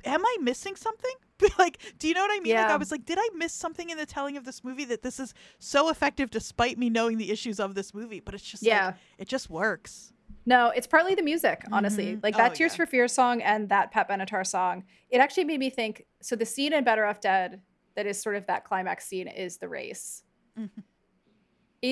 am 0.04 0.24
i 0.24 0.36
missing 0.40 0.74
something 0.76 1.12
like 1.58 1.78
do 1.98 2.08
you 2.08 2.14
know 2.14 2.22
what 2.22 2.30
i 2.30 2.40
mean 2.40 2.54
like 2.54 2.68
Yeah. 2.68 2.74
i 2.74 2.76
was 2.76 2.90
like 2.90 3.04
did 3.04 3.18
i 3.20 3.28
miss 3.34 3.52
something 3.52 3.90
in 3.90 3.98
the 3.98 4.06
telling 4.06 4.36
of 4.36 4.44
this 4.44 4.64
movie 4.64 4.84
that 4.86 5.02
this 5.02 5.20
is 5.20 5.34
so 5.58 5.90
effective 5.90 6.30
despite 6.30 6.78
me 6.78 6.88
knowing 6.90 7.18
the 7.18 7.30
issues 7.30 7.60
of 7.60 7.74
this 7.74 7.92
movie 7.94 8.20
but 8.20 8.34
it's 8.34 8.44
just 8.44 8.62
like, 8.62 8.68
Yeah. 8.70 8.94
it 9.18 9.28
just 9.28 9.50
works 9.50 10.12
No, 10.48 10.70
it's 10.70 10.86
partly 10.86 11.14
the 11.16 11.22
music, 11.24 11.64
honestly. 11.72 12.06
Mhm. 12.14 12.22
Like 12.22 12.34
Oh, 12.36 12.38
that 12.38 12.54
Tears 12.54 12.72
yeah. 12.72 12.76
for 12.76 12.86
Fears 12.86 13.12
song 13.12 13.42
and 13.42 13.68
that 13.68 13.90
Pat 13.90 14.08
Benatar 14.08 14.46
song. 14.46 14.84
It 15.10 15.18
actually 15.18 15.44
made 15.44 15.58
me 15.58 15.70
think. 15.70 16.06
So 16.22 16.36
the 16.36 16.46
scene 16.46 16.72
in 16.72 16.84
Better 16.84 17.04
Off 17.04 17.18
Dead 17.20 17.62
that 17.96 18.06
is 18.06 18.22
sort 18.22 18.36
of 18.36 18.46
that 18.46 18.62
climax 18.64 19.06
scene 19.06 19.26
is 19.26 19.58
the 19.58 19.68
race. 19.68 20.22
Mhm. 20.56 20.70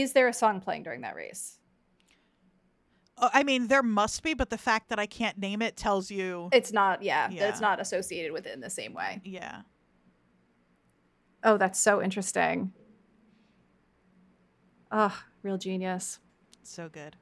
Is 0.01 0.13
there 0.13 0.29
a 0.29 0.33
song 0.33 0.61
playing 0.61 0.83
during 0.83 1.03
that 1.03 1.15
race? 1.15 1.59
Oh, 3.17 3.31
I 3.33 3.45
mean, 3.45 3.69
there 3.69 3.83
must 3.83 4.23
be, 4.23 4.35
but 4.35 4.51
the 4.51 4.59
fact 4.59 4.89
that 4.89 4.99
I 4.99 5.07
can't 5.07 5.39
name 5.39 5.63
it 5.63 5.77
tells 5.77 6.11
you. 6.11 6.49
It's 6.53 6.73
not. 6.73 7.03
Yeah, 7.03 7.29
that 7.29 7.49
it's 7.51 7.61
not 7.61 7.81
associated 7.81 8.33
with 8.33 8.47
it 8.47 8.55
in 8.55 8.61
the 8.61 8.71
same 8.71 8.93
way. 8.93 9.21
yeah. 9.25 9.63
Oh, 11.47 11.59
that's 11.59 11.79
so 11.79 12.03
interesting. 12.03 12.73
Ugh, 14.91 15.13
real 15.43 15.59
genius. 15.59 16.19
So 16.63 16.89
good. 16.89 17.17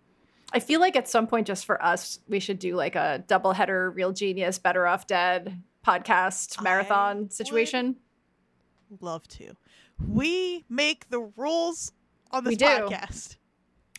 I 0.52 0.60
feel 0.60 0.78
like 0.78 0.94
at 0.94 1.08
some 1.08 1.26
point, 1.26 1.46
just 1.46 1.66
for 1.66 1.82
us, 1.82 2.20
we 2.28 2.38
should 2.38 2.60
do 2.60 2.76
like 2.76 2.94
a 2.94 3.24
double 3.26 3.52
header, 3.52 3.90
real 3.90 4.12
genius, 4.12 4.58
better 4.58 4.86
off 4.86 5.08
dead 5.08 5.60
podcast 5.84 6.62
marathon 6.62 7.18
would 7.22 7.32
situation. 7.32 7.96
Love 9.00 9.26
to. 9.28 9.56
We 10.06 10.64
make 10.68 11.08
the 11.10 11.20
rules 11.36 11.92
on 12.32 12.44
this 12.44 12.52
We 12.52 12.56
do. 12.56 12.64
podcast. 12.66 13.36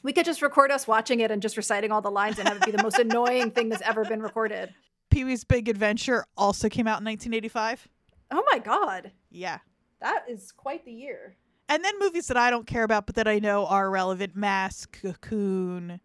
We 0.03 0.11
could 0.13 0.25
just 0.25 0.41
record 0.41 0.69
us 0.71 0.85
watching 0.87 1.21
it 1.21 1.31
and 1.31 1.41
just 1.41 1.55
reciting 1.55 1.91
all 1.91 2.01
the 2.01 2.11
lines 2.11 2.37
and 2.39 2.47
have 2.47 2.57
it 2.57 2.65
be 2.65 2.71
the 2.71 2.83
most 2.83 2.99
annoying 2.99 3.51
thing 3.51 3.69
that's 3.69 3.81
ever 3.83 4.03
been 4.03 4.21
recorded. 4.21 4.73
Pee 5.09 5.23
Wee's 5.23 5.43
Big 5.43 5.69
Adventure 5.69 6.25
also 6.35 6.67
came 6.69 6.87
out 6.87 6.99
in 6.99 7.05
1985. 7.05 7.87
Oh 8.31 8.43
my 8.51 8.57
god, 8.59 9.11
Yeah. 9.29 9.59
that 10.01 10.25
is 10.27 10.51
quite 10.51 10.83
the 10.85 10.91
year. 10.91 11.35
And 11.69 11.83
then 11.85 11.93
movies 11.99 12.27
that 12.27 12.35
I 12.37 12.49
don't 12.49 12.67
care 12.67 12.83
about, 12.83 13.05
but 13.05 13.15
that 13.15 13.27
I 13.27 13.39
know 13.39 13.65
are 13.67 13.89
relevant 13.89 14.35
Mask, 14.35 14.99
Cocoon. 15.01 16.01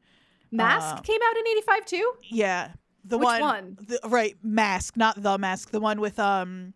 Mask 0.52 0.96
Uh, 0.96 1.00
came 1.00 1.20
out 1.24 1.36
in 1.36 1.46
'85 1.48 1.84
too. 1.86 2.12
Yeah. 2.30 2.72
The 3.04 3.18
Which 3.18 3.24
one. 3.24 3.40
one? 3.40 3.78
The, 3.80 3.98
right. 4.08 4.36
Mask, 4.42 4.96
not 4.96 5.20
The 5.22 5.38
Mask. 5.38 5.70
The 5.70 5.80
one 5.80 6.00
with 6.00 6.18
um, 6.18 6.74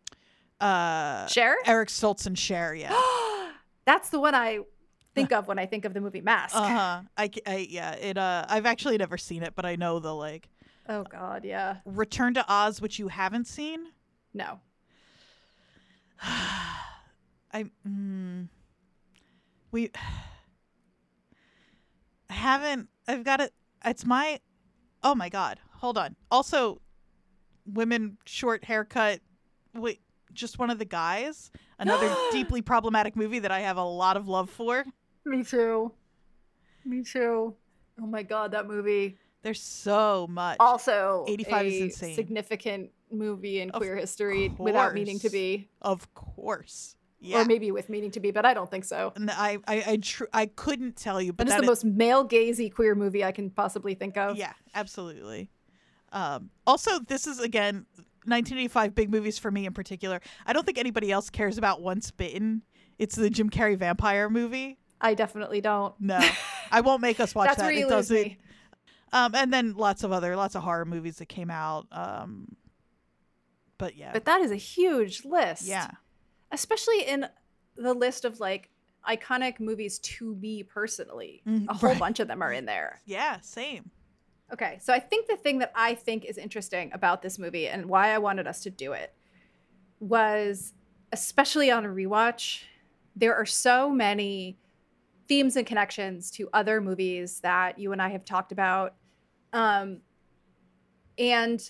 uh, 0.60 1.26
Cher. 1.26 1.56
Eric 1.66 1.88
Stoltz 1.90 2.26
and 2.26 2.38
Cher. 2.38 2.74
Yeah. 2.74 2.98
that's 3.84 4.08
the 4.08 4.18
one 4.20 4.34
I 4.34 4.60
think 5.14 5.32
of 5.32 5.48
when 5.48 5.58
I 5.58 5.66
think 5.66 5.84
of 5.84 5.94
the 5.94 6.00
movie 6.00 6.20
Mask. 6.20 6.54
Uh 6.56 6.68
huh. 6.68 7.00
I, 7.16 7.30
I 7.46 7.66
yeah. 7.68 7.92
It 7.94 8.18
uh. 8.18 8.44
I've 8.48 8.66
actually 8.66 8.98
never 8.98 9.16
seen 9.16 9.42
it, 9.42 9.54
but 9.54 9.64
I 9.64 9.76
know 9.76 9.98
the 9.98 10.14
like 10.14 10.48
Oh 10.88 11.04
god, 11.04 11.44
yeah. 11.44 11.76
Return 11.84 12.34
to 12.34 12.44
Oz, 12.52 12.80
which 12.80 12.98
you 12.98 13.08
haven't 13.08 13.46
seen. 13.46 13.86
No. 14.34 14.60
I 16.22 17.66
mm, 17.86 18.48
we 19.70 19.90
I 22.30 22.34
haven't. 22.34 22.88
I've 23.06 23.24
got 23.24 23.40
it. 23.40 23.52
It's 23.84 24.04
my. 24.04 24.40
Oh 25.02 25.14
my 25.14 25.28
god. 25.28 25.60
Hold 25.76 25.98
on. 25.98 26.16
Also, 26.30 26.80
women 27.66 28.18
short 28.24 28.64
haircut. 28.64 29.20
Wait, 29.74 30.00
just 30.32 30.58
one 30.58 30.70
of 30.70 30.78
the 30.78 30.84
guys. 30.84 31.50
Another 31.78 32.14
deeply 32.32 32.62
problematic 32.62 33.16
movie 33.16 33.40
that 33.40 33.50
I 33.50 33.60
have 33.60 33.76
a 33.76 33.84
lot 33.84 34.16
of 34.16 34.28
love 34.28 34.50
for. 34.50 34.84
Me 35.24 35.42
too. 35.44 35.92
Me 36.84 37.02
too. 37.02 37.54
Oh 38.00 38.06
my 38.06 38.22
god, 38.22 38.52
that 38.52 38.66
movie. 38.66 39.18
There's 39.42 39.60
so 39.60 40.26
much. 40.30 40.56
Also, 40.60 41.24
85 41.28 41.66
is 41.66 41.80
insane. 41.80 42.14
significant 42.14 42.90
movie 43.10 43.60
in 43.60 43.70
Of 43.70 43.80
queer 43.80 43.96
history 43.96 44.54
without 44.58 44.94
meaning 44.94 45.18
to 45.20 45.30
be, 45.30 45.68
Of 45.82 46.12
course. 46.14 46.96
Yeah. 47.20 47.42
or 47.42 47.44
maybe 47.44 47.70
with 47.70 47.88
meaning 47.88 48.10
to 48.12 48.20
be, 48.20 48.32
but 48.32 48.44
I 48.44 48.52
don't 48.54 48.68
think 48.70 48.84
so. 48.84 49.12
And 49.14 49.30
I 49.30 49.58
I 49.68 49.84
I, 49.86 49.96
tr- 50.02 50.24
I 50.32 50.46
couldn't 50.46 50.96
tell 50.96 51.20
you, 51.20 51.32
but 51.32 51.46
it's 51.46 51.56
the 51.56 51.62
most 51.62 51.84
male 51.84 52.26
gazy 52.26 52.72
queer 52.72 52.94
movie 52.96 53.22
I 53.24 53.30
can 53.30 53.48
possibly 53.50 53.94
think 53.94 54.16
of. 54.16 54.36
Yeah, 54.36 54.52
absolutely. 54.74 55.48
Um, 56.10 56.50
also, 56.66 56.98
this 56.98 57.26
is 57.28 57.38
again 57.38 57.86
1985 58.24 58.94
big 58.94 59.10
movies 59.10 59.38
for 59.38 59.50
me 59.52 59.66
in 59.66 59.72
particular. 59.72 60.20
I 60.46 60.52
don't 60.52 60.64
think 60.66 60.78
anybody 60.78 61.12
else 61.12 61.30
cares 61.30 61.58
about 61.58 61.80
Once 61.80 62.10
Bitten. 62.10 62.62
It's 62.98 63.14
the 63.16 63.30
Jim 63.30 63.50
Carrey 63.50 63.76
vampire 63.76 64.28
movie. 64.28 64.78
I 65.02 65.14
definitely 65.14 65.60
don't. 65.60 65.94
No, 66.00 66.20
I 66.70 66.80
won't 66.80 67.02
make 67.02 67.20
us 67.20 67.34
watch 67.34 67.48
That's 67.48 67.58
that. 67.58 67.64
where 67.64 67.72
you 67.72 67.86
it 67.88 67.90
lose 67.90 68.08
doesn't. 68.08 68.16
me. 68.16 68.38
Um, 69.12 69.34
and 69.34 69.52
then 69.52 69.74
lots 69.74 70.04
of 70.04 70.12
other 70.12 70.36
lots 70.36 70.54
of 70.54 70.62
horror 70.62 70.84
movies 70.86 71.16
that 71.16 71.26
came 71.28 71.50
out. 71.50 71.86
Um, 71.92 72.56
but 73.78 73.96
yeah, 73.96 74.12
But 74.12 74.24
that 74.26 74.40
is 74.40 74.50
a 74.50 74.56
huge 74.56 75.24
list. 75.24 75.66
yeah, 75.66 75.90
Especially 76.50 77.02
in 77.02 77.26
the 77.76 77.92
list 77.94 78.24
of 78.24 78.38
like 78.40 78.70
iconic 79.06 79.58
movies 79.60 79.98
to 79.98 80.34
me 80.36 80.62
personally. 80.62 81.42
Mm, 81.46 81.66
a 81.68 81.74
whole 81.74 81.90
right. 81.90 81.98
bunch 81.98 82.20
of 82.20 82.28
them 82.28 82.40
are 82.42 82.52
in 82.52 82.64
there. 82.64 83.00
yeah, 83.04 83.38
same. 83.42 83.90
Okay, 84.52 84.78
so 84.80 84.92
I 84.92 85.00
think 85.00 85.26
the 85.28 85.36
thing 85.36 85.58
that 85.60 85.72
I 85.74 85.94
think 85.94 86.24
is 86.26 86.36
interesting 86.38 86.90
about 86.92 87.22
this 87.22 87.38
movie 87.38 87.66
and 87.68 87.86
why 87.86 88.10
I 88.14 88.18
wanted 88.18 88.46
us 88.46 88.60
to 88.64 88.70
do 88.70 88.92
it 88.92 89.12
was, 89.98 90.74
especially 91.12 91.70
on 91.70 91.84
a 91.84 91.88
rewatch, 91.88 92.62
there 93.16 93.34
are 93.34 93.46
so 93.46 93.90
many 93.90 94.58
themes 95.28 95.56
and 95.56 95.66
connections 95.66 96.30
to 96.32 96.48
other 96.52 96.80
movies 96.80 97.40
that 97.40 97.78
you 97.78 97.92
and 97.92 98.02
I 98.02 98.08
have 98.08 98.24
talked 98.24 98.52
about. 98.52 98.94
Um, 99.52 100.00
and 101.18 101.62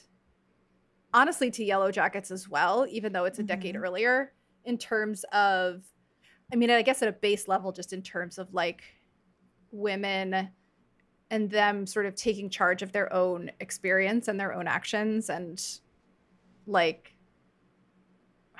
honestly, 1.13 1.51
to 1.51 1.65
Yellowjackets 1.65 2.31
as 2.31 2.49
well, 2.49 2.87
even 2.89 3.13
though 3.13 3.25
it's 3.25 3.39
a 3.39 3.43
decade 3.43 3.75
Mhm. 3.75 3.83
earlier, 3.83 4.35
in 4.65 4.79
terms 4.79 5.25
of, 5.33 5.85
I 6.53 6.57
mean, 6.57 6.71
I 6.71 6.83
guess 6.83 7.03
at 7.03 7.09
a 7.09 7.13
base 7.13 7.49
level, 7.49 7.73
just 7.73 7.93
in 7.93 8.03
terms 8.03 8.39
of 8.39 8.53
like 8.55 8.83
women 9.71 10.51
and 11.31 11.51
them 11.51 11.87
sort 11.87 12.07
of 12.07 12.15
taking 12.15 12.51
charge 12.51 12.83
of 12.83 12.93
their 12.93 13.13
own 13.13 13.51
experience 13.61 14.29
and 14.29 14.39
their 14.39 14.53
own 14.53 14.69
actions 14.69 15.31
and 15.31 15.63
like 16.67 17.12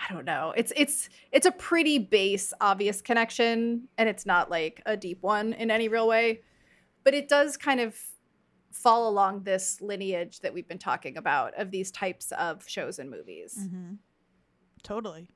I 0.03 0.13
don't 0.13 0.25
know. 0.25 0.53
It's 0.57 0.73
it's 0.75 1.09
it's 1.31 1.47
a 1.47 1.53
pretty 1.53 1.99
base 1.99 2.53
obvious 2.61 3.01
connection 3.01 3.89
and 3.97 4.09
it's 4.09 4.27
not 4.27 4.51
like 4.51 4.83
a 4.85 4.97
deep 4.97 5.23
one 5.23 5.53
in 5.53 5.71
any 5.71 5.89
real 5.89 6.09
way. 6.09 6.41
But 7.05 7.15
it 7.15 7.29
does 7.29 7.57
kind 7.57 7.81
of 7.81 7.97
fall 8.73 9.09
along 9.09 9.43
this 9.43 9.81
lineage 9.81 10.41
that 10.41 10.53
we've 10.55 10.67
been 10.67 10.79
talking 10.79 11.17
about 11.17 11.55
of 11.59 11.71
these 11.71 11.91
types 11.91 12.33
of 12.33 12.67
shows 12.69 12.99
and 12.99 13.11
movies. 13.11 13.57
Mm-hmm. 13.61 13.95
Totally. 14.83 15.29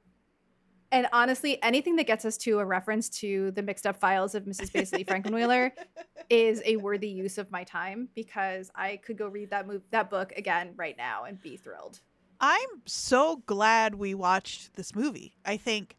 And 0.93 1.09
honestly, 1.13 1.63
anything 1.63 1.97
that 1.97 2.07
gets 2.07 2.25
us 2.25 2.37
to 2.39 2.61
a 2.61 2.65
reference 2.65 3.09
to 3.21 3.51
the 3.53 3.63
mixed 3.63 3.87
up 3.87 3.97
files 3.97 4.35
of 4.35 4.45
Mrs. 4.45 4.73
Basely 4.73 5.05
Frankenweiler 5.05 5.73
is 6.31 6.63
a 6.65 6.77
worthy 6.77 7.09
use 7.09 7.39
of 7.39 7.51
my 7.51 7.65
time 7.65 8.09
because 8.15 8.71
I 8.75 8.97
could 8.99 9.19
go 9.19 9.27
read 9.27 9.51
that 9.51 9.67
move 9.67 9.83
that 9.91 10.11
book 10.11 10.33
again 10.37 10.73
right 10.77 10.97
now 10.97 11.25
and 11.25 11.41
be 11.41 11.57
thrilled. 11.57 12.01
I'm 12.41 12.69
so 12.85 13.43
glad 13.47 13.95
we 13.95 14.15
watched 14.15 14.75
this 14.75 14.95
movie. 14.95 15.35
I 15.45 15.57
think. 15.57 15.97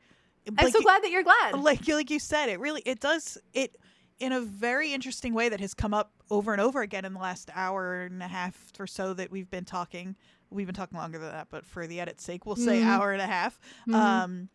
I'm 0.47 0.55
like 0.55 0.71
so 0.71 0.79
you- 0.79 0.83
glad 0.83 1.03
that 1.03 1.11
you're 1.11 1.23
glad. 1.23 1.55
like 1.59 1.87
you 1.87 1.95
like 1.95 2.09
you 2.09 2.19
said 2.19 2.47
it 2.47 2.59
really 2.59 2.81
it 2.85 2.99
does 3.01 3.37
it 3.53 3.75
in 4.19 4.31
a 4.31 4.39
very 4.39 4.93
interesting 4.93 5.33
way 5.33 5.49
that 5.49 5.59
has 5.59 5.73
come 5.73 5.93
up 5.93 6.11
over 6.31 6.53
and 6.53 6.61
over 6.61 6.81
again 6.81 7.03
in 7.03 7.13
the 7.13 7.19
last 7.19 7.49
hour 7.53 8.03
and 8.03 8.23
a 8.23 8.27
half 8.29 8.55
or 8.79 8.87
so 8.87 9.13
that 9.13 9.29
we've 9.29 9.49
been 9.49 9.65
talking 9.65 10.15
we've 10.49 10.65
been 10.65 10.73
talking 10.73 10.97
longer 10.97 11.19
than 11.19 11.31
that 11.31 11.47
but 11.51 11.65
for 11.65 11.85
the 11.85 11.99
edit's 11.99 12.23
sake 12.23 12.45
we'll 12.45 12.55
say 12.55 12.79
Mhm. 12.81 12.85
hour 12.85 13.11
and 13.11 13.21
a 13.21 13.27
half 13.27 13.59
Mhm. 13.89 13.93
um 13.95 14.49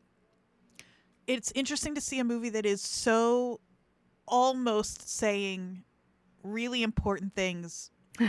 it's 1.27 1.53
interesting 1.55 1.95
to 1.95 2.01
see 2.01 2.19
a 2.19 2.25
movie 2.25 2.49
that 2.49 2.65
is 2.67 2.81
so 2.81 3.61
almost 4.27 5.09
saying 5.11 5.85
really 6.43 6.83
important 6.83 7.35
things 7.35 7.91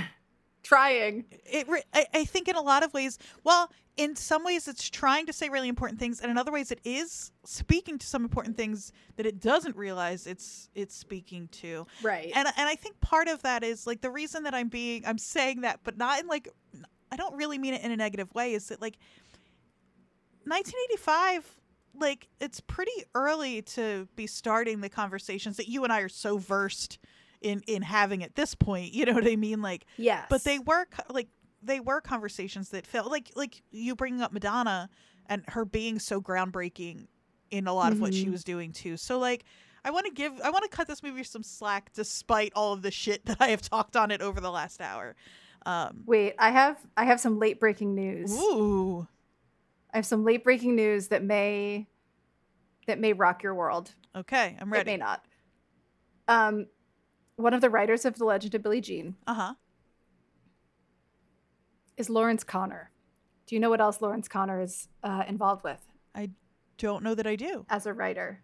Trying. 0.63 1.25
it 1.45 1.67
I, 1.93 2.05
I 2.13 2.23
think 2.25 2.47
in 2.47 2.55
a 2.55 2.61
lot 2.61 2.83
of 2.83 2.93
ways 2.93 3.19
well 3.43 3.69
in 3.97 4.15
some 4.15 4.43
ways 4.43 4.67
it's 4.67 4.89
trying 4.89 5.25
to 5.27 5.33
say 5.33 5.49
really 5.49 5.67
important 5.67 5.99
things 5.99 6.19
and 6.21 6.31
in 6.31 6.37
other 6.37 6.51
ways 6.51 6.71
it 6.71 6.79
is 6.83 7.31
speaking 7.43 7.97
to 7.99 8.07
some 8.07 8.23
important 8.23 8.57
things 8.57 8.91
that 9.17 9.25
it 9.25 9.39
doesn't 9.39 9.75
realize 9.75 10.25
it's 10.25 10.69
it's 10.73 10.95
speaking 10.95 11.47
to 11.49 11.85
Right. 12.01 12.31
and 12.35 12.47
and 12.57 12.67
i 12.69 12.75
think 12.75 12.99
part 13.01 13.27
of 13.27 13.43
that 13.43 13.63
is 13.63 13.85
like 13.85 14.01
the 14.01 14.09
reason 14.09 14.43
that 14.43 14.53
i'm 14.55 14.69
being 14.69 15.05
i'm 15.05 15.17
saying 15.17 15.61
that 15.61 15.81
but 15.83 15.97
not 15.97 16.19
in 16.21 16.27
like 16.27 16.47
i 17.11 17.15
don't 17.17 17.35
really 17.35 17.57
mean 17.59 17.73
it 17.75 17.83
in 17.83 17.91
a 17.91 17.97
negative 17.97 18.33
way 18.33 18.53
is 18.53 18.69
that 18.69 18.81
like 18.81 18.97
1985 20.45 21.59
like 21.99 22.27
it's 22.39 22.59
pretty 22.59 23.03
early 23.13 23.61
to 23.61 24.07
be 24.15 24.25
starting 24.27 24.81
the 24.81 24.89
conversations 24.89 25.57
that 25.57 25.67
you 25.67 25.83
and 25.83 25.93
i 25.93 25.99
are 26.01 26.09
so 26.09 26.37
versed 26.37 26.97
in 27.43 27.61
in 27.67 27.81
having 27.81 28.23
at 28.23 28.35
this 28.35 28.55
point 28.55 28.93
you 28.93 29.05
know 29.05 29.13
what 29.13 29.27
i 29.27 29.35
mean 29.35 29.61
like 29.61 29.85
yes. 29.97 30.25
but 30.29 30.43
they 30.43 30.59
were 30.59 30.85
like 31.09 31.27
they 31.61 31.79
were 31.79 32.01
conversations 32.01 32.69
that 32.69 32.85
felt 32.87 33.11
like 33.11 33.31
like 33.35 33.61
you 33.71 33.95
bringing 33.95 34.21
up 34.21 34.31
Madonna 34.33 34.89
and 35.27 35.43
her 35.49 35.63
being 35.63 35.99
so 35.99 36.21
groundbreaking 36.21 37.07
in 37.51 37.67
a 37.67 37.73
lot 37.73 37.91
of 37.93 38.01
what 38.01 38.13
she 38.13 38.25
Mhm. 38.25 38.31
was 38.31 38.43
doing 38.43 38.73
too. 38.73 38.97
So 38.97 39.17
like 39.19 39.45
I 39.85 39.91
want 39.91 40.05
to 40.07 40.11
give 40.11 40.33
I 40.41 40.49
want 40.49 40.63
to 40.63 40.75
cut 40.75 40.87
this 40.87 41.01
movie 41.01 41.23
some 41.23 41.43
slack 41.43 41.93
despite 41.93 42.51
all 42.55 42.73
of 42.73 42.81
the 42.81 42.91
shit 42.91 43.25
that 43.27 43.37
I 43.39 43.47
have 43.49 43.61
talked 43.61 43.95
on 43.95 44.11
it 44.11 44.21
over 44.21 44.41
the 44.41 44.51
last 44.51 44.81
hour. 44.81 45.15
Um 45.65 46.03
Wait, 46.05 46.35
I 46.37 46.49
have 46.51 46.77
I 46.97 47.05
have 47.05 47.21
some 47.21 47.39
late 47.39 47.59
breaking 47.61 47.95
news. 47.95 48.33
ooh. 48.33 49.07
I 49.93 49.97
have 49.97 50.05
some 50.05 50.25
late 50.25 50.43
breaking 50.43 50.75
news 50.75 51.07
that 51.09 51.23
may 51.23 51.87
that 52.87 52.99
may 52.99 53.13
rock 53.13 53.41
your 53.43 53.55
world. 53.55 53.93
Okay, 54.13 54.57
I'm 54.59 54.69
ready. 54.73 54.81
It 54.81 54.93
may 54.93 54.97
not. 54.97 55.23
Um 56.27 56.65
one 57.35 57.53
of 57.53 57.61
the 57.61 57.69
writers 57.69 58.05
of 58.05 58.17
The 58.17 58.25
Legend 58.25 58.55
of 58.55 58.63
Billie 58.63 58.81
Jean 58.81 59.15
Uh-huh. 59.27 59.53
is 61.97 62.09
Lawrence 62.09 62.43
Konner. 62.43 62.91
Do 63.45 63.55
you 63.55 63.59
know 63.59 63.69
what 63.69 63.81
else 63.81 64.01
Lawrence 64.01 64.27
Konner 64.27 64.61
is 64.61 64.87
uh, 65.03 65.23
involved 65.27 65.63
with 65.63 65.79
I 66.15 66.29
Don't 66.77 67.03
know 67.03 67.15
that 67.15 67.27
I 67.27 67.35
do. 67.35 67.65
as 67.69 67.85
a 67.85 67.93
writer? 67.93 68.41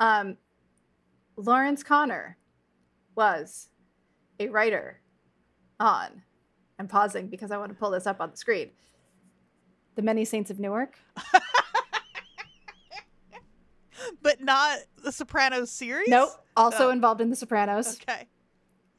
Um, 0.00 0.36
Lawrence 1.36 1.82
Konner 1.82 2.36
was 3.14 3.68
a 4.40 4.48
writer 4.48 5.00
on. 5.78 6.22
I'm 6.78 6.88
pausing 6.88 7.28
because 7.28 7.50
I 7.50 7.58
want 7.58 7.70
to 7.70 7.76
pull 7.78 7.90
this 7.90 8.06
up 8.06 8.20
on 8.20 8.30
the 8.30 8.36
screen. 8.36 8.70
The 9.94 10.02
Many 10.02 10.24
Saints 10.24 10.50
of 10.50 10.58
Newark. 10.58 10.98
But 14.22 14.40
not 14.40 14.78
the 15.02 15.12
Sopranos 15.12 15.70
series? 15.70 16.08
Nope. 16.08 16.30
Also 16.56 16.88
Oh. 16.88 16.90
involved 16.90 17.20
in 17.20 17.30
The 17.30 17.36
Sopranos. 17.36 17.98
Okay. 18.08 18.26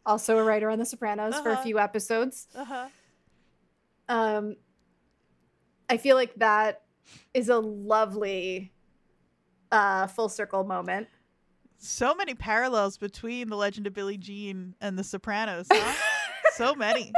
Also 0.05 0.37
a 0.37 0.43
writer 0.43 0.69
on 0.69 0.79
The 0.79 0.85
Sopranos 0.85 1.39
for 1.39 1.49
a 1.49 1.53
Uh-huh. 1.53 1.63
few 1.63 1.79
episodes. 1.79 2.47
Uh-huh. 2.55 2.87
Um, 4.09 4.55
I 5.89 5.97
feel 5.97 6.15
like 6.15 6.35
that 6.35 6.81
is 7.33 7.49
a 7.49 7.57
lovely 7.59 8.71
uh, 9.71 10.07
full 10.07 10.29
circle 10.29 10.63
moment. 10.63 11.07
So 11.77 12.13
many 12.15 12.33
parallels 12.35 12.97
between 12.97 13.49
The 13.49 13.55
Legend 13.57 13.87
of 13.87 13.93
Billie 13.93 14.17
Jean 14.17 14.75
and 14.81 14.97
The 14.99 15.03
Sopranos, 15.03 15.67
huh? 15.71 15.93
so 16.53 16.75
many. 16.75 17.11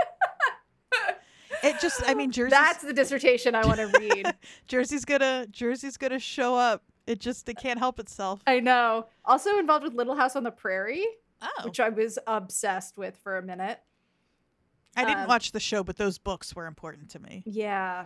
It 1.63 1.79
just 1.79 2.01
I 2.05 2.13
mean 2.13 2.31
Jersey's 2.31 2.51
That's 2.51 2.83
the 2.83 2.93
dissertation 2.93 3.55
I 3.55 3.65
want 3.65 3.79
to 3.79 3.87
read. 3.99 4.33
Jersey's 4.67 5.03
gonna 5.05 5.47
Jersey's 5.49 5.97
gonna 5.97 6.19
show 6.19 6.53
up. 6.55 6.83
It 7.07 7.19
just 7.19 7.47
it 7.49 7.57
can't 7.57 7.79
help 7.79 7.99
itself. 7.99 8.41
I 8.47 8.59
know. 8.59 9.07
Also 9.23 9.57
involved 9.59 9.83
with 9.83 9.93
Little 9.93 10.15
House 10.15 10.35
on 10.35 10.43
the 10.43 10.51
Prairie, 10.51 11.05
Oh, 11.41 11.49
which 11.65 11.79
I 11.79 11.89
was 11.89 12.17
obsessed 12.27 12.97
with 12.97 13.15
for 13.17 13.37
a 13.37 13.41
minute. 13.43 13.79
I 14.97 15.03
didn't 15.03 15.23
um, 15.23 15.27
watch 15.27 15.51
the 15.51 15.59
show, 15.59 15.83
but 15.83 15.97
those 15.97 16.17
books 16.17 16.55
were 16.55 16.67
important 16.67 17.09
to 17.11 17.19
me. 17.19 17.43
Yeah. 17.45 18.05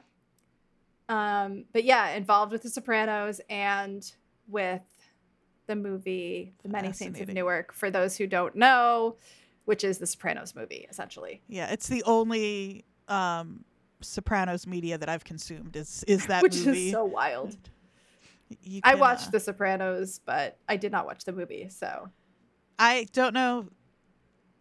Um, 1.07 1.65
but 1.71 1.83
yeah, 1.83 2.09
involved 2.11 2.51
with 2.51 2.63
The 2.63 2.69
Sopranos 2.69 3.39
and 3.49 4.11
with 4.47 4.81
the 5.67 5.75
movie 5.75 6.53
The 6.63 6.69
Many 6.69 6.91
Saints 6.91 7.19
of. 7.21 7.29
Newark. 7.29 7.73
For 7.73 7.89
those 7.91 8.17
who 8.17 8.27
don't 8.27 8.55
know, 8.55 9.15
which 9.65 9.83
is 9.83 9.99
the 9.99 10.07
Sopranos 10.07 10.55
movie, 10.55 10.87
essentially. 10.89 11.41
Yeah, 11.47 11.71
it's 11.71 11.87
the 11.87 12.03
only 12.03 12.85
um 13.07 13.63
Sopranos 14.01 14.65
media 14.65 14.97
that 14.97 15.09
I've 15.09 15.23
consumed 15.23 15.75
is 15.75 16.03
is 16.07 16.25
that 16.27 16.41
which 16.43 16.55
movie. 16.65 16.87
is 16.87 16.91
so 16.93 17.05
wild. 17.05 17.55
You 18.63 18.81
I 18.83 18.95
watched 18.95 19.27
uh, 19.27 19.31
The 19.31 19.39
Sopranos, 19.39 20.19
but 20.25 20.57
I 20.67 20.75
did 20.77 20.91
not 20.91 21.05
watch 21.05 21.23
the 21.23 21.31
movie. 21.33 21.69
So 21.69 22.09
I 22.77 23.07
don't 23.13 23.33
know 23.33 23.67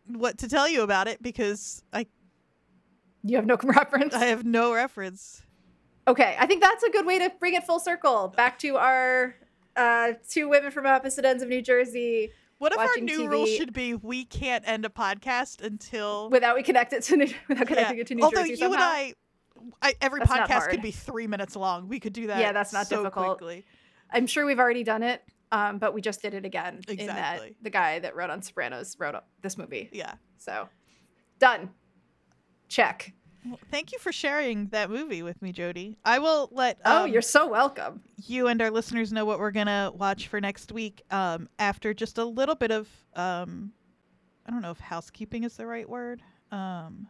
what 0.06 0.38
to 0.38 0.48
tell 0.48 0.68
you 0.68 0.82
about 0.82 1.08
it 1.08 1.22
because 1.22 1.82
I 1.92 2.06
You 3.22 3.36
have 3.36 3.46
no 3.46 3.56
reference. 3.62 4.14
I 4.14 4.26
have 4.26 4.44
no 4.44 4.72
reference. 4.74 5.42
Okay, 6.06 6.36
I 6.38 6.46
think 6.46 6.62
that's 6.62 6.82
a 6.82 6.90
good 6.90 7.04
way 7.06 7.18
to 7.18 7.30
bring 7.38 7.54
it 7.54 7.64
full 7.64 7.80
circle 7.80 8.32
back 8.34 8.58
to 8.60 8.76
our 8.76 9.34
uh, 9.76 10.12
two 10.28 10.48
women 10.48 10.70
from 10.70 10.86
opposite 10.86 11.24
ends 11.24 11.42
of 11.42 11.48
New 11.48 11.60
Jersey. 11.62 12.32
What 12.58 12.72
if 12.72 12.78
our 12.78 12.96
new 13.00 13.20
TV. 13.20 13.30
rule 13.30 13.46
should 13.46 13.72
be 13.72 13.94
we 13.94 14.24
can't 14.24 14.66
end 14.66 14.84
a 14.84 14.88
podcast 14.88 15.62
until 15.62 16.28
Without 16.30 16.56
we 16.56 16.62
connect 16.64 16.92
it 16.92 17.02
to 17.04 17.16
New, 17.16 17.28
without 17.48 17.66
connecting 17.68 17.96
Yeah. 17.98 18.00
it 18.02 18.06
to 18.08 18.14
New 18.16 18.24
Although 18.24 18.38
Jersey 18.40 18.50
you 18.50 18.56
somehow. 18.56 18.74
and 18.74 18.82
I, 18.82 19.14
I 19.80 19.94
every 20.00 20.20
That's 20.20 20.30
podcast 20.32 20.70
could 20.70 20.82
be 20.82 20.90
three 20.90 21.26
minutes 21.28 21.54
long. 21.54 21.88
We 21.88 22.00
could 22.00 22.12
do 22.14 22.26
that. 22.28 22.40
Yeah, 22.40 22.52
that's 22.52 22.72
not 22.72 22.86
so 22.88 23.02
difficult. 23.02 23.38
Quickly. 23.38 23.64
I'm 24.10 24.26
sure 24.26 24.44
we've 24.46 24.58
already 24.58 24.84
done 24.84 25.02
it, 25.02 25.22
um, 25.52 25.78
but 25.78 25.94
we 25.94 26.00
just 26.00 26.22
did 26.22 26.34
it 26.34 26.44
again. 26.44 26.80
In 26.88 26.96
that 26.96 27.34
Exactly. 27.34 27.56
the 27.62 27.70
guy 27.70 27.98
that 28.00 28.16
wrote 28.16 28.30
on 28.30 28.42
Sopranos 28.42 28.96
wrote 28.98 29.16
this 29.42 29.56
movie. 29.58 29.88
Yeah. 29.92 30.14
So 30.38 30.68
done. 31.38 31.70
Check. 32.68 33.12
Well, 33.46 33.58
thank 33.70 33.92
you 33.92 33.98
for 33.98 34.12
sharing 34.12 34.66
that 34.68 34.90
movie 34.90 35.22
with 35.22 35.40
me, 35.40 35.52
Jodie. 35.52 35.96
I 36.04 36.18
will 36.18 36.48
let 36.52 36.78
Oh, 36.84 37.04
um, 37.04 37.10
you're 37.12 37.22
so 37.22 37.46
welcome. 37.48 38.02
you 38.26 38.48
and 38.48 38.60
our 38.60 38.70
listeners 38.70 39.12
know 39.12 39.24
what 39.24 39.38
we're 39.38 39.52
gonna 39.52 39.90
watch 39.94 40.28
for 40.28 40.40
next 40.40 40.72
week. 40.72 41.02
Um, 41.10 41.48
after 41.58 41.94
just 41.94 42.18
a 42.18 42.24
little 42.24 42.56
bit 42.56 42.70
of 42.72 42.88
um, 43.14 43.72
I 44.44 44.50
don't 44.50 44.60
know 44.60 44.70
if 44.72 44.80
housekeeping 44.80 45.44
is 45.44 45.56
the 45.56 45.66
right 45.66 45.88
word. 45.88 46.20
Um, 46.50 47.06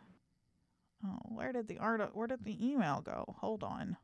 oh, 1.05 1.19
where 1.25 1.53
did 1.53 1.67
the 1.67 1.79
art? 1.79 2.15
Where 2.15 2.27
did 2.27 2.45
the 2.45 2.65
email 2.65 3.01
go? 3.01 3.25
Hold 3.39 3.63
on. 3.65 3.97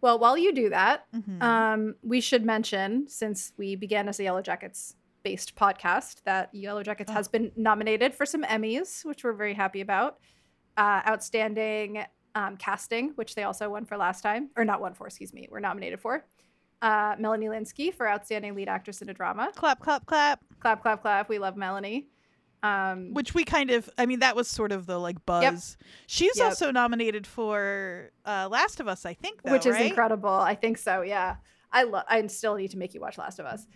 Well, 0.00 0.18
while 0.18 0.36
you 0.38 0.52
do 0.52 0.68
that, 0.70 1.04
Mhm. 1.14 1.42
um, 1.42 1.94
we 2.02 2.20
should 2.20 2.44
mention 2.44 3.08
since 3.08 3.52
we 3.56 3.74
began 3.76 4.08
as 4.08 4.20
a 4.20 4.22
Yellowjackets 4.24 4.94
based 5.24 5.56
podcast 5.56 6.22
that 6.24 6.52
Yellowjackets 6.54 7.06
Oh. 7.10 7.12
has 7.14 7.28
been 7.28 7.50
nominated 7.56 8.14
for 8.14 8.24
some 8.24 8.42
Emmys, 8.44 9.04
which 9.04 9.24
we're 9.24 9.32
very 9.32 9.54
happy 9.54 9.80
about. 9.80 10.18
Uh, 10.76 11.02
outstanding 11.06 12.04
um, 12.34 12.56
casting, 12.56 13.08
which 13.16 13.34
they 13.34 13.42
also 13.42 13.68
won 13.68 13.84
for 13.84 13.96
last 13.96 14.20
time, 14.22 14.50
or 14.56 14.64
not 14.64 14.80
won 14.80 14.94
for, 14.94 15.06
excuse 15.08 15.32
me, 15.32 15.48
were 15.50 15.58
nominated 15.60 15.98
for. 15.98 16.24
Uh, 16.82 17.16
Melanie 17.18 17.46
Lynskey 17.46 17.92
for 17.92 18.08
outstanding 18.08 18.54
lead 18.54 18.68
actress 18.68 19.02
in 19.02 19.08
a 19.08 19.14
drama. 19.14 19.50
clap, 19.56 19.80
clap, 19.80 20.06
clap. 20.06 20.40
Clap, 20.60 20.80
clap, 20.82 21.02
clap. 21.02 21.28
We 21.28 21.40
love 21.40 21.56
Melanie. 21.56 22.06
Um, 22.62 23.14
Which 23.14 23.34
we 23.34 23.44
kind 23.44 23.70
of, 23.70 23.88
I 23.96 24.06
mean, 24.06 24.18
that 24.18 24.34
was 24.34 24.48
sort 24.48 24.72
of 24.72 24.86
the 24.86 24.98
like 24.98 25.24
buzz. 25.24 25.76
She's 26.08 26.36
Yep. 26.38 26.44
also 26.46 26.70
nominated 26.72 27.26
for 27.26 28.10
uh, 28.26 28.48
Last 28.50 28.80
of 28.80 28.88
Us, 28.88 29.06
I 29.06 29.14
think, 29.14 29.42
though, 29.42 29.52
which 29.52 29.64
is 29.66 29.74
right? 29.74 29.86
incredible. 29.86 30.28
I 30.28 30.54
think 30.56 30.76
so. 30.78 31.02
Yeah, 31.02 31.36
I 31.70 31.84
love. 31.84 32.04
I 32.08 32.26
still 32.26 32.56
need 32.56 32.72
to 32.72 32.78
make 32.78 32.94
you 32.94 33.00
watch 33.00 33.16
Last 33.16 33.38
of 33.38 33.46
Us. 33.46 33.66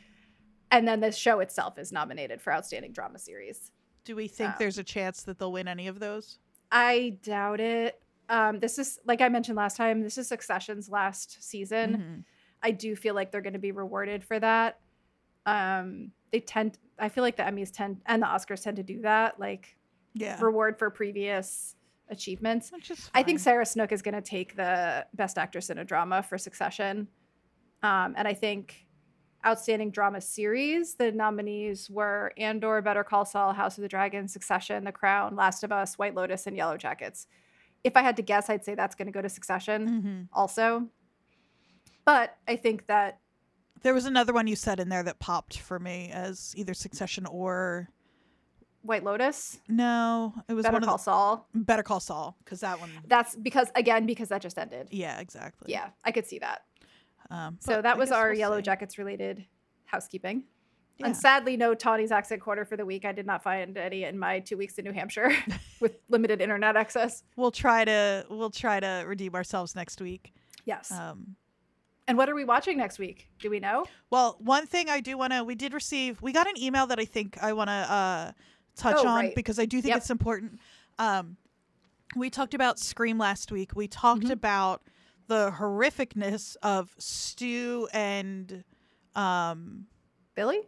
And 0.72 0.88
then 0.88 1.00
the 1.00 1.12
show 1.12 1.38
itself 1.40 1.78
is 1.78 1.92
nominated 1.92 2.40
for 2.40 2.52
outstanding 2.52 2.92
drama 2.92 3.18
series. 3.18 3.70
Do 4.04 4.16
we 4.16 4.26
think 4.26 4.50
Um, 4.50 4.56
there's 4.58 4.78
a 4.78 4.84
chance 4.84 5.22
that 5.24 5.38
they'll 5.38 5.52
win 5.52 5.68
any 5.68 5.86
of 5.86 6.00
those? 6.00 6.38
I 6.72 7.18
doubt 7.22 7.60
it. 7.60 8.02
Um, 8.28 8.58
this 8.58 8.78
is 8.80 8.98
like 9.04 9.20
I 9.20 9.28
mentioned 9.28 9.56
last 9.56 9.76
time. 9.76 10.00
This 10.02 10.18
is 10.18 10.26
Succession's 10.26 10.88
last 10.88 11.40
season. 11.42 11.96
Mhm. 11.96 12.24
I 12.64 12.70
do 12.72 12.96
feel 12.96 13.14
like 13.14 13.30
they're 13.30 13.42
going 13.42 13.52
to 13.52 13.58
be 13.60 13.70
rewarded 13.72 14.24
for 14.24 14.40
that. 14.40 14.80
Um, 15.46 16.12
they 16.32 16.40
tend. 16.40 16.78
I 17.02 17.08
feel 17.08 17.22
like 17.22 17.36
the 17.36 17.42
Emmys 17.42 17.70
tend 17.72 18.00
and 18.06 18.22
the 18.22 18.26
Oscars 18.26 18.62
tend 18.62 18.76
to 18.78 18.82
do 18.82 19.02
that. 19.02 19.38
Like 19.38 19.76
Yeah. 20.14 20.40
reward 20.40 20.78
for 20.78 20.88
previous 20.88 21.76
achievements. 22.08 22.70
I 23.14 23.22
think. 23.22 23.40
Sarah 23.40 23.66
Snook 23.66 23.90
is 23.92 24.02
going 24.02 24.14
to 24.14 24.20
take 24.22 24.54
the 24.56 25.06
Best 25.14 25.36
Actress 25.38 25.68
in 25.70 25.78
a 25.78 25.84
Drama 25.84 26.22
for 26.22 26.38
Succession. 26.38 27.08
Um, 27.82 28.14
and 28.16 28.28
I 28.28 28.34
think 28.34 28.86
Outstanding 29.44 29.90
Drama 29.90 30.20
Series, 30.20 30.94
the 30.94 31.10
nominees 31.10 31.90
were 31.90 32.32
Andor, 32.36 32.80
Better 32.82 33.02
Call 33.02 33.24
Saul, 33.24 33.52
House 33.52 33.76
of 33.78 33.82
the 33.82 33.88
Dragon, 33.88 34.28
Succession, 34.28 34.84
The 34.84 34.92
Crown, 34.92 35.34
Last 35.34 35.64
of 35.64 35.72
Us, 35.72 35.98
White 35.98 36.14
Lotus, 36.14 36.46
and 36.46 36.56
Yellowjackets. 36.56 37.26
If 37.82 37.96
I 37.96 38.02
had 38.02 38.14
to 38.16 38.22
guess, 38.22 38.48
I'd 38.48 38.64
say 38.64 38.76
that's 38.76 38.94
going 38.94 39.06
to 39.06 39.12
go 39.12 39.22
to 39.22 39.28
Succession 39.28 39.88
Mhm. 39.88 40.28
also. 40.32 40.88
But 42.04 42.36
I 42.46 42.54
think 42.56 42.86
that 42.86 43.18
There 43.82 43.94
was 43.94 44.04
another 44.06 44.32
one 44.32 44.46
you 44.46 44.56
said 44.56 44.80
in 44.80 44.88
there 44.88 45.02
that 45.02 45.18
popped 45.18 45.58
for 45.58 45.78
me 45.78 46.10
as 46.12 46.54
either 46.56 46.74
Succession 46.74 47.26
or 47.26 47.88
White 48.82 49.04
Lotus, 49.04 49.60
no, 49.68 50.34
it 50.48 50.54
was 50.54 50.64
Better 50.64 50.74
one 50.74 50.82
Call 50.84 50.94
of 50.96 51.00
Saul, 51.00 51.48
Better 51.54 51.82
Call 51.84 52.00
Saul 52.00 52.36
because 52.44 52.60
that 52.60 52.80
one. 52.80 52.90
that's 53.06 53.36
because, 53.36 53.70
again, 53.76 54.06
because 54.06 54.28
that 54.30 54.42
just 54.42 54.58
ended. 54.58 54.88
Yeah, 54.90 55.20
exactly. 55.20 55.72
Yeah, 55.72 55.90
I 56.04 56.10
could 56.10 56.26
see 56.26 56.40
that. 56.40 56.62
Um, 57.30 57.58
So 57.60 57.80
that 57.80 57.94
I 57.94 57.98
was 57.98 58.10
our 58.10 58.30
we'll 58.30 58.38
Yellow 58.38 58.56
see. 58.58 58.62
Jackets 58.62 58.98
related 58.98 59.46
housekeeping. 59.84 60.42
Yeah. 60.98 61.06
And 61.06 61.16
sadly, 61.16 61.56
no 61.56 61.74
Tawny's 61.74 62.10
accent 62.10 62.40
quarter 62.42 62.64
for 62.64 62.76
the 62.76 62.84
week. 62.84 63.04
I 63.04 63.12
did 63.12 63.24
not 63.24 63.42
find 63.42 63.78
any 63.78 64.04
in 64.04 64.18
my 64.18 64.40
two 64.40 64.56
weeks 64.56 64.74
in 64.78 64.84
New 64.84 64.92
Hampshire 64.92 65.32
with 65.80 65.98
limited 66.08 66.40
internet 66.40 66.76
access. 66.76 67.22
We'll 67.36 67.50
try 67.52 67.84
to 67.84 68.26
we'll 68.28 68.50
try 68.50 68.80
to 68.80 69.04
redeem 69.06 69.34
ourselves 69.34 69.74
next 69.76 70.00
week. 70.00 70.34
Yes. 70.64 70.90
Um, 70.90 71.36
and 72.08 72.18
what 72.18 72.28
are 72.28 72.34
we 72.34 72.44
watching 72.44 72.76
next 72.78 72.98
week? 72.98 73.28
Do 73.40 73.48
we 73.50 73.60
know? 73.60 73.84
well, 74.10 74.36
one 74.40 74.66
thing 74.66 74.88
I 74.90 75.00
do 75.00 75.16
want 75.16 75.32
to 75.32 75.44
we 75.44 75.54
did 75.54 75.72
receive 75.72 76.20
we 76.22 76.32
got 76.32 76.46
an 76.48 76.60
email 76.60 76.86
that 76.88 76.98
I 76.98 77.04
think 77.04 77.38
I 77.42 77.52
want 77.52 77.68
to 77.68 77.72
uh, 77.72 78.32
touch 78.76 78.96
Oh, 78.98 79.06
on 79.08 79.16
right. 79.16 79.34
because 79.34 79.58
I 79.58 79.64
do 79.66 79.80
think 79.80 79.90
Yep. 79.92 79.98
it's 79.98 80.10
important. 80.10 80.60
Um, 80.98 81.36
we 82.16 82.28
talked 82.30 82.54
about 82.54 82.78
Scream 82.78 83.18
last 83.18 83.50
week. 83.52 83.74
We 83.74 83.88
talked 83.88 84.24
Mhm. 84.24 84.32
about 84.32 84.82
the 85.28 85.50
horrificness 85.58 86.56
of 86.62 86.94
Stu 86.98 87.88
and 87.92 88.64
um, 89.14 89.86
Billy? 90.34 90.60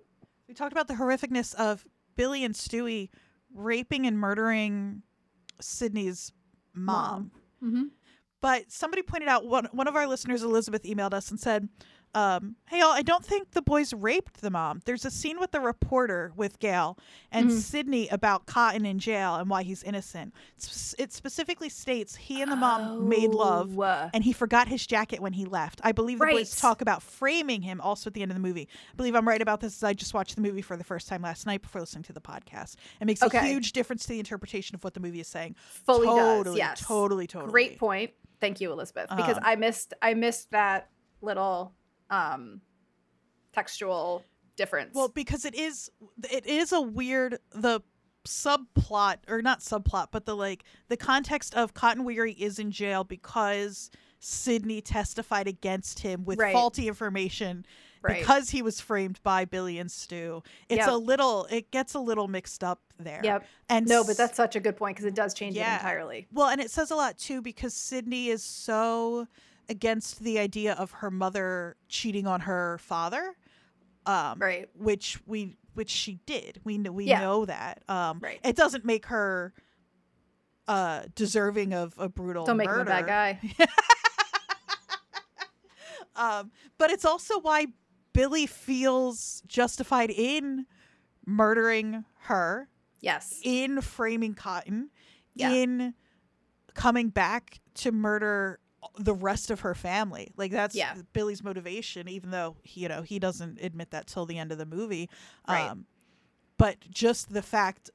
we 0.48 0.55
talked 0.55 0.73
about 0.73 0.86
the 0.89 0.94
horrificness 0.94 1.55
of 1.56 1.85
Billy 2.16 2.44
and 2.44 2.55
Stewie 2.55 3.11
raping 3.55 4.06
and 4.06 4.19
murdering 4.19 5.02
Sidney's 5.61 6.32
mom. 6.74 7.31
Mm-hmm. 7.62 7.85
But 8.45 8.71
somebody 8.71 9.01
pointed 9.01 9.31
out 9.31 9.47
one 9.47 9.69
one 9.73 9.89
of 9.89 9.97
our 9.97 10.07
listeners, 10.07 10.43
Elizabeth, 10.43 10.83
emailed 10.83 11.15
us 11.15 11.31
and 11.31 11.41
said, 11.41 11.66
um, 12.15 12.57
"Hey, 12.66 12.81
y'all, 12.81 12.91
I 12.91 13.01
don't 13.01 13.25
think 13.25 13.53
the 13.53 13.62
boys 13.62 13.95
raped 13.95 14.43
the 14.43 14.51
mom. 14.51 14.83
There's 14.85 15.07
a 15.07 15.11
scene 15.11 15.41
with 15.41 15.51
the 15.51 15.61
reporter 15.61 16.31
with 16.37 16.59
Gale 16.59 16.99
and 17.33 17.49
Mhm. 17.49 17.59
Sidney 17.59 18.07
about 18.09 18.45
Cotton 18.45 18.85
in 18.85 18.99
jail 18.99 19.37
and 19.37 19.49
why 19.49 19.62
he's 19.62 19.83
innocent. 19.83 20.35
It's, 20.59 20.95
it 20.99 21.11
specifically 21.15 21.71
states 21.71 22.16
he 22.16 22.43
and 22.43 22.53
the 22.53 22.57
mom 22.57 23.09
made 23.09 23.31
love." 23.31 23.79
Oh. 23.79 24.11
And 24.12 24.23
he 24.23 24.35
forgot 24.35 24.69
his 24.69 24.87
jacket 24.87 25.21
when 25.21 25.33
he 25.33 25.47
left. 25.47 25.81
I 25.83 25.93
believe 25.93 26.19
the 26.19 26.27
boys 26.27 26.55
talk 26.55 26.83
about 26.83 27.03
framing 27.03 27.62
him 27.62 27.81
also 27.81 28.11
at 28.11 28.15
the 28.15 28.21
end 28.21 28.31
of 28.31 28.37
the 28.37 28.43
movie. 28.43 28.69
I 28.93 28.97
believe 28.97 29.15
I'm 29.15 29.27
right 29.27 29.41
about 29.41 29.61
this. 29.62 29.75
As 29.79 29.85
I 29.85 29.95
just 29.95 30.12
watched 30.12 30.37
the 30.37 30.43
movie 30.43 30.61
for 30.61 30.77
the 30.77 30.85
first 30.85 31.09
time 31.09 31.23
last 31.23 31.47
night 31.47 31.62
before 31.62 31.81
listening 31.81 32.05
to 32.05 32.12
the 32.12 32.21
podcast. 32.21 32.77
It 33.01 33.07
makes 33.07 33.23
a 33.23 33.41
huge 33.43 33.73
difference 33.73 34.03
to 34.03 34.09
the 34.11 34.19
interpretation 34.19 34.75
of 34.75 34.85
what 34.85 34.93
the 34.93 35.01
movie 35.01 35.21
is 35.21 35.29
saying. 35.29 35.57
Fully 35.87 36.07
totally, 36.09 36.45
does. 36.45 36.57
Yes. 36.59 36.81
totally, 36.87 37.27
totally. 37.27 37.51
Great 37.51 37.79
point. 37.79 38.11
Thank 38.45 38.61
you, 38.61 38.71
Elizabeth. 38.73 39.09
Because 39.16 39.39
Um, 39.39 39.43
I 39.47 39.57
missed 39.57 39.95
I 40.03 40.12
missed 40.12 40.51
that 40.51 40.91
little 41.23 41.73
um 42.11 42.61
textual 43.55 44.23
difference. 44.55 44.95
Well, 44.95 45.09
because 45.09 45.47
it 45.47 45.55
is 45.55 45.91
it 46.31 46.45
is 46.45 46.71
a 46.73 46.81
weird 46.83 47.39
the 47.53 47.81
subplot 48.27 49.16
or 49.29 49.41
not 49.41 49.61
subplot, 49.61 50.09
but 50.11 50.27
the 50.27 50.37
like 50.37 50.65
the 50.89 50.97
context 50.99 51.55
of 51.55 51.73
Cotton 51.73 52.05
Weary 52.05 52.33
is 52.33 52.59
in 52.59 52.71
jail 52.71 53.03
because 53.03 53.91
Sidney 54.19 54.83
testified 54.83 55.49
against 55.49 56.01
him 56.01 56.27
with 56.27 56.39
Right. 56.39 56.53
faulty 56.53 56.87
information 56.87 57.65
right. 58.05 58.21
because 58.21 58.51
he 58.51 58.63
was 58.63 58.81
framed 58.81 59.21
by 59.23 59.45
Billy 59.45 59.79
and 59.79 59.91
Stu. 59.91 60.43
It's 60.69 60.79
Yep. 60.81 60.89
a 60.89 60.97
little 60.97 61.47
it 61.51 61.71
gets 61.71 61.95
a 61.95 61.99
little 62.01 62.29
mixed 62.29 62.63
up 62.63 62.81
there. 62.99 63.21
Yep. 63.25 63.47
And 63.69 63.87
No, 63.89 64.05
but 64.05 64.17
that's 64.17 64.37
such 64.37 64.55
a 64.57 64.61
good 64.61 64.77
point 64.77 64.97
because 64.97 65.07
it 65.07 65.15
does 65.15 65.35
change 65.35 65.57
Yeah. 65.57 65.75
it 65.75 65.81
entirely. 65.81 66.27
well, 66.33 66.49
and 66.49 66.61
it 66.61 66.71
says 66.71 66.91
a 66.91 66.97
lot 66.97 67.19
too 67.19 67.41
because 67.43 67.75
Sidney 67.75 68.29
is 68.29 68.43
so 68.43 69.27
against 69.69 70.21
the 70.21 70.39
idea 70.39 70.75
of 70.75 70.91
her 70.91 71.11
mother 71.11 71.77
cheating 71.89 72.27
on 72.27 72.41
her 72.43 72.79
father. 72.79 73.35
Um, 74.07 74.39
Right. 74.39 74.69
which 74.75 75.19
we 75.27 75.57
which 75.73 75.91
she 75.91 76.21
did. 76.27 76.61
We 76.63 76.79
know 76.79 76.93
we 76.93 77.07
Yeah. 77.07 77.21
know 77.21 77.47
that. 77.47 77.83
Um, 77.89 78.21
Right. 78.21 78.39
It 78.45 78.55
doesn't 78.55 78.85
make 78.85 79.07
her 79.07 79.55
uh 80.69 81.03
deserving 81.15 81.75
of 81.75 81.95
a 81.99 82.09
brutal 82.09 82.45
Don't 82.47 82.57
make 82.59 82.69
him 82.69 82.79
a 82.81 82.85
bad 82.85 83.07
guy. 83.07 83.41
Um, 86.17 86.53
but 86.79 86.93
it's 86.93 87.05
also 87.05 87.41
why 87.41 87.67
Billy 88.15 88.47
feels 88.47 89.43
justified 89.47 90.11
in 90.11 90.65
murdering 91.27 92.05
her, 92.20 92.69
Yes. 93.01 93.41
in 93.43 93.81
framing 93.82 94.32
Cotton, 94.35 94.91
Yeah. 95.35 95.51
in 95.51 95.95
coming 96.74 97.11
back 97.11 97.61
to 97.74 97.93
murder 97.93 98.61
the 98.99 99.15
rest 99.15 99.51
of 99.51 99.61
her 99.61 99.74
family. 99.74 100.32
Like 100.36 100.53
that's 100.53 100.74
Yeah. 100.74 100.95
Billy's 101.12 101.43
motivation, 101.43 102.09
even 102.09 102.31
though 102.31 102.57
you 102.65 102.89
know 102.89 103.03
he 103.03 103.19
doesn't 103.19 103.59
admit 103.61 103.91
that 103.91 104.07
till 104.07 104.27
the 104.27 104.39
end 104.39 104.53
of 104.53 104.59
the 104.59 104.66
movie. 104.66 105.09
Right. 105.49 105.69
Um, 105.70 105.86
but 106.57 106.78
just 106.91 107.31
the 107.32 107.43
fact 107.43 107.91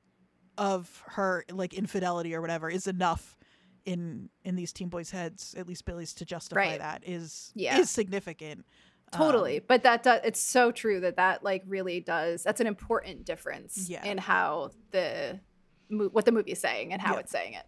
of 0.57 1.03
her 1.07 1.45
like 1.51 1.73
infidelity 1.73 2.33
or 2.35 2.41
whatever 2.41 2.69
is 2.69 2.87
enough 2.87 3.37
in 3.85 4.29
in 4.43 4.55
these 4.55 4.73
teen 4.73 4.89
boys' 4.89 5.11
heads, 5.11 5.53
at 5.55 5.67
least 5.67 5.85
Billy's, 5.85 6.13
to 6.15 6.25
justify 6.25 6.59
Right. 6.61 6.79
that 6.79 7.03
is 7.07 7.51
Yeah. 7.55 7.77
is 7.79 7.89
significant. 7.89 8.65
Totally 9.11 9.57
Um, 9.57 9.63
but 9.67 9.83
that 9.83 10.03
does 10.03 10.21
it's 10.23 10.39
so 10.39 10.71
true 10.71 10.99
that 11.01 11.15
that 11.17 11.43
like 11.43 11.63
really 11.67 11.99
does 11.99 12.43
that's 12.43 12.61
an 12.61 12.67
important 12.67 13.25
difference 13.25 13.89
Yeah. 13.89 14.05
in 14.05 14.17
how 14.17 14.71
the 14.91 15.39
mo- 15.89 16.09
what 16.09 16.25
the 16.25 16.31
movie 16.31 16.51
is 16.51 16.59
saying 16.59 16.93
and 16.93 17.01
how 17.01 17.13
Yeah. 17.15 17.19
it's 17.19 17.31
saying 17.31 17.53
it 17.53 17.65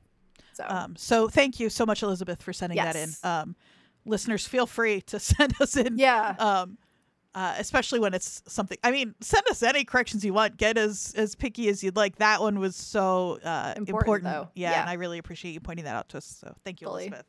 so 0.53 0.65
Um, 0.67 0.95
so 0.95 1.27
thank 1.29 1.59
you 1.59 1.69
so 1.69 1.85
much, 1.85 2.03
Elizabeth, 2.03 2.43
for 2.43 2.51
sending 2.53 2.77
that 2.77 2.95
in. 2.97 3.09
Um, 3.23 3.55
listeners, 4.05 4.45
feel 4.45 4.67
free 4.67 5.01
to 5.03 5.17
send 5.31 5.53
us 5.61 5.77
in. 5.77 5.97
yeah 5.97 6.35
Um, 6.39 6.77
uh, 7.33 7.55
especially 7.57 8.01
when 8.01 8.13
it's 8.13 8.43
something. 8.47 8.77
I 8.83 8.91
mean, 8.91 9.15
send 9.21 9.43
us 9.49 9.63
any 9.63 9.85
corrections 9.85 10.25
you 10.25 10.33
want. 10.33 10.57
Get 10.57 10.77
as 10.77 11.13
as 11.15 11.33
picky 11.35 11.69
as 11.69 11.81
you'd 11.81 11.95
like. 11.95 12.17
That 12.17 12.41
one 12.41 12.59
was 12.59 12.75
so 12.75 13.39
uh, 13.41 13.73
Important, 13.77 13.87
important. 13.99 14.23
though. 14.25 14.49
Yeah, 14.53 14.71
Yeah. 14.71 14.81
and 14.81 14.89
I 14.89 14.93
really 14.95 15.17
appreciate 15.17 15.53
you 15.53 15.61
pointing 15.61 15.85
that 15.85 15.95
out 15.95 16.09
to 16.09 16.17
us. 16.17 16.25
So 16.25 16.53
thank 16.65 16.81
you, 16.81 16.87
Fully. 16.87 17.03
Elizabeth. 17.03 17.25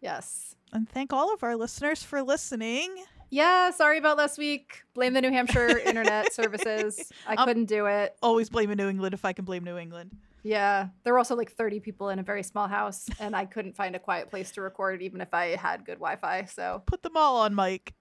yes 0.00 0.56
And 0.72 0.88
thank 0.88 1.12
all 1.12 1.32
of 1.34 1.42
our 1.42 1.56
listeners 1.56 2.02
for 2.02 2.22
listening. 2.22 2.94
yeah 3.30 3.70
sorry 3.70 3.98
about 3.98 4.16
last 4.18 4.38
week 4.38 4.82
blame 4.94 5.12
the 5.14 5.20
new 5.20 5.30
hampshire 5.30 5.78
internet 5.90 6.32
services 6.32 7.12
i 7.26 7.34
Um, 7.34 7.46
couldn't 7.46 7.66
do 7.66 7.86
it 7.86 8.16
Always 8.22 8.48
blame 8.50 8.70
New 8.74 8.88
England 8.88 9.14
if 9.14 9.24
I 9.24 9.32
can 9.32 9.44
blame 9.44 9.62
New 9.64 9.76
England. 9.78 10.10
yeah 10.42 10.88
there 11.04 11.12
were 11.12 11.18
also 11.18 11.36
like 11.36 11.52
30 11.52 11.80
people 11.80 12.08
in 12.10 12.18
a 12.18 12.22
very 12.24 12.42
small 12.42 12.66
house 12.68 13.08
and 13.20 13.34
i 13.36 13.44
couldn't 13.44 13.76
find 13.76 13.94
a 13.94 13.98
quiet 13.98 14.30
place 14.30 14.50
to 14.52 14.60
record 14.62 15.00
even 15.02 15.20
if 15.20 15.32
i 15.34 15.54
had 15.56 15.84
good 15.84 15.98
wi-fi 15.98 16.44
so 16.46 16.82
Put 16.86 17.02
them 17.02 17.16
all 17.16 17.38
on 17.38 17.54
mic. 17.54 17.94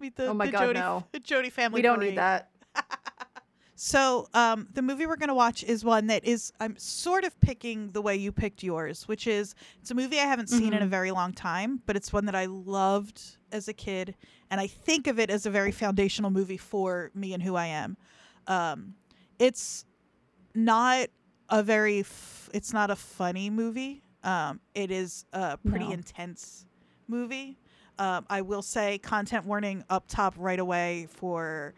Meet 0.00 0.16
the, 0.16 0.26
Oh 0.28 0.34
my 0.34 0.46
the 0.46 0.52
God, 0.52 0.62
Jodie, 0.68 0.74
no. 0.74 1.04
Jodie 1.20 1.52
family. 1.52 1.78
we 1.78 1.82
don't 1.82 1.96
parade. 1.98 2.10
need 2.10 2.18
that 2.18 2.49
So, 3.84 4.28
um, 4.34 4.68
the 4.74 4.82
movie 4.82 5.06
we're 5.06 5.16
going 5.16 5.28
to 5.30 5.34
watch 5.34 5.64
is 5.64 5.86
one 5.86 6.08
that 6.08 6.22
is 6.26 6.52
I'm 6.60 6.76
sort 6.76 7.24
of 7.24 7.40
picking 7.40 7.92
the 7.92 8.02
way 8.02 8.14
you 8.14 8.30
picked 8.30 8.62
yours, 8.62 9.08
which 9.08 9.26
is 9.26 9.54
it's 9.80 9.90
a 9.90 9.94
movie 9.94 10.18
I 10.20 10.24
haven't 10.24 10.48
seen 10.50 10.74
in 10.74 10.82
a 10.82 10.86
Mhm. 10.86 10.90
very 10.90 11.10
long 11.12 11.32
time, 11.32 11.80
but 11.86 11.96
it's 11.96 12.12
one 12.12 12.26
that 12.26 12.34
I 12.34 12.44
loved 12.44 13.38
as 13.50 13.68
a 13.68 13.72
kid, 13.72 14.16
and 14.50 14.60
I 14.60 14.66
think 14.66 15.06
of 15.06 15.18
it 15.18 15.30
as 15.30 15.46
a 15.46 15.50
very 15.50 15.72
foundational 15.72 16.30
movie 16.30 16.58
for 16.58 17.10
me 17.14 17.32
and 17.32 17.42
who 17.42 17.54
I 17.56 17.68
am. 17.68 17.96
Um, 18.46 18.96
it's 19.38 19.86
not 20.54 21.08
a 21.48 21.62
very 21.62 22.00
f- 22.00 22.50
it's 22.52 22.74
not 22.74 22.90
a 22.90 22.96
funny 22.96 23.48
movie. 23.48 24.02
Um, 24.22 24.60
it 24.74 24.90
is 24.90 25.24
a 25.32 25.56
pretty 25.56 25.86
No. 25.86 25.92
intense 25.92 26.66
movie. 27.08 27.56
Um, 27.98 28.26
I 28.28 28.42
will 28.42 28.60
say 28.60 28.98
content 28.98 29.46
warning 29.46 29.84
up 29.88 30.04
top 30.06 30.34
right 30.36 30.58
away 30.60 31.08
for 31.10 31.72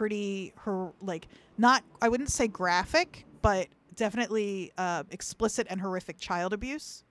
pretty 0.00 0.50
her 0.56 0.92
like 1.02 1.28
not 1.58 1.84
I 2.00 2.08
wouldn't 2.08 2.30
say 2.30 2.48
graphic, 2.48 3.26
but 3.42 3.68
definitely 3.96 4.72
uh, 4.78 5.02
explicit 5.10 5.66
and 5.68 5.78
horrific 5.78 6.18
child 6.18 6.54
abuse. 6.54 7.04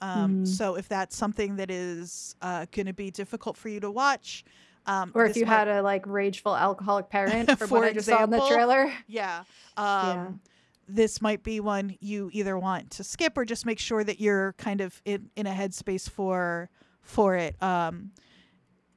Um, 0.00 0.38
Mhm. 0.42 0.48
So 0.48 0.74
if 0.74 0.88
that's 0.88 1.14
something 1.16 1.54
that 1.56 1.70
is 1.70 2.34
uh, 2.42 2.66
going 2.72 2.86
to 2.86 2.92
be 2.92 3.12
difficult 3.12 3.56
for 3.56 3.68
you 3.68 3.78
to 3.78 3.88
watch, 3.88 4.44
um, 4.84 5.12
or 5.14 5.26
if 5.26 5.36
you 5.36 5.46
might- 5.46 5.52
had 5.58 5.68
a 5.68 5.80
like 5.80 6.04
rageful 6.08 6.56
alcoholic 6.56 7.08
parent 7.08 7.46
from 7.58 7.68
For 7.68 7.74
what 7.78 7.84
i 7.84 7.92
just 7.92 8.08
saw 8.08 8.24
in 8.24 8.30
the 8.30 8.44
trailer 8.48 8.92
yeah, 9.06 9.44
um, 9.76 10.40
this 10.88 11.22
might 11.22 11.44
be 11.44 11.60
one 11.60 11.96
you 12.00 12.30
either 12.32 12.58
want 12.58 12.90
to 12.90 13.04
skip 13.04 13.38
or 13.38 13.44
just 13.44 13.64
make 13.64 13.78
sure 13.78 14.02
that 14.02 14.20
you're 14.20 14.54
kind 14.54 14.80
of 14.80 15.00
in, 15.04 15.30
in 15.36 15.46
a 15.46 15.52
headspace 15.52 16.10
for 16.10 16.68
for 17.00 17.36
it. 17.36 17.54
Um, 17.62 18.10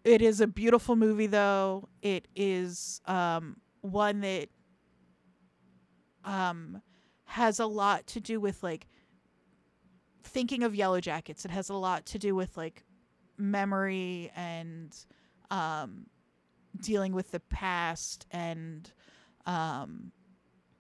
it 0.08 0.22
is 0.22 0.40
a 0.40 0.48
beautiful 0.48 0.96
movie, 0.96 1.28
though. 1.28 1.90
It 2.02 2.30
is 2.34 3.02
um, 3.06 3.58
one 3.82 4.22
that 4.22 4.48
um, 6.24 6.82
has 7.26 7.60
a 7.60 7.66
lot 7.66 8.08
to 8.08 8.22
do 8.22 8.40
with 8.40 8.64
like 8.64 8.88
thinking 10.24 10.64
of 10.64 10.74
Yellowjackets. 10.74 11.44
It 11.44 11.52
has 11.52 11.70
a 11.70 11.74
lot 11.74 12.06
to 12.08 12.20
do 12.20 12.36
with 12.36 12.56
like 12.56 12.86
memory 13.38 14.32
and 14.34 14.96
um, 15.52 16.06
dealing 16.82 17.12
with 17.12 17.32
the 17.32 17.42
past 17.42 18.26
and 18.32 18.90
um, 19.46 20.14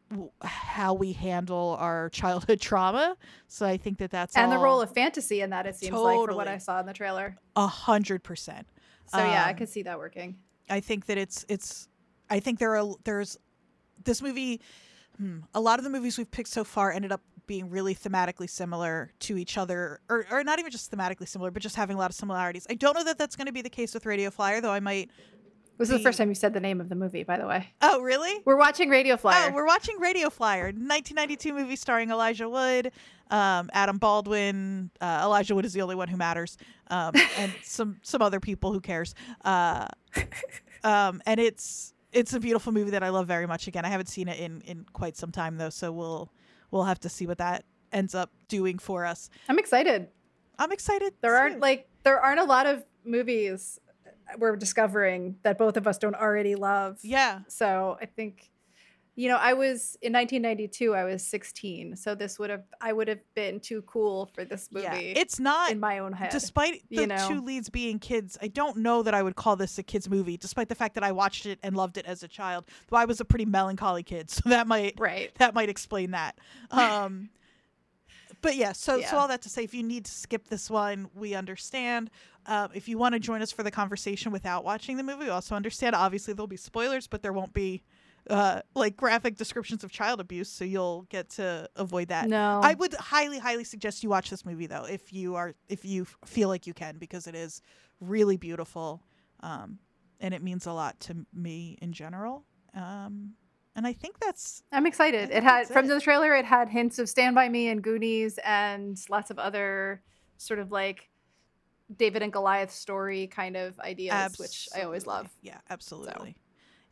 w- 0.09 0.31
how 0.41 0.93
we 0.93 1.11
handle 1.11 1.75
our 1.81 2.09
childhood 2.13 2.61
trauma. 2.61 3.17
So 3.47 3.65
I 3.65 3.75
think 3.75 3.97
that 3.97 4.11
that's 4.11 4.37
and 4.37 4.53
the 4.53 4.57
role 4.57 4.79
of 4.79 4.93
fantasy 4.93 5.41
in 5.41 5.49
that 5.49 5.65
it 5.65 5.75
seems 5.75 5.97
like 5.97 6.25
from 6.25 6.37
what 6.37 6.47
i 6.47 6.57
saw 6.57 6.79
in 6.79 6.85
the 6.85 6.93
trailer 6.93 7.37
a 7.57 7.67
hundred 7.67 8.23
percent. 8.23 8.67
So 9.07 9.17
yeah 9.19 9.45
i 9.45 9.51
Um, 9.51 9.55
could 9.57 9.69
see 9.69 9.83
that 9.83 9.97
working 9.97 10.35
I 10.69 10.81
think 10.81 11.05
that 11.05 11.17
it's 11.17 11.45
it's. 11.47 11.87
I 12.29 12.41
think 12.41 12.59
there 12.59 12.75
are 12.75 12.93
there's 13.05 13.37
this 14.03 14.21
movie. 14.21 14.59
Hmm, 15.17 15.39
a 15.53 15.61
lot 15.61 15.79
of 15.79 15.85
the 15.85 15.89
movies 15.89 16.17
we've 16.17 16.29
picked 16.29 16.49
so 16.49 16.65
far 16.65 16.91
ended 16.91 17.11
up 17.13 17.21
being 17.45 17.69
really 17.69 17.95
thematically 17.95 18.49
similar 18.49 19.13
to 19.19 19.37
each 19.37 19.57
other, 19.57 20.01
or 20.09 20.25
or 20.29 20.43
not 20.43 20.59
even 20.59 20.69
just 20.69 20.91
thematically 20.91 21.25
similar, 21.25 21.51
but 21.51 21.61
just 21.61 21.77
having 21.77 21.95
a 21.95 21.99
lot 21.99 22.09
of 22.09 22.15
similarities. 22.17 22.67
I 22.69 22.73
don't 22.73 22.95
know 22.95 23.05
that 23.05 23.17
that's 23.17 23.37
going 23.37 23.45
to 23.47 23.53
be 23.53 23.61
the 23.61 23.69
case 23.69 23.93
with 23.93 24.05
Radio 24.05 24.29
Flyer, 24.29 24.59
though. 24.59 24.71
I 24.73 24.81
might. 24.81 25.09
This 25.77 25.89
is 25.89 25.97
the 25.97 26.03
first 26.03 26.17
time 26.17 26.29
you 26.29 26.35
said 26.35 26.53
the 26.53 26.59
name 26.59 26.81
of 26.81 26.89
the 26.89 26.95
movie 26.95 27.23
by 27.23 27.37
the 27.37 27.45
way 27.47 27.69
Oh, 27.81 28.01
really? 28.01 28.41
we're 28.45 28.57
watching 28.57 28.89
radio 28.89 29.17
flyer 29.17 29.49
Oh, 29.51 29.53
we're 29.55 29.65
watching 29.67 29.99
Radio 29.99 30.29
Flyer, 30.29 30.65
1992 30.65 31.53
movie 31.53 31.75
starring 31.75 32.09
Elijah 32.11 32.49
Wood, 32.49 32.91
um, 33.29 33.69
Adam 33.73 33.97
Baldwin. 33.97 34.89
Uh, 35.01 35.21
Elijah 35.23 35.53
Wood 35.55 35.65
is 35.65 35.73
the 35.73 35.81
only 35.81 35.95
one 35.95 36.07
who 36.07 36.17
matters, 36.17 36.57
um, 36.89 37.13
and 37.37 37.51
some 37.63 37.97
some 38.01 38.21
other 38.21 38.39
people. 38.39 38.71
Who 38.73 38.79
cares? 38.81 39.13
Uh, 39.43 39.87
um, 40.83 41.21
and 41.25 41.39
it's 41.39 41.93
it's 42.11 42.33
a 42.33 42.39
beautiful 42.39 42.71
movie 42.71 42.91
that 42.91 43.03
I 43.03 43.09
love 43.09 43.27
very 43.27 43.45
much. 43.47 43.67
Again, 43.67 43.85
I 43.85 43.89
haven't 43.89 44.07
seen 44.07 44.27
it 44.27 44.39
in 44.39 44.61
in 44.61 44.85
quite 44.93 45.17
some 45.17 45.31
time 45.31 45.57
though, 45.57 45.69
so 45.69 45.91
we'll 45.91 46.31
we'll 46.71 46.85
have 46.85 46.99
to 47.01 47.09
see 47.09 47.27
what 47.27 47.37
that 47.39 47.65
ends 47.91 48.13
up 48.15 48.29
doing 48.49 48.77
for 48.77 49.05
us. 49.05 49.29
i'm 49.47 49.57
excited 49.57 50.09
I'm 50.59 50.71
excited. 50.73 51.13
there 51.21 51.31
too. 51.31 51.37
aren't 51.37 51.59
like 51.61 51.87
there 52.03 52.19
aren't 52.19 52.39
a 52.41 52.43
lot 52.43 52.65
of 52.65 52.83
movies 53.05 53.79
we're 54.37 54.55
discovering 54.55 55.35
that 55.43 55.57
both 55.57 55.77
of 55.77 55.87
us 55.87 55.97
don't 55.97 56.15
already 56.15 56.55
love 56.55 56.97
yeah. 57.01 57.39
so 57.47 57.97
i 58.01 58.05
think 58.05 58.49
you 59.15 59.27
know 59.27 59.37
i 59.37 59.53
was 59.53 59.97
in 60.01 60.13
1992 60.13 60.93
i 60.93 61.03
was 61.03 61.25
16 61.25 61.95
so 61.95 62.13
this 62.13 62.37
would 62.37 62.49
have 62.49 62.63
i 62.81 62.93
would 62.93 63.07
have 63.07 63.19
been 63.35 63.59
too 63.59 63.81
cool 63.83 64.29
for 64.33 64.45
this 64.45 64.69
movie 64.71 64.85
Yeah, 64.85 64.93
it's 64.95 65.39
not 65.39 65.71
in 65.71 65.79
my 65.79 65.99
own 65.99 66.13
head 66.13 66.29
Despite 66.31 66.83
the 66.89 67.01
you 67.01 67.07
know? 67.07 67.27
two 67.27 67.41
leads 67.41 67.69
being 67.69 67.99
kids, 67.99 68.37
I 68.41 68.47
don't 68.47 68.77
know 68.77 69.01
that 69.03 69.13
I 69.13 69.23
would 69.23 69.35
call 69.35 69.55
this 69.55 69.77
a 69.77 69.83
kids 69.83 70.09
movie. 70.09 70.37
Despite 70.37 70.69
the 70.69 70.75
fact 70.75 70.93
that 70.95 71.03
I 71.03 71.11
watched 71.11 71.45
it 71.45 71.57
and 71.63 71.75
loved 71.75 71.97
it 71.97 72.05
as 72.05 72.21
a 72.21 72.27
child, 72.27 72.65
though 72.89 72.97
I 72.97 73.05
was 73.05 73.19
a 73.19 73.25
pretty 73.25 73.45
melancholy 73.45 74.03
kid, 74.03 74.29
so 74.35 74.49
that 74.49 74.67
might 74.67 74.93
right 74.99 75.33
that 75.39 75.53
might 75.55 75.69
explain 75.69 76.11
that. 76.11 76.37
Um, 76.71 77.29
but 78.41 78.55
yeah, 78.55 78.71
so 78.71 78.97
Yeah. 78.97 79.11
so 79.11 79.17
all 79.17 79.27
that 79.27 79.41
to 79.43 79.49
say, 79.49 79.63
if 79.63 79.73
you 79.73 79.83
need 79.83 80.05
to 80.05 80.11
skip 80.11 80.47
this 80.47 80.69
one, 80.69 81.09
we 81.13 81.33
understand. 81.35 82.09
Um, 82.45 82.69
if 82.73 82.87
you 82.87 82.97
want 82.97 83.13
to 83.13 83.19
join 83.19 83.41
us 83.41 83.51
for 83.51 83.63
the 83.63 83.71
conversation 83.71 84.31
without 84.31 84.63
watching 84.63 84.97
the 84.97 85.03
movie, 85.03 85.25
we 85.25 85.29
also 85.29 85.55
understand. 85.55 85.95
Obviously, 85.95 86.33
there'll 86.33 86.47
be 86.47 86.57
spoilers, 86.57 87.07
but 87.07 87.21
there 87.21 87.33
won't 87.33 87.53
be 87.53 87.83
uh, 88.29 88.61
like 88.75 88.95
graphic 88.97 89.35
descriptions 89.37 89.83
of 89.83 89.91
child 89.91 90.19
abuse, 90.19 90.49
so 90.49 90.65
you'll 90.65 91.03
get 91.09 91.29
to 91.29 91.69
avoid 91.75 92.09
that. 92.09 92.27
no 92.27 92.59
I 92.63 92.73
would 92.73 92.93
highly, 92.93 93.39
highly 93.39 93.63
suggest 93.63 94.03
you 94.03 94.09
watch 94.09 94.29
this 94.29 94.45
movie 94.45 94.67
though, 94.67 94.85
if 94.85 95.13
you 95.13 95.35
are, 95.35 95.55
if 95.69 95.85
you 95.85 96.05
feel 96.25 96.49
like 96.49 96.67
you 96.67 96.73
can, 96.73 96.97
because 96.97 97.27
it 97.27 97.35
is 97.35 97.61
really 98.01 98.37
beautiful, 98.37 99.01
um, 99.41 99.79
and 100.19 100.33
it 100.33 100.41
means 100.43 100.65
a 100.65 100.73
lot 100.73 100.99
to 101.01 101.25
me 101.33 101.77
in 101.81 101.93
general. 101.93 102.43
Um, 102.73 103.33
and 103.77 103.87
I 103.87 103.93
think 103.93 104.19
that's 104.19 104.63
I'm 104.71 104.85
excited. 104.85 105.29
It 105.31 105.43
had 105.43 105.67
from 105.67 105.85
it. 105.85 105.89
the 105.89 106.01
trailer. 106.01 106.35
It 106.35 106.45
had 106.45 106.67
hints 106.67 106.99
of 106.99 107.07
Stand 107.07 107.35
by 107.35 107.47
Me 107.47 107.69
and 107.69 107.81
Goonies 107.81 108.39
and 108.43 108.99
lots 109.09 109.31
of 109.31 109.39
other 109.39 110.01
sort 110.37 110.59
of 110.59 110.71
like 110.71 111.07
David 111.95 112.23
and 112.23 112.33
Goliath 112.33 112.71
story 112.71 113.27
kind 113.27 113.55
of 113.55 113.79
ideas, 113.79 114.37
which 114.37 114.67
I 114.75 114.81
always 114.81 115.05
love. 115.07 115.29
Yeah, 115.41 115.59
absolutely. 115.69 116.35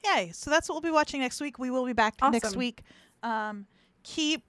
Yay! 0.05 0.29
So 0.33 0.51
that's 0.51 0.69
what 0.69 0.75
we'll 0.75 0.91
be 0.91 0.93
watching 0.93 1.19
next 1.19 1.41
week. 1.41 1.57
We 1.59 1.71
will 1.71 1.85
be 1.85 1.93
back 1.93 2.15
next 2.31 2.55
week. 2.55 2.83
Um, 3.23 3.65
keep 4.03 4.43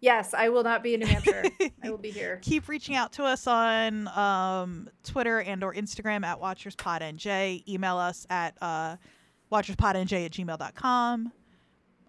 Yes, 0.00 0.32
I 0.32 0.48
will 0.48 0.62
not 0.62 0.82
be 0.82 0.94
in 0.94 1.00
New 1.00 1.06
Hampshire. 1.06 1.44
I 1.84 1.90
will 1.90 1.98
be 1.98 2.10
here. 2.10 2.38
keep 2.40 2.68
reaching 2.68 2.94
out 2.94 3.12
to 3.14 3.24
us 3.24 3.46
on 3.46 4.08
um, 4.08 4.88
Twitter 5.04 5.40
and 5.40 5.62
or 5.62 5.74
Instagram 5.74 6.24
at 6.24 6.40
WatchersPodNJ. 6.40 7.68
Email 7.68 7.98
us 7.98 8.26
at 8.30 8.56
uh, 8.62 8.96
WatchersPodNJ 9.52 10.24
at 10.24 10.30
gmail.com. 10.32 11.32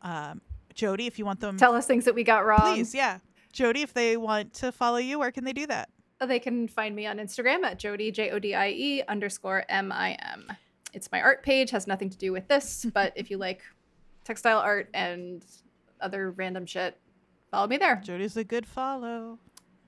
Um, 0.02 0.41
Jodie, 0.76 1.07
if 1.07 1.19
you 1.19 1.26
want 1.26 1.40
them, 1.40 1.57
Tell 1.57 1.76
us 1.76 1.86
things 1.86 2.06
that 2.06 2.15
we 2.15 2.23
got 2.23 2.45
wrong. 2.45 2.76
please, 2.76 2.95
yeah. 2.95 3.19
Jodie, 3.53 3.84
if 3.84 3.94
they 3.94 4.15
want 4.18 4.53
to 4.56 4.72
follow 4.72 4.98
you, 4.98 5.19
where 5.19 5.32
can 5.32 5.44
they 5.44 5.53
do 5.53 5.68
that? 5.68 5.90
They 6.26 6.40
can 6.40 6.68
find 6.68 6.95
me 6.95 7.06
on 7.07 7.18
Instagram 7.18 7.64
at 7.64 7.80
Jodie 7.80 8.14
J 8.14 8.30
O 8.32 8.40
D 8.40 8.53
I 8.56 8.69
E 8.69 9.03
underscore 9.07 9.65
M 9.69 9.91
I 9.91 10.18
M. 10.34 10.48
It's 10.94 11.11
my 11.11 11.19
art 11.22 11.44
page. 11.44 11.72
Has 11.72 11.88
nothing 11.88 12.10
to 12.10 12.18
do 12.18 12.32
with 12.32 12.48
this, 12.48 12.86
but 12.94 13.11
if 13.15 13.30
you 13.32 13.38
like 13.38 13.61
textile 14.23 14.60
art 14.60 14.90
and 14.94 15.44
other 15.99 16.32
random 16.32 16.65
shit, 16.65 16.98
follow 17.49 17.68
me 17.68 17.78
there. 17.78 18.02
Jodie's 18.06 18.38
a 18.38 18.44
good 18.44 18.65
follow. 18.65 19.40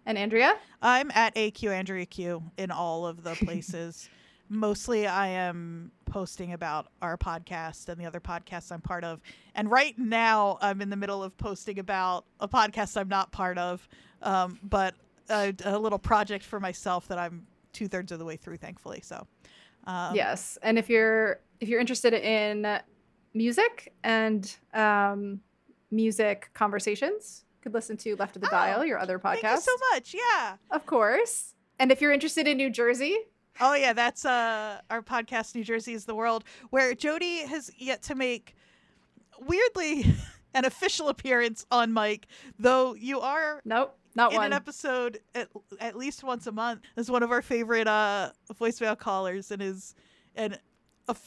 And 0.05 0.17
Andrea, 0.17 0.57
I'm 0.81 1.11
at 1.11 1.33
AQ 1.35 1.69
Andrea 1.71 2.05
Q 2.05 2.43
in 2.57 2.71
all 2.71 3.05
of 3.07 3.23
the 3.23 3.35
places. 3.45 4.09
Mostly 4.53 5.07
I 5.07 5.27
am 5.29 5.91
posting 6.05 6.53
about 6.53 6.87
our 7.01 7.17
podcast 7.17 7.89
and 7.89 7.99
the 7.99 8.05
other 8.05 8.19
podcasts 8.19 8.71
I'm 8.71 8.81
part 8.81 9.03
of. 9.03 9.19
And 9.55 9.69
right 9.71 9.97
now 9.97 10.59
I'm 10.61 10.79
in 10.81 10.89
the 10.91 10.95
middle 10.95 11.23
of 11.23 11.35
posting 11.37 11.79
about 11.79 12.25
a 12.39 12.47
podcast 12.47 12.95
I'm 12.95 13.09
not 13.09 13.31
part 13.31 13.57
of, 13.57 13.87
um, 14.21 14.59
but 14.63 14.93
a, 15.29 15.53
a 15.65 15.77
little 15.79 15.97
project 15.97 16.45
for 16.45 16.59
myself 16.59 17.07
that 17.07 17.17
I'm 17.17 17.47
two 17.71 17.87
thirds 17.87 18.11
of 18.11 18.19
the 18.19 18.25
way 18.25 18.35
through, 18.35 18.57
thankfully. 18.57 19.01
So 19.03 19.25
Um, 19.85 20.13
yes, 20.15 20.57
and 20.61 20.77
if 20.77 20.87
you're 20.89 21.39
if 21.59 21.67
you're 21.67 21.79
interested 21.79 22.13
in 22.13 22.79
music 23.33 23.91
and 24.03 24.55
um, 24.73 25.39
music 25.89 26.49
conversations, 26.53 27.45
you 27.55 27.61
could 27.63 27.73
listen 27.73 27.97
to 27.97 28.15
Left 28.17 28.35
of 28.35 28.41
the 28.43 28.49
Oh, 28.49 28.51
Dial, 28.51 28.85
your 28.85 28.99
other 28.99 29.17
podcast, 29.17 29.41
Thank 29.41 29.55
you 29.55 29.61
so 29.61 29.75
much. 29.93 30.13
Yeah. 30.15 30.57
of 30.69 30.85
course. 30.85 31.55
And 31.79 31.91
if 31.91 32.01
you're 32.01 32.11
interested 32.11 32.47
in 32.47 32.57
New 32.57 32.69
Jersey, 32.69 33.17
Oh 33.59 33.75
yeah, 33.75 33.93
that's 33.93 34.25
uh 34.25 34.79
our 34.89 35.01
podcast 35.01 35.55
New 35.55 35.63
Jersey 35.63 35.93
is 35.93 36.05
the 36.05 36.15
world 36.15 36.43
where 36.69 36.93
Jodie 36.95 37.45
has 37.45 37.71
yet 37.77 38.01
to 38.03 38.15
make 38.15 38.55
weirdly 39.39 40.05
an 40.53 40.65
official 40.65 41.09
appearance 41.09 41.65
on 41.71 41.93
mic, 41.93 42.27
though 42.59 42.93
you 42.95 43.19
are 43.19 43.61
nope, 43.65 43.97
not 44.15 44.31
in 44.31 44.37
one. 44.37 44.47
an 44.47 44.53
episode 44.53 45.19
at, 45.35 45.49
at 45.79 45.95
least 45.95 46.23
once 46.23 46.47
a 46.47 46.51
month 46.51 46.81
as 46.97 47.09
one 47.09 47.23
of 47.23 47.31
our 47.31 47.41
favorite 47.41 47.87
uh 47.87 48.31
voicemail 48.59 48.97
callers 48.97 49.51
and 49.51 49.61
is 49.61 49.95
and 50.35 50.57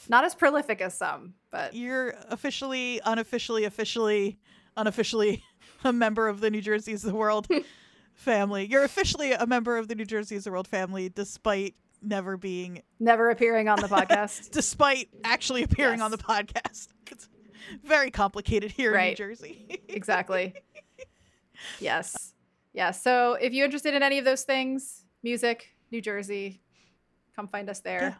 not 0.08 0.24
as 0.24 0.34
prolific 0.34 0.80
as 0.80 0.96
some, 0.96 1.34
but 1.50 1.74
you're 1.74 2.14
officially 2.30 3.00
unofficially 3.04 3.64
officially 3.64 4.38
unofficially 4.76 5.42
a 5.84 5.92
member 5.92 6.28
of 6.28 6.40
the 6.40 6.50
New 6.50 6.60
Jersey 6.62 6.92
is 6.92 7.02
the 7.02 7.14
world 7.14 7.46
family. 8.14 8.66
You're 8.66 8.84
officially 8.84 9.32
a 9.32 9.46
member 9.46 9.76
of 9.76 9.88
the 9.88 9.94
New 9.94 10.04
Jersey 10.06 10.36
is 10.36 10.44
the 10.44 10.50
world 10.50 10.66
family 10.66 11.08
despite 11.08 11.74
never 12.02 12.36
being 12.36 12.82
never 13.00 13.30
appearing 13.30 13.68
on 13.68 13.80
the 13.80 13.88
podcast. 13.88 14.50
despite 14.52 15.08
actually 15.24 15.62
appearing 15.62 15.98
Yes. 15.98 16.04
on 16.04 16.10
the 16.10 16.18
podcast. 16.18 16.88
It's 17.12 17.28
very 17.84 18.10
complicated 18.10 18.70
here 18.70 18.94
in 18.96 19.08
New 19.10 19.14
Jersey. 19.16 19.80
exactly. 19.88 20.54
Yes. 21.80 22.34
Yeah. 22.72 22.90
So 22.90 23.34
if 23.34 23.52
you're 23.52 23.64
interested 23.64 23.94
in 23.94 24.02
any 24.02 24.18
of 24.18 24.24
those 24.24 24.42
things, 24.42 25.04
music, 25.22 25.68
New 25.90 26.00
Jersey, 26.00 26.60
come 27.34 27.48
find 27.48 27.68
us 27.70 27.80
there. 27.80 28.00
Yeah. 28.00 28.14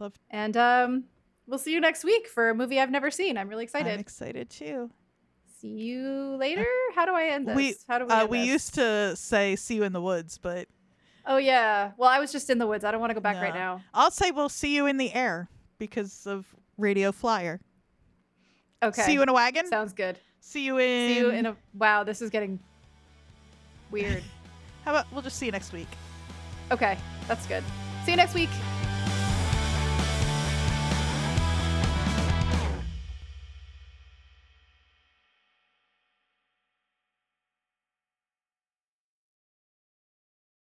Love 0.00 0.14
And 0.30 0.56
um, 0.56 1.04
we'll 1.46 1.58
see 1.58 1.72
you 1.72 1.80
next 1.80 2.04
week 2.04 2.28
for 2.28 2.50
a 2.50 2.54
movie 2.54 2.78
I've 2.80 2.90
never 2.90 3.10
seen. 3.10 3.38
I'm 3.38 3.48
really 3.48 3.64
excited. 3.64 3.92
I'm 3.92 4.00
excited 4.00 4.50
too. 4.50 4.90
see 5.60 5.68
you 5.68 6.36
later. 6.38 6.66
How 6.94 7.06
do 7.06 7.12
I 7.14 7.26
end 7.28 7.48
this? 7.48 7.56
We- 7.56 7.74
How 7.88 7.98
do 7.98 8.06
we? 8.06 8.10
Uh, 8.10 8.20
end 8.22 8.30
we 8.30 8.38
this? 8.40 8.46
used 8.48 8.74
to 8.74 9.16
say 9.16 9.56
see 9.56 9.76
you 9.76 9.84
in 9.84 9.92
the 9.92 10.02
woods, 10.02 10.38
but 10.38 10.66
Oh 11.28 11.36
yeah. 11.36 11.92
Well, 11.98 12.08
I 12.08 12.18
was 12.18 12.32
just 12.32 12.48
in 12.48 12.56
the 12.58 12.66
woods. 12.66 12.84
I 12.84 12.90
don't 12.90 13.00
want 13.00 13.10
to 13.10 13.14
go 13.14 13.20
back 13.20 13.36
right 13.36 13.54
now. 13.54 13.82
I'll 13.92 14.10
say 14.10 14.30
we'll 14.30 14.48
see 14.48 14.74
you 14.74 14.86
in 14.86 14.96
the 14.96 15.12
air 15.12 15.48
because 15.78 16.26
of 16.26 16.46
Radio 16.78 17.12
Flyer. 17.12 17.60
Okay. 18.82 19.02
See 19.02 19.12
you 19.12 19.22
in 19.22 19.28
a 19.28 19.34
wagon. 19.34 19.66
Sounds 19.66 19.92
good. 19.92 20.18
see 20.40 20.64
you 20.64 20.78
in. 20.78 21.08
See 21.14 21.18
you 21.18 21.30
in 21.30 21.46
a. 21.46 21.56
Wow, 21.74 22.02
this 22.02 22.22
is 22.22 22.30
getting 22.30 22.58
weird. 23.90 24.22
How 24.84 24.92
about 24.92 25.12
we'll 25.12 25.22
just 25.22 25.36
see 25.38 25.46
you 25.46 25.52
next 25.52 25.72
week. 25.72 25.88
Okay, 26.70 26.96
that's 27.26 27.46
good. 27.46 27.62
See 28.04 28.12
you 28.12 28.16
next 28.16 28.34
week. 28.34 28.50